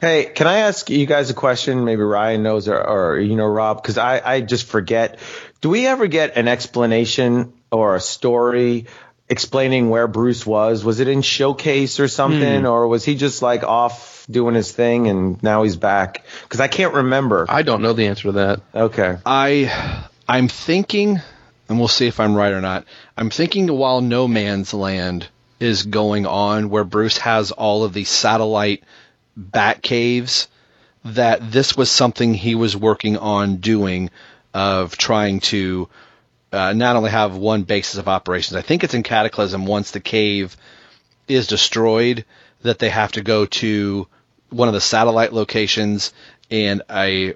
Hey, 0.01 0.25
can 0.27 0.47
I 0.47 0.59
ask 0.59 0.89
you 0.91 1.07
guys 1.07 1.31
a 1.31 1.35
question? 1.35 1.85
Maybe 1.85 2.03
Ryan 2.03 2.43
knows 2.43 2.69
or, 2.69 2.79
or 2.79 3.19
you 3.19 3.37
know, 3.37 3.47
Rob, 3.47 3.83
because 3.83 3.99
I, 3.99 4.21
I 4.25 4.41
just 4.41 4.67
forget. 4.67 5.19
Do 5.61 5.71
we 5.71 5.87
ever 5.87 6.07
get 6.07 6.37
an 6.37 6.47
explanation 6.49 7.53
or 7.71 7.95
a 7.97 8.01
story 8.01 8.87
explaining 9.29 9.89
where 9.89 10.07
Bruce 10.07 10.45
was? 10.45 10.85
Was 10.85 11.01
it 11.01 11.09
in 11.09 11.23
Showcase 11.23 12.01
or 12.01 12.09
something, 12.09 12.61
Hmm. 12.61 12.67
or 12.67 12.87
was 12.89 13.05
he 13.05 13.15
just 13.17 13.41
like 13.41 13.63
off 13.65 14.27
doing 14.31 14.55
his 14.55 14.71
thing 14.73 15.09
and 15.09 15.43
now 15.43 15.63
he's 15.63 15.77
back? 15.77 16.25
Because 16.43 16.61
I 16.61 16.69
can't 16.69 16.95
remember. 16.95 17.47
I 17.49 17.63
don't 17.63 17.81
know 17.83 17.95
the 17.95 18.07
answer 18.07 18.25
to 18.25 18.33
that. 18.33 18.61
Okay. 18.75 19.17
I 19.25 20.05
I'm 20.29 20.49
thinking, 20.49 21.21
and 21.69 21.79
we'll 21.79 21.89
see 21.89 22.07
if 22.07 22.21
I'm 22.21 22.35
right 22.35 22.53
or 22.53 22.61
not. 22.61 22.85
I'm 23.17 23.31
thinking 23.31 23.73
while 23.73 24.01
No 24.01 24.27
Man's 24.27 24.75
Land 24.75 25.29
is 25.61 25.85
going 25.85 26.27
on, 26.27 26.69
where 26.69 26.85
Bruce 26.85 27.19
has 27.19 27.53
all 27.53 27.85
of 27.85 27.93
these 27.93 28.09
satellite 28.09 28.83
bat 29.37 29.83
caves, 29.83 30.49
that 31.05 31.53
this 31.53 31.77
was 31.77 31.91
something 31.91 32.35
he 32.35 32.55
was 32.55 32.77
working 32.77 33.17
on 33.17 33.57
doing 33.57 34.11
of 34.53 34.97
trying 34.97 35.41
to 35.41 35.89
uh, 36.53 36.73
not 36.73 36.97
only 36.97 37.11
have 37.11 37.37
one 37.37 37.63
basis 37.63 37.99
of 37.99 38.09
operations. 38.09 38.57
I 38.57 38.63
think 38.63 38.85
it's 38.85 38.95
in 38.95 39.03
Cataclysm 39.03 39.67
once 39.67 39.91
the 39.91 40.01
cave 40.01 40.57
is 41.29 41.47
destroyed 41.47 42.25
that 42.63 42.79
they 42.79 42.89
have 42.89 43.13
to 43.13 43.23
go 43.23 43.47
to 43.47 44.07
one 44.51 44.69
of 44.69 44.75
the 44.75 44.81
satellite 44.81 45.33
locations, 45.33 46.13
and 46.51 46.83
I, 46.89 47.35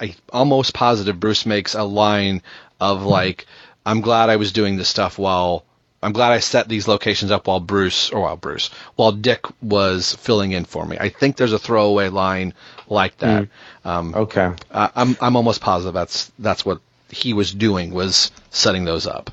I 0.00 0.14
almost 0.30 0.74
positive 0.74 1.18
Bruce 1.18 1.46
makes 1.46 1.74
a 1.74 1.82
line 1.82 2.42
of 2.80 3.02
like, 3.02 3.46
"I'm 3.84 4.00
glad 4.00 4.30
I 4.30 4.36
was 4.36 4.52
doing 4.52 4.76
this 4.76 4.88
stuff 4.88 5.18
while." 5.18 5.64
I'm 6.04 6.12
glad 6.12 6.32
I 6.32 6.40
set 6.40 6.68
these 6.68 6.88
locations 6.88 7.30
up 7.30 7.46
while 7.46 7.60
Bruce, 7.60 8.10
or 8.10 8.22
while 8.22 8.36
Bruce, 8.36 8.70
while 8.96 9.12
Dick 9.12 9.46
was 9.62 10.16
filling 10.16 10.50
in 10.50 10.64
for 10.64 10.84
me. 10.84 10.96
I 10.98 11.10
think 11.10 11.36
there's 11.36 11.52
a 11.52 11.60
throwaway 11.60 12.08
line 12.08 12.54
like 12.88 13.16
that. 13.18 13.48
Um, 13.84 14.12
okay. 14.12 14.50
I, 14.72 14.90
I'm 14.96 15.16
I'm 15.20 15.36
almost 15.36 15.60
positive 15.60 15.94
that's 15.94 16.32
that's 16.40 16.66
what 16.66 16.80
he 17.08 17.34
was 17.34 17.52
doing 17.52 17.92
was 17.92 18.32
setting 18.50 18.84
those 18.84 19.06
up. 19.06 19.30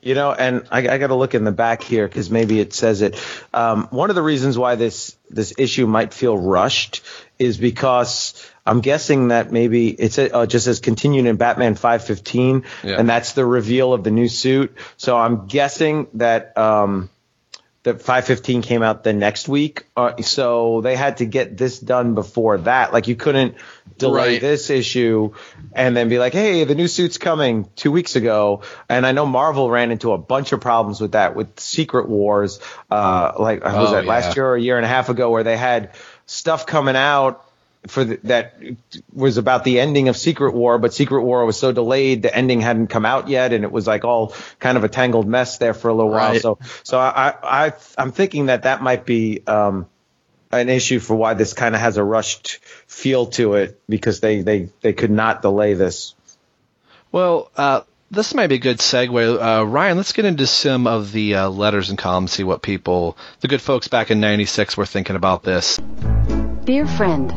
You 0.00 0.14
know, 0.14 0.32
and 0.32 0.66
I, 0.70 0.88
I 0.88 0.98
got 0.98 1.08
to 1.08 1.16
look 1.16 1.34
in 1.34 1.44
the 1.44 1.52
back 1.52 1.82
here 1.82 2.06
because 2.06 2.30
maybe 2.30 2.60
it 2.60 2.72
says 2.72 3.02
it. 3.02 3.22
Um, 3.52 3.88
one 3.90 4.10
of 4.10 4.16
the 4.16 4.22
reasons 4.22 4.56
why 4.56 4.76
this 4.76 5.16
this 5.28 5.52
issue 5.58 5.86
might 5.86 6.14
feel 6.14 6.38
rushed 6.38 7.02
is 7.38 7.58
because 7.58 8.48
I'm 8.68 8.80
guessing 8.80 9.28
that 9.28 9.50
maybe 9.50 9.88
it's 9.88 10.18
uh, 10.18 10.46
just 10.46 10.66
as 10.66 10.80
continued 10.80 11.26
in 11.26 11.36
Batman 11.36 11.74
515, 11.74 12.64
Yeah. 12.84 12.96
and 12.98 13.08
that's 13.08 13.32
the 13.32 13.44
reveal 13.44 13.92
of 13.92 14.04
the 14.04 14.10
new 14.10 14.28
suit. 14.28 14.76
So 14.96 15.16
I'm 15.16 15.46
guessing 15.46 16.06
that 16.14 16.56
um, 16.58 17.08
that 17.84 18.02
515 18.02 18.62
came 18.62 18.82
out 18.82 19.04
the 19.04 19.12
next 19.12 19.48
week. 19.48 19.86
Uh, 19.96 20.20
so 20.20 20.80
they 20.82 20.96
had 20.96 21.18
to 21.18 21.24
get 21.26 21.56
this 21.56 21.78
done 21.78 22.14
before 22.14 22.58
that. 22.58 22.92
Like 22.92 23.08
you 23.08 23.16
couldn't 23.16 23.54
delay 23.96 24.32
Right. 24.34 24.40
this 24.40 24.68
issue 24.68 25.32
and 25.72 25.96
then 25.96 26.08
be 26.08 26.18
like, 26.18 26.32
hey, 26.32 26.64
the 26.64 26.74
new 26.74 26.88
suit's 26.88 27.18
coming 27.18 27.68
two 27.76 27.90
weeks 27.90 28.14
ago. 28.16 28.62
And 28.88 29.06
I 29.06 29.12
know 29.12 29.26
Marvel 29.26 29.70
ran 29.70 29.90
into 29.90 30.12
a 30.12 30.18
bunch 30.18 30.52
of 30.52 30.60
problems 30.60 31.00
with 31.00 31.12
that 31.12 31.34
with 31.34 31.58
Secret 31.60 32.08
Wars. 32.08 32.60
Uh, 32.90 33.32
like 33.38 33.64
was 33.64 33.74
Oh, 33.90 33.92
that 33.92 34.04
yeah. 34.04 34.10
last 34.10 34.36
year 34.36 34.46
or 34.46 34.54
a 34.56 34.60
year 34.60 34.76
and 34.76 34.84
a 34.84 34.88
half 34.88 35.08
ago 35.08 35.30
where 35.30 35.44
they 35.44 35.56
had 35.56 35.92
stuff 36.26 36.66
coming 36.66 36.96
out 36.96 37.44
for 37.86 38.04
the, 38.04 38.18
that 38.24 38.60
was 39.12 39.38
about 39.38 39.64
the 39.64 39.80
ending 39.80 40.08
of 40.08 40.16
Secret 40.16 40.54
War, 40.54 40.78
but 40.78 40.92
Secret 40.92 41.22
War 41.22 41.44
was 41.46 41.58
so 41.58 41.72
delayed, 41.72 42.22
the 42.22 42.34
ending 42.34 42.60
hadn't 42.60 42.88
come 42.88 43.06
out 43.06 43.28
yet, 43.28 43.52
and 43.52 43.64
it 43.64 43.72
was 43.72 43.86
like 43.86 44.04
all 44.04 44.34
kind 44.58 44.76
of 44.76 44.84
a 44.84 44.88
tangled 44.88 45.26
mess 45.26 45.58
there 45.58 45.74
for 45.74 45.88
a 45.88 45.94
little 45.94 46.10
while. 46.10 46.38
So, 46.38 46.58
so 46.82 46.98
I, 46.98 47.34
I, 47.42 47.72
I'm 47.96 48.12
thinking 48.12 48.46
that 48.46 48.64
that 48.64 48.82
might 48.82 49.06
be 49.06 49.42
um, 49.46 49.86
an 50.50 50.68
issue 50.68 50.98
for 50.98 51.14
why 51.14 51.34
this 51.34 51.54
kind 51.54 51.74
of 51.74 51.80
has 51.80 51.96
a 51.96 52.04
rushed 52.04 52.58
feel 52.86 53.26
to 53.26 53.54
it 53.54 53.80
because 53.88 54.20
they, 54.20 54.42
they, 54.42 54.70
they 54.80 54.92
could 54.92 55.10
not 55.10 55.42
delay 55.42 55.74
this. 55.74 56.14
Well, 57.12 57.50
uh, 57.56 57.82
this 58.10 58.34
might 58.34 58.48
be 58.48 58.56
a 58.56 58.58
good 58.58 58.78
segue. 58.78 59.60
Uh, 59.60 59.64
Ryan, 59.66 59.96
let's 59.96 60.12
get 60.12 60.24
into 60.24 60.46
some 60.46 60.86
of 60.86 61.12
the 61.12 61.36
uh, 61.36 61.48
letters 61.48 61.90
and 61.90 61.98
columns, 61.98 62.32
see 62.32 62.44
what 62.44 62.62
people, 62.62 63.16
the 63.40 63.48
good 63.48 63.62
folks 63.62 63.88
back 63.88 64.10
in 64.10 64.20
'96, 64.20 64.76
were 64.76 64.86
thinking 64.86 65.16
about 65.16 65.42
this. 65.42 65.78
Dear 66.68 66.86
friend, 66.86 67.32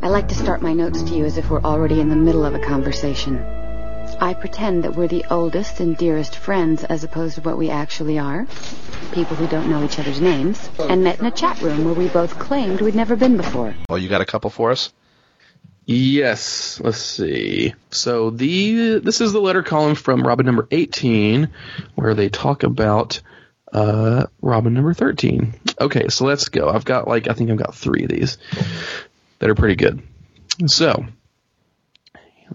I 0.00 0.08
like 0.08 0.28
to 0.28 0.34
start 0.34 0.62
my 0.62 0.72
notes 0.72 1.02
to 1.02 1.14
you 1.14 1.26
as 1.26 1.36
if 1.36 1.50
we're 1.50 1.60
already 1.60 2.00
in 2.00 2.08
the 2.08 2.16
middle 2.16 2.46
of 2.46 2.54
a 2.54 2.58
conversation. 2.58 3.36
I 3.38 4.32
pretend 4.32 4.84
that 4.84 4.96
we're 4.96 5.06
the 5.06 5.26
oldest 5.30 5.80
and 5.80 5.94
dearest 5.94 6.34
friends 6.34 6.82
as 6.82 7.04
opposed 7.04 7.34
to 7.34 7.42
what 7.42 7.58
we 7.58 7.68
actually 7.68 8.18
are. 8.18 8.46
People 9.12 9.36
who 9.36 9.46
don't 9.48 9.68
know 9.68 9.84
each 9.84 9.98
other's 9.98 10.18
names, 10.18 10.66
and 10.78 11.04
met 11.04 11.20
in 11.20 11.26
a 11.26 11.30
chat 11.30 11.60
room 11.60 11.84
where 11.84 11.92
we 11.92 12.08
both 12.08 12.38
claimed 12.38 12.80
we'd 12.80 12.94
never 12.94 13.16
been 13.16 13.36
before. 13.36 13.74
Well, 13.90 13.98
you 13.98 14.08
got 14.08 14.22
a 14.22 14.24
couple 14.24 14.48
for 14.48 14.70
us? 14.70 14.94
Yes. 15.84 16.80
Let's 16.82 16.96
see. 16.96 17.74
So 17.90 18.30
the 18.30 18.98
this 19.00 19.20
is 19.20 19.34
the 19.34 19.42
letter 19.42 19.62
column 19.62 19.94
from 19.94 20.26
Robin 20.26 20.46
number 20.46 20.66
18, 20.70 21.50
where 21.96 22.14
they 22.14 22.30
talk 22.30 22.62
about 22.62 23.20
uh, 23.74 24.26
Robin 24.40 24.72
number 24.72 24.94
13. 24.94 25.52
Okay, 25.80 26.08
so 26.08 26.24
let's 26.24 26.48
go. 26.48 26.68
I've 26.70 26.84
got 26.84 27.08
like 27.08 27.28
I 27.28 27.34
think 27.34 27.50
I've 27.50 27.58
got 27.58 27.74
three 27.74 28.04
of 28.04 28.08
these 28.08 28.38
that 29.40 29.50
are 29.50 29.54
pretty 29.54 29.76
good. 29.76 30.02
So 30.66 31.04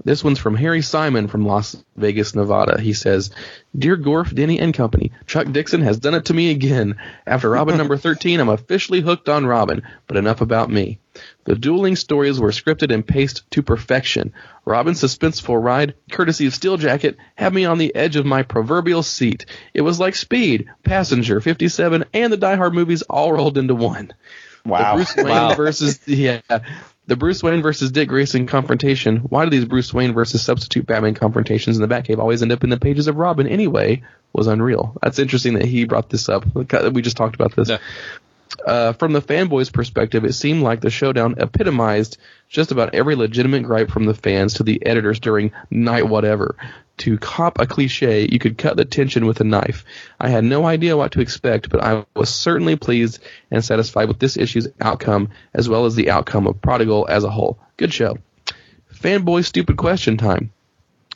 this 0.06 0.24
one's 0.24 0.39
from 0.39 0.56
Harry 0.56 0.82
Simon 0.82 1.28
from 1.28 1.45
Las 1.45 1.76
Vegas, 1.95 2.34
Nevada. 2.36 2.80
He 2.82 2.93
says, 2.93 3.32
Dear 3.78 3.97
Gorf, 3.97 4.34
Denny, 4.34 4.60
and 4.60 4.74
company, 4.74 5.12
Chuck 5.28 5.52
Dixon 5.52 5.82
has 5.82 6.00
done 6.00 6.16
it 6.16 6.26
to 6.26 6.34
me 6.34 6.52
again. 6.52 6.97
After 7.28 7.50
Robin 7.50 7.78
number 7.78 7.97
13, 7.97 8.39
I'm 8.39 8.50
officially 8.50 9.02
hooked 9.02 9.30
on 9.30 9.45
Robin, 9.45 9.84
but 10.08 10.18
enough 10.18 10.41
about 10.41 10.70
me. 10.70 11.00
The 11.43 11.56
dueling 11.56 11.95
stories 11.95 12.39
were 12.39 12.52
scripted 12.52 12.93
and 12.93 13.06
paced 13.06 13.50
to 13.52 13.62
perfection. 13.62 14.34
Robin's 14.66 15.02
suspenseful 15.02 15.62
ride, 15.62 15.95
courtesy 16.12 16.45
of 16.47 16.54
Steel 16.54 16.78
Jacket, 16.78 17.18
had 17.36 17.54
me 17.54 17.66
on 17.66 17.78
the 17.78 17.93
edge 17.93 18.16
of 18.16 18.26
my 18.26 18.43
proverbial 18.43 19.04
seat. 19.04 19.45
It 19.74 19.82
was 19.82 20.00
like 20.00 20.16
Speed, 20.16 20.70
Passenger, 20.84 21.41
57, 21.41 22.06
and 22.14 22.32
the 22.32 22.38
Die 22.38 22.56
Hard 22.56 22.74
movies 22.74 23.02
all 23.04 23.34
rolled 23.34 23.58
into 23.58 23.76
one. 23.76 24.14
Wow. 24.66 24.91
The 24.91 24.95
Bruce 24.97 25.16
Wayne 25.18 25.28
Wow. 25.28 25.54
versus 25.56 26.00
yeah, 26.06 26.41
the 27.10 27.16
Bruce 27.16 27.41
Wayne 27.41 27.64
versus 27.64 27.91
Dick 27.91 28.07
Grayson 28.07 28.45
confrontation. 28.45 29.18
Why 29.18 29.43
do 29.43 29.49
these 29.49 29.66
Bruce 29.66 29.91
Wayne 29.91 30.14
versus 30.14 30.43
substitute 30.43 30.86
Batman 30.86 31.16
confrontations 31.16 31.76
in 31.76 31.82
the 31.82 31.93
Batcave 31.93 32.20
always 32.20 32.43
end 32.43 32.51
up 32.51 32.64
in 32.64 32.70
the 32.70 32.78
pages 32.78 33.07
of 33.07 33.18
Robin 33.18 33.47
anyway? 33.47 34.03
Was 34.32 34.45
unreal. 34.45 34.95
That's 35.01 35.18
interesting 35.18 35.55
that 35.55 35.66
he 35.66 35.86
brought 35.86 36.12
this 36.12 36.30
up. 36.30 36.45
We 36.53 37.01
just 37.01 37.18
talked 37.18 37.34
about 37.34 37.55
this. 37.55 37.72
Uh, 38.66 38.93
from 38.93 39.14
the 39.14 39.22
fanboys' 39.22 39.74
perspective, 39.74 40.24
it 40.24 40.34
seemed 40.34 40.62
like 40.62 40.82
the 40.82 40.91
showdown 40.91 41.36
epitomized 41.39 42.18
just 42.47 42.72
about 42.72 42.93
every 42.93 43.16
legitimate 43.16 43.64
gripe 43.64 43.89
from 43.89 44.05
the 44.05 44.14
fans 44.14 44.55
to 44.55 44.64
the 44.64 44.86
editors 44.86 45.20
during 45.20 45.51
Night 45.72 46.07
Whatever. 46.07 46.55
To 47.00 47.18
cop 47.18 47.60
a 47.60 47.66
cliche, 47.66 48.28
you 48.30 48.39
could 48.39 48.58
cut 48.58 48.76
the 48.76 48.84
tension 48.84 49.26
with 49.26 49.39
a 49.39 49.45
knife. 49.45 49.86
I 50.20 50.28
had 50.28 50.43
no 50.43 50.66
idea 50.66 50.97
what 50.97 51.14
to 51.14 51.22
expect, 51.22 51.70
but 51.70 51.82
I 51.82 52.06
was 52.14 52.30
certainly 52.30 52.76
pleased 52.76 53.20
and 53.50 53.64
satisfied 53.64 54.10
with 54.10 54.20
this 54.20 54.36
issue's 54.36 54.68
outcome, 54.82 55.30
as 55.54 55.70
well 55.70 55.86
as 55.86 55.95
the 55.95 56.10
outcome 56.10 56.45
of 56.45 56.62
Prodigal 56.62 57.08
as 57.10 57.24
a 57.24 57.30
whole. 57.30 57.58
Good 57.78 57.93
show. 57.93 58.18
Fanboy 58.93 59.45
stupid 59.45 59.78
question 59.78 60.18
time. 60.18 60.52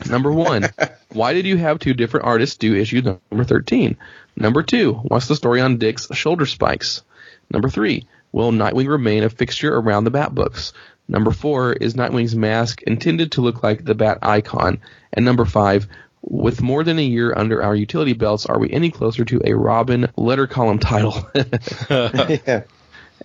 Number 0.09 0.31
one, 0.31 0.69
why 1.09 1.33
did 1.33 1.45
you 1.45 1.57
have 1.57 1.79
two 1.79 1.93
different 1.93 2.27
artists 2.27 2.55
do 2.55 2.75
issue 2.75 3.01
number 3.01 3.43
13? 3.43 3.97
Number 4.37 4.63
two, 4.63 4.93
what's 4.93 5.27
the 5.27 5.35
story 5.35 5.59
on 5.59 5.79
Dick's 5.79 6.07
shoulder 6.13 6.45
spikes? 6.45 7.03
Number 7.51 7.69
three, 7.69 8.07
will 8.31 8.53
Nightwing 8.53 8.87
remain 8.87 9.23
a 9.23 9.29
fixture 9.29 9.75
around 9.75 10.05
the 10.05 10.11
Bat 10.11 10.33
books? 10.33 10.71
Number 11.13 11.31
four, 11.31 11.73
is 11.73 11.95
Nightwing's 11.95 12.35
mask 12.35 12.81
intended 12.81 13.33
to 13.33 13.41
look 13.41 13.61
like 13.61 13.85
the 13.85 13.93
Bat 13.93 14.19
icon? 14.23 14.81
And 15.13 15.23
number 15.23 15.45
five, 15.45 15.87
with 16.23 16.61
more 16.61 16.83
than 16.83 16.97
a 16.97 17.03
year 17.03 17.31
under 17.35 17.61
our 17.61 17.75
utility 17.75 18.13
belts, 18.13 18.47
are 18.47 18.57
we 18.57 18.71
any 18.71 18.89
closer 18.89 19.23
to 19.25 19.41
a 19.45 19.53
Robin 19.53 20.07
letter 20.17 20.47
column 20.47 20.79
title? 20.79 21.29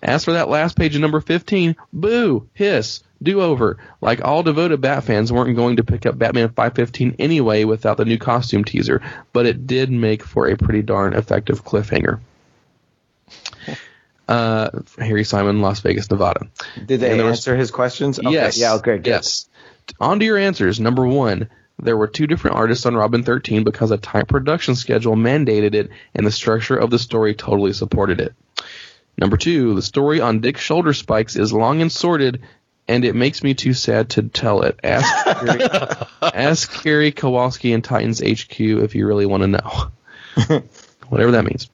As 0.02 0.24
for 0.24 0.32
that 0.34 0.50
last 0.50 0.76
page 0.76 0.94
of 0.94 1.00
number 1.00 1.20
15, 1.20 1.76
boo, 1.92 2.46
hiss, 2.52 3.02
do 3.22 3.40
over. 3.40 3.78
Like 4.02 4.22
all 4.22 4.42
devoted 4.42 4.82
Bat 4.82 5.04
fans 5.04 5.32
weren't 5.32 5.56
going 5.56 5.76
to 5.76 5.84
pick 5.84 6.04
up 6.04 6.18
Batman 6.18 6.50
515 6.50 7.16
anyway 7.18 7.64
without 7.64 7.96
the 7.96 8.04
new 8.04 8.18
costume 8.18 8.64
teaser, 8.64 9.00
but 9.32 9.46
it 9.46 9.66
did 9.66 9.90
make 9.90 10.22
for 10.22 10.46
a 10.46 10.58
pretty 10.58 10.82
darn 10.82 11.14
effective 11.14 11.64
cliffhanger. 11.64 12.20
Uh, 14.28 14.70
Harry 14.98 15.24
Simon, 15.24 15.62
Las 15.62 15.80
Vegas, 15.80 16.10
Nevada. 16.10 16.48
Did 16.86 17.00
they 17.00 17.12
And 17.12 17.22
was- 17.22 17.38
answer 17.38 17.56
his 17.56 17.70
questions? 17.70 18.18
Okay, 18.18 18.30
Yes. 18.30 18.58
Yeah. 18.58 18.74
Okay. 18.74 18.96
Good. 18.98 19.06
Yes. 19.06 19.48
On 20.00 20.18
to 20.18 20.24
your 20.24 20.36
answers. 20.36 20.78
Number 20.78 21.06
one, 21.06 21.48
there 21.78 21.96
were 21.96 22.06
two 22.08 22.26
different 22.26 22.56
artists 22.56 22.84
on 22.84 22.94
Robin 22.94 23.22
13 23.22 23.64
because 23.64 23.90
a 23.90 23.96
tight 23.96 24.28
production 24.28 24.74
schedule 24.74 25.16
mandated 25.16 25.74
it, 25.74 25.90
and 26.14 26.26
the 26.26 26.30
structure 26.30 26.76
of 26.76 26.90
the 26.90 26.98
story 26.98 27.34
totally 27.34 27.72
supported 27.72 28.20
it. 28.20 28.34
Number 29.16 29.36
two, 29.38 29.74
the 29.74 29.82
story 29.82 30.20
on 30.20 30.40
Dick's 30.40 30.60
shoulder 30.60 30.92
spikes 30.92 31.34
is 31.36 31.52
long 31.52 31.80
and 31.80 31.90
sordid, 31.90 32.42
and 32.86 33.04
it 33.04 33.14
makes 33.14 33.42
me 33.42 33.54
too 33.54 33.72
sad 33.74 34.10
to 34.10 34.22
tell 34.24 34.62
it. 34.62 34.78
Ask 34.84 35.24
Kerry, 35.40 35.60
ask 36.22 36.70
Kerry 36.82 37.12
Kowalski 37.12 37.72
in 37.72 37.80
Titans 37.82 38.20
HQ 38.20 38.60
if 38.60 38.94
you 38.94 39.06
really 39.06 39.26
want 39.26 39.42
to 39.42 39.46
know. 39.48 40.62
Whatever 41.08 41.32
that 41.32 41.44
means. 41.44 41.70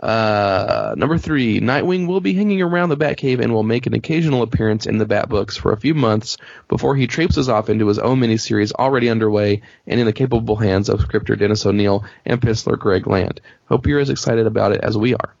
Uh, 0.00 0.94
number 0.96 1.18
three, 1.18 1.60
Nightwing 1.60 2.06
will 2.06 2.20
be 2.20 2.32
hanging 2.32 2.62
around 2.62 2.88
the 2.88 2.96
Batcave 2.96 3.40
and 3.40 3.52
will 3.52 3.64
make 3.64 3.86
an 3.86 3.94
occasional 3.94 4.42
appearance 4.42 4.86
in 4.86 4.98
the 4.98 5.06
Bat 5.06 5.28
books 5.28 5.56
for 5.56 5.72
a 5.72 5.76
few 5.76 5.94
months 5.94 6.36
before 6.68 6.94
he 6.94 7.08
traipses 7.08 7.48
off 7.48 7.68
into 7.68 7.88
his 7.88 7.98
own 7.98 8.20
miniseries 8.20 8.72
already 8.72 9.10
underway 9.10 9.62
and 9.88 9.98
in 9.98 10.06
the 10.06 10.12
capable 10.12 10.54
hands 10.54 10.88
of 10.88 11.00
scripter 11.00 11.34
Dennis 11.34 11.66
O'Neil 11.66 12.04
and 12.24 12.40
penciler 12.40 12.78
Greg 12.78 13.08
Land. 13.08 13.40
Hope 13.66 13.86
you're 13.86 13.98
as 13.98 14.10
excited 14.10 14.46
about 14.46 14.72
it 14.72 14.82
as 14.82 14.96
we 14.96 15.14
are. 15.14 15.34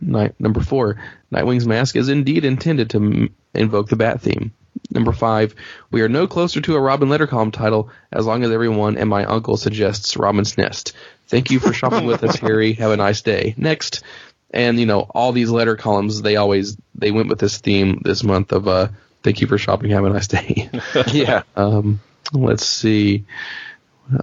Night, 0.00 0.34
number 0.40 0.60
four, 0.60 1.00
Nightwing's 1.32 1.66
mask 1.66 1.94
is 1.94 2.08
indeed 2.08 2.44
intended 2.44 2.90
to 2.90 2.96
m- 2.98 3.34
invoke 3.54 3.88
the 3.88 3.96
Bat 3.96 4.20
theme. 4.20 4.52
Number 4.90 5.12
five, 5.12 5.54
we 5.90 6.02
are 6.02 6.08
no 6.08 6.26
closer 6.26 6.60
to 6.60 6.74
a 6.74 6.80
Robin 6.80 7.08
letter 7.08 7.26
column 7.26 7.52
title 7.52 7.90
as 8.10 8.26
long 8.26 8.42
as 8.42 8.50
everyone 8.50 8.98
and 8.98 9.08
my 9.08 9.24
uncle 9.24 9.56
suggests 9.56 10.16
Robin's 10.16 10.58
Nest. 10.58 10.92
Thank 11.28 11.50
you 11.50 11.60
for 11.60 11.72
shopping 11.72 12.06
with 12.06 12.24
us, 12.24 12.36
Harry. 12.36 12.72
Have 12.74 12.90
a 12.90 12.96
nice 12.96 13.22
day. 13.22 13.54
Next, 13.56 14.02
and 14.50 14.78
you 14.78 14.86
know 14.86 15.00
all 15.00 15.32
these 15.32 15.50
letter 15.50 15.76
columns, 15.76 16.22
they 16.22 16.36
always 16.36 16.76
they 16.94 17.10
went 17.10 17.28
with 17.28 17.38
this 17.38 17.58
theme 17.58 18.00
this 18.04 18.22
month 18.22 18.52
of 18.52 18.68
uh, 18.68 18.88
thank 19.22 19.40
you 19.40 19.46
for 19.46 19.58
shopping. 19.58 19.90
Have 19.90 20.04
a 20.04 20.10
nice 20.10 20.28
day. 20.28 20.70
yeah. 21.08 21.42
Um, 21.56 22.00
let's 22.32 22.66
see. 22.66 23.24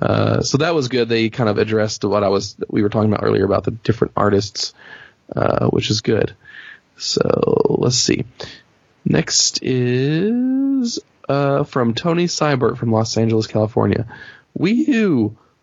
Uh, 0.02 0.42
so 0.42 0.58
that 0.60 0.76
was 0.76 0.88
good. 0.88 1.10
They 1.10 1.30
kind 1.30 1.50
of 1.50 1.58
addressed 1.58 2.04
what 2.04 2.24
I 2.24 2.30
was 2.30 2.56
we 2.70 2.84
were 2.84 2.90
talking 2.90 3.12
about 3.12 3.26
earlier 3.26 3.46
about 3.46 3.64
the 3.64 3.72
different 3.72 4.14
artists, 4.16 4.74
uh, 5.36 5.68
which 5.68 5.90
is 5.90 6.02
good. 6.02 6.36
So 6.98 7.78
let's 7.80 7.98
see. 7.98 8.26
Next 9.06 9.64
is 9.64 11.00
uh, 11.28 11.64
from 11.64 11.94
Tony 11.94 12.26
Seibert 12.26 12.78
from 12.78 12.92
Los 12.92 13.18
Angeles, 13.18 13.48
California. 13.48 14.06
Wee 14.54 14.84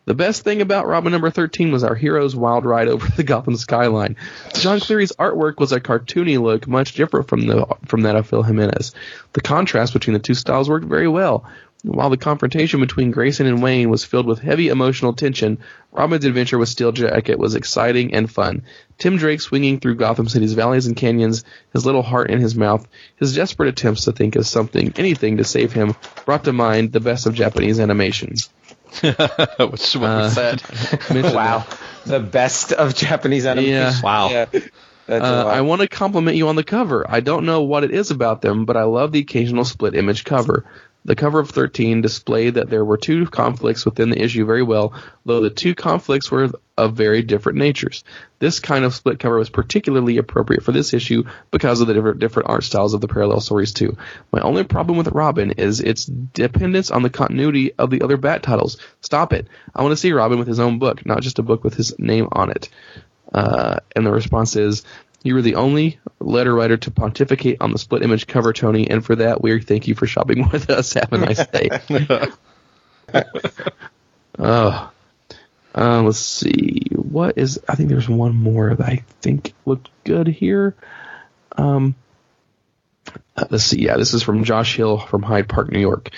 The 0.06 0.14
best 0.14 0.44
thing 0.44 0.60
about 0.60 0.86
Robin 0.86 1.10
number 1.10 1.30
13 1.30 1.72
was 1.72 1.82
our 1.82 1.96
hero's 1.96 2.36
wild 2.36 2.64
ride 2.64 2.86
over 2.86 3.08
the 3.16 3.24
Gotham 3.24 3.56
skyline. 3.56 4.14
John 4.54 4.78
Cleary's 4.78 5.10
artwork 5.10 5.58
was 5.58 5.72
a 5.72 5.80
cartoony 5.80 6.40
look, 6.40 6.68
much 6.68 6.94
different 6.94 7.28
from 7.28 7.48
the 7.48 7.66
from 7.86 8.02
that 8.02 8.14
of 8.14 8.28
Phil 8.28 8.44
Jimenez. 8.44 8.92
The 9.32 9.40
contrast 9.40 9.92
between 9.92 10.14
the 10.14 10.20
two 10.20 10.34
styles 10.34 10.68
worked 10.68 10.86
very 10.86 11.08
well. 11.08 11.44
While 11.82 12.10
the 12.10 12.16
confrontation 12.16 12.78
between 12.78 13.10
Grayson 13.10 13.46
and 13.46 13.60
Wayne 13.60 13.90
was 13.90 14.04
filled 14.04 14.26
with 14.26 14.38
heavy 14.38 14.68
emotional 14.68 15.12
tension, 15.12 15.58
Robin's 15.90 16.24
adventure 16.24 16.58
with 16.58 16.68
Steel 16.68 16.92
Jacket 16.92 17.38
was 17.38 17.56
exciting 17.56 18.14
and 18.14 18.30
fun. 18.30 18.62
Tim 18.98 19.16
Drake 19.16 19.40
swinging 19.40 19.80
through 19.80 19.96
Gotham 19.96 20.28
City's 20.28 20.54
valleys 20.54 20.86
and 20.86 20.96
canyons, 20.96 21.44
his 21.72 21.84
little 21.84 22.02
heart 22.02 22.30
in 22.30 22.38
his 22.40 22.54
mouth, 22.54 22.86
his 23.16 23.34
desperate 23.34 23.68
attempts 23.68 24.04
to 24.04 24.12
think 24.12 24.36
of 24.36 24.46
something, 24.46 24.92
anything 24.96 25.36
to 25.38 25.44
save 25.44 25.72
him, 25.72 25.96
brought 26.24 26.44
to 26.44 26.52
mind 26.52 26.92
the 26.92 27.00
best 27.00 27.26
of 27.26 27.34
Japanese 27.34 27.80
animation. 27.80 28.34
Which 29.02 29.82
is 29.82 29.96
what 29.96 30.10
Uh, 30.10 30.22
we 30.28 30.34
said. 30.34 30.62
wow, 31.34 31.66
the 32.04 32.20
best 32.20 32.72
of 32.72 32.94
Japanese 32.94 33.46
animation. 33.46 33.72
Yeah. 33.72 34.00
Wow. 34.02 34.30
Yeah. 34.30 34.46
Uh. 35.08 35.46
I 35.46 35.60
want 35.60 35.82
to 35.82 35.88
compliment 35.88 36.36
you 36.36 36.48
on 36.48 36.56
the 36.56 36.64
cover. 36.64 37.06
I 37.08 37.20
don't 37.20 37.46
know 37.46 37.62
what 37.62 37.84
it 37.84 37.92
is 37.92 38.10
about 38.10 38.40
them, 38.42 38.64
but 38.64 38.76
I 38.76 38.82
love 38.84 39.12
the 39.12 39.20
occasional 39.20 39.64
split 39.64 39.94
image 39.94 40.24
cover. 40.24 40.64
The 41.06 41.14
cover 41.14 41.38
of 41.38 41.50
13 41.50 42.00
displayed 42.00 42.54
that 42.54 42.68
there 42.68 42.84
were 42.84 42.96
two 42.96 43.26
conflicts 43.26 43.84
within 43.84 44.10
the 44.10 44.20
issue 44.20 44.44
very 44.44 44.64
well, 44.64 44.92
though 45.24 45.40
the 45.40 45.50
two 45.50 45.76
conflicts 45.76 46.32
were 46.32 46.50
of 46.76 46.94
very 46.94 47.22
different 47.22 47.58
natures. 47.58 48.02
This 48.40 48.58
kind 48.58 48.84
of 48.84 48.92
split 48.92 49.20
cover 49.20 49.38
was 49.38 49.48
particularly 49.48 50.18
appropriate 50.18 50.64
for 50.64 50.72
this 50.72 50.92
issue 50.92 51.22
because 51.52 51.80
of 51.80 51.86
the 51.86 51.94
different, 51.94 52.18
different 52.18 52.48
art 52.48 52.64
styles 52.64 52.92
of 52.92 53.00
the 53.00 53.06
parallel 53.06 53.40
stories 53.40 53.72
too. 53.72 53.96
My 54.32 54.40
only 54.40 54.64
problem 54.64 54.98
with 54.98 55.06
Robin 55.08 55.52
is 55.52 55.78
its 55.78 56.06
dependence 56.06 56.90
on 56.90 57.04
the 57.04 57.10
continuity 57.10 57.72
of 57.74 57.90
the 57.90 58.02
other 58.02 58.16
Bat 58.16 58.42
titles. 58.42 58.76
Stop 59.00 59.32
it. 59.32 59.46
I 59.76 59.82
want 59.82 59.92
to 59.92 59.96
see 59.96 60.10
Robin 60.12 60.40
with 60.40 60.48
his 60.48 60.58
own 60.58 60.80
book, 60.80 61.06
not 61.06 61.22
just 61.22 61.38
a 61.38 61.44
book 61.44 61.62
with 61.62 61.74
his 61.74 61.96
name 62.00 62.26
on 62.32 62.50
it. 62.50 62.68
Uh, 63.36 63.80
and 63.94 64.06
the 64.06 64.10
response 64.10 64.56
is, 64.56 64.82
you 65.22 65.34
were 65.34 65.42
the 65.42 65.56
only 65.56 65.98
letter 66.20 66.54
writer 66.54 66.78
to 66.78 66.90
pontificate 66.90 67.58
on 67.60 67.70
the 67.72 67.78
split 67.78 68.02
image 68.02 68.26
cover, 68.26 68.52
Tony, 68.52 68.88
and 68.88 69.04
for 69.04 69.16
that 69.16 69.42
we 69.42 69.60
thank 69.60 69.86
you 69.86 69.94
for 69.94 70.06
shopping 70.06 70.48
with 70.52 70.70
us. 70.70 70.94
Have 70.94 71.12
a 71.12 71.18
nice 71.18 71.46
day. 71.48 71.68
oh, 74.38 74.90
uh, 75.74 76.02
let's 76.02 76.18
see. 76.18 76.86
What 76.92 77.36
is? 77.36 77.60
I 77.68 77.74
think 77.74 77.90
there's 77.90 78.08
one 78.08 78.34
more 78.34 78.74
that 78.74 78.86
I 78.86 79.04
think 79.20 79.52
looked 79.66 79.90
good 80.04 80.28
here. 80.28 80.74
Um, 81.58 81.94
uh, 83.36 83.44
let's 83.50 83.64
see. 83.64 83.82
Yeah, 83.82 83.98
this 83.98 84.14
is 84.14 84.22
from 84.22 84.44
Josh 84.44 84.76
Hill 84.76 84.98
from 84.98 85.22
Hyde 85.22 85.48
Park, 85.48 85.70
New 85.70 85.80
York. 85.80 86.10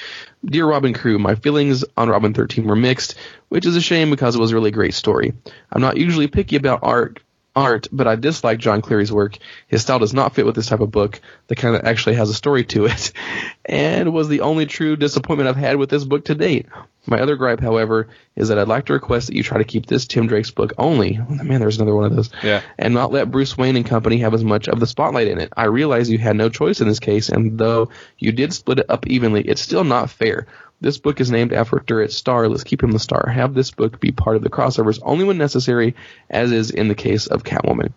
Dear 0.44 0.66
Robin 0.66 0.94
Crew, 0.94 1.18
my 1.18 1.34
feelings 1.34 1.84
on 1.96 2.08
Robin 2.08 2.32
13 2.32 2.64
were 2.64 2.76
mixed, 2.76 3.16
which 3.48 3.66
is 3.66 3.76
a 3.76 3.80
shame 3.80 4.10
because 4.10 4.36
it 4.36 4.40
was 4.40 4.52
a 4.52 4.54
really 4.54 4.70
great 4.70 4.94
story. 4.94 5.32
I'm 5.72 5.82
not 5.82 5.96
usually 5.96 6.28
picky 6.28 6.56
about 6.56 6.80
art, 6.82 7.20
art, 7.54 7.88
but 7.90 8.06
I 8.06 8.16
dislike 8.16 8.58
John 8.58 8.82
Cleary's 8.82 9.12
work. 9.12 9.38
His 9.66 9.82
style 9.82 9.98
does 9.98 10.14
not 10.14 10.34
fit 10.34 10.46
with 10.46 10.54
this 10.54 10.68
type 10.68 10.80
of 10.80 10.90
book 10.90 11.20
that 11.48 11.56
kind 11.56 11.74
of 11.74 11.84
actually 11.84 12.16
has 12.16 12.30
a 12.30 12.34
story 12.34 12.64
to 12.66 12.86
it, 12.86 13.12
and 13.64 14.12
was 14.12 14.28
the 14.28 14.42
only 14.42 14.66
true 14.66 14.96
disappointment 14.96 15.48
I've 15.48 15.56
had 15.56 15.76
with 15.76 15.90
this 15.90 16.04
book 16.04 16.26
to 16.26 16.34
date. 16.34 16.66
My 17.06 17.20
other 17.20 17.36
gripe, 17.36 17.60
however, 17.60 18.08
is 18.36 18.48
that 18.48 18.58
I'd 18.58 18.68
like 18.68 18.86
to 18.86 18.92
request 18.92 19.28
that 19.28 19.34
you 19.34 19.42
try 19.42 19.58
to 19.58 19.64
keep 19.64 19.86
this 19.86 20.06
Tim 20.06 20.26
Drake's 20.26 20.50
book 20.50 20.74
only. 20.76 21.16
Man, 21.16 21.58
there's 21.58 21.76
another 21.76 21.94
one 21.94 22.04
of 22.04 22.14
those. 22.14 22.30
Yeah. 22.42 22.60
And 22.78 22.92
not 22.92 23.12
let 23.12 23.30
Bruce 23.30 23.56
Wayne 23.56 23.76
and 23.76 23.86
company 23.86 24.18
have 24.18 24.34
as 24.34 24.44
much 24.44 24.68
of 24.68 24.78
the 24.78 24.86
spotlight 24.86 25.28
in 25.28 25.40
it. 25.40 25.50
I 25.56 25.64
realize 25.64 26.10
you 26.10 26.18
had 26.18 26.36
no 26.36 26.50
choice 26.50 26.82
in 26.82 26.88
this 26.88 27.00
case, 27.00 27.30
and 27.30 27.58
though 27.58 27.88
you 28.18 28.32
did 28.32 28.52
split 28.52 28.80
it 28.80 28.90
up 28.90 29.06
evenly, 29.06 29.40
it's 29.40 29.62
still 29.62 29.84
not 29.84 30.10
fair. 30.10 30.46
This 30.80 30.98
book 30.98 31.20
is 31.20 31.30
named 31.30 31.52
after 31.52 32.00
its 32.02 32.14
star. 32.14 32.48
Let's 32.48 32.62
keep 32.62 32.82
him 32.82 32.92
the 32.92 33.00
star. 33.00 33.28
Have 33.28 33.52
this 33.52 33.72
book 33.72 33.98
be 33.98 34.12
part 34.12 34.36
of 34.36 34.42
the 34.42 34.50
crossovers 34.50 35.00
only 35.02 35.24
when 35.24 35.36
necessary, 35.36 35.96
as 36.30 36.52
is 36.52 36.70
in 36.70 36.86
the 36.86 36.94
case 36.94 37.26
of 37.26 37.42
Catwoman. 37.42 37.92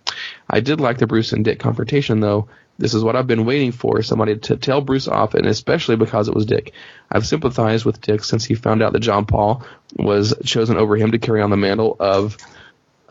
I 0.50 0.62
did 0.62 0.82
like 0.82 0.98
the 0.98 1.06
Bruce 1.06 1.32
and 1.32 1.46
Dick 1.46 1.60
confrontation, 1.60 2.22
though. 2.22 2.48
This 2.80 2.96
is 2.96 3.04
what 3.04 3.16
I've 3.16 3.28
been 3.28 3.46
waiting 3.46 3.72
for, 3.72 4.02
somebody 4.02 4.38
to 4.38 4.58
tell 4.58 4.82
Bruce 4.82 5.08
off, 5.08 5.36
and 5.36 5.46
especially 5.46 5.96
because 5.96 6.28
it 6.28 6.34
was 6.34 6.48
Dick. 6.48 6.74
I've 7.12 7.28
sympathized 7.28 7.86
with 7.86 8.02
Dick 8.02 8.24
since 8.24 8.46
he 8.46 8.56
found 8.56 8.82
out 8.82 8.94
that 8.94 9.02
Jean 9.02 9.26
Paul 9.26 9.64
was 9.96 10.34
chosen 10.44 10.78
over 10.78 10.96
him 10.96 11.12
to 11.12 11.20
carry 11.20 11.42
on 11.42 11.52
the 11.52 11.58
mantle 11.58 11.96
of 12.00 12.38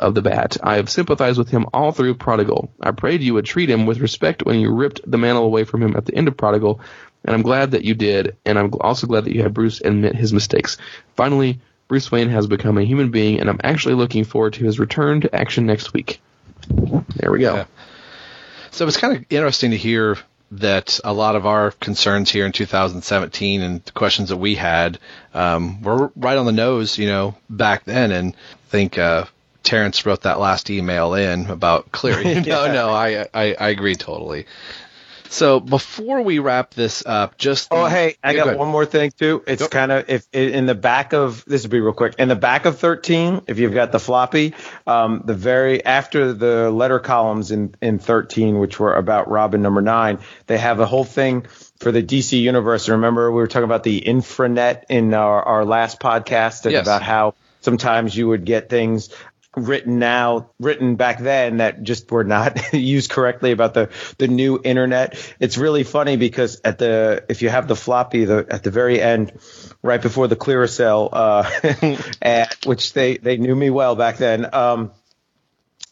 of 0.00 0.14
the 0.14 0.22
bat. 0.22 0.56
I 0.62 0.76
have 0.76 0.88
sympathized 0.88 1.38
with 1.38 1.50
him 1.50 1.66
all 1.74 1.92
through 1.92 2.14
Prodigal. 2.14 2.72
I 2.80 2.90
prayed 2.90 3.20
you 3.20 3.34
would 3.34 3.44
treat 3.44 3.68
him 3.68 3.84
with 3.84 3.98
respect 3.98 4.44
when 4.44 4.58
you 4.58 4.72
ripped 4.72 5.02
the 5.08 5.18
mantle 5.18 5.44
away 5.44 5.64
from 5.64 5.82
him 5.82 5.94
at 5.94 6.06
the 6.06 6.14
end 6.14 6.26
of 6.26 6.38
Prodigal, 6.38 6.80
and 7.24 7.34
I'm 7.34 7.42
glad 7.42 7.72
that 7.72 7.84
you 7.84 7.94
did, 7.94 8.36
and 8.44 8.58
I'm 8.58 8.72
also 8.80 9.06
glad 9.06 9.24
that 9.24 9.34
you 9.34 9.42
had 9.42 9.54
Bruce 9.54 9.80
admit 9.80 10.14
his 10.14 10.32
mistakes. 10.32 10.78
Finally, 11.16 11.60
Bruce 11.88 12.10
Wayne 12.10 12.28
has 12.28 12.46
become 12.46 12.78
a 12.78 12.84
human 12.84 13.10
being, 13.10 13.40
and 13.40 13.50
I'm 13.50 13.60
actually 13.62 13.94
looking 13.94 14.24
forward 14.24 14.54
to 14.54 14.64
his 14.64 14.78
return 14.78 15.20
to 15.22 15.34
action 15.34 15.66
next 15.66 15.92
week. 15.92 16.20
There 16.68 17.32
we 17.32 17.40
go. 17.40 17.56
Yeah. 17.56 17.64
So 18.70 18.86
it's 18.86 18.96
kind 18.96 19.16
of 19.16 19.24
interesting 19.30 19.72
to 19.72 19.76
hear 19.76 20.16
that 20.52 20.98
a 21.04 21.12
lot 21.12 21.36
of 21.36 21.46
our 21.46 21.70
concerns 21.72 22.30
here 22.30 22.44
in 22.44 22.52
2017 22.52 23.60
and 23.60 23.84
the 23.84 23.92
questions 23.92 24.30
that 24.30 24.36
we 24.36 24.54
had 24.54 24.98
um, 25.34 25.82
were 25.82 26.10
right 26.16 26.38
on 26.38 26.46
the 26.46 26.52
nose, 26.52 26.98
you 26.98 27.06
know, 27.06 27.36
back 27.48 27.84
then. 27.84 28.10
And 28.10 28.34
I 28.34 28.70
think 28.70 28.98
uh, 28.98 29.26
Terrence 29.62 30.04
wrote 30.06 30.22
that 30.22 30.40
last 30.40 30.70
email 30.70 31.14
in 31.14 31.46
about 31.46 31.92
Cleary. 31.92 32.34
no, 32.40 32.40
no, 32.72 32.90
I, 32.90 33.26
I 33.34 33.54
I 33.54 33.68
agree 33.68 33.94
totally. 33.94 34.46
So 35.32 35.60
before 35.60 36.22
we 36.22 36.40
wrap 36.40 36.74
this 36.74 37.04
up, 37.06 37.38
just 37.38 37.68
Oh, 37.70 37.84
the- 37.84 37.90
hey, 37.90 38.16
I 38.22 38.32
Yeah, 38.32 38.44
got 38.46 38.58
one 38.58 38.68
more 38.68 38.84
thing 38.84 39.12
too. 39.16 39.42
It's 39.46 39.66
kind 39.68 39.92
of 39.92 40.10
if 40.10 40.26
in 40.32 40.66
the 40.66 40.74
back 40.74 41.12
of 41.12 41.44
this 41.46 41.62
will 41.62 41.70
be 41.70 41.80
real 41.80 41.92
quick. 41.92 42.14
In 42.18 42.28
the 42.28 42.34
back 42.34 42.64
of 42.66 42.78
13, 42.80 43.42
if 43.46 43.58
you've 43.60 43.72
got 43.72 43.92
the 43.92 44.00
floppy, 44.00 44.54
um, 44.88 45.22
the 45.24 45.34
very 45.34 45.84
after 45.84 46.32
the 46.32 46.70
letter 46.70 46.98
columns 46.98 47.52
in 47.52 47.74
in 47.80 48.00
13, 48.00 48.58
which 48.58 48.80
were 48.80 48.94
about 48.94 49.30
Robin 49.30 49.62
number 49.62 49.80
nine, 49.80 50.18
they 50.48 50.58
have 50.58 50.80
a 50.80 50.86
whole 50.86 51.04
thing 51.04 51.46
for 51.78 51.92
the 51.92 52.02
DC 52.02 52.40
universe. 52.40 52.88
Remember, 52.88 53.30
we 53.30 53.36
were 53.36 53.46
talking 53.46 53.64
about 53.64 53.84
the 53.84 54.00
infranet 54.00 54.82
in 54.88 55.14
our, 55.14 55.42
our 55.42 55.64
last 55.64 56.00
podcast 56.00 56.64
and 56.64 56.72
Yes. 56.72 56.84
about 56.86 57.02
how 57.02 57.34
sometimes 57.60 58.16
you 58.16 58.26
would 58.26 58.44
get 58.44 58.68
things 58.68 59.10
written 59.56 59.98
now 59.98 60.50
written 60.60 60.94
back 60.94 61.18
then 61.18 61.56
that 61.56 61.82
just 61.82 62.10
were 62.10 62.24
not 62.24 62.72
used 62.72 63.10
correctly 63.10 63.50
about 63.50 63.74
the 63.74 63.90
the 64.18 64.28
new 64.28 64.60
internet. 64.62 65.18
It's 65.40 65.58
really 65.58 65.82
funny 65.82 66.16
because 66.16 66.60
at 66.64 66.78
the 66.78 67.24
if 67.28 67.42
you 67.42 67.48
have 67.48 67.66
the 67.66 67.76
floppy 67.76 68.24
the 68.24 68.46
at 68.48 68.62
the 68.62 68.70
very 68.70 69.00
end 69.00 69.32
right 69.82 70.00
before 70.00 70.28
the 70.28 70.36
clearasil 70.36 71.08
uh 71.12 72.02
ad, 72.22 72.54
which 72.64 72.92
they 72.92 73.16
they 73.16 73.36
knew 73.36 73.54
me 73.54 73.70
well 73.70 73.96
back 73.96 74.18
then 74.18 74.54
um 74.54 74.92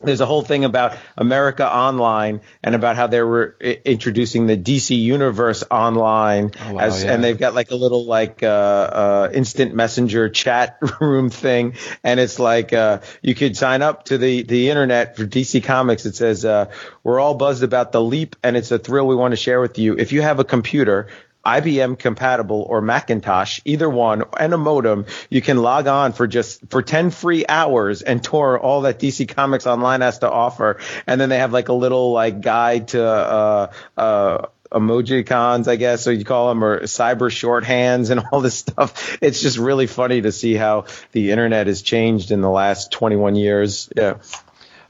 there's 0.01 0.21
a 0.21 0.27
whole 0.27 0.43
thing 0.43 0.65
about 0.65 0.97
America 1.17 1.69
Online 1.69 2.41
and 2.63 2.75
about 2.75 2.95
how 2.97 3.09
they 3.09 3.21
were 3.21 3.57
I- 3.61 3.81
introducing 3.85 4.47
the 4.47 4.57
DC 4.57 4.97
Universe 4.97 5.65
Online 5.71 6.53
Oh, 6.61 6.75
wow, 6.75 6.81
as, 6.81 7.03
yeah. 7.03 7.15
and 7.15 7.25
they've 7.25 7.39
got 7.39 7.55
like 7.55 7.71
a 7.73 7.75
little 7.75 8.05
like 8.05 8.43
uh, 8.43 8.47
uh, 8.47 9.31
instant 9.35 9.75
messenger 9.75 10.29
chat 10.29 10.79
room 11.01 11.31
thing, 11.31 11.75
and 12.05 12.21
it's 12.21 12.39
like 12.39 12.73
uh, 12.73 13.01
you 13.23 13.35
could 13.35 13.57
sign 13.57 13.83
up 13.83 14.05
to 14.05 14.19
the 14.19 14.43
the 14.43 14.71
internet 14.71 15.17
for 15.17 15.27
DC 15.27 15.65
Comics. 15.65 16.07
It 16.07 16.15
says 16.15 16.45
uh, 16.45 16.71
we're 17.03 17.19
all 17.19 17.35
buzzed 17.35 17.63
about 17.65 17.91
the 17.93 18.01
leap, 18.01 18.37
and 18.45 18.57
it's 18.57 18.71
a 18.71 18.79
thrill 18.79 19.07
we 19.07 19.17
want 19.17 19.33
to 19.33 19.37
share 19.37 19.61
with 19.61 19.79
you. 19.79 19.97
If 19.99 20.13
you 20.13 20.23
have 20.23 20.39
a 20.39 20.45
computer. 20.45 21.09
IBM 21.45 21.99
compatible 21.99 22.67
or 22.69 22.81
Macintosh, 22.81 23.61
either 23.65 23.89
one, 23.89 24.25
and 24.39 24.53
a 24.53 24.59
modem, 24.59 25.07
you 25.31 25.41
can 25.41 25.57
log 25.59 25.87
on 25.87 26.13
for 26.13 26.27
just 26.27 26.69
for 26.69 26.83
10 26.83 27.11
free 27.11 27.45
hours 27.49 28.03
and 28.03 28.23
tour 28.23 28.59
all 28.59 28.83
that 28.83 28.99
DC 28.99 29.29
Comics 29.29 29.67
Online 29.67 30.01
has 30.01 30.19
to 30.19 30.31
offer. 30.31 30.79
And 31.07 31.21
then 31.21 31.29
they 31.29 31.39
have 31.39 31.53
like 31.53 31.69
a 31.69 31.73
little 31.73 32.13
like 32.13 32.41
guide 32.41 32.89
to 32.89 33.05
uh 33.05 33.73
uh 33.97 34.47
emoji 34.71 35.27
cons, 35.27 35.69
I 35.69 35.77
guess, 35.77 36.03
so 36.03 36.11
you 36.11 36.25
call 36.25 36.49
them, 36.49 36.63
or 36.63 36.81
cyber 36.83 37.31
shorthands 37.31 38.11
and 38.11 38.21
all 38.33 38.41
this 38.41 38.57
stuff. 38.57 39.19
It's 39.23 39.41
just 39.41 39.59
really 39.59 39.87
funny 39.87 40.23
to 40.23 40.33
see 40.33 40.55
how 40.55 40.85
the 41.13 41.31
internet 41.31 41.67
has 41.67 41.83
changed 41.83 42.31
in 42.31 42.41
the 42.41 42.51
last 42.51 42.93
21 42.93 43.35
years. 43.37 43.89
Yeah. 43.97 44.19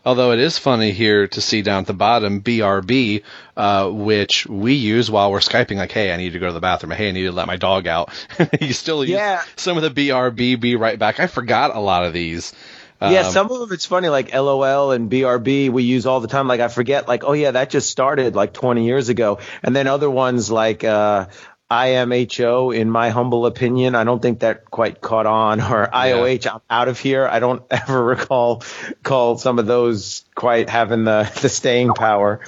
Although 0.09 0.33
it 0.33 0.39
is 0.39 0.57
funny 0.57 0.93
here 0.93 1.29
to 1.29 1.41
see 1.43 1.61
down 1.61 1.81
at 1.81 1.87
the 1.87 1.93
bottom 1.93 2.41
BRB, 2.41 3.23
uh, 3.59 3.91
which 3.91 4.47
we 4.47 4.73
use 4.73 5.11
while 5.11 5.31
we're 5.31 5.41
skyping. 5.41 5.77
Like, 5.77 5.93
hey, 5.93 6.15
I 6.15 6.17
need 6.17 6.33
to 6.33 6.39
go 6.39 6.47
to 6.47 6.53
the 6.55 6.61
bathroom. 6.61 6.93
Hey, 6.93 7.11
I 7.11 7.13
need 7.13 7.25
to 7.25 7.33
let 7.33 7.47
my 7.47 7.57
dog 7.57 7.87
out. 7.87 8.09
you 8.61 8.73
still 8.73 9.05
use 9.05 9.11
Yeah. 9.11 9.43
some 9.57 9.77
of 9.77 9.83
the 9.83 9.91
BRB. 9.91 10.59
Be 10.59 10.77
right 10.77 10.99
back. 10.99 11.21
I 11.21 11.27
forgot 11.27 11.77
a 11.77 11.79
lot 11.81 12.07
of 12.07 12.15
these. 12.15 12.55
yeah, 13.03 13.21
Um, 13.27 13.33
some 13.33 13.51
of 13.53 13.61
them 13.61 13.71
it's 13.71 13.85
funny, 13.85 14.09
like 14.09 14.33
LOL 14.35 14.93
and 14.93 15.11
BRB 15.11 15.69
we 15.69 15.83
use 15.83 16.07
all 16.07 16.21
the 16.21 16.29
time. 16.29 16.49
Like 16.49 16.61
I 16.61 16.69
forget, 16.69 17.07
like 17.07 17.25
oh 17.25 17.35
yeah, 17.35 17.51
that 17.51 17.69
just 17.69 17.91
started 17.91 18.35
like 18.35 18.55
20 18.55 18.87
years 18.87 19.11
ago, 19.11 19.41
and 19.63 19.77
then 19.77 19.87
other 19.89 20.09
ones 20.11 20.51
like 20.51 20.85
uh 20.85 21.27
IMHO, 21.71 22.75
in 22.75 22.91
my 22.91 23.11
humble 23.11 23.45
opinion. 23.45 23.95
I 23.95 24.05
don't 24.05 24.23
think 24.23 24.41
that 24.41 24.65
quite 24.71 25.01
caught 25.01 25.27
on, 25.27 25.61
or 25.61 25.87
IOH, 25.87 26.51
I'm 26.51 26.61
out 26.71 26.89
of 26.89 26.99
here. 26.99 27.27
I 27.27 27.41
don't 27.41 27.63
ever 27.71 28.03
recall 28.03 28.63
call 29.03 29.37
some 29.37 29.59
of 29.59 29.67
those 29.67 30.25
quite 30.35 30.71
having 30.71 31.05
the, 31.05 31.31
the 31.43 31.49
staying 31.49 31.93
power. 31.95 32.41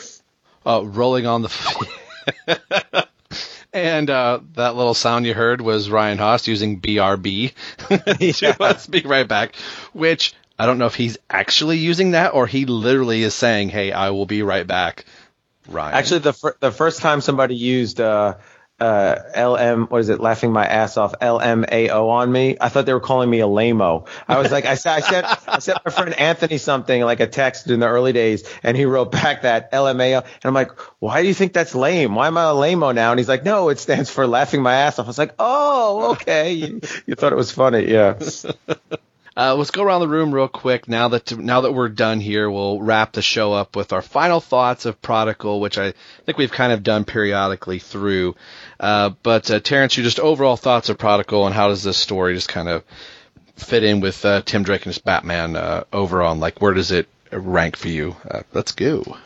Uh, 0.64 0.82
rolling 0.84 1.26
on 1.26 1.42
the. 1.42 1.88
and 3.72 4.08
uh, 4.08 4.40
that 4.54 4.74
little 4.74 4.94
sound 4.94 5.26
you 5.26 5.34
heard 5.34 5.60
was 5.60 5.90
Ryan 5.90 6.18
Haas 6.18 6.48
using 6.48 6.80
BRB 6.80 7.52
to 8.38 8.56
let's 8.58 8.86
be 8.86 9.00
right 9.00 9.26
back, 9.26 9.54
which 9.92 10.34
I 10.58 10.66
don't 10.66 10.78
know 10.78 10.86
if 10.86 10.94
he's 10.94 11.18
actually 11.28 11.78
using 11.78 12.12
that 12.12 12.34
or 12.34 12.46
he 12.46 12.66
literally 12.66 13.22
is 13.22 13.34
saying, 13.34 13.68
"Hey, 13.68 13.92
I 13.92 14.10
will 14.10 14.26
be 14.26 14.42
right 14.42 14.66
back." 14.66 15.04
Ryan. 15.68 15.94
Actually, 15.94 16.20
the 16.20 16.32
fir- 16.32 16.56
the 16.60 16.72
first 16.72 17.00
time 17.00 17.20
somebody 17.20 17.54
used 17.54 18.00
uh, 18.00 18.36
uh, 18.80 19.16
LM, 19.36 19.86
what 19.86 20.00
is 20.00 20.08
it? 20.08 20.20
Laughing 20.20 20.52
my 20.52 20.66
ass 20.66 20.96
off, 20.96 21.14
LMAO 21.20 22.08
on 22.08 22.32
me. 22.32 22.56
I 22.60 22.68
thought 22.68 22.86
they 22.86 22.92
were 22.92 23.00
calling 23.00 23.28
me 23.28 23.40
a 23.40 23.46
lameo. 23.46 24.06
I 24.26 24.38
was 24.38 24.50
like, 24.50 24.64
I 24.64 24.74
said, 24.74 24.92
I 24.92 25.00
said, 25.00 25.24
I 25.46 25.58
sent 25.58 25.78
my 25.84 25.92
friend 25.92 26.18
Anthony 26.18 26.58
something 26.58 27.02
like 27.02 27.20
a 27.20 27.26
text 27.26 27.68
in 27.68 27.80
the 27.80 27.86
early 27.86 28.12
days, 28.12 28.48
and 28.62 28.76
he 28.76 28.86
wrote 28.86 29.12
back 29.12 29.42
that 29.42 29.70
LMAO, 29.72 30.22
and 30.22 30.44
I'm 30.44 30.54
like, 30.54 30.70
why 30.98 31.22
do 31.22 31.28
you 31.28 31.34
think 31.34 31.52
that's 31.52 31.74
lame? 31.74 32.14
Why 32.14 32.28
am 32.28 32.38
I 32.38 32.44
a 32.44 32.54
lameo 32.54 32.94
now? 32.94 33.10
And 33.10 33.20
he's 33.20 33.28
like, 33.28 33.44
no, 33.44 33.68
it 33.68 33.78
stands 33.78 34.10
for 34.10 34.26
laughing 34.26 34.62
my 34.62 34.74
ass 34.74 34.98
off. 34.98 35.06
I 35.06 35.08
was 35.08 35.18
like, 35.18 35.34
oh, 35.38 36.12
okay. 36.12 36.52
you, 36.52 36.80
you 37.06 37.14
thought 37.14 37.32
it 37.32 37.36
was 37.36 37.52
funny, 37.52 37.90
yeah. 37.90 38.18
Uh, 39.36 39.54
let's 39.54 39.70
go 39.70 39.82
around 39.82 40.00
the 40.00 40.08
room 40.08 40.34
real 40.34 40.48
quick. 40.48 40.88
Now 40.88 41.08
that 41.08 41.36
now 41.38 41.60
that 41.62 41.72
we're 41.72 41.88
done 41.88 42.20
here, 42.20 42.50
we'll 42.50 42.80
wrap 42.80 43.12
the 43.12 43.22
show 43.22 43.52
up 43.52 43.76
with 43.76 43.92
our 43.92 44.02
final 44.02 44.40
thoughts 44.40 44.86
of 44.86 45.00
Prodigal, 45.00 45.60
which 45.60 45.78
I 45.78 45.94
think 46.26 46.36
we've 46.36 46.50
kind 46.50 46.72
of 46.72 46.82
done 46.82 47.04
periodically 47.04 47.78
through. 47.78 48.34
Uh, 48.78 49.10
but 49.22 49.50
uh, 49.50 49.60
Terrence, 49.60 49.96
your 49.96 50.04
just 50.04 50.18
overall 50.18 50.56
thoughts 50.56 50.88
of 50.88 50.98
Prodigal, 50.98 51.46
and 51.46 51.54
how 51.54 51.68
does 51.68 51.82
this 51.84 51.96
story 51.96 52.34
just 52.34 52.48
kind 52.48 52.68
of 52.68 52.82
fit 53.56 53.84
in 53.84 54.00
with 54.00 54.24
uh, 54.24 54.42
Tim 54.42 54.64
Drake 54.64 54.82
and 54.82 54.92
his 54.92 54.98
Batman 54.98 55.54
uh, 55.54 55.84
overall? 55.92 56.32
And 56.32 56.40
like, 56.40 56.60
where 56.60 56.74
does 56.74 56.90
it 56.90 57.08
rank 57.30 57.76
for 57.76 57.88
you? 57.88 58.16
Uh, 58.28 58.42
let's 58.52 58.72
go. 58.72 59.16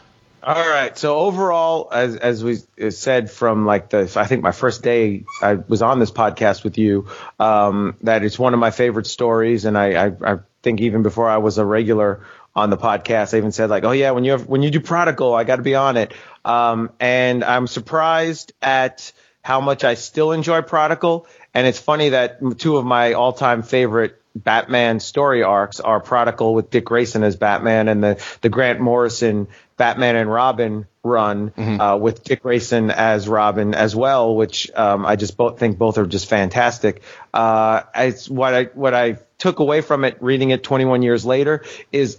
All 0.47 0.69
right. 0.69 0.97
So 0.99 1.17
overall, 1.21 1.89
as 1.91 2.17
as 2.17 2.45
we 2.45 2.57
said 2.91 3.31
from 3.31 3.65
like 3.65 3.89
the, 3.89 4.01
I 4.15 4.27
think 4.27 4.43
my 4.43 4.53
first 4.53 4.83
day 4.83 5.25
I 5.41 5.55
was 5.55 5.81
on 5.81 6.01
this 6.01 6.11
podcast 6.11 6.65
with 6.65 6.77
you, 6.77 7.09
um, 7.41 7.97
that 8.03 8.23
it's 8.25 8.39
one 8.39 8.53
of 8.53 8.61
my 8.61 8.71
favorite 8.71 9.07
stories, 9.07 9.65
and 9.65 9.79
I, 9.79 10.07
I 10.09 10.13
I 10.35 10.39
think 10.63 10.83
even 10.83 11.03
before 11.03 11.31
I 11.31 11.39
was 11.39 11.57
a 11.57 11.65
regular 11.65 12.27
on 12.55 12.69
the 12.69 12.77
podcast, 12.77 13.33
I 13.33 13.39
even 13.39 13.53
said 13.53 13.71
like, 13.71 13.85
oh 13.85 13.93
yeah, 13.93 14.11
when 14.11 14.25
you 14.25 14.33
have, 14.33 14.47
when 14.47 14.61
you 14.61 14.71
do 14.71 14.81
Prodigal, 14.81 15.33
I 15.35 15.45
got 15.45 15.57
to 15.57 15.63
be 15.63 15.77
on 15.77 15.97
it. 15.97 16.13
Um, 16.45 16.91
and 17.01 17.43
I'm 17.43 17.67
surprised 17.67 18.53
at 18.61 19.13
how 19.41 19.63
much 19.63 19.83
I 19.83 19.95
still 19.95 20.33
enjoy 20.33 20.61
Prodigal, 20.61 21.27
and 21.55 21.67
it's 21.67 21.79
funny 21.79 22.11
that 22.11 22.41
two 22.59 22.77
of 22.77 22.85
my 22.85 23.15
all 23.15 23.33
time 23.33 23.63
favorite 23.63 24.21
Batman 24.35 24.99
story 24.99 25.43
arcs 25.43 25.79
are 25.79 26.01
Prodigal 26.01 26.55
with 26.55 26.71
Dick 26.71 26.85
Grayson 26.85 27.23
as 27.23 27.37
Batman 27.37 27.89
and 27.89 28.03
the 28.03 28.25
the 28.41 28.49
Grant 28.49 28.81
Morrison 28.81 29.47
Batman 29.77 30.17
and 30.17 30.31
Robin 30.31 30.87
run 31.05 31.51
mm-hmm. 31.51 31.81
uh, 31.81 31.97
with 31.97 32.25
Dick 32.25 32.43
Grayson 32.43 32.91
as 32.91 33.29
Robin 33.29 33.75
as 33.75 33.95
well, 33.95 34.35
which 34.35 34.71
um, 34.75 35.07
I 35.07 35.17
just 35.17 35.37
both 35.37 35.59
think 35.59 35.79
both 35.79 35.99
are 35.99 36.07
just 36.07 36.29
fantastic. 36.29 37.03
Uh, 37.33 37.83
it's 37.95 38.29
what 38.29 38.55
I 38.55 38.65
what 38.65 38.95
I 38.95 39.19
took 39.39 39.61
away 39.61 39.83
from 39.83 40.05
it 40.05 40.17
reading 40.21 40.51
it 40.51 40.63
21 40.63 41.03
years 41.03 41.25
later 41.25 41.63
is 41.93 42.19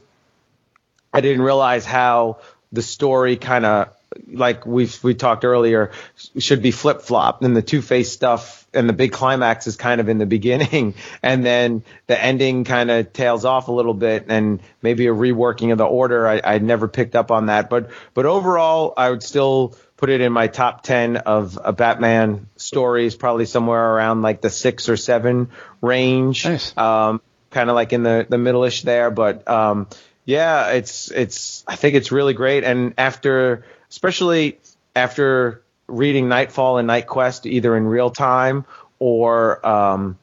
I 1.13 1.21
didn't 1.21 1.41
realize 1.41 1.85
how 1.85 2.39
the 2.71 2.81
story 2.81 3.35
kind 3.35 3.65
of 3.65 3.89
like 4.27 4.65
we 4.65 4.89
we 5.03 5.13
talked 5.13 5.45
earlier 5.45 5.91
should 6.37 6.61
be 6.61 6.71
flip 6.71 7.01
flopped 7.01 7.43
and 7.43 7.55
the 7.55 7.61
Two 7.61 7.81
Face 7.81 8.11
stuff 8.11 8.65
and 8.75 8.89
the 8.89 8.93
big 8.93 9.11
climax 9.11 9.67
is 9.67 9.75
kind 9.75 10.01
of 10.01 10.09
in 10.09 10.17
the 10.17 10.25
beginning 10.35 10.93
and 11.23 11.45
then 11.45 11.83
the 12.07 12.21
ending 12.21 12.63
kind 12.63 12.91
of 12.91 13.13
tails 13.13 13.45
off 13.45 13.67
a 13.67 13.71
little 13.71 13.93
bit 13.93 14.25
and 14.29 14.59
maybe 14.81 15.07
a 15.07 15.13
reworking 15.13 15.71
of 15.71 15.77
the 15.77 15.85
order. 15.85 16.27
I, 16.27 16.41
I 16.43 16.57
never 16.59 16.87
picked 16.87 17.15
up 17.15 17.31
on 17.31 17.47
that, 17.47 17.69
but, 17.69 17.89
but 18.13 18.25
overall, 18.25 18.93
I 18.97 19.09
would 19.09 19.23
still 19.23 19.75
put 19.97 20.09
it 20.09 20.21
in 20.21 20.31
my 20.31 20.47
top 20.47 20.83
10 20.83 21.17
of 21.17 21.57
a 21.63 21.71
Batman 21.71 22.47
stories, 22.57 23.15
probably 23.15 23.45
somewhere 23.45 23.93
around 23.93 24.21
like 24.21 24.41
the 24.41 24.49
six 24.49 24.89
or 24.89 24.97
seven 24.97 25.49
range. 25.81 26.45
Nice. 26.45 26.75
Um, 26.77 27.21
kind 27.49 27.69
of 27.69 27.75
like 27.75 27.93
in 27.93 28.03
the, 28.03 28.25
the 28.27 28.37
middle-ish 28.37 28.81
there, 28.81 29.09
but, 29.09 29.47
um, 29.47 29.87
yeah, 30.25 30.71
it's, 30.71 31.11
it's, 31.11 31.63
I 31.67 31.75
think 31.75 31.95
it's 31.95 32.11
really 32.11 32.33
great. 32.33 32.63
And 32.63 32.95
after, 32.97 33.63
especially 33.90 34.60
after 34.95 35.64
reading 35.88 36.30
Knightfall 36.30 36.78
and 36.78 36.90
Knightquest 36.90 37.45
either 37.45 37.76
in 37.76 37.86
real 37.86 38.10
time 38.10 38.66
or 38.99 39.66
um, 39.66 40.18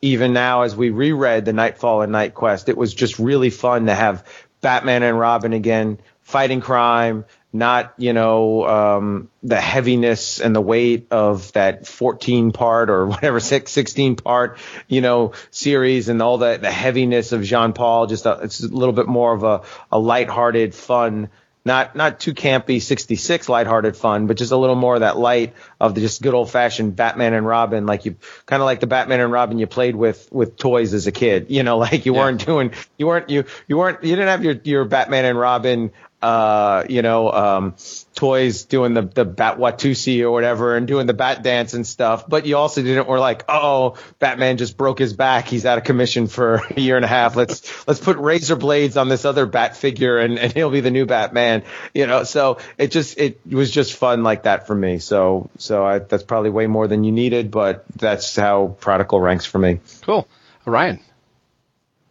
even 0.00 0.32
now 0.32 0.62
as 0.62 0.74
we 0.74 0.90
reread 0.90 1.44
the 1.44 1.52
Knightfall 1.52 2.02
and 2.02 2.12
Knightquest, 2.12 2.68
it 2.68 2.76
was 2.76 2.94
just 2.94 3.18
really 3.18 3.50
fun 3.50 3.86
to 3.86 3.94
have 3.94 4.26
Batman 4.60 5.02
and 5.02 5.18
Robin 5.18 5.52
again 5.52 5.98
fighting 6.22 6.60
crime, 6.60 7.24
not 7.52 7.92
you 7.98 8.12
know 8.12 8.66
um, 8.66 9.28
the 9.42 9.60
heaviness 9.60 10.40
and 10.40 10.56
the 10.56 10.60
weight 10.60 11.08
of 11.10 11.52
that 11.52 11.86
14 11.86 12.52
part 12.52 12.88
or 12.88 13.06
whatever 13.08 13.40
16 13.40 14.16
part 14.16 14.58
you 14.88 15.00
know 15.00 15.32
series 15.50 16.08
and 16.08 16.22
all 16.22 16.38
the 16.38 16.58
the 16.58 16.70
heaviness 16.70 17.32
of 17.32 17.42
Jean 17.42 17.72
Paul. 17.72 18.06
Just 18.06 18.24
a, 18.24 18.40
it's 18.42 18.62
a 18.62 18.68
little 18.68 18.94
bit 18.94 19.06
more 19.06 19.34
of 19.34 19.42
a 19.42 19.62
a 19.90 19.98
lighthearted, 19.98 20.74
fun 20.74 21.28
not 21.64 21.94
not 21.94 22.18
too 22.18 22.34
campy 22.34 22.82
66 22.82 23.48
lighthearted 23.48 23.96
fun, 23.96 24.26
but 24.26 24.36
just 24.36 24.52
a 24.52 24.56
little 24.56 24.74
more 24.74 24.94
of 24.94 25.00
that 25.00 25.16
light 25.16 25.54
of 25.80 25.94
the 25.94 26.00
just 26.00 26.20
good 26.20 26.34
old 26.34 26.50
fashioned 26.50 26.96
Batman 26.96 27.34
and 27.34 27.46
Robin, 27.46 27.86
like 27.86 28.04
you 28.04 28.16
kind 28.46 28.60
of 28.60 28.66
like 28.66 28.80
the 28.80 28.86
Batman 28.86 29.20
and 29.20 29.32
Robin 29.32 29.58
you 29.58 29.66
played 29.66 29.94
with 29.94 30.28
with 30.32 30.56
toys 30.56 30.92
as 30.94 31.06
a 31.06 31.12
kid. 31.12 31.46
You 31.50 31.62
know, 31.62 31.78
like 31.82 32.04
you 32.06 32.14
yeah. 32.14 32.20
weren't 32.20 32.44
doing 32.44 32.72
you 32.98 33.06
weren't 33.06 33.30
you 33.30 33.44
you 33.68 33.76
weren't 33.76 34.02
you 34.02 34.10
didn't 34.10 34.28
have 34.28 34.44
your 34.44 34.54
your 34.64 34.84
Batman 34.84 35.24
and 35.24 35.38
Robin 35.38 35.92
uh, 36.22 36.84
you 36.88 37.02
know, 37.02 37.32
um, 37.32 37.74
toys 38.14 38.64
doing 38.64 38.94
the, 38.94 39.02
the 39.02 39.24
Bat 39.24 39.58
Watusi 39.58 40.22
or 40.22 40.30
whatever 40.30 40.76
and 40.76 40.86
doing 40.86 41.06
the 41.08 41.14
bat 41.14 41.42
dance 41.42 41.74
and 41.74 41.84
stuff. 41.84 42.28
But 42.28 42.46
you 42.46 42.56
also 42.56 42.80
didn't, 42.80 43.08
we're 43.08 43.18
like, 43.18 43.44
oh, 43.48 43.96
Batman 44.20 44.56
just 44.56 44.76
broke 44.76 45.00
his 45.00 45.12
back. 45.12 45.48
He's 45.48 45.66
out 45.66 45.78
of 45.78 45.84
commission 45.84 46.28
for 46.28 46.62
a 46.76 46.80
year 46.80 46.94
and 46.94 47.04
a 47.04 47.08
half. 47.08 47.34
Let's, 47.34 47.88
let's 47.88 47.98
put 47.98 48.18
razor 48.18 48.54
blades 48.54 48.96
on 48.96 49.08
this 49.08 49.24
other 49.24 49.46
bat 49.46 49.76
figure 49.76 50.18
and, 50.18 50.38
and 50.38 50.52
he'll 50.52 50.70
be 50.70 50.80
the 50.80 50.92
new 50.92 51.06
Batman, 51.06 51.64
you 51.92 52.06
know? 52.06 52.22
So 52.22 52.58
it 52.78 52.92
just, 52.92 53.18
it 53.18 53.40
was 53.44 53.72
just 53.72 53.94
fun 53.94 54.22
like 54.22 54.44
that 54.44 54.68
for 54.68 54.76
me. 54.76 55.00
So, 55.00 55.50
so 55.58 55.84
I, 55.84 55.98
that's 55.98 56.22
probably 56.22 56.50
way 56.50 56.68
more 56.68 56.86
than 56.86 57.02
you 57.02 57.10
needed, 57.10 57.50
but 57.50 57.84
that's 57.96 58.36
how 58.36 58.76
Prodigal 58.78 59.20
ranks 59.20 59.44
for 59.44 59.58
me. 59.58 59.80
Cool. 60.02 60.28
Ryan. 60.64 61.00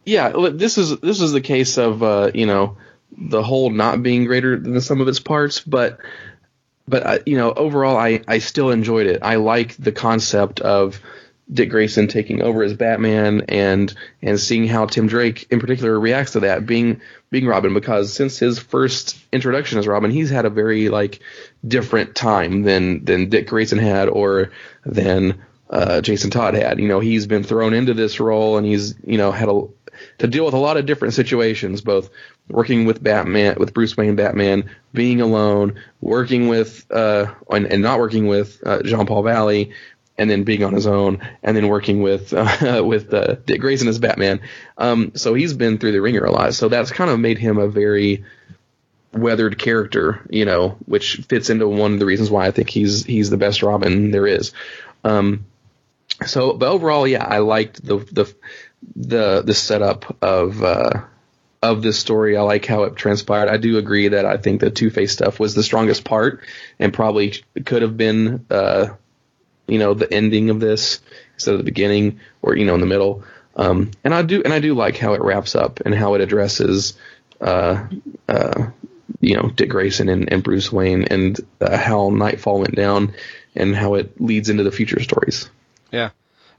Yeah, 0.04 0.32
this 0.52 0.76
is, 0.76 0.98
this 0.98 1.22
is 1.22 1.32
the 1.32 1.40
case 1.40 1.78
of, 1.78 2.02
uh, 2.02 2.32
you 2.34 2.44
know, 2.44 2.76
the 3.16 3.42
whole 3.42 3.70
not 3.70 4.02
being 4.02 4.24
greater 4.24 4.58
than 4.58 4.72
the 4.72 4.80
sum 4.80 5.00
of 5.00 5.08
its 5.08 5.20
parts, 5.20 5.60
but 5.60 5.98
but 6.88 7.06
uh, 7.06 7.18
you 7.26 7.36
know 7.36 7.52
overall 7.52 7.96
I 7.96 8.22
I 8.26 8.38
still 8.38 8.70
enjoyed 8.70 9.06
it. 9.06 9.22
I 9.22 9.36
like 9.36 9.76
the 9.76 9.92
concept 9.92 10.60
of 10.60 11.00
Dick 11.52 11.70
Grayson 11.70 12.08
taking 12.08 12.42
over 12.42 12.62
as 12.62 12.74
Batman 12.74 13.44
and 13.48 13.94
and 14.22 14.40
seeing 14.40 14.66
how 14.66 14.86
Tim 14.86 15.06
Drake 15.06 15.46
in 15.50 15.60
particular 15.60 15.98
reacts 15.98 16.32
to 16.32 16.40
that 16.40 16.66
being 16.66 17.00
being 17.30 17.46
Robin 17.46 17.74
because 17.74 18.12
since 18.12 18.38
his 18.38 18.58
first 18.58 19.18
introduction 19.32 19.78
as 19.78 19.86
Robin 19.86 20.10
he's 20.10 20.30
had 20.30 20.44
a 20.44 20.50
very 20.50 20.88
like 20.88 21.20
different 21.66 22.14
time 22.14 22.62
than 22.62 23.04
than 23.04 23.28
Dick 23.28 23.48
Grayson 23.48 23.78
had 23.78 24.08
or 24.08 24.50
than 24.84 25.42
uh, 25.68 26.00
Jason 26.00 26.30
Todd 26.30 26.54
had. 26.54 26.78
You 26.78 26.88
know 26.88 27.00
he's 27.00 27.26
been 27.26 27.44
thrown 27.44 27.74
into 27.74 27.94
this 27.94 28.20
role 28.20 28.56
and 28.56 28.66
he's 28.66 28.94
you 29.04 29.18
know 29.18 29.32
had 29.32 29.48
a 29.48 29.62
to 30.18 30.26
deal 30.26 30.44
with 30.44 30.54
a 30.54 30.58
lot 30.58 30.76
of 30.76 30.86
different 30.86 31.14
situations, 31.14 31.80
both 31.80 32.10
working 32.52 32.84
with 32.84 33.02
Batman, 33.02 33.56
with 33.58 33.74
Bruce 33.74 33.96
Wayne 33.96 34.14
Batman, 34.14 34.70
being 34.92 35.20
alone, 35.20 35.80
working 36.00 36.48
with, 36.48 36.86
uh, 36.90 37.32
and, 37.50 37.66
and 37.66 37.82
not 37.82 37.98
working 37.98 38.26
with 38.26 38.62
uh, 38.64 38.82
Jean 38.82 39.06
Paul 39.06 39.22
Valley, 39.22 39.72
and 40.18 40.30
then 40.30 40.44
being 40.44 40.62
on 40.62 40.74
his 40.74 40.86
own, 40.86 41.26
and 41.42 41.56
then 41.56 41.68
working 41.68 42.02
with 42.02 42.32
uh, 42.34 42.82
with 42.84 43.12
uh, 43.12 43.36
Dick 43.46 43.60
Grayson 43.60 43.88
as 43.88 43.98
Batman. 43.98 44.40
Um, 44.76 45.12
so 45.14 45.34
he's 45.34 45.54
been 45.54 45.78
through 45.78 45.92
the 45.92 46.02
ringer 46.02 46.24
a 46.24 46.30
lot. 46.30 46.54
So 46.54 46.68
that's 46.68 46.90
kind 46.90 47.10
of 47.10 47.18
made 47.18 47.38
him 47.38 47.58
a 47.58 47.68
very 47.68 48.24
weathered 49.12 49.58
character, 49.58 50.24
you 50.30 50.44
know, 50.44 50.76
which 50.86 51.16
fits 51.28 51.50
into 51.50 51.68
one 51.68 51.94
of 51.94 51.98
the 51.98 52.06
reasons 52.06 52.30
why 52.30 52.46
I 52.46 52.50
think 52.50 52.68
he's 52.68 53.04
he's 53.04 53.30
the 53.30 53.36
best 53.36 53.62
Robin 53.62 54.10
there 54.10 54.26
is. 54.26 54.52
Um, 55.04 55.46
so, 56.26 56.52
but 56.52 56.68
overall, 56.68 57.06
yeah, 57.06 57.24
I 57.24 57.38
liked 57.38 57.84
the 57.84 57.98
the 57.98 58.34
the 58.94 59.42
the 59.42 59.54
setup 59.54 60.16
of 60.22 60.62
uh, 60.62 61.02
of 61.62 61.82
this 61.82 61.98
story. 61.98 62.36
I 62.36 62.42
like 62.42 62.66
how 62.66 62.82
it 62.84 62.96
transpired. 62.96 63.48
I 63.48 63.56
do 63.56 63.78
agree 63.78 64.08
that 64.08 64.26
I 64.26 64.36
think 64.36 64.60
the 64.60 64.70
Two 64.70 64.90
Face 64.90 65.12
stuff 65.12 65.38
was 65.38 65.54
the 65.54 65.62
strongest 65.62 66.04
part, 66.04 66.40
and 66.78 66.92
probably 66.92 67.42
could 67.64 67.82
have 67.82 67.96
been, 67.96 68.44
uh, 68.50 68.88
you 69.68 69.78
know, 69.78 69.94
the 69.94 70.12
ending 70.12 70.50
of 70.50 70.58
this 70.58 71.00
instead 71.34 71.54
of 71.54 71.58
the 71.58 71.64
beginning, 71.64 72.20
or 72.42 72.56
you 72.56 72.64
know, 72.64 72.74
in 72.74 72.80
the 72.80 72.86
middle. 72.86 73.22
Um, 73.54 73.92
and 74.02 74.14
I 74.14 74.22
do, 74.22 74.42
and 74.42 74.52
I 74.52 74.58
do 74.58 74.74
like 74.74 74.96
how 74.96 75.12
it 75.12 75.22
wraps 75.22 75.54
up 75.54 75.80
and 75.80 75.94
how 75.94 76.14
it 76.14 76.20
addresses, 76.20 76.94
uh, 77.40 77.86
uh, 78.28 78.70
you 79.20 79.36
know, 79.36 79.50
Dick 79.50 79.68
Grayson 79.68 80.08
and, 80.08 80.32
and 80.32 80.42
Bruce 80.42 80.72
Wayne 80.72 81.04
and 81.04 81.38
uh, 81.60 81.76
how 81.76 82.08
Knightfall 82.10 82.58
went 82.58 82.74
down, 82.74 83.14
and 83.54 83.76
how 83.76 83.94
it 83.94 84.20
leads 84.20 84.48
into 84.48 84.64
the 84.64 84.72
future 84.72 85.00
stories. 85.00 85.48
Yeah, 85.92 86.10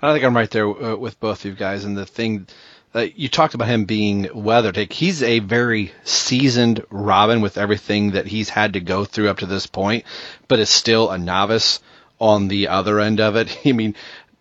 I 0.01 0.13
think 0.13 0.23
I'm 0.23 0.35
right 0.35 0.49
there 0.49 0.67
uh, 0.67 0.95
with 0.95 1.19
both 1.19 1.39
of 1.39 1.45
you 1.45 1.55
guys. 1.55 1.83
And 1.83 1.97
the 1.97 2.05
thing 2.05 2.47
uh, 2.95 3.07
you 3.15 3.27
talked 3.27 3.53
about 3.53 3.67
him 3.67 3.85
being 3.85 4.29
weathered, 4.33 4.77
like, 4.77 4.93
he's 4.93 5.23
a 5.23 5.39
very 5.39 5.91
seasoned 6.03 6.85
Robin 6.89 7.41
with 7.41 7.57
everything 7.57 8.11
that 8.11 8.27
he's 8.27 8.49
had 8.49 8.73
to 8.73 8.79
go 8.79 9.05
through 9.05 9.29
up 9.29 9.39
to 9.39 9.45
this 9.45 9.65
point, 9.67 10.05
but 10.47 10.59
is 10.59 10.69
still 10.69 11.09
a 11.09 11.17
novice 11.17 11.79
on 12.19 12.47
the 12.47 12.67
other 12.67 12.99
end 12.99 13.19
of 13.19 13.35
it. 13.35 13.57
I 13.65 13.71
mean, 13.71 13.95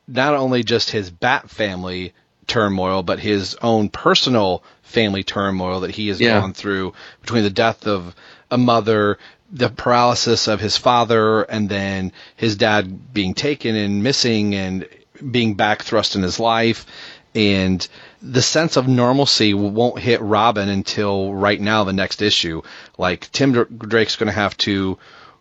not 0.07 0.35
only 0.35 0.63
just 0.63 0.91
his 0.91 1.11
Bat 1.11 1.51
family 1.51 2.13
turmoil, 2.47 3.03
but 3.03 3.19
his 3.21 3.57
own 3.63 3.89
personal 3.89 4.63
family 4.83 5.23
turmoil 5.23 5.81
that 5.81 5.93
he 5.95 6.09
has 6.09 6.21
Yeah. 6.21 6.41
gone 6.41 6.53
through 6.53 6.93
between 7.23 7.45
the 7.45 7.51
death 7.51 7.87
of 7.87 8.15
a 8.51 8.59
mother, 8.59 9.19
the 9.51 9.71
paralysis 9.71 10.49
of 10.49 10.61
his 10.61 10.77
father, 10.77 11.43
and 11.43 11.69
then 11.69 12.13
his 12.37 12.57
dad 12.57 13.15
being 13.15 13.33
taken 13.35 13.75
and 13.77 14.03
missing 14.03 14.55
and 14.55 14.87
being 15.31 15.55
back 15.55 15.83
thrust 15.83 16.17
in 16.17 16.23
his 16.23 16.41
life. 16.41 16.85
And 17.35 17.87
the 18.21 18.43
sense 18.43 18.77
of 18.77 18.89
normalcy 18.89 19.55
won't 19.55 19.99
hit 19.99 20.21
Robin 20.21 20.69
until 20.69 21.33
right 21.33 21.61
now, 21.61 21.85
the 21.85 21.93
next 21.93 22.21
issue. 22.21 22.63
Like 22.99 23.31
Tim 23.33 23.53
Drake's 23.65 24.17
going 24.17 24.27
to 24.27 24.33
have 24.33 24.57
to 24.59 24.99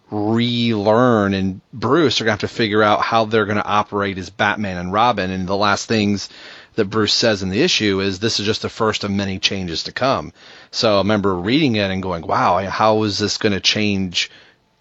relearn 0.10 1.34
and 1.34 1.62
Bruce 1.72 2.20
are 2.20 2.26
going 2.26 2.38
to 2.38 2.44
have 2.44 2.52
to 2.52 2.56
figure 2.56 2.84
out 2.84 3.02
how 3.02 3.26
they're 3.26 3.46
going 3.46 3.58
to 3.58 3.66
operate 3.66 4.18
as 4.18 4.30
Batman 4.30 4.78
and 4.78 4.94
Robin. 4.94 5.32
And 5.32 5.48
the 5.48 5.56
last 5.56 5.88
things 5.88 6.30
that 6.76 6.86
Bruce 6.86 7.14
says 7.14 7.44
in 7.44 7.50
the 7.50 7.62
issue 7.62 8.00
is 8.00 8.20
this 8.20 8.40
is 8.40 8.46
just 8.46 8.62
the 8.62 8.70
first 8.70 9.04
of 9.04 9.12
many 9.12 9.40
changes 9.40 9.84
to 9.84 9.92
come. 9.92 10.32
So 10.70 10.96
I 10.96 10.98
remember 11.00 11.36
reading 11.36 11.76
it 11.76 11.92
and 11.92 12.04
going, 12.04 12.26
wow, 12.26 12.66
how 12.70 13.04
is 13.04 13.20
this 13.20 13.38
going 13.38 13.54
to 13.54 13.60
change 13.60 14.32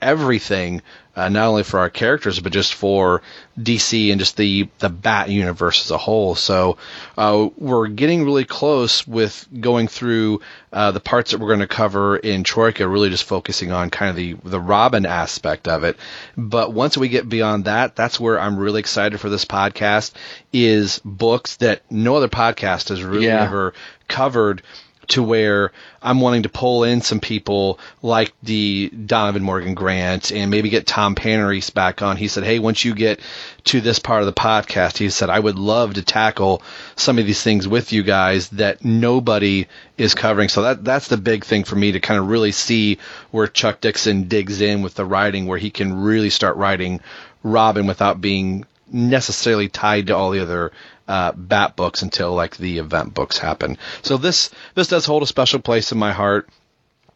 everything, 0.01 0.83
uh, 1.17 1.29
not 1.29 1.49
only 1.49 1.63
for 1.65 1.81
our 1.81 1.91
characters, 1.91 2.39
but 2.41 2.53
just 2.53 2.75
for 2.75 3.21
DC 3.59 4.11
and 4.11 4.21
just 4.21 4.37
the, 4.37 4.69
the 4.79 4.89
Bat 4.89 5.29
universe 5.29 5.85
as 5.85 5.91
a 5.91 5.99
whole. 5.99 6.35
So 6.35 6.79
uh, 7.19 7.49
we're 7.57 7.89
getting 7.89 8.25
really 8.25 8.45
close 8.45 9.07
with 9.07 9.47
going 9.61 9.89
through 9.89 10.41
uh, 10.73 10.93
the 10.93 11.01
parts 11.01 11.33
that 11.33 11.41
we're 11.41 11.49
going 11.49 11.61
to 11.61 11.67
cover 11.67 12.17
in 12.17 12.45
Troika, 12.45 12.87
really 12.87 13.11
just 13.11 13.25
focusing 13.25 13.73
on 13.73 13.91
kind 13.91 14.11
of 14.11 14.17
the, 14.17 14.35
the 14.49 14.61
Robin 14.61 15.05
aspect 15.05 15.67
of 15.69 15.85
it. 15.85 15.97
But 16.37 16.73
once 16.73 16.97
we 16.97 17.09
get 17.09 17.29
beyond 17.29 17.65
that, 17.65 17.97
that's 17.97 18.21
where 18.21 18.39
I'm 18.41 18.57
really 18.57 18.81
excited 18.81 19.19
for 19.21 19.29
this 19.29 19.45
podcast 19.45 20.13
is 20.53 21.01
books 21.05 21.57
that 21.57 21.83
no 21.91 22.17
other 22.17 22.29
podcast 22.29 22.89
has 22.91 23.03
really 23.03 23.27
Yeah. 23.27 23.43
ever 23.45 23.75
covered 24.09 24.63
to 25.11 25.23
where 25.23 25.73
I'm 26.03 26.21
wanting 26.21 26.45
to 26.45 26.49
pull 26.49 26.85
in 26.85 27.01
some 27.03 27.21
people 27.21 27.79
like 28.03 28.33
the 28.43 28.91
Donovan 28.91 29.43
Morgan 29.43 29.75
Grant 29.75 30.33
and 30.33 30.51
maybe 30.51 30.71
get 30.71 30.87
Tom 30.87 31.15
Panerise 31.15 31.73
back 31.73 32.03
on. 32.03 32.17
He 32.17 32.29
said, 32.29 32.45
Hey, 32.45 32.59
once 32.59 32.85
you 32.85 32.95
get 32.95 33.21
to 33.65 33.81
this 33.81 33.99
part 33.99 34.23
of 34.23 34.27
the 34.27 34.33
podcast, 34.33 34.99
he 34.99 35.11
said, 35.11 35.31
I 35.31 35.39
would 35.39 35.59
love 35.59 35.95
to 35.95 36.03
tackle 36.03 36.63
some 36.97 37.19
of 37.19 37.27
these 37.27 37.43
things 37.43 37.69
with 37.69 37.93
you 37.93 38.03
guys 38.03 38.49
that 38.51 38.85
nobody 38.85 39.67
is 39.99 40.15
covering. 40.15 40.49
So 40.49 40.63
that, 40.63 40.85
that's 40.85 41.09
the 41.09 41.17
big 41.17 41.45
thing 41.45 41.65
for 41.65 41.77
me 41.77 41.93
to 41.93 42.01
kind 42.01 42.19
of 42.19 42.29
really 42.29 42.53
see 42.53 42.99
where 43.31 43.47
Chuck 43.47 43.81
Dixon 43.81 44.29
digs 44.29 44.61
in 44.61 44.83
with 44.83 44.95
the 44.95 45.05
writing, 45.05 45.47
where 45.47 45.59
he 45.59 45.71
can 45.71 46.03
really 46.03 46.31
start 46.31 46.57
writing 46.57 47.01
Robin 47.43 47.87
without 47.87 48.21
being 48.21 48.65
necessarily 48.93 49.69
tied 49.69 50.09
to 50.09 50.17
all 50.17 50.31
the 50.31 50.41
other 50.41 50.73
uh, 51.09 51.33
bat 51.33 51.77
books 51.77 52.03
until 52.03 52.35
like 52.35 52.57
the 52.57 52.79
event 52.79 53.15
books 53.15 53.39
happen. 53.39 53.79
So 54.03 54.17
this 54.17 54.51
this 54.75 54.89
does 54.89 55.07
hold 55.07 55.23
a 55.23 55.27
special 55.27 55.61
place 55.61 55.93
in 55.93 55.99
my 55.99 56.13
heart. 56.13 56.49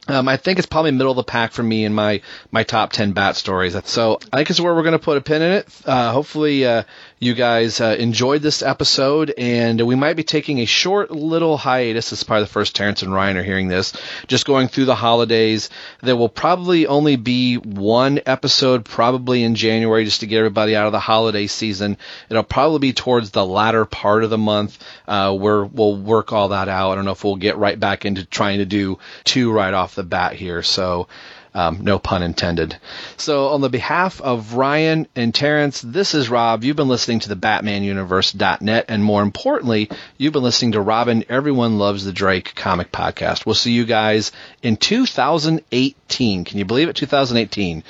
Um, 0.06 0.28
I 0.28 0.36
think 0.36 0.58
it's 0.58 0.66
probably 0.66 0.90
middle 0.90 1.12
of 1.12 1.16
the 1.16 1.24
pack 1.24 1.52
for 1.52 1.62
me 1.62 1.84
in 1.84 1.94
my 1.94 2.20
my 2.50 2.64
top 2.64 2.92
ten 2.92 3.12
bat 3.12 3.36
stories. 3.36 3.76
So 3.86 4.18
I 4.32 4.36
think 4.36 4.50
it's 4.50 4.60
where 4.60 4.74
we're 4.74 4.82
going 4.82 4.92
to 4.92 4.98
put 4.98 5.16
a 5.16 5.20
pin 5.20 5.42
in 5.42 5.52
it. 5.52 5.68
Uh, 5.86 6.12
hopefully, 6.12 6.66
uh, 6.66 6.82
you 7.20 7.34
guys 7.34 7.80
uh, 7.80 7.96
enjoyed 7.98 8.42
this 8.42 8.62
episode, 8.62 9.32
and 9.38 9.80
we 9.80 9.94
might 9.94 10.14
be 10.14 10.24
taking 10.24 10.58
a 10.58 10.64
short 10.64 11.10
little 11.10 11.56
hiatus. 11.56 12.10
This 12.10 12.20
is 12.20 12.24
probably 12.24 12.44
the 12.44 12.50
first 12.50 12.74
Terrence 12.74 13.02
and 13.02 13.12
Ryan 13.12 13.36
are 13.36 13.42
hearing 13.42 13.68
this. 13.68 13.92
Just 14.26 14.46
going 14.46 14.68
through 14.68 14.86
the 14.86 14.94
holidays. 14.94 15.70
There 16.02 16.16
will 16.16 16.28
probably 16.28 16.86
only 16.86 17.16
be 17.16 17.56
one 17.56 18.20
episode, 18.26 18.84
probably 18.84 19.42
in 19.42 19.54
January, 19.54 20.04
just 20.04 20.20
to 20.20 20.26
get 20.26 20.38
everybody 20.38 20.76
out 20.76 20.86
of 20.86 20.92
the 20.92 21.00
holiday 21.00 21.46
season. 21.46 21.96
It'll 22.28 22.42
probably 22.42 22.80
be 22.80 22.92
towards 22.92 23.30
the 23.30 23.46
latter 23.46 23.84
part 23.84 24.24
of 24.24 24.30
the 24.30 24.38
month 24.38 24.78
uh, 25.06 25.34
where 25.34 25.64
we'll 25.64 25.96
work 25.96 26.32
all 26.32 26.48
that 26.48 26.68
out. 26.68 26.90
I 26.90 26.94
don't 26.96 27.04
know 27.04 27.12
if 27.12 27.24
we'll 27.24 27.36
get 27.36 27.56
right 27.56 27.78
back 27.78 28.04
into 28.04 28.24
trying 28.24 28.58
to 28.58 28.66
do 28.66 28.98
two 29.24 29.52
right 29.52 29.72
off 29.72 29.94
the 29.94 30.02
bat 30.02 30.34
here. 30.34 30.62
So. 30.62 31.08
Um, 31.56 31.78
no 31.82 32.00
pun 32.00 32.24
intended. 32.24 32.76
So, 33.16 33.48
on 33.48 33.60
the 33.60 33.68
behalf 33.68 34.20
of 34.20 34.54
Ryan 34.54 35.06
and 35.14 35.32
Terrence, 35.32 35.80
this 35.82 36.12
is 36.12 36.28
Rob. 36.28 36.64
You've 36.64 36.74
been 36.74 36.88
listening 36.88 37.20
to 37.20 37.28
the 37.28 37.36
BatmanUniverse.net, 37.36 38.86
and 38.88 39.04
more 39.04 39.22
importantly, 39.22 39.88
you've 40.18 40.32
been 40.32 40.42
listening 40.42 40.72
to 40.72 40.80
Robin 40.80 41.24
Everyone 41.28 41.78
Loves 41.78 42.04
the 42.04 42.12
Drake 42.12 42.54
comic 42.56 42.90
podcast. 42.90 43.46
We'll 43.46 43.54
see 43.54 43.70
you 43.70 43.84
guys 43.84 44.32
in 44.64 44.76
2018. 44.76 46.44
Can 46.44 46.58
you 46.58 46.64
believe 46.64 46.88
it? 46.88 46.96
2018. 46.96 47.84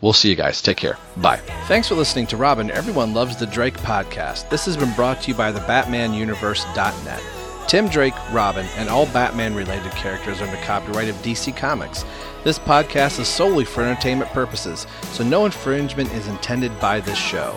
We'll 0.00 0.14
see 0.14 0.30
you 0.30 0.36
guys. 0.36 0.62
Take 0.62 0.78
care. 0.78 0.96
Bye. 1.18 1.40
Thanks 1.66 1.88
for 1.88 1.96
listening 1.96 2.26
to 2.28 2.38
Robin 2.38 2.70
Everyone 2.70 3.12
Loves 3.12 3.36
the 3.36 3.46
Drake 3.46 3.76
podcast. 3.78 4.48
This 4.48 4.64
has 4.64 4.78
been 4.78 4.92
brought 4.94 5.20
to 5.22 5.28
you 5.28 5.34
by 5.34 5.52
the 5.52 5.60
BatmanUniverse.net. 5.60 7.22
Tim 7.68 7.88
Drake, 7.88 8.14
Robin, 8.32 8.66
and 8.78 8.88
all 8.88 9.06
Batman 9.06 9.54
related 9.54 9.92
characters 9.92 10.40
are 10.40 10.44
under 10.44 10.56
copyright 10.64 11.08
of 11.08 11.14
DC 11.16 11.56
Comics. 11.56 12.04
This 12.42 12.58
podcast 12.58 13.20
is 13.20 13.28
solely 13.28 13.66
for 13.66 13.82
entertainment 13.82 14.30
purposes, 14.30 14.86
so 15.12 15.22
no 15.22 15.44
infringement 15.44 16.10
is 16.12 16.26
intended 16.26 16.78
by 16.80 17.00
this 17.00 17.18
show. 17.18 17.54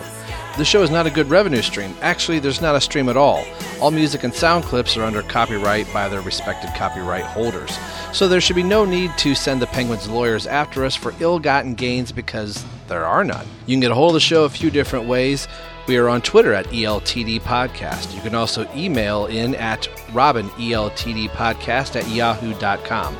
The 0.58 0.64
show 0.64 0.82
is 0.82 0.90
not 0.90 1.06
a 1.06 1.10
good 1.10 1.30
revenue 1.30 1.62
stream. 1.62 1.96
Actually, 2.02 2.38
there's 2.38 2.60
not 2.60 2.76
a 2.76 2.80
stream 2.80 3.08
at 3.08 3.16
all. 3.16 3.44
All 3.80 3.90
music 3.90 4.24
and 4.24 4.32
sound 4.32 4.64
clips 4.64 4.94
are 4.96 5.02
under 5.02 5.22
copyright 5.22 5.90
by 5.92 6.08
their 6.08 6.20
respected 6.20 6.70
copyright 6.74 7.24
holders. 7.24 7.76
So 8.12 8.28
there 8.28 8.42
should 8.42 8.56
be 8.56 8.62
no 8.62 8.84
need 8.84 9.10
to 9.18 9.34
send 9.34 9.62
the 9.62 9.66
Penguins 9.66 10.06
lawyers 10.06 10.46
after 10.46 10.84
us 10.84 10.94
for 10.94 11.14
ill 11.18 11.38
gotten 11.38 11.74
gains 11.74 12.12
because 12.12 12.62
there 12.86 13.06
are 13.06 13.24
none. 13.24 13.46
You 13.66 13.74
can 13.74 13.80
get 13.80 13.90
a 13.90 13.94
hold 13.94 14.10
of 14.10 14.14
the 14.14 14.20
show 14.20 14.44
a 14.44 14.50
few 14.50 14.70
different 14.70 15.06
ways. 15.08 15.48
We 15.88 15.96
are 15.96 16.10
on 16.10 16.20
Twitter 16.20 16.52
at 16.52 16.66
ELTD 16.66 17.40
Podcast. 17.40 18.14
You 18.14 18.20
can 18.20 18.34
also 18.34 18.68
email 18.76 19.26
in 19.26 19.54
at 19.54 19.88
Robin 20.12 20.48
ELTD 20.50 21.30
Podcast 21.30 21.96
at 21.96 22.08
yahoo.com. 22.08 23.16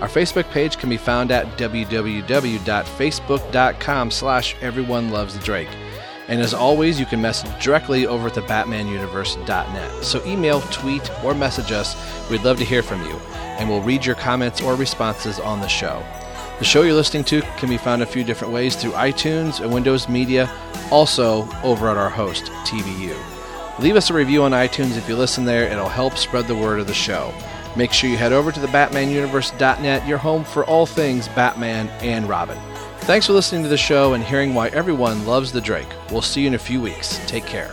Our 0.00 0.08
Facebook 0.08 0.48
page 0.50 0.78
can 0.78 0.88
be 0.88 0.96
found 0.96 1.32
at 1.32 1.58
www.facebook.com 1.58 4.10
slash 4.10 4.56
everyone 4.60 5.10
loves 5.10 5.36
Drake. 5.38 5.68
And 6.28 6.40
as 6.40 6.54
always, 6.54 7.00
you 7.00 7.06
can 7.06 7.20
message 7.20 7.50
directly 7.62 8.06
over 8.06 8.28
at 8.28 8.34
the 8.34 8.42
BatmanUniverse.net. 8.42 10.04
So 10.04 10.24
email, 10.24 10.60
tweet, 10.60 11.10
or 11.24 11.34
message 11.34 11.72
us. 11.72 11.96
We'd 12.30 12.44
love 12.44 12.58
to 12.58 12.64
hear 12.64 12.82
from 12.82 13.02
you, 13.02 13.16
and 13.58 13.68
we'll 13.68 13.82
read 13.82 14.06
your 14.06 14.14
comments 14.14 14.60
or 14.60 14.76
responses 14.76 15.40
on 15.40 15.60
the 15.60 15.68
show. 15.68 16.04
The 16.58 16.64
show 16.64 16.82
you're 16.82 16.94
listening 16.94 17.24
to 17.24 17.40
can 17.56 17.68
be 17.68 17.78
found 17.78 18.02
a 18.02 18.06
few 18.06 18.24
different 18.24 18.52
ways 18.52 18.76
through 18.76 18.92
iTunes 18.92 19.60
and 19.60 19.72
Windows 19.72 20.08
Media, 20.08 20.50
also 20.90 21.48
over 21.62 21.88
at 21.88 21.96
our 21.96 22.10
host, 22.10 22.44
TVU. 22.66 23.16
Leave 23.78 23.96
us 23.96 24.10
a 24.10 24.14
review 24.14 24.42
on 24.42 24.52
iTunes 24.52 24.96
if 24.96 25.08
you 25.08 25.16
listen 25.16 25.44
there, 25.44 25.70
it'll 25.70 25.88
help 25.88 26.16
spread 26.16 26.46
the 26.46 26.54
word 26.54 26.80
of 26.80 26.86
the 26.86 26.94
show. 26.94 27.32
Make 27.76 27.92
sure 27.92 28.10
you 28.10 28.16
head 28.16 28.32
over 28.32 28.50
to 28.52 28.60
the 28.60 28.66
BatmanUniverse.net, 28.68 30.06
your 30.06 30.18
home 30.18 30.44
for 30.44 30.64
all 30.64 30.86
things 30.86 31.28
Batman 31.28 31.88
and 32.02 32.28
Robin. 32.28 32.58
Thanks 33.00 33.26
for 33.26 33.32
listening 33.32 33.62
to 33.62 33.68
the 33.68 33.76
show 33.76 34.14
and 34.14 34.22
hearing 34.22 34.54
why 34.54 34.68
everyone 34.68 35.26
loves 35.26 35.52
the 35.52 35.60
Drake. 35.60 35.88
We'll 36.10 36.22
see 36.22 36.42
you 36.42 36.48
in 36.48 36.54
a 36.54 36.58
few 36.58 36.80
weeks. 36.80 37.20
Take 37.26 37.46
care. 37.46 37.72